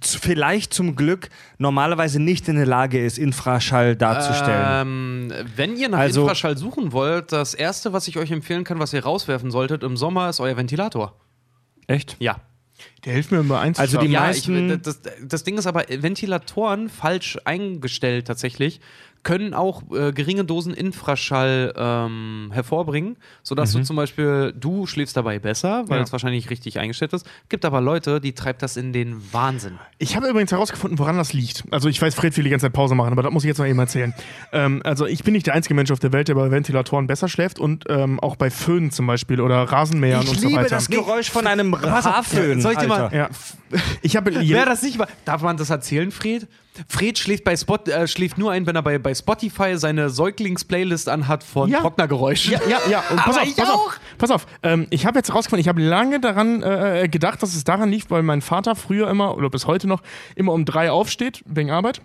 [0.00, 1.28] vielleicht zum Glück
[1.58, 5.28] normalerweise nicht in der Lage ist, Infraschall darzustellen.
[5.30, 8.78] Ähm, wenn ihr nach Also- Infraschall suchen wollt, das erste, was ich euch empfehlen kann,
[8.78, 11.16] was ihr rauswerfen solltet im Sommer, ist euer Ventilator.
[11.86, 12.16] Echt?
[12.20, 12.40] Ja.
[13.04, 13.78] Der hilft mir immer eins.
[13.78, 18.80] Also die ja, meisten- ich, das, das Ding ist aber, Ventilatoren falsch eingestellt tatsächlich
[19.24, 25.38] können auch äh, geringe Dosen Infraschall ähm, hervorbringen, sodass du zum Beispiel, du schläfst dabei
[25.38, 26.02] besser, weil Ja.
[26.04, 27.24] es wahrscheinlich richtig eingestellt ist.
[27.48, 29.78] Gibt aber Leute, die treibt das in den Wahnsinn.
[29.98, 31.64] Ich habe übrigens herausgefunden, woran das liegt.
[31.70, 33.58] Also ich weiß, Fred will die ganze Zeit Pause machen, aber das muss ich jetzt
[33.58, 34.12] noch eben erzählen.
[34.52, 37.28] Ähm, also ich bin nicht der einzige Mensch auf der Welt, der bei Ventilatoren besser
[37.28, 40.70] schläft und ähm, auch bei Föhn zum Beispiel oder Rasenmähern Ich und so liebe weiter.
[40.70, 42.60] das Geräusch von einem Haarföhn.
[42.60, 43.28] Soll ich dir mal- ja.
[44.02, 46.46] Ich habe Wer das nicht war, darf man das erzählen, Fred?
[46.88, 51.08] Fred schläft, bei Spot, äh, schläft nur ein, wenn er bei, bei Spotify seine Säuglings-Playlist
[51.08, 51.80] anhat von Ja.
[51.80, 52.52] Trocknergeräuschen.
[52.52, 53.04] Ja, ja, ja.
[53.10, 53.86] Und pass Aber auf, ich pass auch.
[53.86, 54.46] auf, pass auf.
[54.62, 58.10] Ähm, ich habe jetzt herausgefunden, ich habe lange daran äh, gedacht, dass es daran liegt,
[58.10, 60.02] weil mein Vater früher immer, oder bis heute noch,
[60.34, 62.00] immer um drei aufsteht, wegen Arbeit.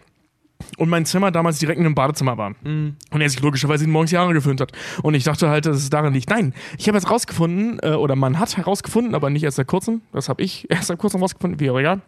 [0.78, 2.56] Und mein Zimmer damals direkt in einem Badezimmer war.
[2.64, 4.72] Und er sich logischerweise morgens die Haare geföhnt hat.
[5.04, 6.32] Und ich dachte halt, dass es daran liegt.
[6.32, 10.02] Nein, ich habe jetzt rausgefunden, äh, oder man hat herausgefunden, aber nicht erst seit kurzem,
[10.14, 12.02] das habe ich erst seit kurzem rausgefunden, wie auch egal.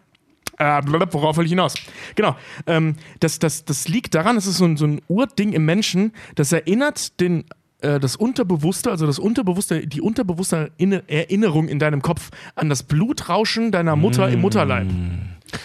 [0.59, 0.81] Äh,
[1.11, 1.73] worauf will ich hinaus?
[2.15, 2.35] Genau.
[2.67, 6.11] Ähm, das, das, das liegt daran, es ist so ein, so ein Urding im Menschen,
[6.35, 7.45] das erinnert den,
[7.81, 12.83] äh, das Unterbewusste, also das Unterbewusste, die unterbewusste Inne Erinnerung in deinem Kopf an das
[12.83, 14.87] Blutrauschen deiner Mutter im Mutterleib.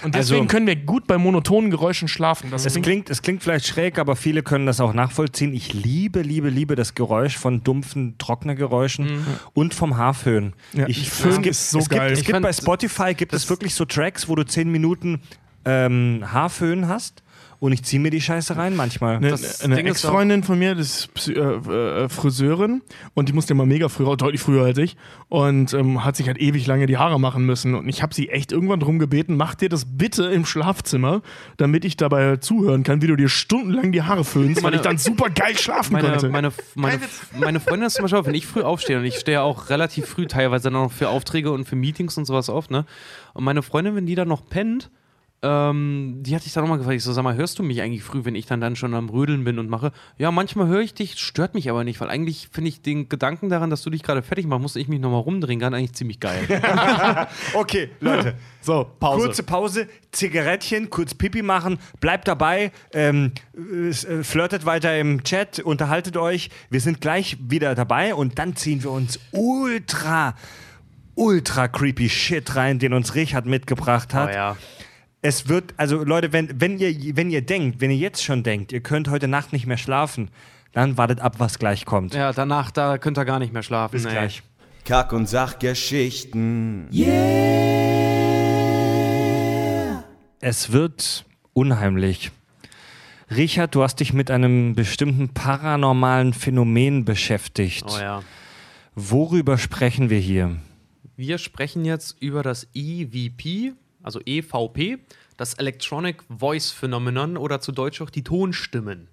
[0.02, 2.50] Und deswegen Also- können wir gut bei monotonen Geräuschen schlafen.
[2.50, 5.52] Das Es klingt- es klingt vielleicht schräg, aber viele können das auch nachvollziehen.
[5.54, 9.24] Ich liebe, liebe, liebe das Geräusch von dumpfen Trocknergeräuschen
[9.54, 10.52] und vom Haarföhn.
[10.72, 12.12] Ja, ich, Föhn es gibt, ist so es gibt, geil.
[12.12, 15.20] Es Ich gibt bei Spotify gibt es wirklich so Tracks, wo du zehn Minuten
[15.66, 17.22] ähm, Haarföhn hast
[17.64, 19.16] und ich ziehe mir die Scheiße rein manchmal.
[19.16, 22.82] Eine, eine Ex-Freundin von mir, das ist äh, äh, Friseurin
[23.14, 24.96] und die musste immer mega früh raus, deutlich früher als ich
[25.30, 28.28] und ähm, hat sich halt ewig lange die Haare machen müssen und ich habe sie
[28.28, 31.22] echt irgendwann drum gebeten, mach dir das bitte im Schlafzimmer,
[31.56, 34.82] damit ich dabei zuhören kann, wie du dir stundenlang die Haare föhnst, weil Meine- ich
[34.82, 36.28] dann super geil schlafen Meine, konnte.
[36.28, 37.00] meine, meine,
[37.40, 40.26] meine Freundin ist zum Beispiel, wenn ich früh aufstehe und ich stehe auch relativ früh
[40.26, 42.84] teilweise auch für Aufträge und für Meetings und sowas auf, ne?
[43.32, 44.90] Und meine Freundin, wenn die dann noch pennt,
[45.44, 48.02] ähm, die hatte ich dann nochmal gefragt, ich so, sag mal, hörst du mich eigentlich
[48.02, 49.92] früh, wenn ich dann, dann schon am Rödeln bin und mache?
[50.16, 53.50] Ja, manchmal höre ich dich, stört mich aber nicht, weil eigentlich finde ich den Gedanken
[53.50, 56.18] daran, dass du dich gerade fertig machst, musste ich mich nochmal rumdrehen kann, eigentlich ziemlich
[56.18, 56.48] geil.
[57.54, 58.34] Okay, Leute.
[58.60, 59.26] So, Pause.
[59.26, 65.58] Kurze Pause, Zigarettchen, kurz Pipi machen, bleibt dabei, ähm, äh, äh, flirtet weiter im Chat,
[65.60, 66.48] unterhaltet euch.
[66.70, 70.34] Wir sind gleich wieder dabei und dann ziehen wir uns ultra,
[71.14, 74.30] ultra creepy Shit rein, den uns Richard mitgebracht hat.
[74.30, 74.56] Oh ja.
[75.26, 78.72] Es wird, also Leute, wenn, wenn, ihr, wenn ihr denkt, wenn ihr jetzt schon denkt,
[78.72, 80.30] ihr könnt heute Nacht nicht mehr schlafen,
[80.72, 82.12] dann wartet ab, was gleich kommt.
[82.12, 83.92] Ja, danach, da könnt ihr gar nicht mehr schlafen.
[83.92, 84.12] Bis ey.
[84.12, 84.42] gleich.
[84.84, 86.88] Kack- und Sachgeschichten.
[90.42, 91.24] Es wird
[91.54, 92.30] unheimlich.
[93.34, 97.86] Richard, du hast dich mit einem bestimmten paranormalen Phänomen beschäftigt.
[97.88, 98.22] Oh ja.
[98.94, 100.56] Worüber sprechen wir hier?
[101.16, 103.72] Wir sprechen jetzt über das EVP,
[104.04, 104.98] also EVP,
[105.36, 109.08] das Electronic Voice Phenomenon oder zu Deutsch auch die Tonstimmen.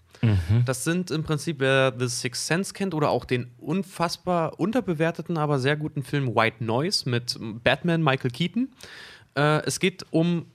[0.66, 5.58] Das sind im Prinzip, wer The Sixth Sense kennt oder auch den unfassbar unterbewerteten, aber
[5.58, 8.70] sehr guten Film White Noise mit Batman Michael Keaton.
[9.36, 10.46] Äh, es geht um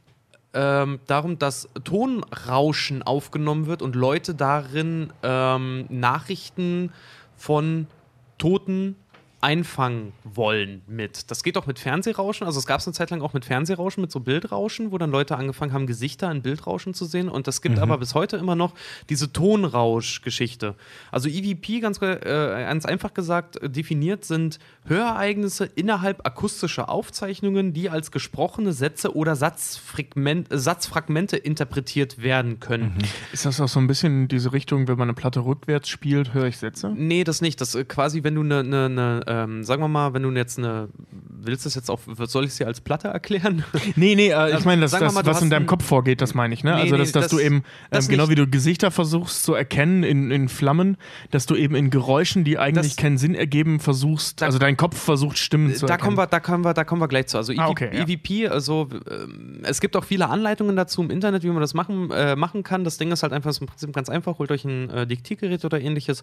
[0.54, 6.92] ähm, darum, dass Tonrauschen aufgenommen wird und Leute darin ähm, Nachrichten
[7.36, 7.88] von
[8.38, 8.96] Toten
[9.40, 11.30] einfangen wollen mit.
[11.30, 12.46] Das geht auch mit Fernsehrauschen.
[12.46, 15.10] Also es gab es eine Zeit lang auch mit Fernsehrauschen, mit so Bildrauschen, wo dann
[15.10, 17.28] Leute angefangen haben, Gesichter in Bildrauschen zu sehen.
[17.28, 18.74] Und das gibt aber bis heute immer noch
[19.10, 20.74] diese Tonrausch-Geschichte.
[21.12, 28.10] Also EVP, ganz, äh, ganz einfach gesagt, definiert sind Hörereignisse innerhalb akustischer Aufzeichnungen, die als
[28.10, 32.96] gesprochene Sätze oder Satzfragment, Satzfragmente interpretiert werden können.
[33.32, 36.32] Ist das auch so ein bisschen in diese Richtung, wenn man eine Platte rückwärts spielt,
[36.32, 36.92] höre ich Sätze?
[36.96, 37.60] Nee, das nicht.
[37.60, 40.58] Das äh, quasi, wenn du eine, eine, eine ähm, sagen wir mal, wenn du jetzt
[40.58, 43.64] eine, willst du das jetzt auch, soll ich es dir als Platte erklären?
[43.96, 46.34] Nee, nee, äh, ich meine, das, das mal, was in deinem ein- Kopf vorgeht, das
[46.34, 46.74] meine ich, ne?
[46.74, 47.62] Nee, also, nee, dass, dass das- du eben,
[47.92, 50.96] ähm, genau wie du Gesichter versuchst zu erkennen in, in Flammen,
[51.30, 54.76] dass du eben in Geräuschen, die eigentlich Das- keinen Sinn ergeben, versuchst, Da- also dein
[54.76, 56.04] Kopf versucht, Stimmen zu Da erkennen.
[56.04, 57.36] kommen, wir, da, kommen wir, da kommen wir gleich zu.
[57.38, 58.02] Also Ah, EV okay, ja.
[58.06, 62.10] EVP, also ähm, es gibt auch viele Anleitungen dazu im Internet, wie man das machen,
[62.10, 62.84] äh, machen kann.
[62.84, 64.38] Das Ding ist halt einfach ist im Prinzip ganz einfach.
[64.38, 66.22] Holt euch ein äh, Diktiergerät oder ähnliches.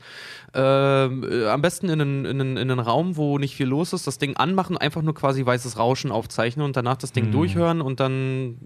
[0.53, 3.93] Ähm, äh, am besten in einen, in, einen, in einen Raum, wo nicht viel los
[3.93, 7.13] ist, das Ding anmachen, einfach nur quasi weißes Rauschen aufzeichnen und danach das Mhm.
[7.15, 8.57] Ding durchhören und dann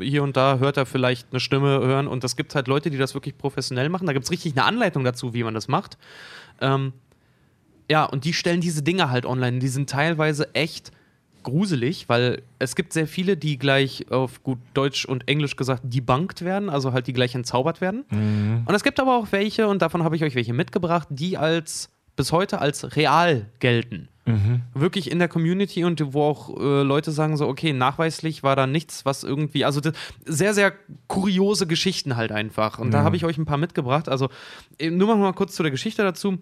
[0.00, 2.06] hier und da hört er vielleicht eine Stimme hören.
[2.06, 4.06] Und das gibt halt Leute, die das wirklich professionell machen.
[4.06, 5.98] Da gibt es richtig eine Anleitung dazu, wie man das macht.
[6.60, 6.92] Ähm,
[7.90, 9.58] ja, und die stellen diese Dinge halt online.
[9.58, 10.92] Die sind teilweise echt
[11.42, 16.42] gruselig, weil es gibt sehr viele, die gleich auf gut Deutsch und Englisch gesagt debunked
[16.44, 18.04] werden, also halt die gleich entzaubert werden.
[18.64, 21.90] Und es gibt aber auch welche, und davon habe ich euch welche mitgebracht, die als
[22.16, 24.08] bis heute als real gelten.
[24.72, 28.68] Wirklich in der Community und wo auch äh, Leute sagen so, okay, nachweislich war da
[28.68, 29.94] nichts, was irgendwie, also das,
[30.24, 30.72] sehr, sehr
[31.08, 32.78] kuriose Geschichten halt einfach.
[32.78, 34.08] Und da habe ich euch ein paar mitgebracht.
[34.08, 34.28] Also
[34.78, 36.38] äh, nur noch mal kurz zu der Geschichte dazu.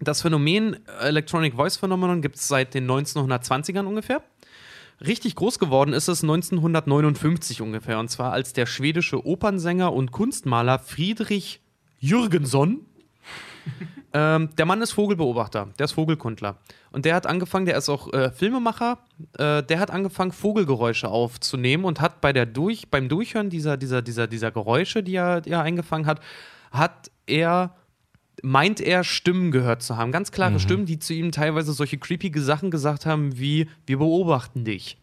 [0.00, 4.22] Das Phänomen Electronic Voice Phenomenon gibt es seit den 1920ern ungefähr.
[5.06, 7.98] Richtig groß geworden ist es 1959 ungefähr.
[7.98, 11.60] Und zwar als der schwedische Opernsänger und Kunstmaler Friedrich
[11.98, 12.86] Jürgenson.
[14.12, 16.58] Ähm, der Mann ist Vogelbeobachter, der ist Vogelkundler.
[16.90, 18.98] Und der hat angefangen, der ist auch äh, Filmemacher,
[19.38, 24.02] äh, der hat angefangen, Vogelgeräusche aufzunehmen und hat bei der Durch, beim Durchhören dieser, dieser,
[24.02, 26.20] dieser, dieser Geräusche, die er, die er eingefangen hat,
[26.72, 27.74] hat er
[28.42, 30.12] meint er, Stimmen gehört zu haben.
[30.12, 34.64] Ganz klare Stimmen, die zu ihm teilweise solche creepige Sachen gesagt haben wie, wir beobachten
[34.64, 34.96] dich.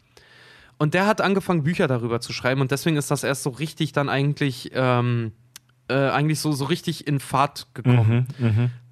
[0.80, 3.94] Und der hat angefangen, Bücher darüber zu schreiben und deswegen ist das erst so richtig
[3.94, 5.32] dann eigentlich, ähm,
[5.88, 8.28] äh, eigentlich so, so richtig in Fahrt gekommen.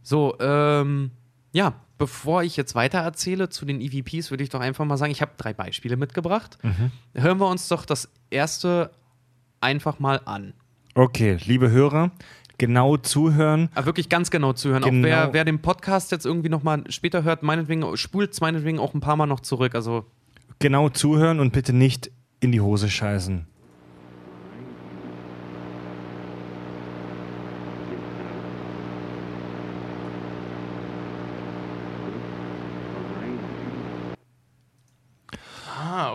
[0.06, 1.10] So, ähm,
[1.52, 5.12] ja, bevor ich jetzt weiter erzähle zu den EVPs, würde ich doch einfach mal sagen,
[5.12, 6.60] ich habe drei Beispiele mitgebracht.
[7.16, 8.92] Hören wir uns doch das erste
[9.62, 10.54] einfach mal an.
[10.94, 12.12] Okay, liebe Hörer,
[12.60, 13.70] genau zuhören.
[13.74, 14.84] Aber wirklich ganz genau zuhören.
[14.84, 15.00] Genau.
[15.00, 18.94] Auch wer, wer den Podcast jetzt irgendwie nochmal später hört, meinetwegen, spult es meinetwegen auch
[18.94, 19.74] ein paar Mal noch zurück.
[19.74, 20.06] Also,
[20.60, 22.12] Genau zuhören und bitte nicht
[22.42, 23.48] in die Hose scheißen.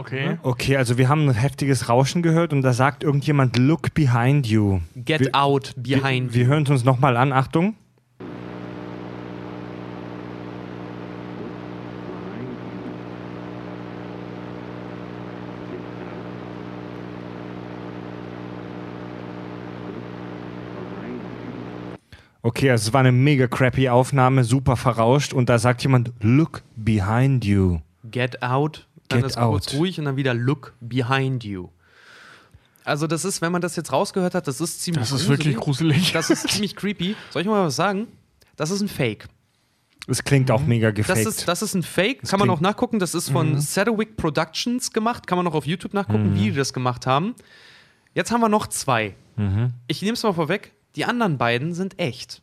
[0.01, 0.39] Okay.
[0.43, 4.81] Okay, also wir haben ein heftiges Rauschen gehört und da sagt irgendjemand, look behind you.
[4.97, 6.35] get Wir- out behind.
[6.35, 7.75] Wir, wir hören es uns nochmal an, Achtung.
[22.43, 26.63] Okay, also es war eine mega crappy Aufnahme, super verrauscht und da sagt jemand, look
[26.77, 27.81] behind you.
[28.11, 29.75] Get out, dann Get ist kurz out.
[29.75, 31.69] ruhig und dann wieder look behind you.
[32.85, 35.57] Also, das ist, wenn man das jetzt rausgehört hat, das ist ziemlich Das ist wirklich
[35.57, 36.13] gruselig.
[36.13, 37.15] Das ist ziemlich creepy.
[37.31, 38.09] Soll ich mal was sagen?
[38.57, 39.27] Das ist ein Fake.
[40.09, 41.27] Es klingt auch mega Das gefaked.
[41.27, 42.99] ist, das ist ein Fake, kann man auch nachgucken.
[42.99, 45.27] Das ist von Sedgwick Productions gemacht.
[45.27, 47.35] Kann man auch auf YouTube nachgucken, wie die das gemacht haben.
[48.15, 49.15] Jetzt haben wir noch zwei.
[49.87, 50.73] Ich nehme es mal vorweg.
[50.97, 52.43] Die anderen beiden sind echt.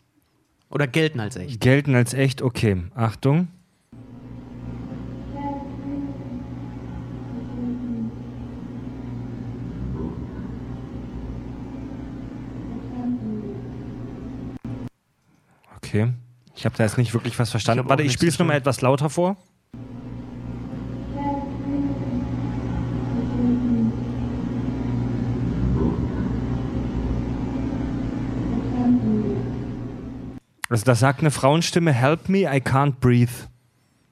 [0.70, 1.60] Oder gelten als echt.
[1.60, 2.84] Gelten als echt, okay.
[2.96, 3.48] Achtung.
[15.88, 16.14] Okay.
[16.56, 17.84] Ich habe da jetzt nicht wirklich was verstanden.
[17.84, 19.38] Ich Warte, ich spiele es nochmal etwas lauter vor.
[30.70, 33.32] Also da sagt eine Frauenstimme, help me, I can't breathe.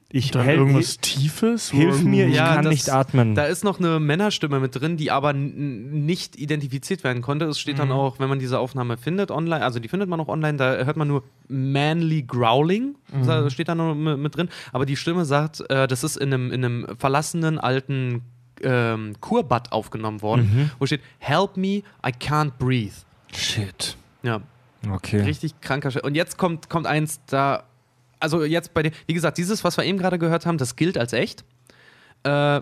[0.08, 1.70] Ich Dann hel- irgendwas Tiefes?
[1.72, 3.34] Hilf mir, ich Ja, kann das- nicht atmen.
[3.34, 7.46] Da ist noch eine Männerstimme mit drin, die aber nicht identifiziert werden konnte.
[7.46, 7.78] Es steht Mhm.
[7.80, 10.76] dann auch, wenn man diese Aufnahme findet online, also die findet man auch online, da
[10.84, 13.26] hört man nur manly growling, Mhm.
[13.26, 14.48] da steht da noch mit, mit drin.
[14.72, 18.22] Aber die Stimme sagt, äh, das ist in einem, in einem verlassenen alten
[18.62, 20.70] ähm, Kurbad aufgenommen worden, Mhm.
[20.78, 22.94] wo steht, help me, I can't breathe.
[23.34, 23.98] Shit.
[24.22, 24.40] Ja,
[24.90, 25.20] Okay.
[25.20, 26.04] richtig kranker Shit.
[26.04, 27.64] Und jetzt kommt, kommt eins, da
[28.20, 30.96] also jetzt bei dir, wie gesagt, dieses, was wir eben gerade gehört haben, das gilt
[30.98, 31.44] als echt.
[32.22, 32.60] Äh,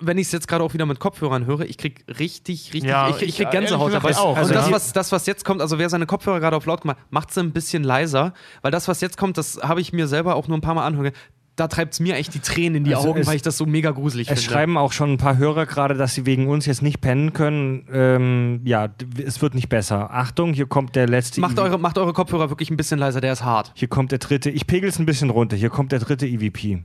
[0.00, 3.08] wenn ich es jetzt gerade auch wieder mit Kopfhörern höre, ich krieg richtig, richtig, Ja,
[3.08, 4.14] ich, ich ich- krieg Gänsehaut dabei.
[4.16, 4.32] auch.
[4.32, 6.82] Und Also das, was, das, was jetzt kommt, also wer seine Kopfhörer gerade auf laut
[6.82, 10.06] gemacht, macht es ein bisschen leiser, weil das, was jetzt kommt, das habe ich mir
[10.06, 11.10] selber auch nur ein paar Mal anhören.
[11.56, 13.56] Da treibt es mir echt die Tränen in die Also Augen, es- weil ich das
[13.58, 14.52] so mega gruselig Es finde.
[14.54, 17.86] schreiben auch schon ein paar Hörer gerade, dass sie wegen uns jetzt nicht pennen können.
[17.92, 18.88] Ähm, ja,
[19.22, 20.10] es wird nicht besser.
[20.10, 21.40] Achtung, hier kommt der letzte.
[21.40, 23.72] Macht EV eure, macht eure Kopfhörer wirklich ein bisschen leiser, der ist hart.
[23.74, 24.48] Hier kommt der dritte.
[24.48, 25.56] Ich pegel es ein bisschen runter.
[25.56, 26.82] Hier kommt der dritte EVP.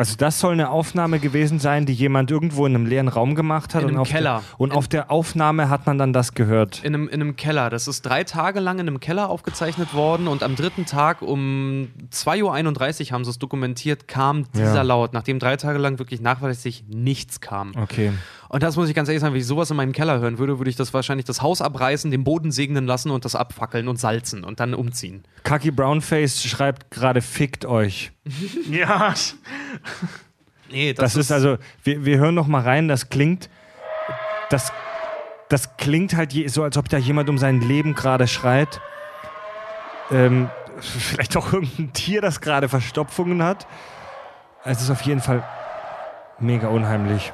[0.00, 3.74] Also das soll eine Aufnahme gewesen sein, die jemand irgendwo in einem leeren Raum gemacht
[3.74, 3.82] hat.
[3.82, 4.42] In und einem auf Keller.
[4.48, 6.82] Der, und auf der Aufnahme hat man dann das gehört.
[6.82, 7.68] In einem, in einem Keller.
[7.68, 11.88] Das ist drei Tage lang in einem Keller aufgezeichnet worden und am dritten Tag um
[12.14, 14.82] 2.31 Uhr haben sie es dokumentiert, kam dieser Ja.
[14.82, 17.72] Laut, nachdem drei Tage lang wirklich nachweislich nichts kam.
[17.76, 18.12] Okay.
[18.50, 20.58] Und das muss ich ganz ehrlich sagen, wenn ich sowas in meinem Keller hören würde,
[20.58, 23.96] würde ich das wahrscheinlich das Haus abreißen, den Boden segnen lassen und das abfackeln und
[23.96, 25.22] salzen und dann umziehen.
[25.44, 28.10] Kaki Brownface schreibt gerade fickt euch.
[28.68, 29.14] Ja,
[30.68, 33.48] Nee, Das, ist also, wir, wir hören noch mal rein, das klingt,
[34.50, 34.72] das,
[35.48, 38.80] das klingt halt je, so, als ob da jemand um sein Leben gerade schreit.
[40.10, 40.50] Ähm,
[40.80, 43.68] vielleicht auch irgendein Tier, das gerade Verstopfungen hat.
[44.64, 45.44] Es ist auf jeden Fall
[46.40, 47.32] mega unheimlich.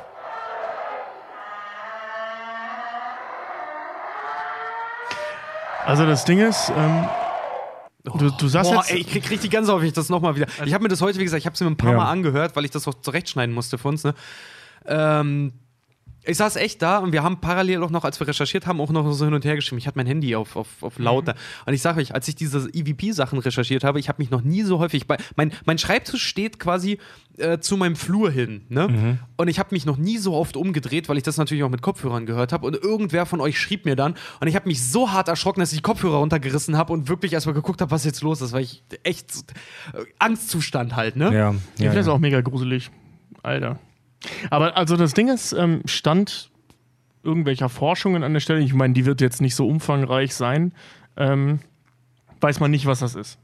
[5.87, 7.05] Also das Ding ist, ähm,
[8.19, 8.91] du, du sagst Boah, jetzt.
[8.91, 10.47] ey, ich krieg richtig ganz häufig das nochmal wieder.
[10.65, 11.97] Ich habe mir das heute, wie gesagt, ich habe es mir ein paar Ja.
[11.99, 14.05] Mal angehört, weil ich das auch zurechtschneiden musste für uns.
[14.05, 14.15] Ne?
[14.87, 15.53] Ähm,
[16.27, 18.91] ich saß echt da und wir haben parallel auch noch, als wir recherchiert haben, auch
[18.91, 19.79] noch so hin und her geschrieben.
[19.79, 21.35] Ich hatte mein Handy auf, auf, auf lauter.
[21.65, 24.63] Und ich sage euch, als ich diese EVP-Sachen recherchiert habe, ich habe mich noch nie
[24.63, 25.17] so häufig bei.
[25.37, 26.99] Mein, mein Schreibtisch steht quasi
[27.39, 28.63] äh, zu meinem Flur hin.
[28.69, 29.19] Ne?
[29.37, 31.83] Und ich habe mich noch nie so oft umgedreht, weil ich das natürlich auch mit
[31.83, 32.67] Kopfhörern gehört habe.
[32.67, 34.15] Und irgendwer von euch schrieb mir dann.
[34.41, 37.33] Und ich habe mich so hart erschrocken, dass ich die Kopfhörer runtergerissen habe und wirklich
[37.33, 39.33] erstmal geguckt habe, was jetzt los ist, weil ich echt
[39.93, 41.33] äh, Angstzustand halt, ne?
[41.33, 42.13] Ja, Ich ja, finde das ja.
[42.13, 42.91] auch mega gruselig.
[43.43, 43.79] Alter.
[44.51, 46.51] Aber also das Ding ist, ähm, Stand
[47.23, 50.73] irgendwelcher Forschungen an der Stelle, ich meine, die wird jetzt nicht so umfangreich sein,
[51.17, 51.61] ähm,
[52.41, 53.39] weiß man nicht, was das ist.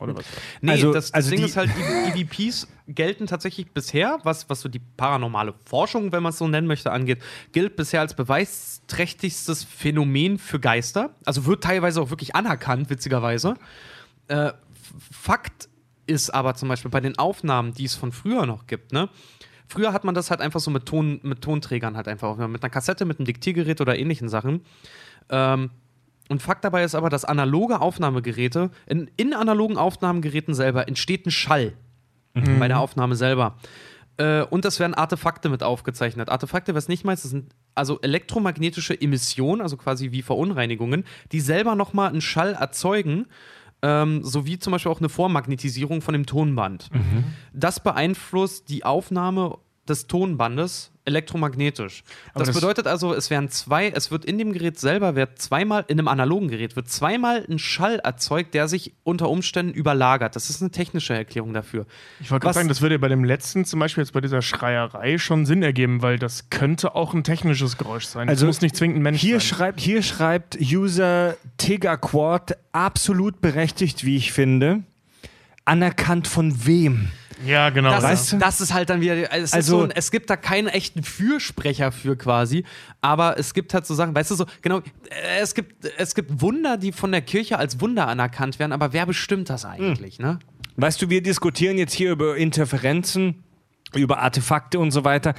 [0.00, 0.24] Oder was?
[0.60, 1.70] Nee, Also- das, das also Ding ist halt,
[2.14, 6.46] E- EVPs gelten tatsächlich bisher, was, was so die paranormale Forschung, wenn man es so
[6.48, 7.18] nennen möchte, angeht,
[7.52, 11.10] gilt bisher als beweisträchtigstes Phänomen für Geister.
[11.24, 13.54] Also wird teilweise auch wirklich anerkannt, witzigerweise.
[14.28, 14.52] Äh,
[15.12, 15.68] Fakt
[16.06, 19.08] ist aber zum Beispiel bei den Aufnahmen, die es von früher noch gibt, ne?
[19.68, 22.62] Früher hat man das halt einfach so mit, Ton, mit Tonträgern halt einfach, aufgenommen, mit
[22.62, 24.62] einer Kassette, mit einem Diktiergerät oder ähnlichen Sachen.
[25.28, 25.70] Ähm,
[26.28, 31.30] und Fakt dabei ist aber, dass analoge Aufnahmegeräte, in, in analogen Aufnahmegeräten selber entsteht ein
[31.30, 31.74] Schall
[32.58, 33.56] bei der Aufnahme selber.
[34.16, 36.28] Äh, und es werden Artefakte mit aufgezeichnet.
[36.28, 41.74] Artefakte, was nicht meinst, das sind also elektromagnetische Emissionen, also quasi wie Verunreinigungen, die selber
[41.74, 43.26] nochmal einen Schall erzeugen,
[43.82, 46.88] ähm, sowie zum Beispiel auch eine Vormagnetisierung von dem Tonband.
[47.52, 49.58] Das beeinflusst die Aufnahme
[49.88, 52.02] des Tonbandes elektromagnetisch.
[52.34, 55.84] Das, das- bedeutet also, es werden zwei, es wird in dem Gerät selber, wird zweimal,
[55.88, 60.36] in einem analogen Gerät, wird zweimal ein Schall erzeugt, der sich unter Umständen überlagert.
[60.36, 61.86] Das ist eine technische Erklärung dafür.
[62.20, 64.42] Ich wollte gerade sagen, das würde ja bei dem letzten, zum Beispiel jetzt bei dieser
[64.42, 68.28] Schreierei, schon Sinn ergeben, weil das könnte auch ein technisches Geräusch sein.
[68.28, 69.48] Also das muss nicht zwingend ein Mensch Hier sein.
[69.48, 74.82] schreibt, hier schreibt User Tegaquad absolut berechtigt, wie ich finde.
[75.64, 77.08] Anerkannt von wem?
[77.46, 77.90] Ja, genau.
[77.90, 78.02] Das.
[78.02, 78.38] Weißt du?
[78.38, 81.92] das ist halt dann wieder, es, Also- so ein, es gibt da keinen echten Fürsprecher
[81.92, 82.64] für quasi,
[83.00, 86.40] aber es gibt halt so Sachen, weißt du so, genau, äh, es gibt, es gibt
[86.42, 90.38] Wunder, die von der Kirche als Wunder anerkannt werden, aber wer bestimmt das eigentlich, ne?
[90.76, 93.42] Weißt du, wir diskutieren jetzt hier über Interferenzen,
[93.94, 95.34] über Artefakte und so weiter.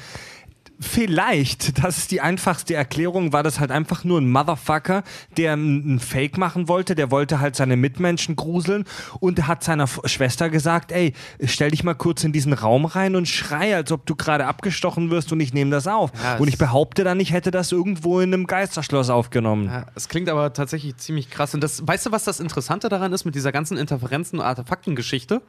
[0.82, 5.04] Vielleicht, das ist die einfachste Erklärung, war das halt einfach nur ein Motherfucker,
[5.36, 8.86] der einen Fake machen wollte, der wollte halt seine Mitmenschen gruseln
[9.20, 13.28] und hat seiner Schwester gesagt, ey, stell dich mal kurz in diesen Raum rein und
[13.28, 16.12] schrei, als ob du gerade abgestochen wirst und ich nehme das auf.
[16.24, 19.66] Ja, und ich behaupte dann, ich hätte das irgendwo in einem Geisterschloss aufgenommen.
[19.66, 21.54] Ja, es klingt aber tatsächlich ziemlich krass.
[21.54, 25.42] Und das, weißt du, was das Interessante daran ist mit dieser ganzen Interferenzen- und Artefaktengeschichte?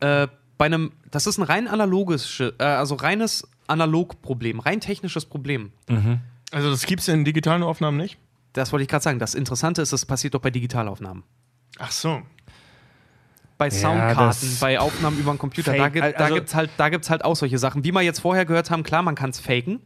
[0.00, 5.72] Äh, bei einem, das ist ein rein analoges, äh, also reines Analogproblem, rein technisches Problem.
[6.50, 8.18] Also das gibt es in digitalen Aufnahmen nicht?
[8.52, 9.18] Das wollte ich gerade sagen.
[9.18, 11.24] Das Interessante ist, es passiert doch bei Digitalaufnahmen.
[11.78, 12.22] Ach so.
[13.58, 16.54] Bei Soundkarten, das- bei Aufnahmen über den Computer, Fake, da, gibt, da also- gibt es
[16.54, 17.84] halt, da gibt's halt auch solche Sachen.
[17.84, 19.80] Wie wir jetzt vorher gehört haben, klar, man kann es faken.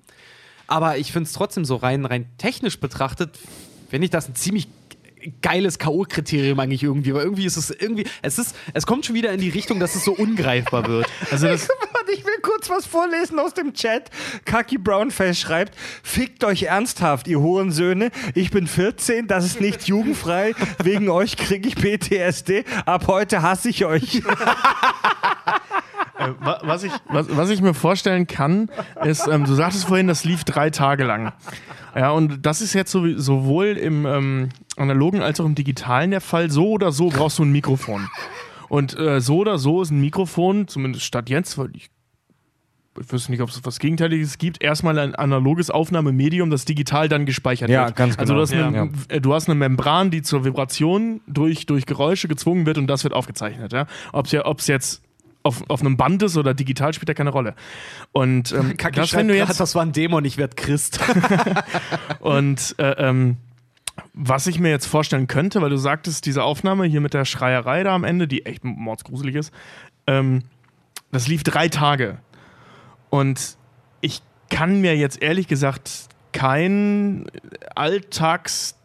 [0.66, 3.38] Aber ich finde es trotzdem so rein, rein technisch betrachtet,
[3.88, 4.68] finde ich das ein ziemlich
[5.42, 9.32] geiles K.O.-Kriterium eigentlich irgendwie, weil irgendwie ist es irgendwie, es ist, es kommt schon wieder
[9.32, 11.06] in die Richtung, dass es so ungreifbar wird.
[11.30, 11.68] Also das,
[12.12, 14.10] ich will kurz was vorlesen aus dem Chat.
[14.44, 18.10] Kaki Brownface schreibt: Fickt euch ernsthaft, ihr Hurensöhne.
[18.34, 20.54] Ich bin 14, das ist nicht jugendfrei.
[20.82, 22.64] Wegen euch kriege ich PTSD.
[22.86, 24.22] Ab heute hasse ich euch.
[26.18, 28.70] Äh, wa- was, ich, was, was ich mir vorstellen kann,
[29.04, 31.32] ist, ähm, du sagtest vorhin, das lief drei Tage lang.
[31.94, 36.20] Ja, und das ist jetzt so, sowohl im ähm, analogen als auch im digitalen der
[36.20, 36.50] Fall.
[36.50, 38.08] So oder so brauchst du ein Mikrofon.
[38.68, 41.88] Und äh, so oder so ist ein Mikrofon, zumindest statt jetzt, weil ich,
[43.00, 47.24] ich wüsste nicht, ob es was Gegenteiliges gibt, erstmal ein analoges Aufnahmemedium, das digital dann
[47.26, 47.96] gespeichert Ja, wird.
[47.96, 48.38] ganz Also genau.
[48.38, 52.66] du hast, eine, äh, du hast eine Membran, die zur Vibration durch, durch Geräusche gezwungen
[52.66, 53.72] wird und das wird aufgezeichnet.
[53.72, 53.86] Ja?
[54.12, 55.02] Ob es jetzt
[55.43, 57.55] auf, auf einem Band ist oder digital spielt ja keine Rolle.
[58.12, 61.01] Und ähm, Kacke, das, wenn du jetzt das war ein Dämon, ich werde Christ.
[62.20, 63.36] und äh, ähm,
[64.15, 67.82] was ich mir jetzt vorstellen könnte, weil du sagtest, diese Aufnahme hier mit der Schreierei
[67.82, 69.52] da am Ende, die echt mordsgruselig ist,
[70.06, 70.43] ähm,
[71.10, 72.19] das lief drei Tage.
[73.10, 73.56] Und
[74.01, 77.27] ich kann mir jetzt ehrlich gesagt keinen
[77.74, 78.77] Alltags,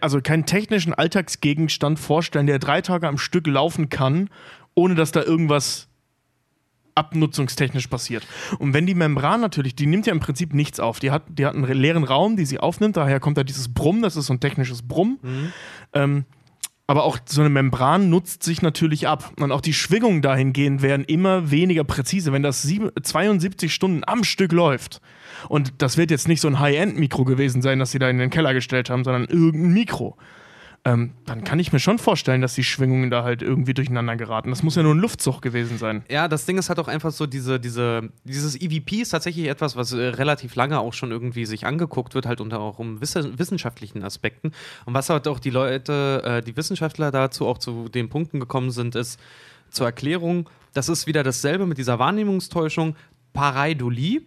[0.00, 4.28] also keinen technischen Alltagsgegenstand vorstellen, der drei Tage am Stück laufen kann,
[4.74, 5.88] ohne dass da irgendwas
[6.94, 8.26] abnutzungstechnisch passiert.
[8.58, 11.00] Und wenn die Membran natürlich, die nimmt ja im Prinzip nichts auf.
[11.00, 14.02] Die hat, die hat einen leeren Raum, die sie aufnimmt, daher kommt da dieses Brummen,
[14.02, 15.18] das ist so ein technisches Brummen.
[15.92, 16.24] Ähm,
[16.86, 19.32] aber auch so eine Membran nutzt sich natürlich ab.
[19.38, 22.32] Und auch die Schwingungen dahingehend werden immer weniger präzise.
[22.32, 25.00] Wenn das sieben, 72 Stunden am Stück läuft,
[25.48, 28.30] und das wird jetzt nicht so ein High-End-Mikro gewesen sein, das sie da in den
[28.30, 30.16] Keller gestellt haben, sondern irgendein Mikro,
[30.84, 34.48] ähm, dann kann ich mir schon vorstellen, dass die Schwingungen da halt irgendwie durcheinander geraten.
[34.48, 36.04] Das muss ja nur ein Luftzug gewesen sein.
[36.10, 39.76] Ja, das Ding ist halt auch einfach so, diese, diese, dieses EVP ist tatsächlich etwas,
[39.76, 43.38] was äh, relativ lange auch schon irgendwie sich angeguckt wird, halt unter auch um wisse-
[43.38, 44.52] wissenschaftlichen Aspekten.
[44.86, 48.70] Und was halt auch die Leute, äh, die Wissenschaftler dazu auch zu den Punkten gekommen
[48.70, 49.20] sind, ist
[49.70, 52.96] zur Erklärung, das ist wieder dasselbe mit dieser Wahrnehmungstäuschung,
[53.34, 54.22] Pareidolie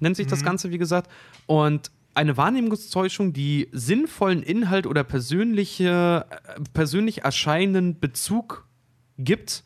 [0.00, 1.10] nennt sich das Ganze, wie gesagt.
[1.46, 8.66] Und eine Wahrnehmungstäuschung, die sinnvollen Inhalt oder persönliche, äh, persönlich erscheinenden Bezug
[9.18, 9.64] gibt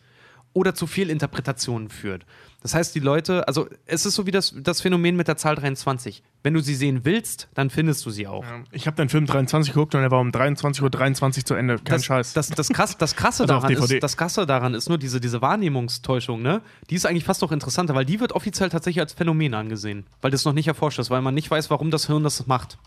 [0.52, 2.24] oder zu viel Interpretationen führt.
[2.60, 5.54] Das heißt, die Leute, also es ist so wie das, das Phänomen mit der Zahl
[5.54, 6.24] 23.
[6.42, 8.44] Wenn du sie sehen willst, dann findest du sie auch.
[8.72, 11.76] Ich habe den Film 23 geguckt und er war um 23.23 Uhr 23 zu Ende.
[11.76, 12.32] Kein das, Scheiß.
[12.32, 15.40] Das, das, krass, das, krasse Also daran ist, das Krasse daran ist nur diese, diese
[15.40, 16.60] Wahrnehmungstäuschung, ne?
[16.90, 20.32] Die ist eigentlich fast noch interessanter, weil die wird offiziell tatsächlich als Phänomen angesehen, weil
[20.32, 22.78] das noch nicht erforscht ist, weil man nicht weiß, warum das Hirn das macht.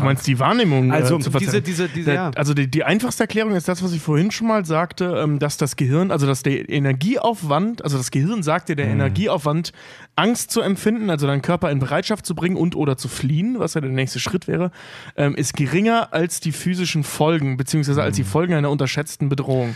[0.00, 1.64] Du meinst die Wahrnehmung Also, äh, zu diese- verzerren.
[1.64, 2.30] diese- diese- ja.
[2.36, 5.56] Also die, die einfachste Erklärung ist das, was ich vorhin schon mal sagte, ähm, dass
[5.56, 8.92] das Gehirn, also dass der Energieaufwand, also das Gehirn sagt dir, der Mhm.
[8.92, 9.72] Energieaufwand,
[10.16, 13.74] Angst zu empfinden, also deinen Körper in Bereitschaft zu bringen und oder zu fliehen, was
[13.74, 14.70] ja der nächste Schritt wäre,
[15.16, 19.74] ähm, ist geringer als die physischen Folgen, beziehungsweise als die Folgen einer unterschätzten Bedrohung.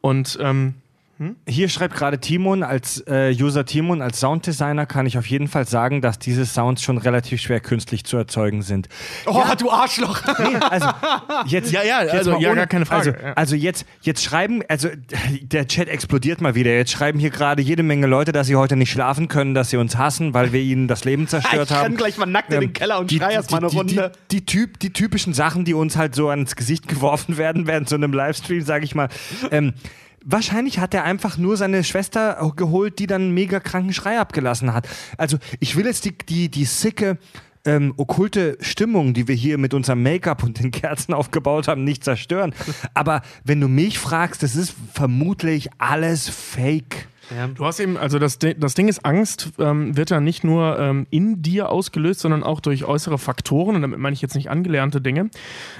[0.00, 0.74] Und ähm,
[1.48, 5.66] Hier schreibt gerade Timon, als äh, User Timon, als Sounddesigner kann ich auf jeden Fall
[5.66, 8.88] sagen, dass diese Sounds schon relativ schwer künstlich zu erzeugen sind.
[9.26, 10.20] Oh, du Arschloch!
[10.44, 10.88] Nee, also
[11.46, 13.32] jetzt, Ja, ja, jetzt also, ja, gar keine Frage, Also, ja.
[13.34, 14.88] also jetzt, jetzt schreiben, also
[15.40, 16.72] der Chat explodiert mal wieder.
[16.74, 19.76] Jetzt schreiben hier gerade jede Menge Leute, dass sie heute nicht schlafen können, dass sie
[19.76, 21.96] uns hassen, weil wir ihnen das Leben zerstört Ich renn haben.
[21.96, 24.12] gleich mal nackt in den Keller und die, schrei erst mal eine die, Runde.
[24.30, 27.88] Die, die, typ, die typischen Sachen, die uns halt so ans Gesicht geworfen werden während
[27.88, 29.08] so einem Livestream, sage ich mal.
[29.50, 29.74] Ähm,
[30.24, 34.72] Wahrscheinlich hat er einfach nur seine Schwester geholt, die dann einen mega kranken Schrei abgelassen
[34.72, 34.88] hat.
[35.18, 37.18] Also ich will jetzt die, die, die sicke,
[37.66, 42.04] ähm, okkulte Stimmung, die wir hier mit unserem Make-up und den Kerzen aufgebaut haben, nicht
[42.04, 42.54] zerstören.
[42.94, 47.08] Aber wenn du mich fragst, das ist vermutlich alles Fake.
[47.54, 51.06] Du hast eben, also das, das Ding ist, Angst ähm, wird ja nicht nur ähm,
[51.10, 53.76] in dir ausgelöst, sondern auch durch äußere Faktoren.
[53.76, 55.30] Und damit meine ich jetzt nicht angelernte Dinge,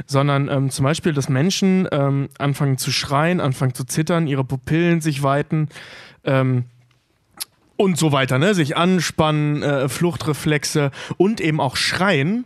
[0.06, 5.00] sondern ähm, zum Beispiel, dass Menschen ähm, anfangen zu schreien, anfangen zu zittern, ihre Pupillen
[5.00, 5.68] sich weiten.
[6.24, 6.64] Ähm,
[7.76, 8.54] und so weiter, ne?
[8.54, 12.44] Sich anspannen, äh, Fluchtreflexe und eben auch Schreien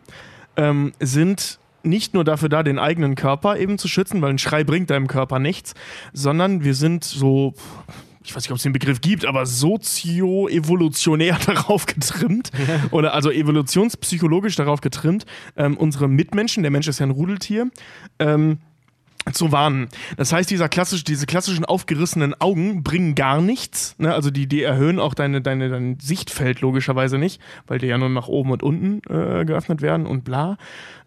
[0.56, 4.64] ähm, sind nicht nur dafür da, den eigenen Körper eben zu schützen, weil ein Schrei
[4.64, 5.74] bringt deinem Körper nichts,
[6.12, 7.54] sondern wir sind so,
[8.28, 12.50] ich weiß nicht, ob es den Begriff gibt, aber sozio-evolutionär darauf getrimmt
[12.90, 15.24] oder also evolutionspsychologisch darauf getrimmt,
[15.56, 17.70] ähm, unsere Mitmenschen, der Mensch ist ja ein Rudeltier,
[18.18, 18.58] ähm,
[19.32, 19.88] zu warnen.
[20.16, 23.94] Das heißt, dieser klassisch, diese klassischen aufgerissenen Augen bringen gar nichts.
[23.98, 24.14] Ne?
[24.14, 28.08] Also die, die erhöhen auch deine, deine, dein Sichtfeld logischerweise nicht, weil die ja nur
[28.08, 30.56] nach oben und unten äh, geöffnet werden und bla.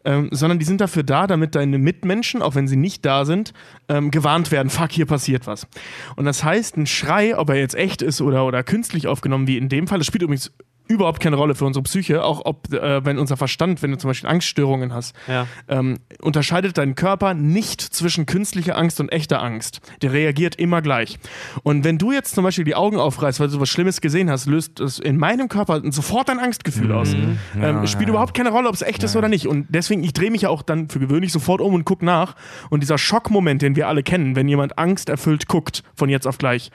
[0.04, 3.54] Ähm, sondern die sind dafür da, damit deine Mitmenschen, auch wenn sie nicht da sind,
[3.88, 5.68] ähm, gewarnt werden, fuck, hier passiert was.
[6.16, 9.58] Und das heißt, ein Schrei, ob er jetzt echt ist oder, oder künstlich aufgenommen, wie
[9.58, 10.52] in dem Fall, das spielt übrigens
[10.88, 14.10] überhaupt keine Rolle für unsere Psyche, auch ob, äh, wenn unser Verstand, wenn du zum
[14.10, 15.48] Beispiel Angststörungen hast, Ja.
[15.70, 19.80] ähm, unterscheidet dein Körper nicht zwischen künstlicher Angst und echter Angst.
[20.02, 21.18] Der reagiert immer gleich.
[21.64, 24.48] Und wenn du jetzt zum Beispiel die Augen aufreißt, weil du was Schlimmes gesehen hast,
[24.48, 27.16] löst es in meinem Körper sofort ein Angstgefühl aus.
[27.58, 29.48] Ähm, spielt überhaupt keine Rolle, ob es echt ist oder nicht.
[29.48, 32.36] Und deswegen, ich drehe mich ja auch dann für gewöhnlich sofort um und gucke nach.
[32.70, 36.72] Und dieser Schockmoment, den wir alle kennen, wenn jemand angsterfüllt guckt, von jetzt auf gleich,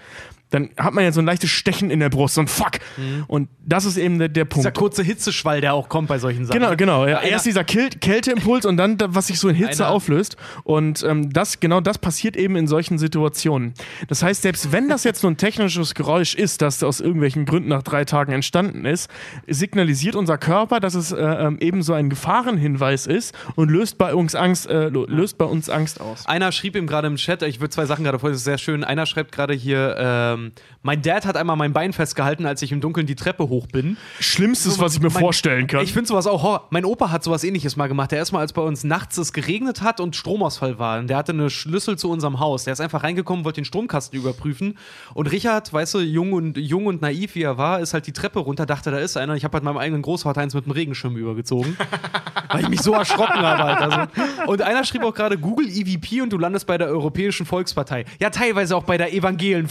[0.50, 2.78] dann hat man ja so ein leichtes Stechen in der Brust, so ein Fuck.
[3.26, 4.58] Und das ist eben der, der Punkt.
[4.64, 6.60] Dieser kurze Hitzeschwall, der auch kommt bei solchen Sachen.
[6.60, 7.06] Genau, genau.
[7.06, 10.36] Ja, erst dieser Kil Kälteimpuls und dann, da- was sich so in Hitze Einer- auflöst.
[10.62, 13.74] Und ähm, das, genau das passiert eben in solchen Situationen.
[14.08, 17.68] Das heißt, selbst wenn das jetzt nur ein technisches Geräusch ist, das aus irgendwelchen Gründen
[17.68, 19.10] nach drei Tagen entstanden ist,
[19.48, 24.14] signalisiert unser Körper, dass es äh, ähm, eben so ein Gefahrenhinweis ist und löst bei
[24.14, 26.26] uns Angst, äh, löst bei uns Angst aus.
[26.26, 28.58] Einer schrieb ihm gerade im Chat, ich würde zwei Sachen gerade vor, das ist sehr
[28.58, 28.84] schön.
[28.84, 30.45] Einer schreibt gerade hier, ähm,
[30.82, 33.96] mein Dad hat einmal mein Bein festgehalten, als ich im Dunkeln die Treppe hoch bin.
[34.20, 35.82] Schlimmstes, was ich mir Mein- vorstellen kann.
[35.82, 36.66] Ich finde sowas auch Horror.
[36.70, 38.12] Mein Opa hat sowas ähnliches mal gemacht.
[38.12, 40.98] Der ist mal, als bei uns nachts es geregnet hat und Stromausfall war.
[40.98, 42.64] Und der hatte eine Schlüssel zu unserem Haus.
[42.64, 44.78] Der ist einfach reingekommen, wollte den Stromkasten überprüfen.
[45.14, 48.12] Und Richard, weißt du, jung und, jung und naiv wie er war, ist halt die
[48.12, 49.34] Treppe runter, dachte, da ist einer.
[49.34, 51.76] Ich habe halt meinem eigenen Großvater eins mit einem Regenschirm übergezogen.
[52.50, 53.62] weil ich mich so erschrocken habe.
[53.64, 53.78] Halt.
[53.78, 54.46] Also.
[54.46, 58.04] Und einer schrieb auch gerade Google EVP und du landest bei der Europäischen Volkspartei.
[58.20, 59.68] Ja, teilweise auch bei der Evangelen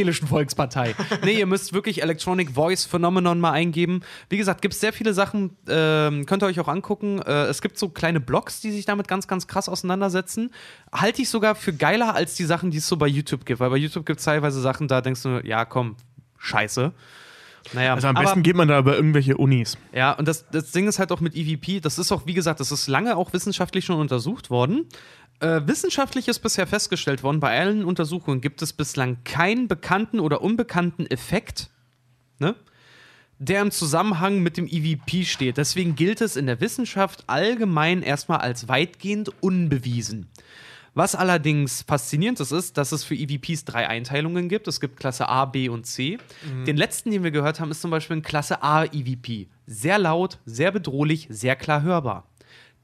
[0.00, 0.94] Evangelischen Volkspartei.
[1.24, 4.00] Nee, ihr müsst wirklich Electronic Voice Phenomenon mal eingeben.
[4.30, 7.20] Wie gesagt, gibt es sehr viele Sachen, ähm, könnt ihr euch auch angucken.
[7.20, 10.50] Äh, es gibt so kleine Blogs, die sich damit ganz, ganz krass auseinandersetzen.
[10.90, 13.60] Halte ich sogar für geiler als die Sachen, die es so bei YouTube gibt.
[13.60, 15.96] Weil bei YouTube gibt es teilweise Sachen, da denkst du, ja, komm,
[16.38, 16.92] scheiße.
[17.72, 19.76] Naja, also am aber- besten geht man da über irgendwelche Unis.
[19.92, 22.60] ja, und das, das Ding ist halt auch mit EVP, das ist auch, wie gesagt,
[22.60, 24.86] das ist lange auch wissenschaftlich schon untersucht worden.
[25.40, 30.42] Äh, wissenschaftlich ist bisher festgestellt worden, bei allen Untersuchungen gibt es bislang keinen bekannten oder
[30.42, 31.70] unbekannten Effekt,
[32.38, 32.54] ne,
[33.38, 35.56] der im Zusammenhang mit dem EVP steht.
[35.56, 40.28] Deswegen gilt es in der Wissenschaft allgemein erstmal als weitgehend unbewiesen.
[40.94, 44.66] Was allerdings faszinierend ist, ist, dass es für EVPs drei Einteilungen gibt.
[44.66, 46.18] Es gibt Klasse A, B und C.
[46.66, 49.48] Den letzten, den wir gehört haben, ist zum Beispiel ein Klasse A EVP.
[49.66, 52.26] Sehr laut, sehr bedrohlich, sehr klar hörbar.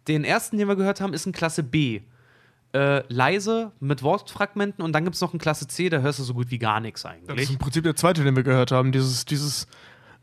[0.06, 2.02] Den ersten, den wir gehört haben, ist ein Klasse B.
[2.72, 6.24] Äh, leise, mit Wortfragmenten und dann gibt es noch einen Klasse C, da hörst du
[6.24, 7.50] so gut wie gar nichts Das ist eigentlich.
[7.50, 8.92] im Prinzip der zweite, den wir gehört haben.
[8.92, 9.66] Dieses, dieses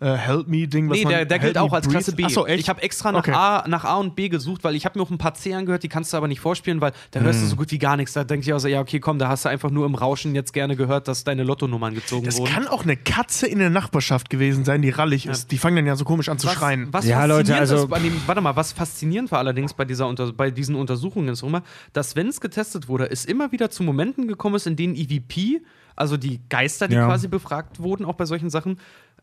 [0.04, 2.24] äh, Help Me-Ding, was Nee, der, der gilt auch als Breathe- Klasse B.
[2.26, 2.60] Ach so, echt?
[2.60, 3.32] Ich habe extra nach, Okay.
[3.34, 5.84] A, nach A und B gesucht, weil ich habe mir auch ein paar C angehört,
[5.84, 7.46] die kannst du aber nicht vorspielen, weil da hörst Hm.
[7.46, 8.14] du so gut wie gar nichts.
[8.14, 10.36] Da denke ich auch so, ja, okay, komm, da hast du einfach nur im Rauschen
[10.36, 12.52] jetzt gerne gehört, dass deine Lottonummern gezogen Das wurden.
[12.52, 15.52] kann auch eine Katze in der Nachbarschaft gewesen sein, die rallig ist.
[15.52, 16.90] Die fangen dann ja so komisch an zu was, schreien.
[16.92, 19.86] Was Ja, faszinierend Leute, also- ist bei dem, warte mal, was faszinierend war allerdings bei,
[19.86, 23.70] dieser Unter bei diesen Untersuchungen ist immer, dass wenn es getestet wurde, es immer wieder
[23.70, 25.62] zu Momenten gekommen ist, in denen EVP,
[25.96, 27.06] also die Geister, die Ja.
[27.06, 28.78] quasi befragt wurden, auch bei solchen Sachen,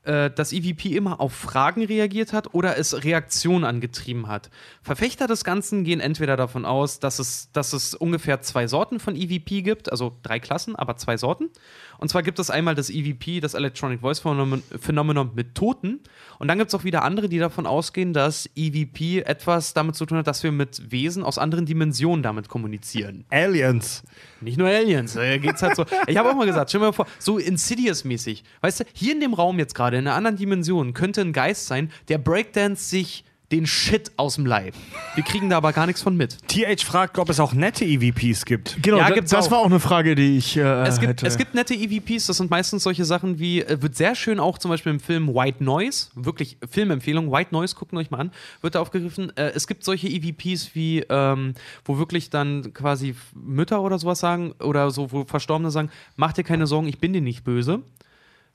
[0.04, 4.50] äh, dass EVP immer auf Fragen reagiert hat oder es Reaktionen angetrieben hat.
[4.82, 9.14] Verfechter des Ganzen gehen entweder davon aus, dass es, dass es ungefähr zwei Sorten von
[9.14, 11.50] EVP gibt, also drei Klassen, aber zwei Sorten.
[11.98, 16.00] Und zwar gibt es einmal das EVP, das Electronic Voice Phenomenon, Phenomenon mit Toten.
[16.38, 20.06] Und dann gibt es auch wieder andere, die davon ausgehen, dass EVP etwas damit zu
[20.06, 23.26] tun hat, dass wir mit Wesen aus anderen Dimensionen damit kommunizieren.
[23.28, 24.02] Aliens.
[24.40, 25.84] Nicht nur Aliens, äh, geht's halt so.
[26.06, 28.42] Ich habe auch mal gesagt, stell dir mal vor, so Insidious-mäßig.
[28.62, 31.66] Weißt du, hier in dem Raum jetzt gerade, in einer anderen Dimension, könnte ein Geist
[31.66, 34.74] sein, der Breakdance sich den Shit aus dem Leib.
[35.16, 36.38] Wir kriegen da aber gar nichts von mit.
[36.46, 38.80] TH fragt, ob es auch nette EVPs gibt.
[38.80, 39.50] Genau, Ja, da, gibt's das auch.
[39.50, 41.26] war auch eine Frage, die ich äh, Es gibt, hätte.
[41.26, 44.56] es gibt nette EVPs, das sind meistens solche Sachen wie, äh, wird sehr schön auch
[44.58, 48.76] zum Beispiel im Film White Noise, wirklich Filmempfehlung, White Noise, guckt euch mal an, wird
[48.76, 49.36] da aufgegriffen.
[49.36, 51.54] Äh, es gibt solche EVPs wie, ähm,
[51.84, 56.44] wo wirklich dann quasi Mütter oder sowas sagen, oder so, wo Verstorbene sagen, mach dir
[56.44, 57.80] keine Sorgen, ich bin dir nicht böse.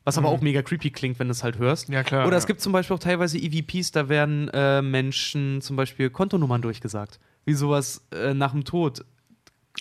[0.06, 1.90] Was aber auch mega creepy klingt, wenn du es halt hörst.
[1.90, 2.48] Ja, klar, Oder es ja.
[2.48, 7.20] gibt zum Beispiel auch teilweise EVPs, da werden äh, Menschen zum Beispiel Kontonummern durchgesagt.
[7.44, 9.04] Wie sowas äh, nach dem Tod.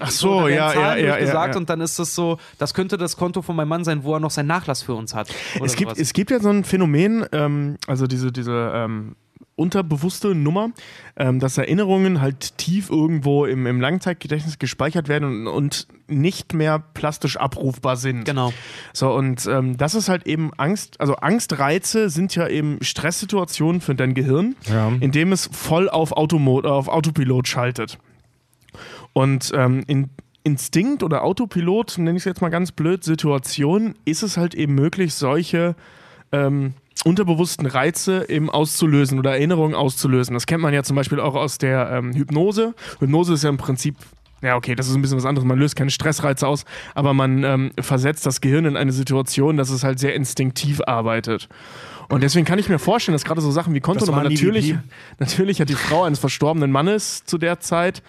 [0.01, 1.57] Ach so, ja, ja, ja, ja, ja.
[1.57, 4.21] und dann ist das so, das könnte das Konto von meinem Mann sein, wo er
[4.21, 5.29] noch seinen Nachlass für uns hat.
[5.63, 5.99] Es gibt, sowas.
[5.99, 9.15] es gibt ja so ein Phänomen, ähm, also diese, diese ähm,
[9.57, 10.71] unterbewusste Nummer,
[11.17, 16.81] ähm, dass Erinnerungen halt tief irgendwo im, im Langzeitgedächtnis gespeichert werden und, und nicht mehr
[16.95, 18.25] plastisch abrufbar sind.
[18.25, 18.53] Genau.
[18.93, 23.95] So, und ähm, das ist halt eben Angst, also Angstreize sind ja eben Stresssituationen für
[23.95, 24.93] dein Gehirn, Ja.
[25.01, 27.99] indem es voll auf, Automo auf Autopilot schaltet.
[29.13, 30.11] Und ähm, in
[30.43, 34.75] Instinkt oder Autopilot, nenne ich es jetzt mal ganz blöd, Situationen, ist es halt eben
[34.75, 35.75] möglich, solche
[36.33, 36.75] ähm,
[37.05, 40.35] unterbewussten Reize eben auszulösen oder Erinnerungen auszulösen.
[40.35, 42.75] Das kennt man ja zum Beispiel auch aus der ähm, Hypnose.
[42.99, 43.97] Hypnose ist ja im Prinzip
[44.43, 45.47] ja, okay, das ist ein bisschen was anderes.
[45.47, 49.71] Man löst keine Stressreize aus, aber man ähm, versetzt das Gehirn in eine Situation, dass
[49.71, 51.49] es halt sehr instinktiv arbeitet.
[52.11, 54.75] Und deswegen kann ich mir vorstellen, dass gerade so Sachen wie Kontonummer natürlich,
[55.19, 58.03] natürlich hat die Frau eines verstorbenen Mannes zu der Zeit,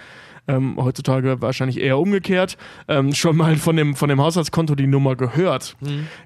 [0.47, 2.57] ähm, heutzutage wahrscheinlich eher umgekehrt,
[2.87, 5.75] ähm, schon mal von dem, von dem Haushaltskonto die Nummer gehört,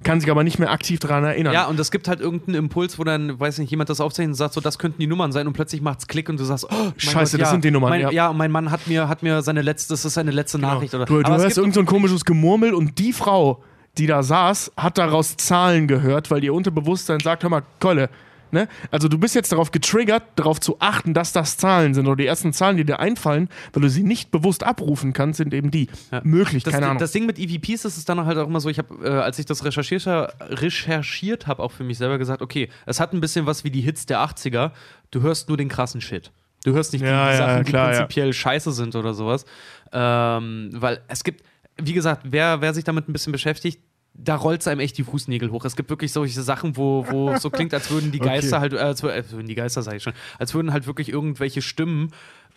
[0.03, 1.53] kann sich aber nicht mehr aktiv daran erinnern.
[1.53, 4.35] Ja, und es gibt halt irgendeinen Impuls, wo dann, weiß nicht, jemand das aufzeichnet und
[4.35, 6.91] sagt, so, das könnten die Nummern sein und plötzlich macht's Klick und du sagst, oh,
[6.97, 8.11] Scheiße, Gott, das ja, sind die Nummern, Mein, ja.
[8.11, 8.29] ja.
[8.29, 10.93] und mein Mann hat mir, hat mir seine letzte, das ist seine letzte Nachricht.
[10.93, 13.63] Oder, Du, du Aber es hörst gibt irgend so komisches Gemurmel und die Frau,
[13.97, 18.09] die da saß, hat daraus Zahlen gehört, weil ihr Unterbewusstsein sagt, hör mal, Kolle,
[18.53, 18.67] ne?
[18.91, 22.25] Also du bist jetzt darauf getriggert, darauf zu achten, dass das Zahlen sind oder die
[22.25, 25.87] ersten Zahlen, die dir einfallen, weil du sie nicht bewusst abrufen kannst, sind eben die.
[26.23, 26.99] Möglich, das, keine Ahnung.
[26.99, 29.39] das Ding mit EVPs ist es dann halt auch immer so, ich habe, äh, als
[29.39, 30.05] ich das recherchiert,
[30.49, 33.81] recherchiert habe, auch für mich selber gesagt, okay, es hat ein bisschen was wie die
[33.81, 34.71] Hits der 80er,
[35.11, 36.31] du hörst nur den krassen Shit.
[36.63, 37.99] Du hörst nicht die, Ja, die ja, Sachen, klar, die ja.
[38.01, 39.45] prinzipiell scheiße sind oder sowas.
[39.93, 41.43] Ähm, weil es gibt,
[41.77, 43.79] wie gesagt, wer, wer sich damit ein bisschen beschäftigt,
[44.13, 45.65] da rollt es einem echt die Fußnägel hoch.
[45.65, 48.73] Es gibt wirklich solche Sachen, wo, wo es so klingt, als würden die Geister halt,
[48.73, 52.11] äh, als, als würden die Geister, sage ich schon, als würden halt wirklich irgendwelche Stimmen.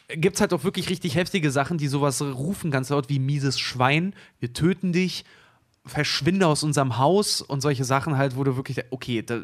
[0.09, 3.59] Gibt es halt auch wirklich richtig heftige Sachen, die sowas rufen, ganz laut wie mieses
[3.59, 5.25] Schwein, wir töten dich,
[5.85, 9.39] verschwinde aus unserem Haus und solche Sachen halt, wo du wirklich, okay, da,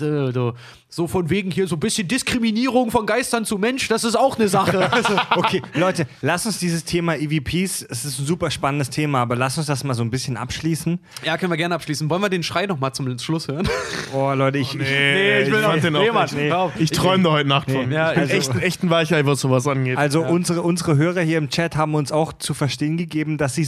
[0.00, 0.52] äh, äh,
[0.88, 4.38] so von wegen hier so ein bisschen Diskriminierung von Geistern zu Mensch, das ist auch
[4.38, 4.88] eine Sache.
[4.94, 9.34] Also, Okay, Leute, lass uns dieses Thema EVPs, es ist ein super spannendes Thema, aber
[9.34, 11.00] lass uns das mal so ein bisschen abschließen.
[11.24, 12.08] ja, können wir gerne abschließen.
[12.08, 13.68] Wollen wir den Schrei noch mal zum Schluss hören?
[14.14, 14.74] Oh, Leute, ich.
[14.74, 16.72] nee, ich, fand den auch Mann, echt- hör auf.
[16.78, 17.90] Ich träume da heute Nacht von.
[17.90, 19.98] Ja, ich bin also- echt, ein- echt ein Weichei, was sowas angeht.
[19.98, 23.66] Also unsere, unsere Hörer hier im Chat haben uns auch zu verstehen gegeben, dass sie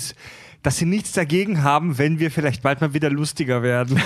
[0.67, 4.03] dass sie nichts dagegen haben, wenn wir vielleicht bald mal wieder lustiger werden.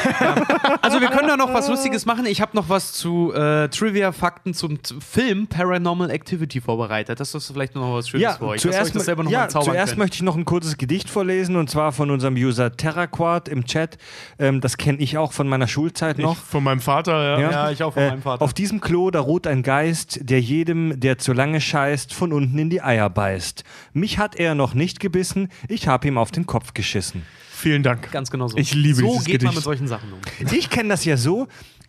[0.83, 2.27] Also wir können da noch was Lustiges machen.
[2.27, 7.19] Ich habe noch was zu äh, Trivia-Fakten zum T Film Paranormal Activity vorbereitet.
[7.19, 8.53] Das ist vielleicht noch was Schönes Ja, für euch.
[8.57, 11.71] euch zuerst, das selber noch ja, zuerst möchte ich noch ein kurzes Gedicht vorlesen und
[11.71, 13.97] zwar von unserem User Terraquart im Chat.
[14.39, 16.35] Ähm, das kenne ich auch von meiner Schulzeit noch.
[16.35, 17.51] Ich, von meinem Vater, ja.
[17.51, 18.43] Ja, ich auch von meinem Vater.
[18.45, 22.59] Auf diesem Klo, da ruht ein Geist, der jedem, der zu lange scheißt, von unten
[22.59, 23.65] in die Eier beißt.
[23.95, 27.23] Mich hat er noch nicht gebissen, ich habe ihm auf den Kopf geschissen.
[27.49, 28.11] Vielen Dank.
[28.11, 28.57] Ganz genau so.
[28.57, 29.55] Ich liebe So dieses geht man Gedicht.
[29.55, 30.19] mit solchen Sachen um.
[30.53, 31.47] Ich kenne das ja so.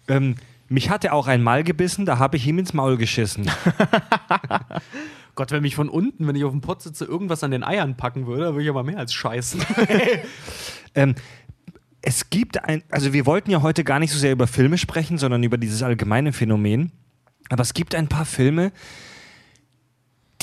[0.08, 0.36] Ähm,
[0.70, 3.50] mich hat er auch einmal gebissen, da habe ich ihm ins Maul geschissen.
[5.36, 7.98] Gott, wenn mich von unten, wenn ich auf dem Pott sitze, irgendwas an den Eiern
[7.98, 9.66] packen würde, würde ich aber mehr als scheißen.
[10.96, 11.16] ähm,
[12.04, 15.18] es gibt ein, also wir wollten ja heute gar nicht so sehr über Filme sprechen,
[15.18, 16.92] sondern über dieses allgemeine Phänomen.
[17.50, 18.72] Aber es gibt ein paar Filme,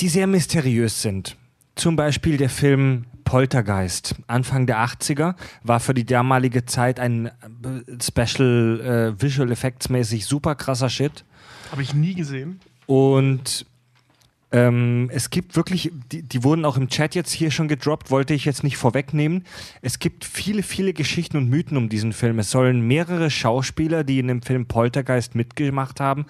[0.01, 1.37] die sehr mysteriös sind.
[1.75, 7.31] Zum Beispiel der Film Poltergeist, Anfang der 80er, war für die damalige Zeit ein äh,
[8.01, 11.23] Special äh, Visual Effects mäßig super krasser Shit.
[11.71, 12.59] Habe ich nie gesehen.
[12.87, 13.67] Und
[14.51, 18.33] ähm, es gibt wirklich, die, die wurden auch im Chat jetzt hier schon gedroppt, wollte
[18.33, 19.45] ich jetzt nicht vorwegnehmen.
[19.83, 22.39] Es gibt viele, viele Geschichten und Mythen um diesen Film.
[22.39, 26.25] Es sollen mehrere Schauspieler, die in dem Film Poltergeist mitgemacht haben,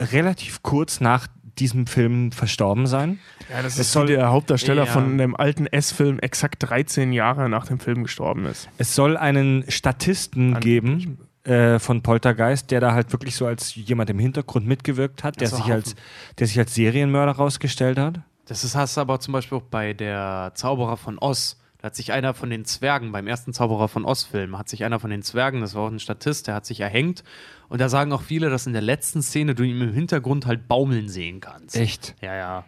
[0.00, 3.18] relativ kurz nach diesem Film verstorben sein.
[3.50, 4.92] Ja, das Es ist soll- der Hauptdarsteller Ja.
[4.92, 8.68] von dem alten S-Film exakt 13 Jahre nach dem Film gestorben ist.
[8.78, 14.08] Es soll einen Statisten geben äh, von Poltergeist, der da halt wirklich so als jemand
[14.10, 15.72] im Hintergrund mitgewirkt hat, der, sich, Haufen.
[15.72, 15.94] als,
[16.38, 18.20] der sich als Serienmörder rausgestellt hat.
[18.46, 21.58] Das ist, hast du aber zum Beispiel auch bei der Zauberer von Oz.
[21.82, 25.00] Da hat sich einer von den Zwergen, beim ersten Zauberer von Oz-Film, hat sich einer
[25.00, 27.24] von den Zwergen, das war auch ein Statist, der hat sich erhängt.
[27.68, 30.68] Und da sagen auch viele, dass in der letzten Szene du ihn im Hintergrund halt
[30.68, 31.74] baumeln sehen kannst.
[31.74, 32.14] Echt?
[32.20, 32.64] Ja, ja.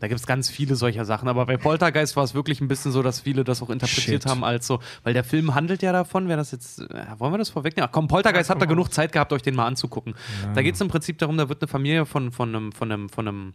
[0.00, 1.28] Da gibt es ganz viele solcher Sachen.
[1.28, 4.30] Aber bei Poltergeist war es wirklich ein bisschen so, dass viele das auch interpretiert Shit.
[4.30, 7.38] haben als so, weil der Film handelt ja davon, wer das jetzt, äh, wollen wir
[7.38, 7.88] das vorwegnehmen?
[7.88, 10.14] Ach komm, Poltergeist habt ihr genug Zeit gehabt, euch den mal anzugucken.
[10.54, 13.08] Da geht es im Prinzip darum, da wird eine Familie von, von, einem, von, einem,
[13.08, 13.54] von einem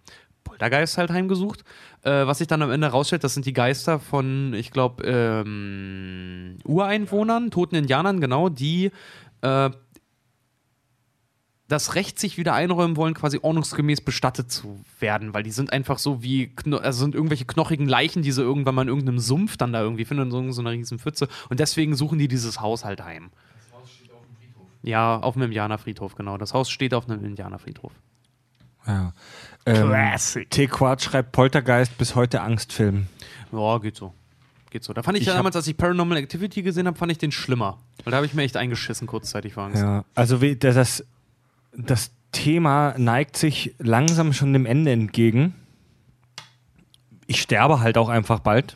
[0.64, 1.64] Poltergeist halt heimgesucht.
[2.04, 6.58] Äh, was sich dann am Ende rausstellt, das sind die Geister von, ich glaube, ähm,
[6.64, 8.92] Ureinwohnern, toten Indianern, genau, die
[9.42, 9.70] äh,
[11.68, 15.98] das Recht sich wieder einräumen wollen, quasi ordnungsgemäß bestattet zu werden, weil die sind einfach
[15.98, 19.58] so wie, Kno also sind irgendwelche knochigen Leichen, die sie irgendwann mal in irgendeinem Sumpf
[19.58, 21.28] dann da irgendwie finden, in so, so einer riesen Pfütze.
[21.50, 23.32] Und deswegen suchen die dieses Haus halt heim.
[23.58, 24.68] Das Haus steht auf dem Friedhof.
[24.84, 26.38] Ja, auf einem Indianerfriedhof, genau.
[26.38, 27.94] Das Haus steht auf einem Indianerfriedhof.
[28.88, 29.14] Ja.
[29.66, 30.50] Ähm, Classic.
[30.50, 30.68] T.
[30.68, 33.08] Quart schreibt Poltergeist bis heute Angstfilm.
[33.52, 34.14] Ja, geht so.
[34.70, 34.94] Geht so.
[34.94, 37.32] Da fand ich, Ich ja damals, als ich Paranormal Activity gesehen habe, fand ich den
[37.32, 37.78] schlimmer.
[38.04, 39.82] Weil da habe ich mir echt eingeschissen kurzzeitig vor Angst.
[39.82, 40.04] Ja.
[40.16, 41.06] Also wie, das,
[41.78, 45.56] das Thema neigt sich langsam schon dem Ende entgegen.
[47.28, 48.76] Ich sterbe halt auch einfach bald.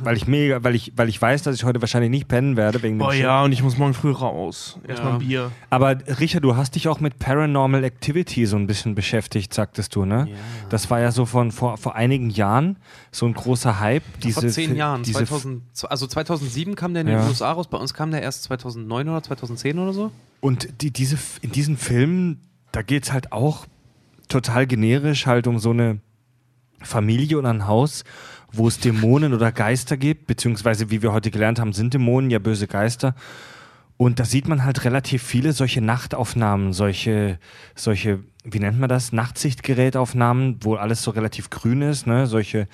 [0.00, 2.82] Weil ich mega, weil ich, weil ich weiß, dass ich heute wahrscheinlich nicht pennen werde
[2.82, 3.22] wegen dem Oh Shit.
[3.22, 4.78] ja, und ich muss morgen früh raus.
[4.86, 5.16] Erstmal Ja.
[5.16, 5.52] ein Bier.
[5.70, 10.04] Aber Richard, du hast dich auch mit Paranormal Activity so ein bisschen beschäftigt, sagtest du,
[10.04, 10.28] ne?
[10.70, 12.76] Das war ja so von vor, vor einigen Jahren
[13.12, 14.02] so ein großer Hype.
[14.22, 15.02] Diese, Vor zehn Fi- Jahren.
[15.04, 17.20] Diese, 2000, also 2007 kam der in Ja.
[17.20, 17.68] den USA raus.
[17.68, 20.10] Bei uns kam der erst 2009 oder 2010 oder so.
[20.40, 22.40] und die, diese, in diesen Filmen,
[22.72, 23.66] da geht es halt auch
[24.28, 26.00] total generisch halt um so eine
[26.82, 28.04] Familie oder ein Haus,
[28.52, 32.38] wo es Dämonen oder Geister gibt, beziehungsweise wie wir heute gelernt haben, sind Dämonen ja
[32.38, 33.14] böse Geister.
[33.96, 37.38] Und da sieht man halt relativ viele solche Nachtaufnahmen, solche,
[37.74, 39.12] solche, wie nennt man das?
[39.12, 42.26] Nachtsichtgerätaufnahmen, wo alles so relativ grün ist, ne?
[42.26, 42.68] Solche.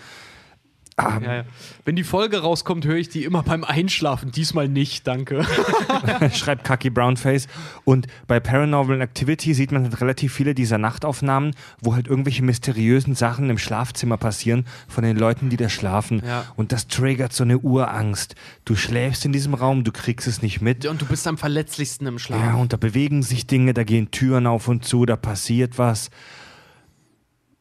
[0.96, 1.44] Ah, Ja, ja.
[1.84, 4.30] Wenn die Folge rauskommt, höre ich die immer beim Einschlafen.
[4.30, 5.44] Diesmal nicht, danke.
[6.34, 7.48] schreibt Kaki Brownface.
[7.84, 13.14] Und bei Paranormal Activity sieht man halt relativ viele dieser Nachtaufnahmen, wo halt irgendwelche mysteriösen
[13.14, 16.22] Sachen im Schlafzimmer passieren von den Leuten, die da schlafen.
[16.26, 16.44] Ja.
[16.56, 18.34] Und das triggert so eine Urangst.
[18.64, 20.84] Du schläfst in diesem Raum, du kriegst es nicht mit.
[20.84, 22.40] Und du bist am verletzlichsten im Schlaf.
[22.40, 26.10] Ja, und da bewegen sich Dinge, da gehen Türen auf und zu, da passiert was.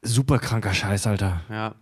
[0.04, 1.42] Super kranker Scheiß, Alter.
[1.50, 1.76] Ja.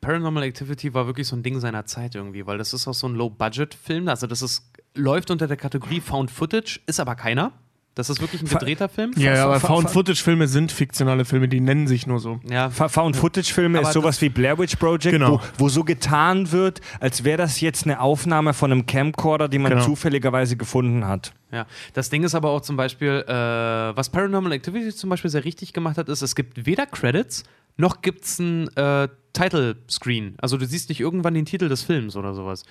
[0.00, 3.06] Paranormal Activity war wirklich so ein Ding seiner Zeit irgendwie, weil das ist auch so
[3.08, 4.08] ein Low-Budget-Film.
[4.08, 4.64] Also das ist,
[4.94, 7.52] läuft unter der Kategorie Found Footage, ist aber keiner.
[7.96, 9.12] Das ist wirklich ein gedrehter Film.
[9.16, 12.38] Ja, ja, aber Found-Footage-Filme sind fiktionale Filme, die nennen sich nur so.
[12.48, 15.40] Ja, Found-Footage-Filme Aber ist sowas wie Blair Witch Project, Genau.
[15.58, 19.58] wo, wo so getan wird, als wäre das jetzt eine Aufnahme von einem Camcorder, die
[19.58, 19.84] man Genau.
[19.84, 21.32] zufälligerweise gefunden hat.
[21.52, 25.44] Ja, das Ding ist aber auch zum Beispiel, äh, was Paranormal Activity zum Beispiel sehr
[25.44, 27.42] richtig gemacht hat, ist, es gibt weder Credits,
[27.76, 30.34] noch gibt es ein äh, Title Screen.
[30.40, 32.64] Also du siehst nicht irgendwann den Titel des Films oder sowas.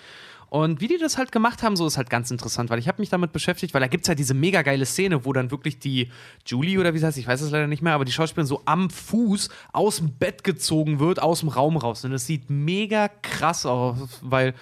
[0.50, 3.00] Und wie die das halt gemacht haben, so ist halt ganz interessant, weil ich habe
[3.00, 5.78] mich damit beschäftigt, weil da gibt es halt diese mega geile Szene, wo dann wirklich
[5.78, 6.10] die
[6.46, 8.64] Julie oder wie sie heißt, ich weiß es leider nicht mehr, aber die Schauspielerin so
[8.66, 12.04] am Fuß aus dem Bett gezogen wird, aus dem Raum raus.
[12.04, 14.56] Und das sieht mega krass aus, weil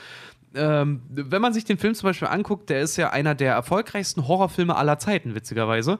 [0.55, 4.27] ähm, wenn man sich den Film zum Beispiel anguckt, der ist ja einer der erfolgreichsten
[4.27, 5.99] Horrorfilme aller Zeiten, witzigerweise.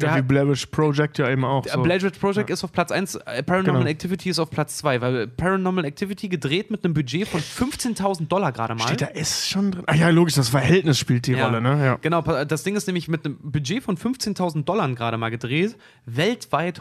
[0.00, 1.66] Der Ja, wie Blair Witch Project ja eben auch.
[1.66, 1.82] So.
[1.82, 3.90] Blair Witch Project ist auf Platz 1, äh, Paranormal Genau.
[3.90, 8.52] Activity ist auf Platz 2, weil Paranormal Activity gedreht mit einem Budget von 15.000 Dollar
[8.52, 8.84] gerade mal.
[8.86, 9.84] Steht da S schon drin?
[9.86, 11.46] Ah ja, logisch, das Verhältnis spielt die Ja.
[11.46, 11.84] Rolle, ne?
[11.84, 11.98] Ja.
[12.00, 16.80] Genau, das Ding ist nämlich mit einem Budget von 15.000 Dollar gerade mal gedreht, weltweit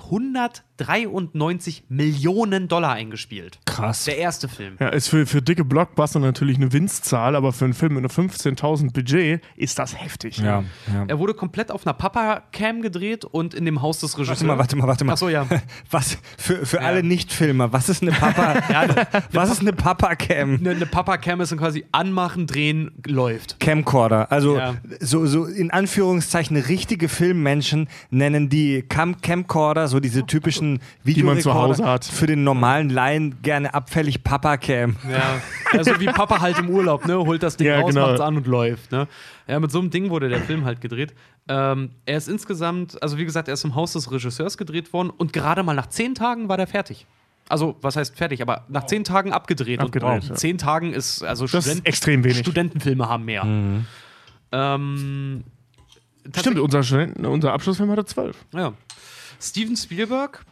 [0.87, 3.59] 193 Millionen Dollar eingespielt.
[3.65, 4.05] Krass.
[4.05, 4.75] Der erste Film.
[4.79, 8.29] Ja, ist für, für dicke Blockbuster natürlich eine Winstzahl, aber für einen Film mit einem
[8.29, 10.37] 15.000 Budget ist das heftig.
[10.37, 11.05] Ja, ja.
[11.07, 14.39] Er wurde komplett auf einer Papa-Cam gedreht und in dem Haus des Regisseurs.
[14.39, 15.13] Warte mal, warte mal, warte mal.
[15.13, 15.45] Achso, ja.
[15.91, 18.55] Was für, für alle Nicht-Filmer, was ist eine Papa,
[19.31, 20.55] was ist eine Papa-Cam?
[20.59, 23.59] Eine, eine Papa-Cam ist dann quasi anmachen, drehen, läuft.
[23.59, 24.31] Camcorder.
[24.31, 24.75] Also Ja.
[24.99, 31.41] so, so in Anführungszeichen richtige Filmmenschen nennen die Cam Camcorder, so diese typischen man Videorekorder
[31.41, 32.05] zu Hause hat.
[32.05, 34.95] für den normalen Laien gerne abfällig Papa-Cam.
[35.11, 35.41] Ja.
[35.71, 37.17] Also wie Papa halt im Urlaub, ne?
[37.17, 38.07] Holt das Ding Ja, raus, genau.
[38.07, 39.07] macht's an und läuft, ne?
[39.47, 41.13] Ja, mit so einem Ding wurde der Film halt gedreht.
[41.47, 45.09] Ähm, er ist insgesamt, also wie gesagt, er ist im Haus des Regisseurs gedreht worden
[45.09, 47.05] und gerade mal nach zehn Tagen war der fertig.
[47.47, 49.79] Also, was heißt fertig, aber nach zehn Tagen abgedreht.
[49.79, 50.35] Abgedreht, und ja.
[50.35, 52.37] zehn Tagen ist, also Das ist Studenten- extrem wenig.
[52.37, 53.43] Studentenfilme haben mehr.
[54.51, 55.43] Ähm,
[56.37, 56.79] Stimmt, unser,
[57.27, 58.37] unser Abschlussfilm hatte 12.
[58.53, 58.73] Ja.
[59.41, 60.45] Steven Spielberg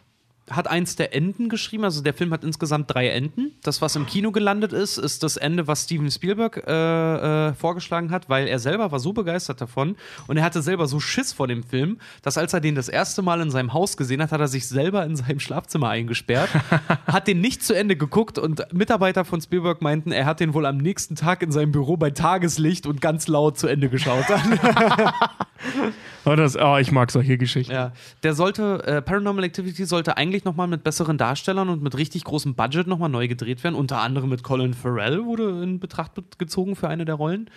[0.49, 1.83] hat eins der Enden geschrieben.
[1.83, 3.51] Also der Film hat insgesamt drei Enden.
[3.63, 8.11] Das, was im Kino gelandet ist, ist das Ende, was Steven Spielberg äh, äh, vorgeschlagen
[8.11, 9.95] hat, weil er selber war so begeistert davon
[10.27, 13.21] und er hatte selber so Schiss vor dem Film, dass als er den das erste
[13.21, 16.49] Mal in seinem Haus gesehen hat, hat er sich selber in seinem Schlafzimmer eingesperrt,
[17.07, 20.65] hat den nicht zu Ende geguckt und Mitarbeiter von Spielberg meinten, er hat den wohl
[20.65, 24.25] am nächsten Tag in seinem Büro bei Tageslicht und ganz laut zu Ende geschaut.
[26.27, 27.71] Oh, das, oh, ich mag solche Geschichten.
[27.71, 32.23] Ja, der sollte, äh, Paranormal Activity sollte eigentlich nochmal mit besseren Darstellern und mit richtig
[32.25, 33.75] großem Budget nochmal neu gedreht werden.
[33.75, 37.49] Unter anderem mit Colin Farrell wurde in Betracht be- gezogen für eine der Rollen.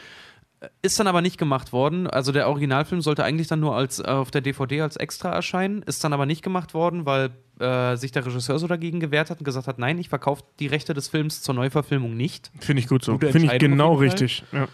[0.60, 2.06] Äh, Ist dann aber nicht gemacht worden.
[2.06, 5.82] Also der Originalfilm sollte eigentlich dann nur als, äh, auf der DVD als extra erscheinen.
[5.82, 9.38] Ist dann aber nicht gemacht worden, weil äh, sich der Regisseur so dagegen gewehrt hat
[9.40, 12.50] und gesagt hat, nein, ich verkaufe die Rechte des Films zur Neuverfilmung nicht.
[12.60, 13.18] Finde ich gut so.
[13.18, 14.44] Finde ich genau richtig.
[14.52, 14.66] Ja.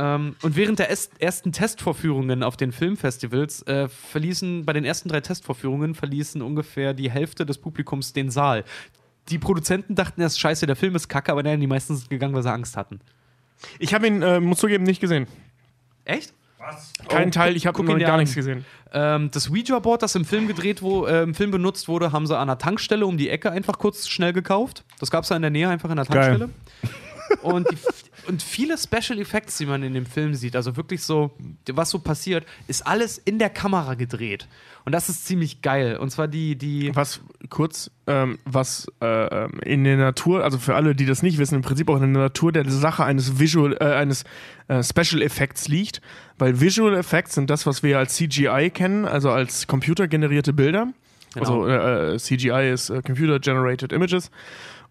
[0.00, 5.08] Ähm, und während der est- ersten Testvorführungen auf den Filmfestivals äh, verließen, bei den ersten
[5.08, 8.64] drei Testvorführungen verließen ungefähr die Hälfte des Publikums den Saal.
[9.28, 12.32] Die Produzenten dachten erst, scheiße, der Film ist kacke, aber nein, die meisten sind gegangen,
[12.34, 13.00] weil sie Angst hatten.
[13.80, 15.26] Ich habe ihn, äh, muss zugeben, nicht gesehen.
[16.04, 16.32] Echt?
[17.08, 18.20] Kein Oh, Teil, ich habe gar an.
[18.20, 18.64] nichts gesehen.
[18.92, 22.36] Ähm, das Ouija-Board, das im Film gedreht, wo äh, im Film benutzt wurde, haben sie
[22.38, 24.84] an der Tankstelle um die Ecke einfach kurz schnell gekauft.
[25.00, 26.38] Das gab es da in der Nähe einfach in der Geil.
[26.38, 27.42] Tankstelle.
[27.42, 27.76] Und die,
[28.28, 31.32] und viele Special Effects, die man in dem Film sieht, also wirklich so,
[31.72, 34.46] was so passiert, ist alles in der Kamera gedreht.
[34.84, 35.96] Und das ist ziemlich geil.
[35.96, 36.94] Und zwar die, die.
[36.94, 41.56] Was kurz, ähm, was äh, in der Natur, also für alle, die das nicht wissen,
[41.56, 44.24] im Prinzip auch in der Natur der Sache eines Visual, äh, eines
[44.68, 46.00] äh, Special Effects liegt,
[46.38, 50.88] weil Visual Effects sind das, was wir als CGI kennen, also als computergenerierte Bilder.
[51.34, 51.64] Genau.
[51.64, 54.30] Also äh, äh, CGI ist äh, Computer Generated Images.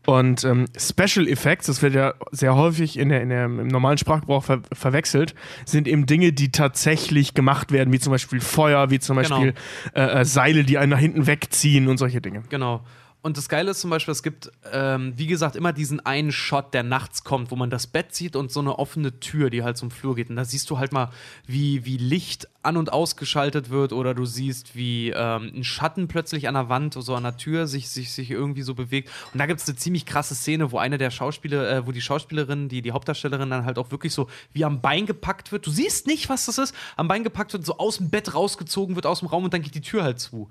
[0.07, 3.97] Und ähm, Special Effects, das wird ja sehr häufig in der, in der, im normalen
[3.97, 8.99] Sprachgebrauch ver verwechselt, sind eben Dinge, die tatsächlich gemacht werden, wie zum Beispiel Feuer, wie
[8.99, 9.29] zum Genau.
[9.29, 9.53] Beispiel
[9.95, 12.43] äh, äh, Seile, die einen nach hinten wegziehen und solche Dinge.
[12.47, 12.85] Genau.
[13.27, 16.73] Und das Geile ist zum Beispiel, es gibt, ähm, wie gesagt, immer diesen einen Shot,
[16.73, 19.75] der nachts kommt, wo man das Bett sieht und so eine offene Tür, die halt
[19.75, 20.29] zum Flur geht.
[20.29, 21.09] Und da siehst du halt mal,
[21.45, 26.47] wie, wie Licht an- und ausgeschaltet wird oder du siehst, wie ähm, ein Schatten plötzlich
[26.47, 29.09] an der Wand, so an der Tür sich, sich, sich irgendwie so bewegt.
[29.33, 31.99] Und da gibt es eine ziemlich krasse Szene, wo eine der Schauspieler, äh, wo die
[31.99, 35.67] Schauspielerin, die, die Hauptdarstellerin dann halt auch wirklich so wie am Bein gepackt wird.
[35.67, 36.73] Du siehst nicht, was das ist.
[36.95, 39.63] Am Bein gepackt wird, so aus dem Bett rausgezogen wird, aus dem Raum und dann
[39.63, 40.49] geht die Tür halt zu.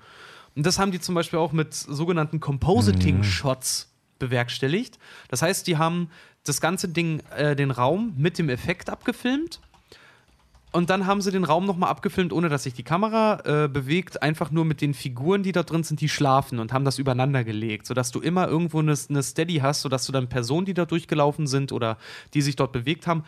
[0.56, 4.98] Und das haben die zum Beispiel auch mit sogenannten Compositing-Shots bewerkstelligt.
[5.28, 6.10] Das heißt, die haben
[6.44, 9.60] das ganze Ding, äh, den Raum mit dem Effekt abgefilmt.
[10.72, 14.22] Und dann haben sie den Raum nochmal abgefilmt, ohne dass sich die Kamera äh, bewegt,
[14.22, 17.44] einfach nur mit den Figuren, die da drin sind, die schlafen und haben das übereinander
[17.44, 20.84] gelegt, sodass du immer irgendwo eine, eine Steady hast, sodass du dann Personen, die da
[20.84, 21.96] durchgelaufen sind oder
[22.34, 23.24] die sich dort bewegt haben,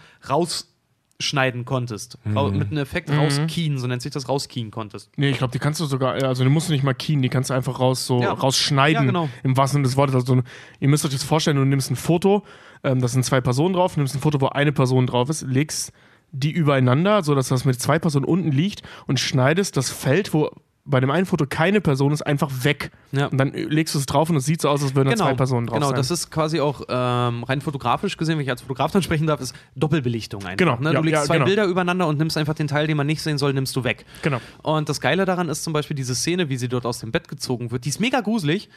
[1.21, 2.19] rausschneiden konntest.
[2.35, 5.11] Rau mit einem Effekt rauskien, so nennt sich das, rauskien konntest.
[5.17, 7.29] Nee, ich glaube, die kannst du sogar, also du musst du nicht mal keen, die
[7.29, 8.33] kannst du einfach raus so Ja.
[8.33, 9.03] rausschneiden.
[9.03, 9.29] Ja, genau.
[9.43, 10.15] Im wahrsten Sinne des Wortes.
[10.15, 10.43] Also,
[10.81, 12.45] ihr müsst euch das vorstellen, du nimmst ein Foto,
[12.85, 15.93] ähm, da sind zwei Personen drauf, nimmst ein Foto, wo eine Person drauf ist, legst
[16.31, 20.51] die übereinander, sodass das mit zwei Personen unten liegt und schneidest das Feld, wo
[20.89, 22.91] bei dem einen Foto keine Person ist, einfach weg.
[23.12, 23.26] Ja.
[23.26, 25.34] Und dann legst du es drauf und es sieht so aus, als würden da zwei
[25.34, 25.97] Personen drauf genau, sein.
[25.97, 29.41] das ist quasi auch ähm, rein fotografisch gesehen, wenn ich als Fotograf dann sprechen darf,
[29.41, 30.57] ist Doppelbelichtung einfach.
[30.57, 30.92] Genau, ne?
[30.92, 31.47] ja, Du legst ja, zwei genau.
[31.47, 34.05] Bilder übereinander und nimmst einfach den Teil, den man nicht sehen soll, nimmst du weg.
[34.23, 34.41] Genau.
[34.62, 37.28] Und das Geile daran ist zum Beispiel diese Szene, wie sie dort aus dem Bett
[37.28, 37.84] gezogen wird.
[37.84, 38.68] Die ist mega gruselig.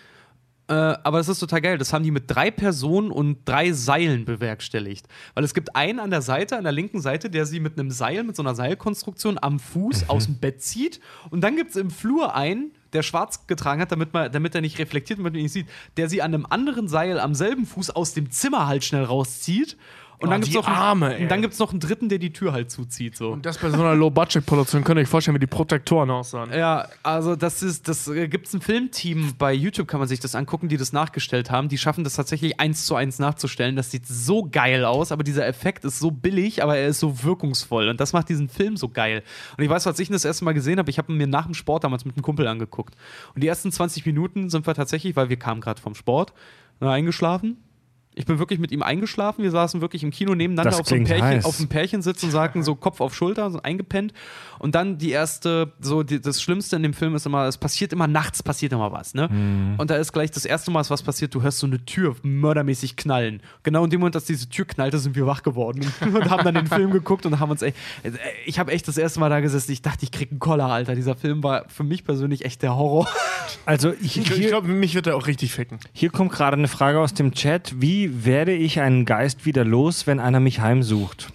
[0.71, 1.77] Äh, aber es ist total geil.
[1.77, 5.05] Das haben die mit drei Personen und drei Seilen bewerkstelligt.
[5.33, 7.91] Weil es gibt einen an der Seite, an der linken Seite, der sie mit einem
[7.91, 11.01] Seil, mit so einer Seilkonstruktion am Fuß aus dem Bett zieht.
[11.29, 14.61] Und dann gibt es im Flur einen, der schwarz getragen hat, damit, man, damit er
[14.61, 15.67] nicht reflektiert, damit man ihn nicht sieht,
[15.97, 19.75] der sie an einem anderen Seil am selben Fuß aus dem Zimmer halt schnell rauszieht.
[20.21, 21.23] Und Oh, dann gibt die es noch, einen- Arme, ey.
[21.23, 23.17] und dann gibt's noch einen dritten, der die Tür halt zuzieht.
[23.17, 23.31] So.
[23.31, 26.51] Und das bei so einer Low-Budget-Produktion könnt ihr euch vorstellen, wie die Protektoren aussahen.
[26.53, 30.35] Ja, also das ist, das äh, gibt's ein Filmteam bei YouTube, kann man sich das
[30.35, 31.69] angucken, die das nachgestellt haben.
[31.69, 33.75] Die schaffen das tatsächlich eins zu eins nachzustellen.
[33.75, 37.23] Das sieht so geil aus, aber dieser Effekt ist so billig, aber er ist so
[37.23, 37.89] wirkungsvoll.
[37.89, 39.23] Und das macht diesen Film so geil.
[39.57, 41.27] Und ich weiß, als ich ihn das erste Mal gesehen habe, ich habe ihn mir
[41.27, 42.95] nach dem Sport damals mit einem Kumpel angeguckt.
[43.33, 46.33] Und die ersten 20 Minuten sind wir tatsächlich, weil wir kamen gerade vom Sport,
[46.79, 47.57] äh, eingeschlafen.
[48.13, 49.43] Ich bin wirklich mit ihm eingeschlafen.
[49.43, 52.31] Wir saßen wirklich im Kino nebeneinander Das auf so einem Pärchen, auf einem Pärchensitz und
[52.31, 54.13] sagten so Kopf auf Schulter, so eingepennt.
[54.59, 57.93] Und dann die erste, so die, das Schlimmste in dem Film ist immer, es passiert
[57.93, 59.29] immer nachts, passiert immer was, ne?
[59.29, 59.75] Mhm.
[59.77, 62.95] Und da ist gleich das erste Mal, was passiert, du hörst so eine Tür mördermäßig
[62.95, 63.41] knallen.
[63.63, 66.55] Genau in dem Moment, dass diese Tür knallte, sind wir wach geworden und haben dann
[66.55, 67.77] den Film geguckt und haben uns echt,
[68.45, 70.95] ich habe echt das erste Mal da gesessen, ich dachte, ich krieg einen Koller, Alter.
[70.95, 73.07] Dieser Film war für mich persönlich echt der Horror.
[73.65, 75.79] Also ich, Ich, glaube, mich wird er auch richtig ficken.
[75.93, 77.81] hier kommt gerade eine Frage aus dem Chat.
[77.81, 81.31] Wie werde ich einen Geist wieder los, wenn einer mich heimsucht?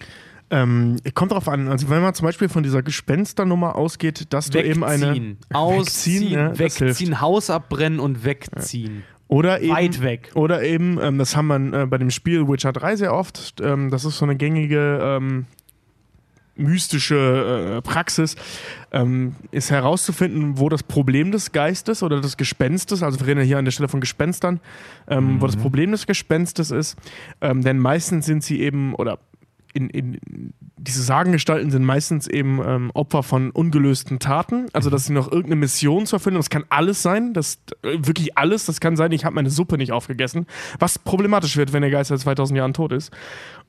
[0.49, 1.67] Ähm, kommt drauf an.
[1.67, 6.31] Also wenn man zum Beispiel von dieser Gespensternummer ausgeht, dass du eben eine Wegziehen, ausziehen,
[6.31, 6.81] ja, das hilft.
[6.81, 9.03] wegziehen, Haus abbrennen und wegziehen.
[9.27, 10.31] Oder eben, Weit weg.
[10.35, 13.55] Oder eben, ähm, das haben wir äh, bei dem Spiel Witcher 3 sehr oft.
[13.61, 15.47] Ähm, das ist so eine gängige ähm,
[16.57, 18.35] mystische äh, Praxis,
[18.91, 23.45] ähm, ist herauszufinden, wo das Problem des Geistes oder des Gespenstes, also wir reden ja
[23.45, 24.59] hier an der Stelle von Gespenstern,
[25.07, 26.97] ähm, wo das Problem des Gespenstes ist.
[27.41, 29.19] Ähm, denn meistens sind sie eben, oder
[29.73, 34.67] in, in, diese Sagengestalten sind meistens eben ähm, Opfer von ungelösten Taten.
[34.73, 36.35] Also, dass sie noch irgendeine Mission zu erfüllen.
[36.35, 37.33] Das kann alles sein.
[37.33, 38.65] Das, äh, wirklich alles.
[38.65, 40.45] Das kann sein, ich habe meine Suppe nicht aufgegessen.
[40.79, 43.11] Was problematisch wird, wenn der Geist seit 2000 Jahren tot ist.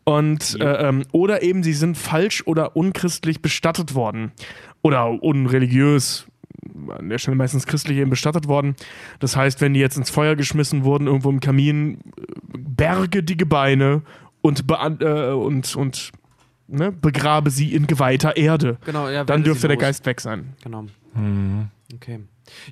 [0.09, 4.33] Und, äh, ähm, oder eben, sie sind falsch oder unchristlich bestattet worden.
[4.81, 6.27] Oder unreligiös
[6.89, 8.75] an der Stelle meistens christlich eben bestattet worden.
[9.19, 11.99] Das heißt, wenn die jetzt ins Feuer geschmissen wurden, irgendwo im Kamin,
[12.57, 14.03] berge die Gebeine
[14.41, 16.13] und, äh, und, und
[16.69, 18.79] ne, begrabe sie in geweihter Erde.
[18.87, 19.77] Genau, ja, Dann dürfte der.
[19.77, 20.55] Geist weg sein.
[20.63, 20.87] Genau.
[21.15, 21.69] Mhm.
[21.95, 22.21] Okay.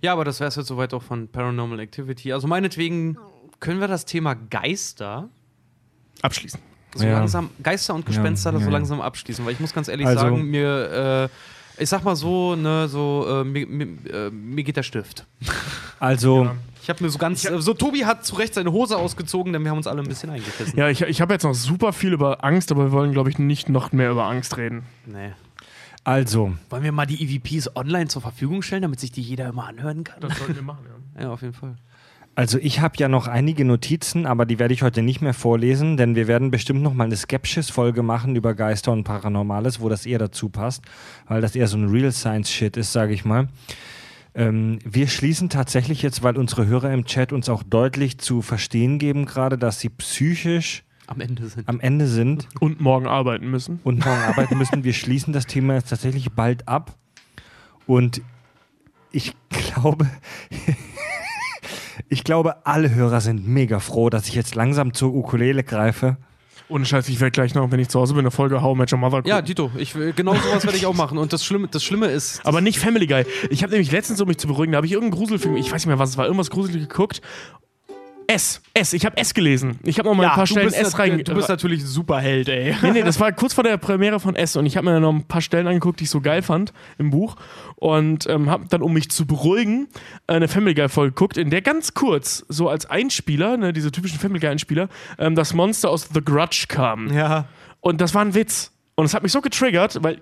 [0.00, 2.32] Ja, aber das wäre es jetzt soweit auch von Paranormal Activity.
[2.32, 3.18] Also meinetwegen
[3.60, 5.28] können wir das Thema Geister
[6.23, 6.60] Abschließen.
[6.97, 7.18] So Ja.
[7.18, 8.70] langsam, Geister und Gespenster Ja, so ja.
[8.73, 11.28] langsam abschließen, weil ich muss ganz ehrlich Also- sagen, mir,
[11.78, 15.26] äh, ich sag mal so, ne, so, äh, mir, mir, äh, mir geht der Stift.
[16.00, 16.50] Also,
[16.83, 17.42] Ich habe mir so ganz.
[17.42, 20.31] so, Tobi hat zu Recht seine Hose ausgezogen, denn wir haben uns alle ein bisschen
[20.31, 20.78] eingekissen.
[20.78, 23.39] Ja, ich, ich habe jetzt noch super viel über Angst, aber wir wollen, glaube ich,
[23.39, 24.84] nicht noch mehr über Angst reden.
[25.05, 25.33] Nee.
[26.05, 29.66] Also, Wollen wir mal die EVPs online zur Verfügung stellen, damit sich die jeder immer
[29.66, 30.20] anhören kann?
[30.20, 30.84] Das sollten wir machen,
[31.16, 31.23] ja.
[31.25, 31.75] Ja, auf jeden Fall.
[32.36, 35.97] Also ich habe ja noch einige Notizen, aber die werde ich heute nicht mehr vorlesen,
[35.97, 40.05] denn wir werden bestimmt noch mal eine Skepsis-Folge machen über Geister und Paranormales, wo das
[40.06, 40.82] eher dazu passt,
[41.26, 43.48] weil das eher so ein Real Science-Shit ist, sage ich mal.
[44.34, 48.98] Ähm, wir schließen tatsächlich jetzt, weil unsere Hörer im Chat uns auch deutlich zu verstehen
[48.98, 51.66] geben gerade, dass sie psychisch Am Ende sind.
[51.66, 53.81] am Ende sind Und morgen arbeiten müssen.
[53.82, 54.84] und morgen arbeiten müssen.
[54.84, 56.97] Wir schließen das Thema jetzt tatsächlich bald ab.
[57.86, 58.20] Und
[59.10, 60.06] ich glaube,
[62.08, 66.16] ich glaube, alle Hörer sind mega froh, dass ich jetzt langsam zur Ukulele greife.
[66.68, 68.92] Ohne Scheiß, ich werde gleich noch, wenn ich zu Hause bin, eine Folge How Met
[68.92, 69.31] Your Mother gucken.
[69.31, 71.16] Ja, Dito, ich, genau sowas werde ich auch machen.
[71.16, 72.44] Und das Schlimme, das Schlimme ist.
[72.44, 73.25] Aber nicht Family Guy.
[73.50, 75.83] Ich habe nämlich letztens, um mich zu beruhigen, da habe ich irgendeinen Gruselfilm, ich weiß
[75.83, 77.20] nicht mehr, was es war, irgendwas Gruseliges geguckt.
[78.29, 79.79] S, S, ich habe S gelesen.
[79.85, 81.23] Ich habe noch mal ein paar Stellen S rein.
[81.23, 82.75] du bist natürlich ein Superheld, ey.
[82.83, 85.03] Nee, nee, das war kurz vor der Premiere von S und ich habe mir dann
[85.03, 87.37] noch ein paar Stellen angeguckt, die ich so geil fand im Buch
[87.77, 89.89] und ähm, habe dann, um mich zu beruhigen,
[90.27, 94.19] eine Family Guy Folge geguckt, in der ganz kurz, so als Einspieler, ne, diese typischen
[94.19, 94.89] Family Guy Einspieler,
[95.19, 97.13] ähm, das Monster aus The Grudge kam.
[97.13, 97.47] Ja.
[97.81, 98.73] Und das war ein Witz.
[98.97, 100.19] Und es hat mich so getriggert, weil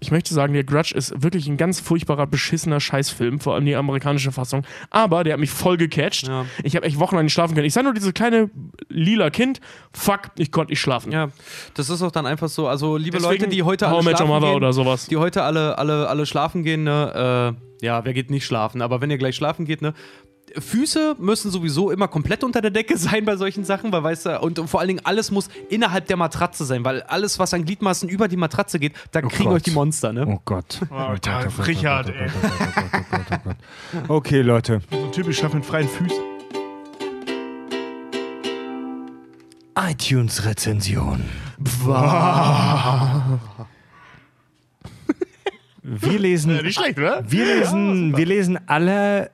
[0.00, 3.76] ich möchte sagen, der Grudge ist wirklich ein ganz furchtbarer, beschissener Scheißfilm, vor allem die
[3.76, 4.62] amerikanische Fassung.
[4.90, 6.28] Aber der hat mich voll gecatcht.
[6.28, 6.46] Ja.
[6.62, 7.66] Ich habe echt wochenlang nicht schlafen können.
[7.66, 8.50] Ich sah nur dieses kleine
[8.88, 9.60] lila Kind.
[9.92, 11.12] Fuck, ich konnte nicht schlafen.
[11.12, 11.30] Ja,
[11.74, 12.68] das ist auch dann einfach so.
[12.68, 15.06] Also, liebe Deswegen Leute, die heute alle schlafen gehen, oder sowas.
[15.06, 18.82] die heute alle, alle, alle schlafen gehen, ne, äh, ja, wer geht nicht schlafen?
[18.82, 19.94] Aber wenn ihr gleich schlafen geht, ne,
[20.58, 24.40] Füße müssen sowieso immer komplett unter der Decke sein bei solchen Sachen, weil weißt du,
[24.40, 28.08] und vor allen Dingen alles muss innerhalb der Matratze sein, weil alles, was an Gliedmaßen
[28.08, 29.54] über die Matratze geht, da kriegen Gott.
[29.56, 30.26] euch die Monster, ne?
[30.26, 30.80] Oh Gott.
[30.90, 32.30] Alter, Richard, ey.
[34.08, 34.80] Okay, Leute.
[34.90, 36.18] So typisch schaffen mit freien Füßen.
[39.76, 41.24] iTunes-Rezension.
[45.86, 47.22] Wir lesen Nicht schlecht, oder?
[47.30, 49.30] Wir lesen, wir lesen alle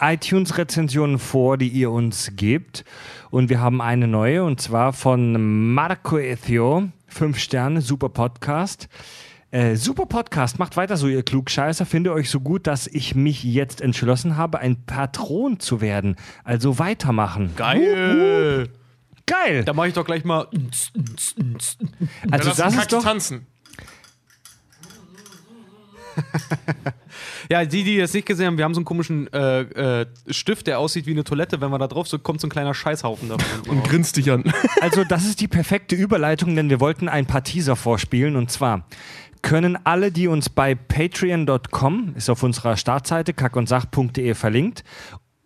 [0.00, 2.84] iTunes-Rezensionen vor, die ihr uns gebt.
[3.30, 6.88] Und wir haben eine neue, und zwar von Marco Ethio.
[7.06, 8.88] Fünf Sterne, super Podcast.
[9.52, 11.84] Äh, super Podcast, macht weiter so, ihr Klugscheißer.
[11.84, 16.14] Finde euch so gut, dass ich mich jetzt entschlossen habe, ein Patron zu werden.
[16.44, 17.54] Also weitermachen.
[17.56, 18.68] Geil!
[19.26, 19.64] Geil!
[19.64, 20.46] Da mache ich doch gleich mal.
[22.30, 23.02] Also das ist doch.
[23.02, 23.46] tanzen.
[27.50, 30.68] Ja, die, die das nicht gesehen haben, wir haben so einen komischen äh, äh, Stift,
[30.68, 31.60] der aussieht wie eine Toilette.
[31.60, 33.68] Wenn man da drauf so kommt, so ein kleiner Scheißhaufen davon.
[33.68, 34.44] Und grinst dich an.
[34.80, 38.36] Also, das ist die perfekte Überleitung, denn wir wollten ein paar Teaser vorspielen.
[38.36, 38.86] Und zwar
[39.42, 44.84] können alle, die uns bei patreon.com, ist auf unserer Startseite kackundsach.de verlinkt,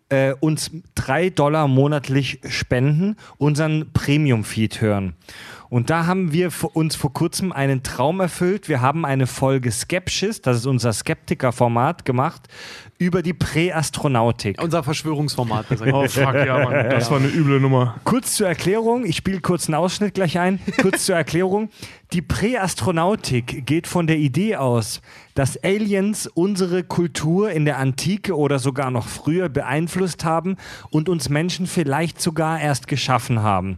[0.09, 5.15] äh, uns drei Dollar monatlich spenden, unseren Premium-Feed hören.
[5.75, 8.69] Und da haben wir für uns vor kurzem einen Traum erfüllt.
[8.69, 12.47] Wir haben eine Folge Skepsis, das ist unser Skeptiker-Format, gemacht
[12.97, 14.61] über die Präastronautik.
[14.61, 15.65] Unser Verschwörungsformat.
[15.91, 16.89] Oh fuck, ja, Mann.
[16.89, 17.95] Das war eine üble Nummer.
[18.05, 20.61] Kurz zur Erklärung, ich spiele kurz einen Ausschnitt gleich ein.
[20.81, 21.69] Kurz zur Erklärung.
[22.13, 25.01] Die Präastronautik geht von der Idee aus,
[25.33, 30.55] dass Aliens unsere Kultur in der Antike oder sogar noch früher beeinflusst haben
[30.89, 33.77] und uns Menschen vielleicht sogar erst geschaffen haben.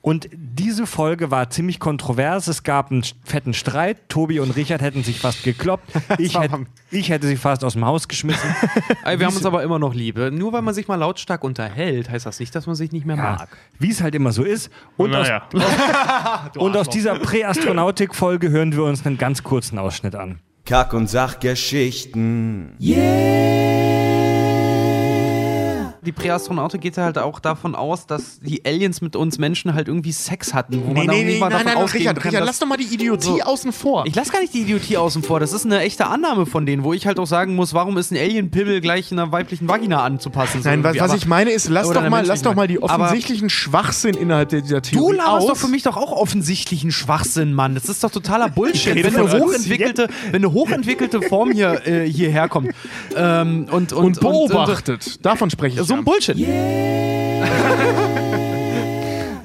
[0.00, 2.46] Und diese Folge war ziemlich kontrovers.
[2.48, 4.08] Es gab einen fetten Streit.
[4.08, 5.84] Tobi und Richard hätten sich fast gekloppt.
[6.18, 6.50] Ich, hätt,
[6.90, 8.48] ich hätte sie fast aus dem Haus geschmissen.
[9.04, 10.16] Wir haben uns aber immer noch lieb.
[10.32, 13.16] Nur weil man sich mal lautstark unterhält, heißt das nicht, dass man sich nicht mehr
[13.16, 13.48] Ja, mag.
[13.78, 14.70] wie es halt immer so ist.
[14.96, 15.48] Und aus Naja.
[16.56, 20.40] Und aus dieser Präastronautik-Folge hören wir uns einen ganz kurzen Ausschnitt an.
[20.64, 22.74] Kack- und Sachgeschichten.
[26.08, 30.12] Die Präastronautik geht halt auch davon aus, dass die Aliens mit uns Menschen halt irgendwie
[30.12, 30.82] Sex hatten.
[30.86, 32.66] Wo Nee, man nee, nee, mal nein, davon nein, ausgehen Richard, kann, Richard, lass doch
[32.66, 33.42] mal die Idiotie So.
[33.42, 34.06] außen vor.
[34.06, 35.38] Ich lasse gar nicht die Idiotie außen vor.
[35.38, 38.10] Das ist eine echte Annahme von denen, wo ich halt auch sagen muss, warum ist
[38.10, 40.62] ein Alien-Pimmel gleich einer weiblichen Vagina anzupassen?
[40.62, 42.82] So Nein, was, was Aber ich meine ist, lass doch mal, lass doch mal die
[42.82, 45.46] Aber- offensichtlichen Schwachsinn innerhalb der, dieser Du Theorie laberst aus.
[45.48, 47.74] doch für mich doch auch offensichtlichen Schwachsinn, Mann.
[47.74, 48.94] Das ist doch totaler Bullshit.
[48.94, 52.70] Wenn eine, hochentwickelte, wenn eine hochentwickelte Form hier, äh, hierher kommt
[53.14, 55.24] ähm, und, und, und beobachtet.
[55.26, 55.86] Davon spreche ich.
[55.86, 55.97] so.
[55.98, 56.36] Ein Bullshit.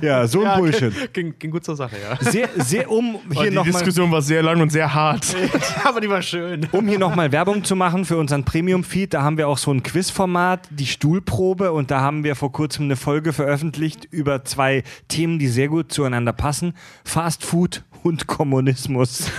[0.04, 1.14] Ja, so ein Bullshit.
[1.14, 2.18] Ging, ging gut zur Sache, ja.
[2.30, 5.34] Sehr, sehr, um Oh, hier die nochmal Diskussion war sehr lang und sehr hart.
[5.86, 6.68] Aber die war schön.
[6.74, 9.72] um hier noch mal Werbung zu machen für unseren Premium-Feed, da haben wir auch so
[9.72, 14.84] ein Quizformat, die Stuhlprobe, und da haben wir vor kurzem eine Folge veröffentlicht über zwei
[15.08, 16.74] Themen, die sehr gut zueinander passen:
[17.06, 19.32] Fast Food und Kommunismus.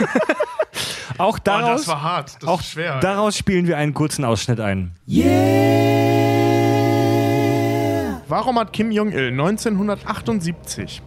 [1.18, 2.39] auch daraus, hart.
[2.41, 2.62] Das auch
[3.02, 4.93] daraus spielen wir einen kurzen Ausschnitt ein.
[8.28, 11.03] Warum hat Kim Jong-il 1978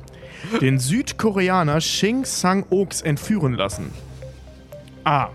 [0.61, 3.91] den Südkoreaner Shin Sang-oks entführen lassen?
[5.03, 5.29] A.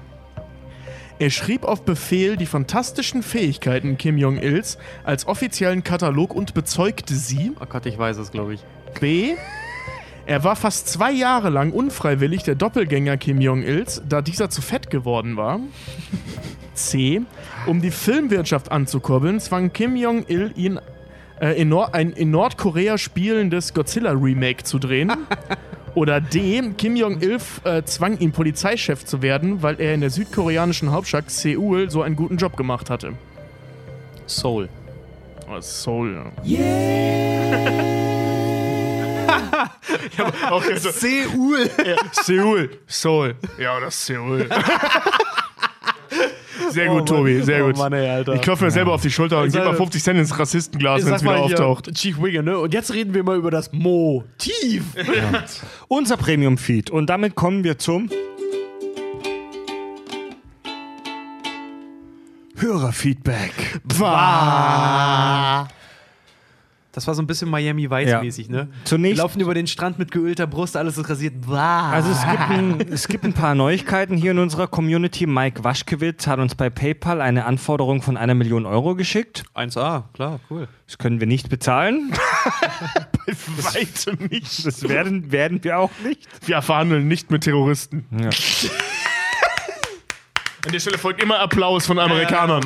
[1.18, 7.52] Er schrieb auf Befehl die fantastischen Fähigkeiten Kim Jong-ils als offiziellen Katalog und bezeugte sie.
[7.60, 8.60] Oh Gott, ich weiß es, glaube ich.
[9.00, 9.34] B.
[10.24, 14.88] Er war fast zwei Jahre lang unfreiwillig der Doppelgänger Kim Jong-ils, da dieser zu fett
[14.88, 15.58] geworden war.
[16.74, 17.22] C.
[17.66, 20.80] Um die Filmwirtschaft anzukurbeln, zwang Kim Jong-il ihn
[21.42, 25.12] äh, in Nor ein in Nordkorea spielendes Godzilla-Remake zu drehen.
[25.94, 26.62] Oder D.
[26.78, 31.90] Kim Jong-il äh, zwang ihn, Polizeichef zu werden, weil er in der südkoreanischen Hauptstadt Seoul
[31.90, 33.12] so einen guten Job gemacht hatte.
[34.26, 34.70] Soul.
[35.50, 36.58] Oh, Seoul, ja.
[40.10, 41.68] ich hab auch so, Seoul.
[41.84, 42.70] ja, Seoul.
[42.86, 43.34] Seoul.
[43.58, 44.48] Ja, oder Seoul.
[46.70, 47.78] Sehr gut, Tobi, sehr oh gut.
[47.78, 48.34] Mann, ey, Alter.
[48.34, 51.04] Ich klopfe mir selber auf die Schulter und gebe mal sag- 50 Cent ins Rassistenglas,
[51.04, 51.94] wenn es wieder auftaucht.
[51.94, 52.58] Chief Wiggin, ne?
[52.58, 54.84] Und jetzt reden wir mal über das Motiv.
[55.88, 56.90] Unser Premium-Feed.
[56.90, 58.08] Und damit kommen wir zum
[62.56, 63.80] Hörerfeedback.
[66.94, 68.68] Das war so ein bisschen Miami Vice-mäßig, ne?
[68.84, 71.46] Zunächst- Wir laufen über den Strand mit geölter Brust, alles ist rasiert.
[71.46, 71.90] Bah.
[71.90, 75.26] Also es gibt, ein, es gibt ein paar Neuigkeiten hier in unserer Community.
[75.26, 79.44] Mike Waschkewitz hat uns bei PayPal eine Anforderung von einer Million Euro geschickt.
[79.54, 80.68] 1A, klar, cool.
[80.86, 82.12] Das können wir nicht bezahlen.
[83.26, 84.66] Weitem nicht.
[84.66, 86.28] Das werden, werden wir auch nicht.
[86.46, 88.04] Wir verhandeln nicht mit Terroristen.
[88.10, 88.28] Ja.
[90.66, 92.62] An der Stelle folgt immer Applaus von Amerikanern.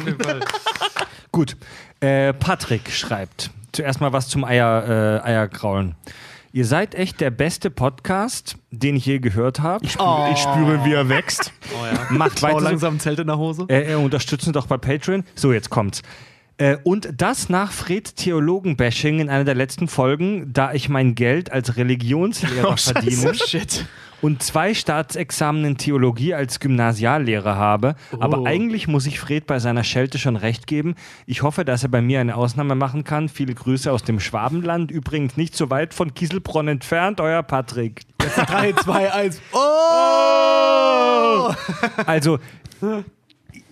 [1.33, 1.57] Gut.
[2.01, 5.95] Äh, Patrick schreibt zuerst mal was zum Eier, äh, Eierkraulen.
[6.53, 9.85] Ihr seid echt der beste Podcast, den ich je gehört habe.
[9.85, 11.53] Ich spüre, wie er wächst.
[11.69, 12.17] Oh ja.
[12.17, 13.67] Macht weiter langsam Zelt in der Hose.
[13.69, 15.25] Äh, äh, unterstützen doch bei Patreon.
[15.35, 16.01] So, jetzt kommt's.
[16.59, 21.53] Äh, und das nach Fred Theologen-Bashing in einer der letzten Folgen, da ich mein Geld
[21.53, 22.93] als Religionslehrer Oh, Scheiße.
[22.93, 23.85] verdiene Shit.
[24.23, 27.97] Und zwei Staatsexamen in Theologie als Gymnasiallehrer habe.
[28.19, 30.95] Aber eigentlich muss ich Fred bei seiner Schelte schon recht geben.
[31.27, 33.29] Ich hoffe, dass er bei mir eine Ausnahme machen kann.
[33.29, 34.91] Viele Grüße aus dem Schwabenland.
[34.91, 37.21] Übrigens nicht so weit von Kieselbronn entfernt.
[37.21, 38.03] Euer Patrick.
[38.19, 39.41] 3, 2, 1.
[39.53, 41.53] Oh!
[42.07, 42.39] Also,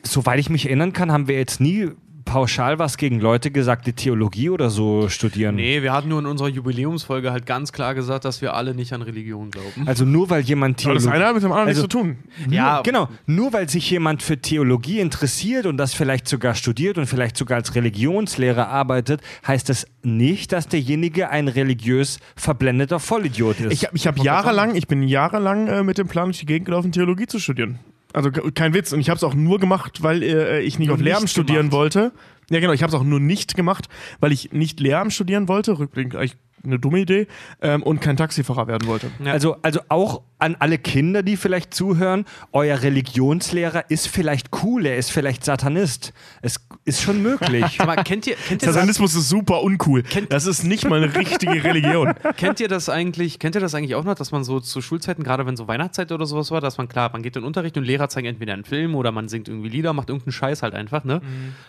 [0.02, 1.90] soweit ich mich erinnern kann, haben wir jetzt nie
[2.24, 5.56] pauschal was gegen Leute gesagt, die Theologie oder so studieren.
[5.56, 8.92] Nee, wir hatten nur in unserer Jubiläumsfolge halt ganz klar gesagt, dass wir alle nicht
[8.92, 9.86] an Religion glauben.
[9.86, 11.16] Also nur weil jemand Aber das Theologie...
[11.16, 12.16] eine hat mit dem anderen Also- nichts zu tun.
[12.50, 16.98] Ja, Nur, genau, nur weil sich jemand für Theologie interessiert und das vielleicht sogar studiert
[16.98, 23.60] und vielleicht sogar als Religionslehrer arbeitet, heißt das nicht, dass derjenige ein religiös verblendeter Vollidiot
[23.60, 23.72] ist.
[23.72, 26.66] Ich, hab- ich habe jahrelang, ich bin jahrelang äh, mit dem Plan durch die Gegend
[26.66, 27.78] gelaufen, Theologie zu studieren.
[28.14, 28.92] Also kein Witz.
[28.92, 31.32] Und ich habe es auch nur gemacht, weil äh, ich nicht Nur auf Lehramt nicht
[31.32, 31.72] studieren gemacht.
[31.72, 32.12] wollte.
[32.48, 32.72] Ja, genau.
[32.72, 33.88] Ich habe es auch nur nicht gemacht,
[34.20, 35.78] weil ich nicht Lehramt studieren wollte.
[35.78, 37.26] Rückblickend eigentlich eine dumme Idee.
[37.60, 39.10] Ähm, und kein Taxifahrer werden wollte.
[39.24, 44.96] Also, also auch an alle Kinder, die vielleicht zuhören, euer Religionslehrer ist vielleicht cool, er
[44.96, 46.12] ist vielleicht Satanist.
[46.42, 47.78] Es ist schon möglich.
[47.84, 50.02] Mal, kennt ihr, kennt ihr, das, Satanismus ist super uncool.
[50.28, 52.12] Das ist nicht mal eine richtige Religion.
[52.36, 55.22] kennt ihr das eigentlich, kennt ihr das eigentlich auch noch, dass man so zu Schulzeiten,
[55.22, 57.76] gerade wenn so Weihnachtszeit oder sowas war, dass man klar, man geht in den Unterricht
[57.78, 60.74] und Lehrer zeigen entweder einen Film oder man singt irgendwie Lieder, macht irgendeinen Scheiß halt
[60.74, 61.22] einfach, ne?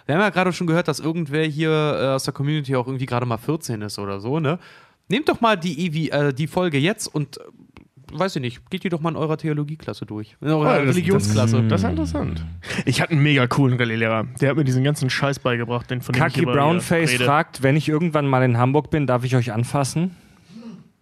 [0.06, 3.06] Wir haben ja gerade schon gehört, dass irgendwer hier äh, aus der Community auch irgendwie
[3.06, 4.60] gerade mal 14 ist oder so, ne?
[5.08, 7.42] Nehmt doch mal die, EV, äh, die Folge jetzt und äh,
[8.14, 10.36] weiß ich nicht, geht die doch mal in eurer Theologieklasse durch.
[10.42, 11.64] In eurer Ja, das- Religionsklasse.
[11.68, 12.44] Das ist interessant.
[12.86, 14.26] Ich hatte einen mega coolen Rallye-Lehrer.
[14.42, 17.26] Der hat mir diesen ganzen Scheiß beigebracht, den von Kaki Brownface rede.
[17.26, 20.16] fragt, wenn ich irgendwann mal in Hamburg bin, darf ich euch anfassen?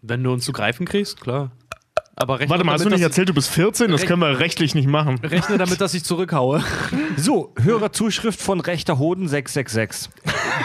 [0.01, 1.51] Wenn du uns zu greifen kriegst, klar.
[2.15, 3.89] Aber Warte mal, hast du damit, nicht erzählt, du bist 14?
[3.89, 5.19] Das können wir rechtlich nicht machen.
[5.23, 6.61] ich, rechne damit, dass ich zurückhaue.
[7.17, 10.11] So, Hörerzuschrift von rechter Hoden 666.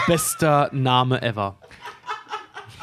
[0.07, 1.57] Bester Name ever.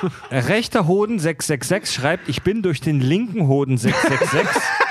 [0.30, 4.62] Rechter Hoden 666 schreibt, ich bin durch den linken Hoden 666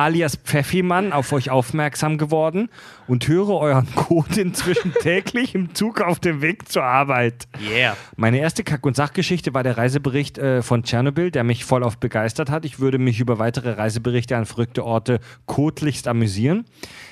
[0.00, 2.70] alias Pfeffimann auf euch aufmerksam geworden
[3.06, 7.46] und höre euren Code inzwischen täglich im Zug auf dem Weg zur Arbeit.
[7.60, 7.96] Yeah.
[8.16, 11.98] Meine erste Kack- und Sachgeschichte war der Reisebericht äh, von Tschernobyl, der mich voll auf
[11.98, 12.64] begeistert hat.
[12.64, 16.64] Ich würde mich über weitere Reiseberichte an verrückte Orte kotlichst amüsieren.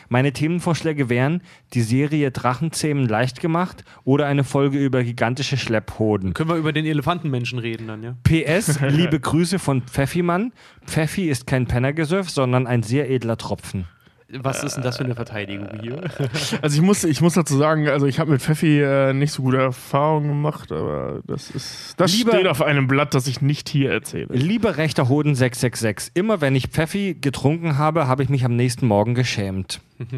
[0.09, 1.43] Meine Themenvorschläge wären
[1.75, 6.35] die Serie Drachenzähmen leicht gemacht oder eine Folge über gigantische Schlepphoden.
[6.35, 8.17] Können wir über den Elefantenmenschen reden dann, ja?
[8.23, 10.53] PS, liebe Grüße von Pfeffimann.
[10.87, 13.87] Pfeffi ist kein Pennergesöff, sondern ein sehr edler Tropfen.
[14.31, 16.03] Was ist denn das für eine Verteidigung hier?
[16.63, 19.43] Also ich muss, ich muss dazu sagen, also ich habe mit Pfeffi äh, nicht so
[19.43, 21.95] gute Erfahrungen gemacht, aber das ist.
[21.99, 24.27] Das Lieber- steht auf einem Blatt, das ich nicht hier erzähle.
[24.35, 28.87] Lieber rechter Hoden 666, immer wenn ich Pfeffi getrunken habe, habe ich mich am nächsten
[28.87, 29.81] Morgen geschämt.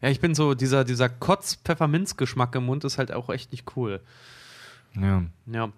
[0.00, 4.00] Ja, ich bin so, dieser, dieser Kotz-Pfefferminz-Geschmack im Mund ist halt auch echt nicht cool.
[4.94, 5.24] Ja.
[5.46, 5.70] Ja.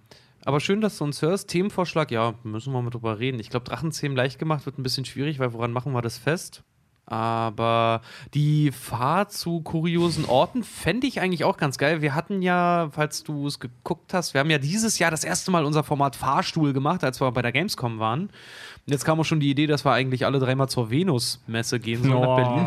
[0.45, 1.49] Aber schön, dass du uns hörst.
[1.49, 3.41] Themenvorschlag, ja, müssen wir mal drüber reden.
[3.41, 6.63] Ich glaube, Drachenzähmen leicht gemacht wird ein bisschen schwierig, weil woran machen wir das fest?
[7.11, 8.03] Aber
[8.35, 12.03] die Fahrt zu kuriosen Orten fände ich eigentlich auch ganz geil.
[12.03, 15.51] Wir hatten ja, falls du es geguckt hast, wir haben ja dieses Jahr das erste
[15.51, 18.23] Mal unser Format Fahrstuhl gemacht, als wir bei der Gamescom waren.
[18.23, 18.31] Und
[18.87, 22.21] jetzt kam auch schon die Idee, dass wir eigentlich alle dreimal zur Venus-Messe gehen sollen
[22.21, 22.67] nach Berlin.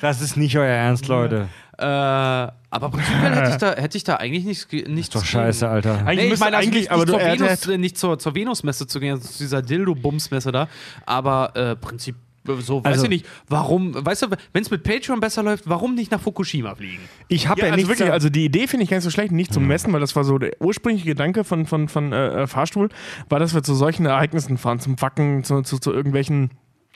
[0.00, 1.48] Das ist nicht euer Ernst, Leute.
[1.76, 2.52] Äh, aber
[2.88, 5.30] prinzipiell hätte ich da, hätte ich da eigentlich nichts, nichts Doch gegen.
[5.32, 6.06] scheiße, Alter.
[6.06, 8.18] Eigentlich Nee, ich müsste meine also eigentlich, nicht, aber nicht, du, zur Venus, nicht zur,
[8.20, 10.68] zur Venus-Messe zu gehen, zu dieser Dildo-Bums-Messe da.
[11.04, 12.14] Aber äh, Prinzip,
[12.60, 15.94] so, weiß Also- ich nicht, warum, weißt du, wenn es mit Patreon besser läuft, warum
[15.94, 17.00] nicht nach Fukushima fliegen?
[17.28, 19.10] Ich habe ja, ja, also nichts wirklich, also die Idee finde ich gar nicht so
[19.10, 22.46] schlecht, nicht zum Messen, weil das war so der ursprüngliche Gedanke von, von, von äh,
[22.46, 22.88] Fahrstuhl,
[23.28, 26.50] war, dass wir zu solchen Ereignissen fahren, zum Wacken, zu, zu, zu irgendwelchen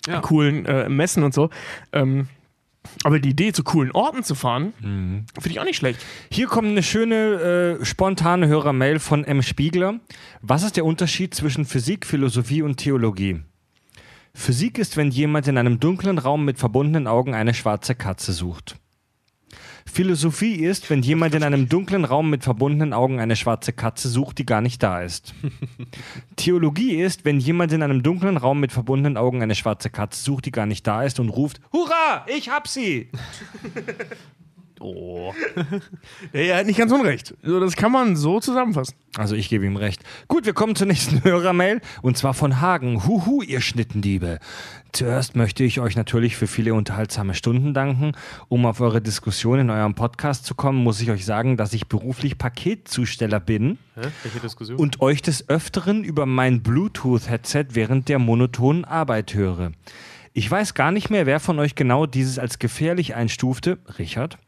[0.06, 0.20] Ja.
[0.20, 1.50] coolen äh, Messen und so.
[1.92, 2.28] Ähm,
[3.04, 6.00] aber die Idee, zu coolen Orten zu fahren, finde ich auch nicht schlecht.
[6.30, 9.42] Hier kommt eine schöne, äh, spontane Hörermail von M.
[9.42, 10.00] Spiegler.
[10.40, 13.40] Was ist der Unterschied zwischen Physik, Philosophie und Theologie?
[14.38, 18.76] Physik ist, wenn jemand in einem dunklen Raum mit verbundenen Augen eine schwarze Katze sucht.
[19.84, 24.38] Philosophie ist, wenn jemand in einem dunklen Raum mit verbundenen Augen eine schwarze Katze sucht,
[24.38, 25.34] die gar nicht da ist.
[26.36, 30.46] Theologie ist, wenn jemand in einem dunklen Raum mit verbundenen Augen eine schwarze Katze sucht,
[30.46, 33.10] die gar nicht da ist und ruft, Hurra, ich hab sie!
[34.80, 35.32] Oh.
[36.32, 37.34] Ja, er hat nicht ganz unrecht.
[37.42, 38.94] So, das kann man so zusammenfassen.
[39.16, 40.02] Also ich gebe ihm recht.
[40.28, 43.06] Gut, wir kommen zur nächsten Hörermail und zwar von Hagen.
[43.06, 44.38] Huhu, ihr Schnittendiebe.
[44.92, 48.12] Zuerst möchte ich euch natürlich für viele unterhaltsame Stunden danken.
[48.48, 51.88] Um auf eure Diskussion in eurem Podcast zu kommen, muss ich euch sagen, dass ich
[51.88, 54.08] beruflich Paketzusteller bin Hä?
[54.22, 54.78] Welche Diskussion?
[54.78, 59.72] und euch des Öfteren über mein Bluetooth-Headset während der monotonen Arbeit höre.
[60.38, 63.78] Ich weiß gar nicht mehr, wer von euch genau dieses als gefährlich einstufte.
[63.98, 64.38] Richard.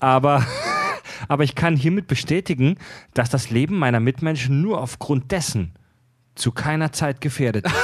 [0.00, 0.42] Aber,
[1.28, 2.78] aber ich kann hiermit bestätigen,
[3.12, 5.74] dass das Leben meiner Mitmenschen nur aufgrund dessen
[6.34, 7.66] zu keiner Zeit gefährdet.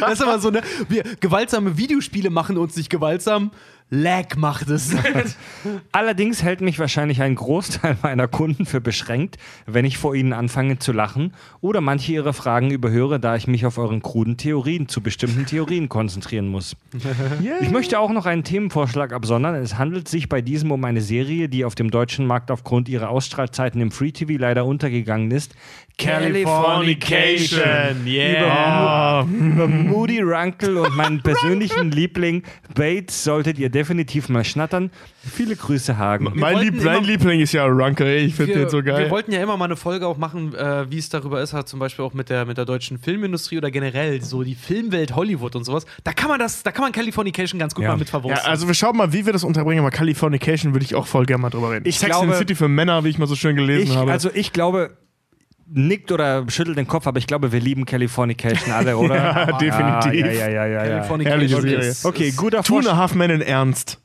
[0.00, 0.62] Das ist aber so, ne?
[0.88, 3.50] Wir, gewaltsame Videospiele machen uns nicht gewaltsam.
[3.88, 4.96] Lag macht es.
[5.92, 10.80] Allerdings hält mich wahrscheinlich ein Großteil meiner Kunden für beschränkt, wenn ich vor ihnen anfange
[10.80, 15.02] zu lachen oder manche ihre Fragen überhöre, da ich mich auf euren kruden Theorien zu
[15.02, 16.76] bestimmten Theorien konzentrieren muss.
[17.60, 19.54] Ich möchte auch noch einen Themenvorschlag absondern.
[19.54, 23.08] Es handelt sich bei diesem um eine Serie, die auf dem deutschen Markt aufgrund ihrer
[23.08, 25.54] Ausstrahlzeiten im Free TV leider untergegangen ist.
[25.98, 29.22] Californication, yeah.
[29.22, 32.42] Über, über Moody Runkle und meinen persönlichen Liebling
[32.74, 34.90] Bates solltet ihr definitiv mal schnattern.
[35.22, 36.30] Viele Grüße, Hagen.
[36.34, 38.24] Mein, Lieb, mein Liebling ist ja Runker, ey.
[38.24, 39.10] ich finde den so wir geil.
[39.10, 41.78] wollten ja immer mal eine Folge auch machen, äh, wie es darüber ist, halt zum
[41.78, 45.64] Beispiel auch mit der, mit der deutschen Filmindustrie oder generell so die Filmwelt Hollywood und
[45.64, 45.84] sowas.
[46.04, 47.90] Da kann man das, da kann man Californication ganz gut Ja.
[47.90, 48.48] mal mit Ja, verwursten.
[48.50, 51.42] also wir schauen mal, wie wir das unterbringen, aber Californication würde ich auch voll gerne
[51.42, 51.86] mal drüber reden.
[51.86, 53.96] Ich Sex glaube- in the City für Männer, wie ich mal so schön gelesen Ich,
[53.96, 54.10] habe.
[54.10, 54.96] also ich glaube,
[55.72, 59.14] nickt oder schüttelt den Kopf, aber ich glaube, wir lieben Californication alle, oder?
[59.16, 60.26] Ja, definitiv.
[60.26, 60.88] Ja, ja, ja, ja, ja.
[61.06, 62.96] Californication ist- Okay, guter Two and a.
[62.96, 64.00] Half Men in Ernst.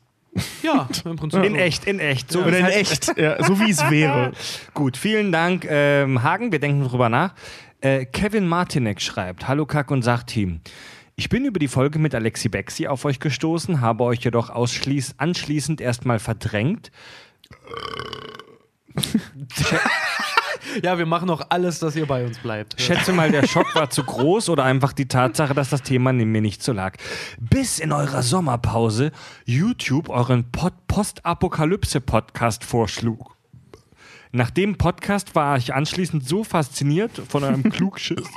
[0.62, 1.44] Ja, im Prinzip.
[1.44, 2.32] In echt, in echt.
[2.32, 3.18] So Oder wie es in halt- echt.
[3.18, 4.32] Ja, so wie es wäre.
[4.72, 6.50] Gut, vielen Dank, ähm, Hagen.
[6.52, 7.34] Wir denken drüber nach.
[7.82, 10.60] Äh, Kevin Martinek schreibt: Hallo Kack- und Sachteam.
[11.16, 15.80] Ich bin über die Folge mit Alexi Bexi auf euch gestoßen, habe euch jedoch anschließend
[15.82, 16.90] erstmal verdrängt.
[20.82, 22.80] Ja, wir machen auch alles, dass ihr bei uns bleibt.
[22.80, 26.32] Schätze mal, der Schock war zu groß oder einfach die Tatsache, dass das Thema neben
[26.32, 26.96] mir nicht so lag.
[27.40, 29.12] Bis in eurer Sommerpause
[29.44, 33.36] YouTube euren Pod Postapokalypse-Podcast vorschlug.
[34.30, 38.28] Nach dem Podcast war ich anschließend so fasziniert von eurem Klugschiss.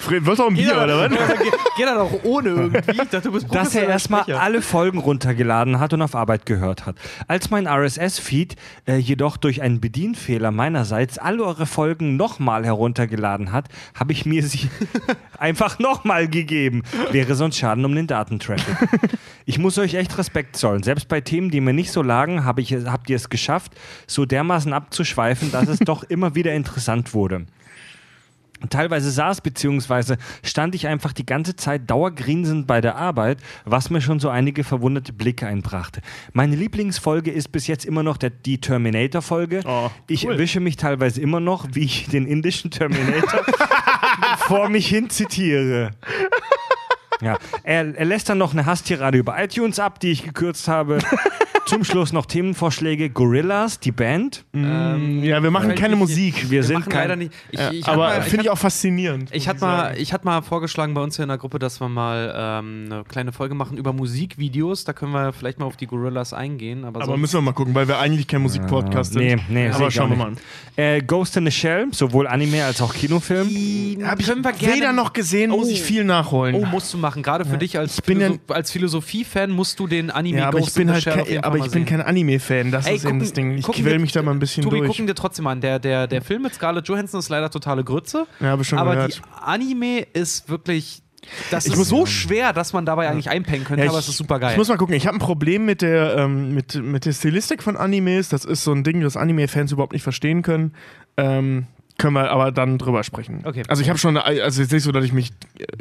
[0.00, 1.18] Fred, du auch ein Bier, oder was?
[1.76, 2.92] Geh, dann auch ohne irgendwie.
[2.92, 6.86] Ich dachte, du bist dass er erstmal alle Folgen runtergeladen hat und auf Arbeit gehört
[6.86, 6.96] hat.
[7.26, 8.54] Als mein RSS-Feed
[8.86, 14.44] äh, jedoch durch einen Bedienfehler meinerseits alle eure Folgen nochmal heruntergeladen hat, habe ich mir
[14.44, 14.70] sie
[15.38, 16.84] einfach nochmal gegeben.
[17.10, 18.76] Wäre sonst Schaden um den Datentraffic.
[19.46, 20.84] Ich muss euch echt Respekt zollen.
[20.84, 23.72] Selbst bei Themen, die mir nicht so lagen, hab ich, habt ihr es geschafft,
[24.06, 27.46] so dermaßen abzuschweifen, dass es doch immer wieder interessant wurde.
[28.70, 30.16] Teilweise saß bzw.
[30.42, 34.64] stand ich einfach die ganze Zeit dauergrinsend bei der Arbeit, was mir schon so einige
[34.64, 36.00] verwunderte Blicke einbrachte.
[36.32, 39.62] Meine Lieblingsfolge ist bis jetzt immer noch der, die Terminator-Folge.
[39.64, 43.44] Oh, ich erwische mich teilweise immer noch, wie ich den indischen Terminator
[44.38, 45.92] vor mich hin zitiere.
[47.20, 50.98] Ja, er, er lässt dann noch eine Hasstirade über iTunes ab, die ich gekürzt habe.
[51.68, 53.10] Zum Schluss noch Themenvorschläge.
[53.10, 54.44] Gorillas, die Band.
[54.54, 56.50] ja, wir machen keine Wir Musik.
[56.50, 57.32] Wir sind machen kein- leider nicht.
[57.50, 59.28] Ich, Ja, ich aber finde ich auch faszinierend.
[59.32, 61.80] Ich muss hatte mal, ich hatte mal vorgeschlagen bei uns hier in der Gruppe, dass
[61.80, 64.84] wir mal ähm, eine kleine Folge machen über Musikvideos.
[64.84, 66.84] Da können wir vielleicht mal auf die Gorillas eingehen.
[66.84, 69.22] Aber, Aber müssen wir mal gucken, weil wir eigentlich kein Musikpodcast sind.
[69.24, 70.30] Nee, nee, aber ich schauen wir mal.
[70.30, 70.42] nicht.
[70.76, 73.46] Äh, Ghost in the Shell, sowohl Anime als auch Kinofilm.
[74.06, 75.70] Hab ich Können wir gerne- weder noch gesehen, muss Oh.
[75.70, 76.54] ich viel nachholen.
[76.54, 77.22] Oh, musst du machen.
[77.22, 80.64] Gerade für dich als, Philosoph ja- als Philosophie-Fan musst du den Anime ja, aber ich
[80.66, 81.86] Ghost bin in the halt Shell kein, auf jeden Fall aber ich bin sehen.
[81.86, 82.70] kein Anime-Fan.
[82.70, 83.56] Das Ey, ist eben das Ding.
[83.56, 84.88] Ich gucken quäl wir- mich da mal ein bisschen Tobi, durch.
[84.90, 85.60] gucken dir trotzdem an.
[85.60, 88.26] Der, der, der Film mit Scarlett Johansson ist leider totale Grütze.
[88.40, 89.16] Ja, ich schon aber gehört.
[89.16, 91.02] die Anime ist wirklich.
[91.50, 94.04] Das Ich ist muss- so schwer, dass man dabei eigentlich einpennen könnte, Ja, aber ich-
[94.04, 94.52] es ist super geil.
[94.52, 97.62] Ich muss mal gucken, ich habe ein Problem mit der, ähm, mit, mit der Stilistik
[97.62, 98.28] von Animes.
[98.30, 100.72] Das ist so ein Ding, das Anime-Fans überhaupt nicht verstehen können.
[101.16, 101.66] Ähm,
[101.98, 103.42] können wir aber dann drüber sprechen.
[103.44, 103.62] Okay.
[103.68, 105.30] Also ich habe schon, also jetzt nicht so, dass ich mich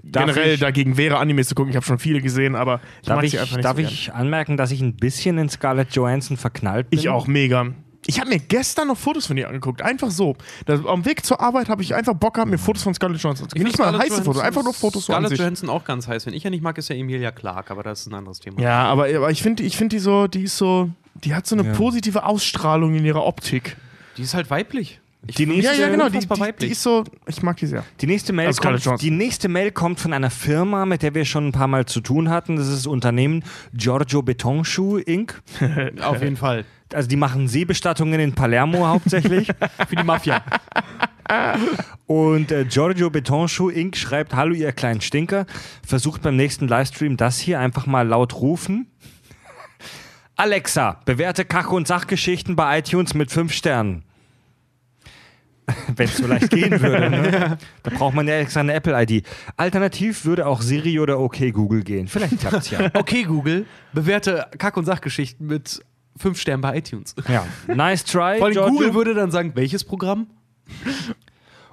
[0.03, 1.69] Darf generell ich- dagegen wäre, Animes zu gucken.
[1.69, 3.81] Ich habe schon viele gesehen, aber ich Darf mag ich, sie einfach nicht darf so
[3.83, 3.91] gern.
[3.93, 6.99] ich anmerken, dass ich ein bisschen in Scarlett Johansson verknallt bin?
[6.99, 7.67] Ich auch, mega.
[8.09, 9.81] Ich habe mir gestern noch Fotos von ihr angeguckt.
[9.81, 10.37] Einfach so.
[10.65, 13.49] Das, am Weg zur Arbeit habe ich einfach Bock gehabt, mir Fotos von Scarlett Johansson
[13.49, 15.39] zu Ich Nicht mal Scarlett heiße Fotos, einfach nur Fotos so an Scarlett sich.
[15.39, 16.25] Johansson auch ganz heiß.
[16.25, 18.61] Wenn ich ja nicht mag, ist ja Emilia Clarke, aber das ist ein anderes Thema.
[18.61, 21.55] Ja, aber, aber ich finde ich find die so, die ist so, die hat so
[21.55, 21.73] eine Ja.
[21.73, 23.75] positive Ausstrahlung in ihrer Optik.
[24.15, 24.99] Die ist halt weiblich.
[25.27, 26.09] Ich Die nächste- die Ja, ja, genau.
[26.09, 27.83] Die, die, die ist so, ich mag die sehr.
[28.01, 31.25] Die nächste, Mail Also kommt, die nächste Mail kommt von einer Firma, mit der wir
[31.25, 32.55] schon ein paar Mal zu tun hatten.
[32.55, 35.41] Das ist das Unternehmen Giorgio Betonschuh Inc.
[36.01, 36.65] Auf jeden Fall.
[36.93, 39.49] Also die machen Seebestattungen in Palermo hauptsächlich.
[39.89, 40.41] Für die Mafia.
[42.05, 43.97] Und äh, Giorgio Betonschuh Inc.
[43.97, 45.45] schreibt, hallo ihr kleinen Stinker,
[45.85, 48.87] versucht beim nächsten Livestream das hier einfach mal laut rufen.
[50.37, 54.03] Alexa, bewerte Kach- und Sachgeschichten bei iTunes mit 5 Sternen.
[55.95, 57.09] Wenn es so leicht gehen würde.
[57.09, 57.57] Ne?
[57.83, 59.25] Da braucht man ja extra eine Apple-ID.
[59.57, 62.07] Alternativ würde auch Siri oder OK Google gehen.
[62.07, 62.89] Vielleicht klappt es ja.
[62.93, 65.81] Okay, Google, bewerte Kack- und Sachgeschichten mit
[66.17, 67.15] 5 Sternen bei iTunes.
[67.27, 67.45] ja.
[67.67, 68.65] Nice try, Vor allem Giorgio.
[68.73, 70.27] Google würde dann sagen, welches Programm?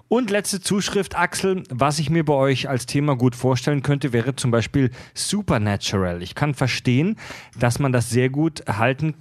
[0.09, 4.37] Und letzte Zuschrift, Axel, was ich mir bei euch als Thema gut vorstellen könnte, wäre
[4.37, 6.23] zum Beispiel Supernatural.
[6.23, 7.17] Ich kann verstehen,
[7.59, 9.15] dass man das sehr gut erhalten,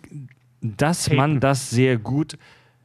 [0.62, 2.38] dass man das sehr gut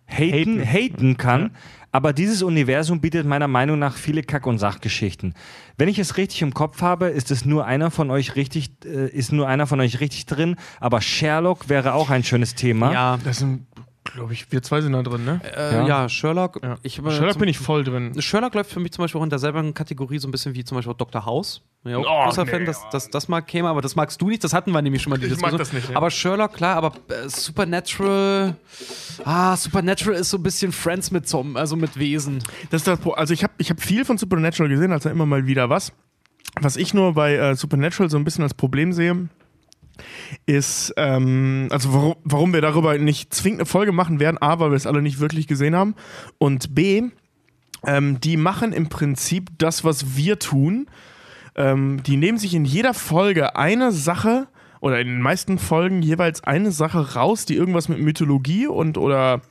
[0.07, 1.51] haten, haten kann.
[1.91, 5.35] Aber dieses Universum bietet meiner Meinung nach viele Kack- und Sachgeschichten.
[5.79, 9.09] Wenn ich es richtig im Kopf habe, ist es nur einer von euch richtig, äh,
[9.09, 10.57] ist nur einer von euch richtig drin.
[10.81, 12.93] Aber Sherlock wäre auch ein schönes Thema.
[12.93, 13.67] Ja, Das sind,
[14.13, 15.41] glaube ich, wir zwei sind da drin, ne?
[15.57, 15.87] äh, Ja.
[15.87, 16.09] ja.
[16.09, 16.61] Sherlock.
[16.63, 16.77] Ja.
[16.83, 18.21] Ich, Sherlock bin ich voll drin.
[18.21, 20.77] Sherlock läuft für mich zum Beispiel auch in derselben Kategorie, so ein bisschen wie zum
[20.77, 21.25] Beispiel auch Dr.
[21.27, 21.63] House.
[21.85, 24.29] Ja, auch Oh, großer nee, Fan, dass dass das mal käme, aber das magst du
[24.29, 24.43] nicht.
[24.43, 25.59] Das hatten wir nämlich schon mal die Ich mag Diskussion.
[25.59, 25.97] das nicht, ja.
[25.97, 28.57] Aber Sherlock, klar, aber äh, Supernatural.
[29.25, 32.39] Ah, Supernatural ist so ein bisschen Friends mit Zom, also mit Wesen.
[32.71, 35.47] Das ist das, also ich habe ich hab viel von Supernatural gesehen, also immer mal
[35.47, 35.93] wieder was.
[36.61, 39.29] Was ich nur bei äh, Supernatural so ein bisschen als Problem sehe,
[40.47, 44.71] ist, ähm, also warum, warum wir darüber nicht zwingend eine Folge machen werden, A, weil
[44.71, 45.95] wir es alle nicht wirklich gesehen haben
[46.39, 47.03] und B,
[47.87, 50.87] ähm, die machen im Prinzip das, was wir tun.
[51.55, 54.49] Ähm, die nehmen sich in jeder Folge eine Sache
[54.81, 59.43] oder in den meisten Folgen jeweils eine Sache raus, die irgendwas mit Mythologie und oder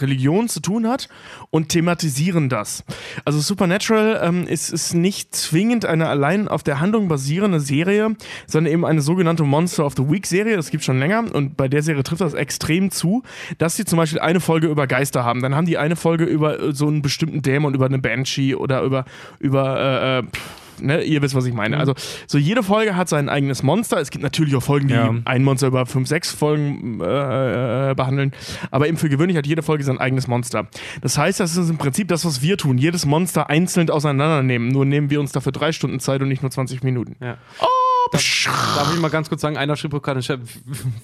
[0.00, 1.08] Religion zu tun hat
[1.50, 2.84] und thematisieren das.
[3.24, 8.72] Also Supernatural ähm, ist, ist nicht zwingend eine allein auf der Handlung basierende Serie, sondern
[8.72, 10.56] eben eine sogenannte Monster of the Week Serie.
[10.56, 13.22] Das gibt schon länger und bei der Serie trifft das extrem zu,
[13.58, 15.42] dass sie zum Beispiel eine Folge über Geister haben.
[15.42, 18.82] Dann haben die eine Folge über äh, so einen bestimmten Dämon, über eine Banshee oder
[18.82, 19.04] über,
[19.38, 20.22] über äh, äh,
[20.82, 21.78] Ne, ihr wisst, was ich meine.
[21.78, 21.94] Also,
[22.26, 23.98] so jede Folge hat sein eigenes Monster.
[24.00, 25.14] Es gibt natürlich auch Folgen, die Ja.
[25.24, 28.32] ein Monster über fünf, sechs Folgen äh, äh, behandeln.
[28.70, 30.66] Aber eben für gewöhnlich hat jede Folge sein eigenes Monster.
[31.00, 32.78] Das heißt, das ist im Prinzip das, was wir tun.
[32.78, 34.68] Jedes Monster einzeln auseinandernehmen.
[34.68, 37.16] Nur nehmen wir uns dafür drei Stunden Zeit und nicht nur 20 Minuten.
[37.20, 37.36] Ja.
[38.12, 40.40] Darf ich mal ganz kurz sagen, einer schrieb gerade, Chat,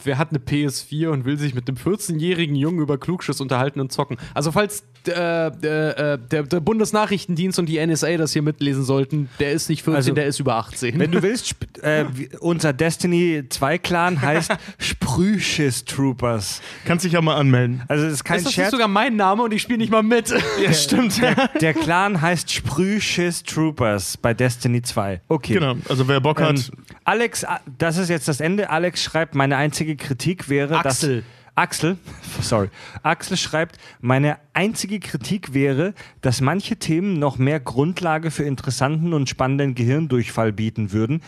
[0.05, 3.93] wer hat eine PS4 und will sich mit einem 14-jährigen Jungen über Klugschiss unterhalten und
[3.93, 4.19] zocken?
[4.35, 9.28] Also falls äh, äh, äh, der, der Bundesnachrichtendienst und die NSA das hier mitlesen sollten,
[9.39, 10.99] der ist nicht 14, Also, der ist über 18.
[10.99, 12.05] Wenn du willst, äh,
[12.41, 16.61] unser Destiny 2 Clan heißt Sprühschiss Troopers.
[16.85, 17.83] Kannst dich ja mal anmelden.
[17.89, 18.70] Also es ist kein ist das nicht Scherz.
[18.73, 20.33] sogar mein Name und ich spiele nicht mal mit?
[20.62, 21.20] Ja, stimmt.
[21.61, 25.23] Der Clan heißt Sprühschiss Troopers bei Destiny 2.
[25.28, 25.55] Okay.
[25.55, 25.77] Genau.
[25.89, 26.70] Also wer Bock Ähm, hat,
[27.05, 28.70] Alex, ah, das ist jetzt das Ende.
[28.70, 31.17] Alex schreibt, meine einzige Kritik wäre, Axel.
[31.17, 31.25] dass.
[31.59, 31.99] Axel,
[32.41, 32.70] sorry.
[33.02, 39.28] Axel schreibt, meine einzige Kritik wäre, dass manche Themen noch mehr Grundlage für interessanten und
[39.28, 41.20] spannenden Gehirndurchfall bieten würden,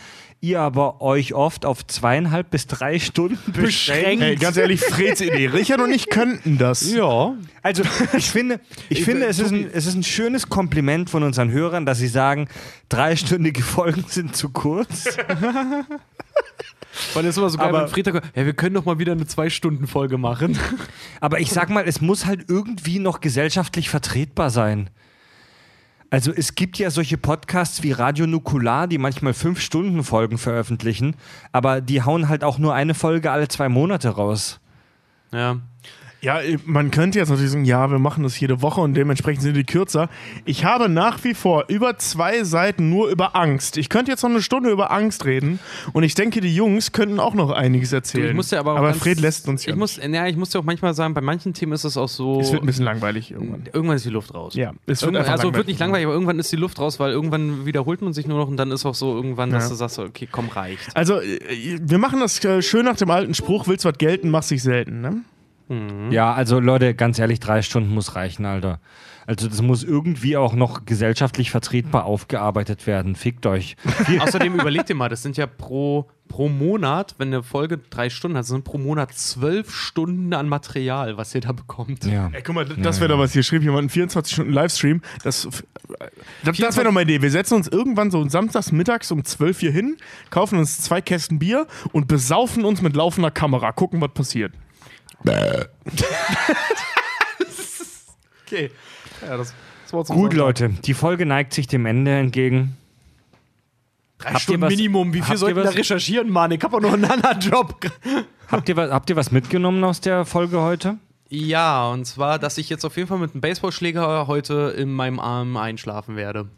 [0.42, 4.22] ihr aber euch oft auf zweieinhalb bis drei Stunden beschränkt.
[4.22, 5.46] Hey, ganz ehrlich, Freds Idee.
[5.48, 6.92] Richard und ich könnten das.
[6.92, 7.34] Ja.
[7.62, 7.82] Also
[8.16, 11.84] ich finde, ich finde es, ist ein, es ist ein schönes Kompliment von unseren Hörern,
[11.86, 12.48] dass sie sagen,
[12.88, 15.04] dreistündige Folgen sind zu kurz.
[17.14, 19.12] Weil es immer so geil, Aber- wenn Friedrich kommt, ja, wir können doch mal wieder
[19.12, 20.58] eine Zwei-Stunden-Folge machen.
[21.20, 24.90] Aber ich sag mal, es muss halt irgendwie noch gesellschaftlich vertretbar sein.
[26.10, 31.14] Also es gibt ja solche Podcasts wie Radio Nukular, die manchmal fünf Stunden Folgen veröffentlichen,
[31.52, 34.60] aber die hauen halt auch nur eine Folge alle zwei Monate raus.
[35.32, 35.60] Ja.
[36.22, 39.56] Ja, man könnte jetzt natürlich sagen, ja, wir machen das jede Woche und dementsprechend sind
[39.56, 40.10] die kürzer.
[40.44, 43.78] Ich habe nach wie vor über zwei Seiten nur über Angst.
[43.78, 45.58] Ich könnte jetzt noch eine Stunde über Angst reden
[45.94, 48.24] und ich denke, die Jungs könnten auch noch einiges erzählen.
[48.24, 49.72] Du, ich muss ja aber aber Fred lässt uns ja.
[49.72, 52.08] Ich muss, ja, ich muss ja auch manchmal sagen, bei manchen Themen ist es auch
[52.08, 52.38] so.
[52.40, 53.64] es wird ein bisschen langweilig irgendwann.
[53.72, 54.54] irgendwann ist die Luft raus.
[54.54, 57.64] Ja, es wird also wird nicht langweilig, aber irgendwann ist die Luft raus, weil irgendwann
[57.64, 59.68] wiederholt man sich nur noch und dann ist auch so irgendwann, dass Ja.
[59.70, 60.94] du sagst, okay, komm, reicht.
[60.94, 64.50] Also, äh, wir machen das äh, schön nach dem alten Spruch, willst was gelten, machst
[64.50, 65.22] dich selten, ne?
[66.10, 68.80] Ja, also Leute, ganz ehrlich, drei Stunden muss reichen, Alter.
[69.26, 73.14] Also das muss irgendwie auch noch gesellschaftlich vertretbar aufgearbeitet werden.
[73.14, 73.76] Fickt euch.
[74.18, 78.36] Außerdem überleg dir mal, das sind ja pro, pro Monat, wenn eine Folge drei Stunden
[78.36, 82.04] hat, sind pro Monat zwölf Stunden an Material, was ihr da bekommt.
[82.04, 82.30] Ja.
[82.32, 83.32] Ey, guck mal, das wäre doch was.
[83.32, 85.02] Hier schrieb jemand einen 24-Stunden-Livestream.
[85.22, 85.46] Das,
[86.42, 87.22] das, das wäre doch meine Idee.
[87.22, 89.96] Wir setzen uns irgendwann so samstags mittags um 12 hier hin,
[90.30, 93.70] kaufen uns zwei Kästen Bier und besaufen uns mit laufender Kamera.
[93.70, 94.52] Gucken, was passiert.
[98.46, 98.70] Okay.
[99.26, 102.76] Ja, das, das war Gut, Leute, die Folge neigt sich dem Ende entgegen.
[104.18, 105.14] Drei Habt Stunden was- Minimum.
[105.14, 106.50] Wie viel sollten wir da recherchieren, Mann?
[106.50, 107.80] Ich hab auch noch einen anderen Job.
[108.48, 110.98] Habt ihr, was, habt ihr was mitgenommen aus der Folge heute?
[111.28, 115.20] Ja, und zwar, dass ich jetzt auf jeden Fall mit einem Baseballschläger heute in meinem
[115.20, 116.48] Arm einschlafen werde.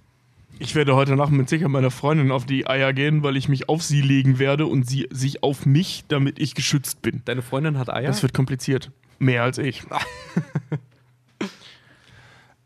[0.59, 3.69] Ich werde heute Nacht mit sicher meiner Freundin auf die Eier gehen, weil ich mich
[3.69, 7.23] auf sie legen werde und sie sich auf mich, damit ich geschützt bin.
[7.25, 8.07] Deine Freundin hat Eier?
[8.07, 8.91] Das wird kompliziert.
[9.19, 9.83] Mehr als ich.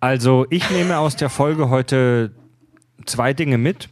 [0.00, 2.31] Also, ich nehme aus der Folge heute
[3.06, 3.89] zwei Dinge mit.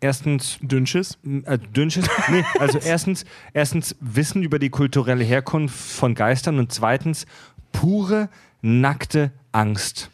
[0.00, 1.18] Erstens, Dünnschiss.
[1.44, 2.08] äh, Dünnschiss.
[2.30, 7.26] Nee, also erstens, erstens Wissen über die kulturelle Herkunft von Geistern und zweitens
[7.72, 8.28] pure,
[8.62, 10.10] nackte Angst.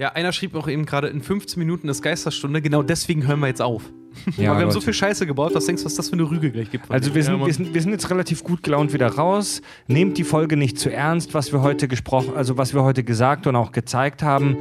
[0.00, 3.48] Ja, einer schrieb auch eben gerade, in 15 Minuten ist Geisterstunde, genau deswegen hören wir
[3.48, 3.82] jetzt auf.
[4.38, 6.50] Ja, wir haben so viel Scheiße gebaut, was denkst du, was das für eine Rüge
[6.50, 6.90] gleich gibt?
[6.90, 9.60] Also wir sind, wir, sind, wir sind jetzt relativ gut gelaunt wieder raus.
[9.88, 13.46] Nehmt die Folge nicht zu ernst, was wir heute gesprochen, also was wir heute gesagt
[13.46, 14.56] und auch gezeigt haben.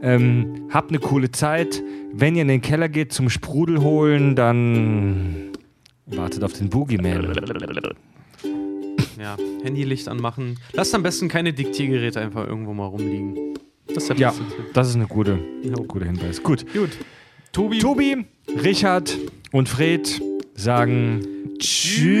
[0.00, 1.82] Ähm, habt eine coole Zeit.
[2.12, 5.50] Wenn ihr in den Keller geht zum Sprudel holen, dann
[6.06, 7.34] wartet auf den Boogeyman.
[9.18, 10.56] ja, Handylicht anmachen.
[10.72, 13.54] Lasst am besten keine Diktiergeräte einfach irgendwo mal rumliegen.
[13.92, 14.32] Das Ja,
[14.72, 15.38] das ist eine gute,
[15.86, 16.42] guter Hinweis.
[16.42, 16.64] Gut.
[16.72, 16.90] Gut.
[17.52, 18.24] Tobi, Tobi,
[18.62, 19.16] Richard
[19.52, 20.20] und Fred
[20.54, 21.26] sagen
[21.58, 22.14] Tschüss.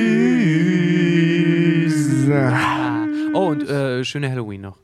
[3.32, 4.78] Oh, und äh, schöne Halloween noch.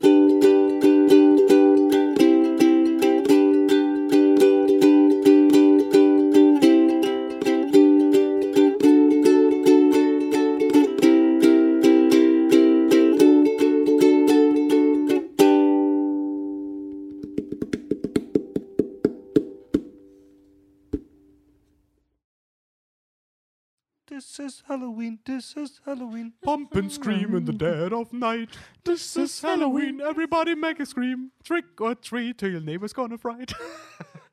[24.30, 26.34] This is Halloween, this is Halloween.
[26.44, 28.50] Pump and scream in the dead of night.
[28.84, 30.00] This is Halloween.
[30.00, 31.32] Everybody make a scream.
[31.42, 33.52] Trick or treat till your neighbor's gonna fright.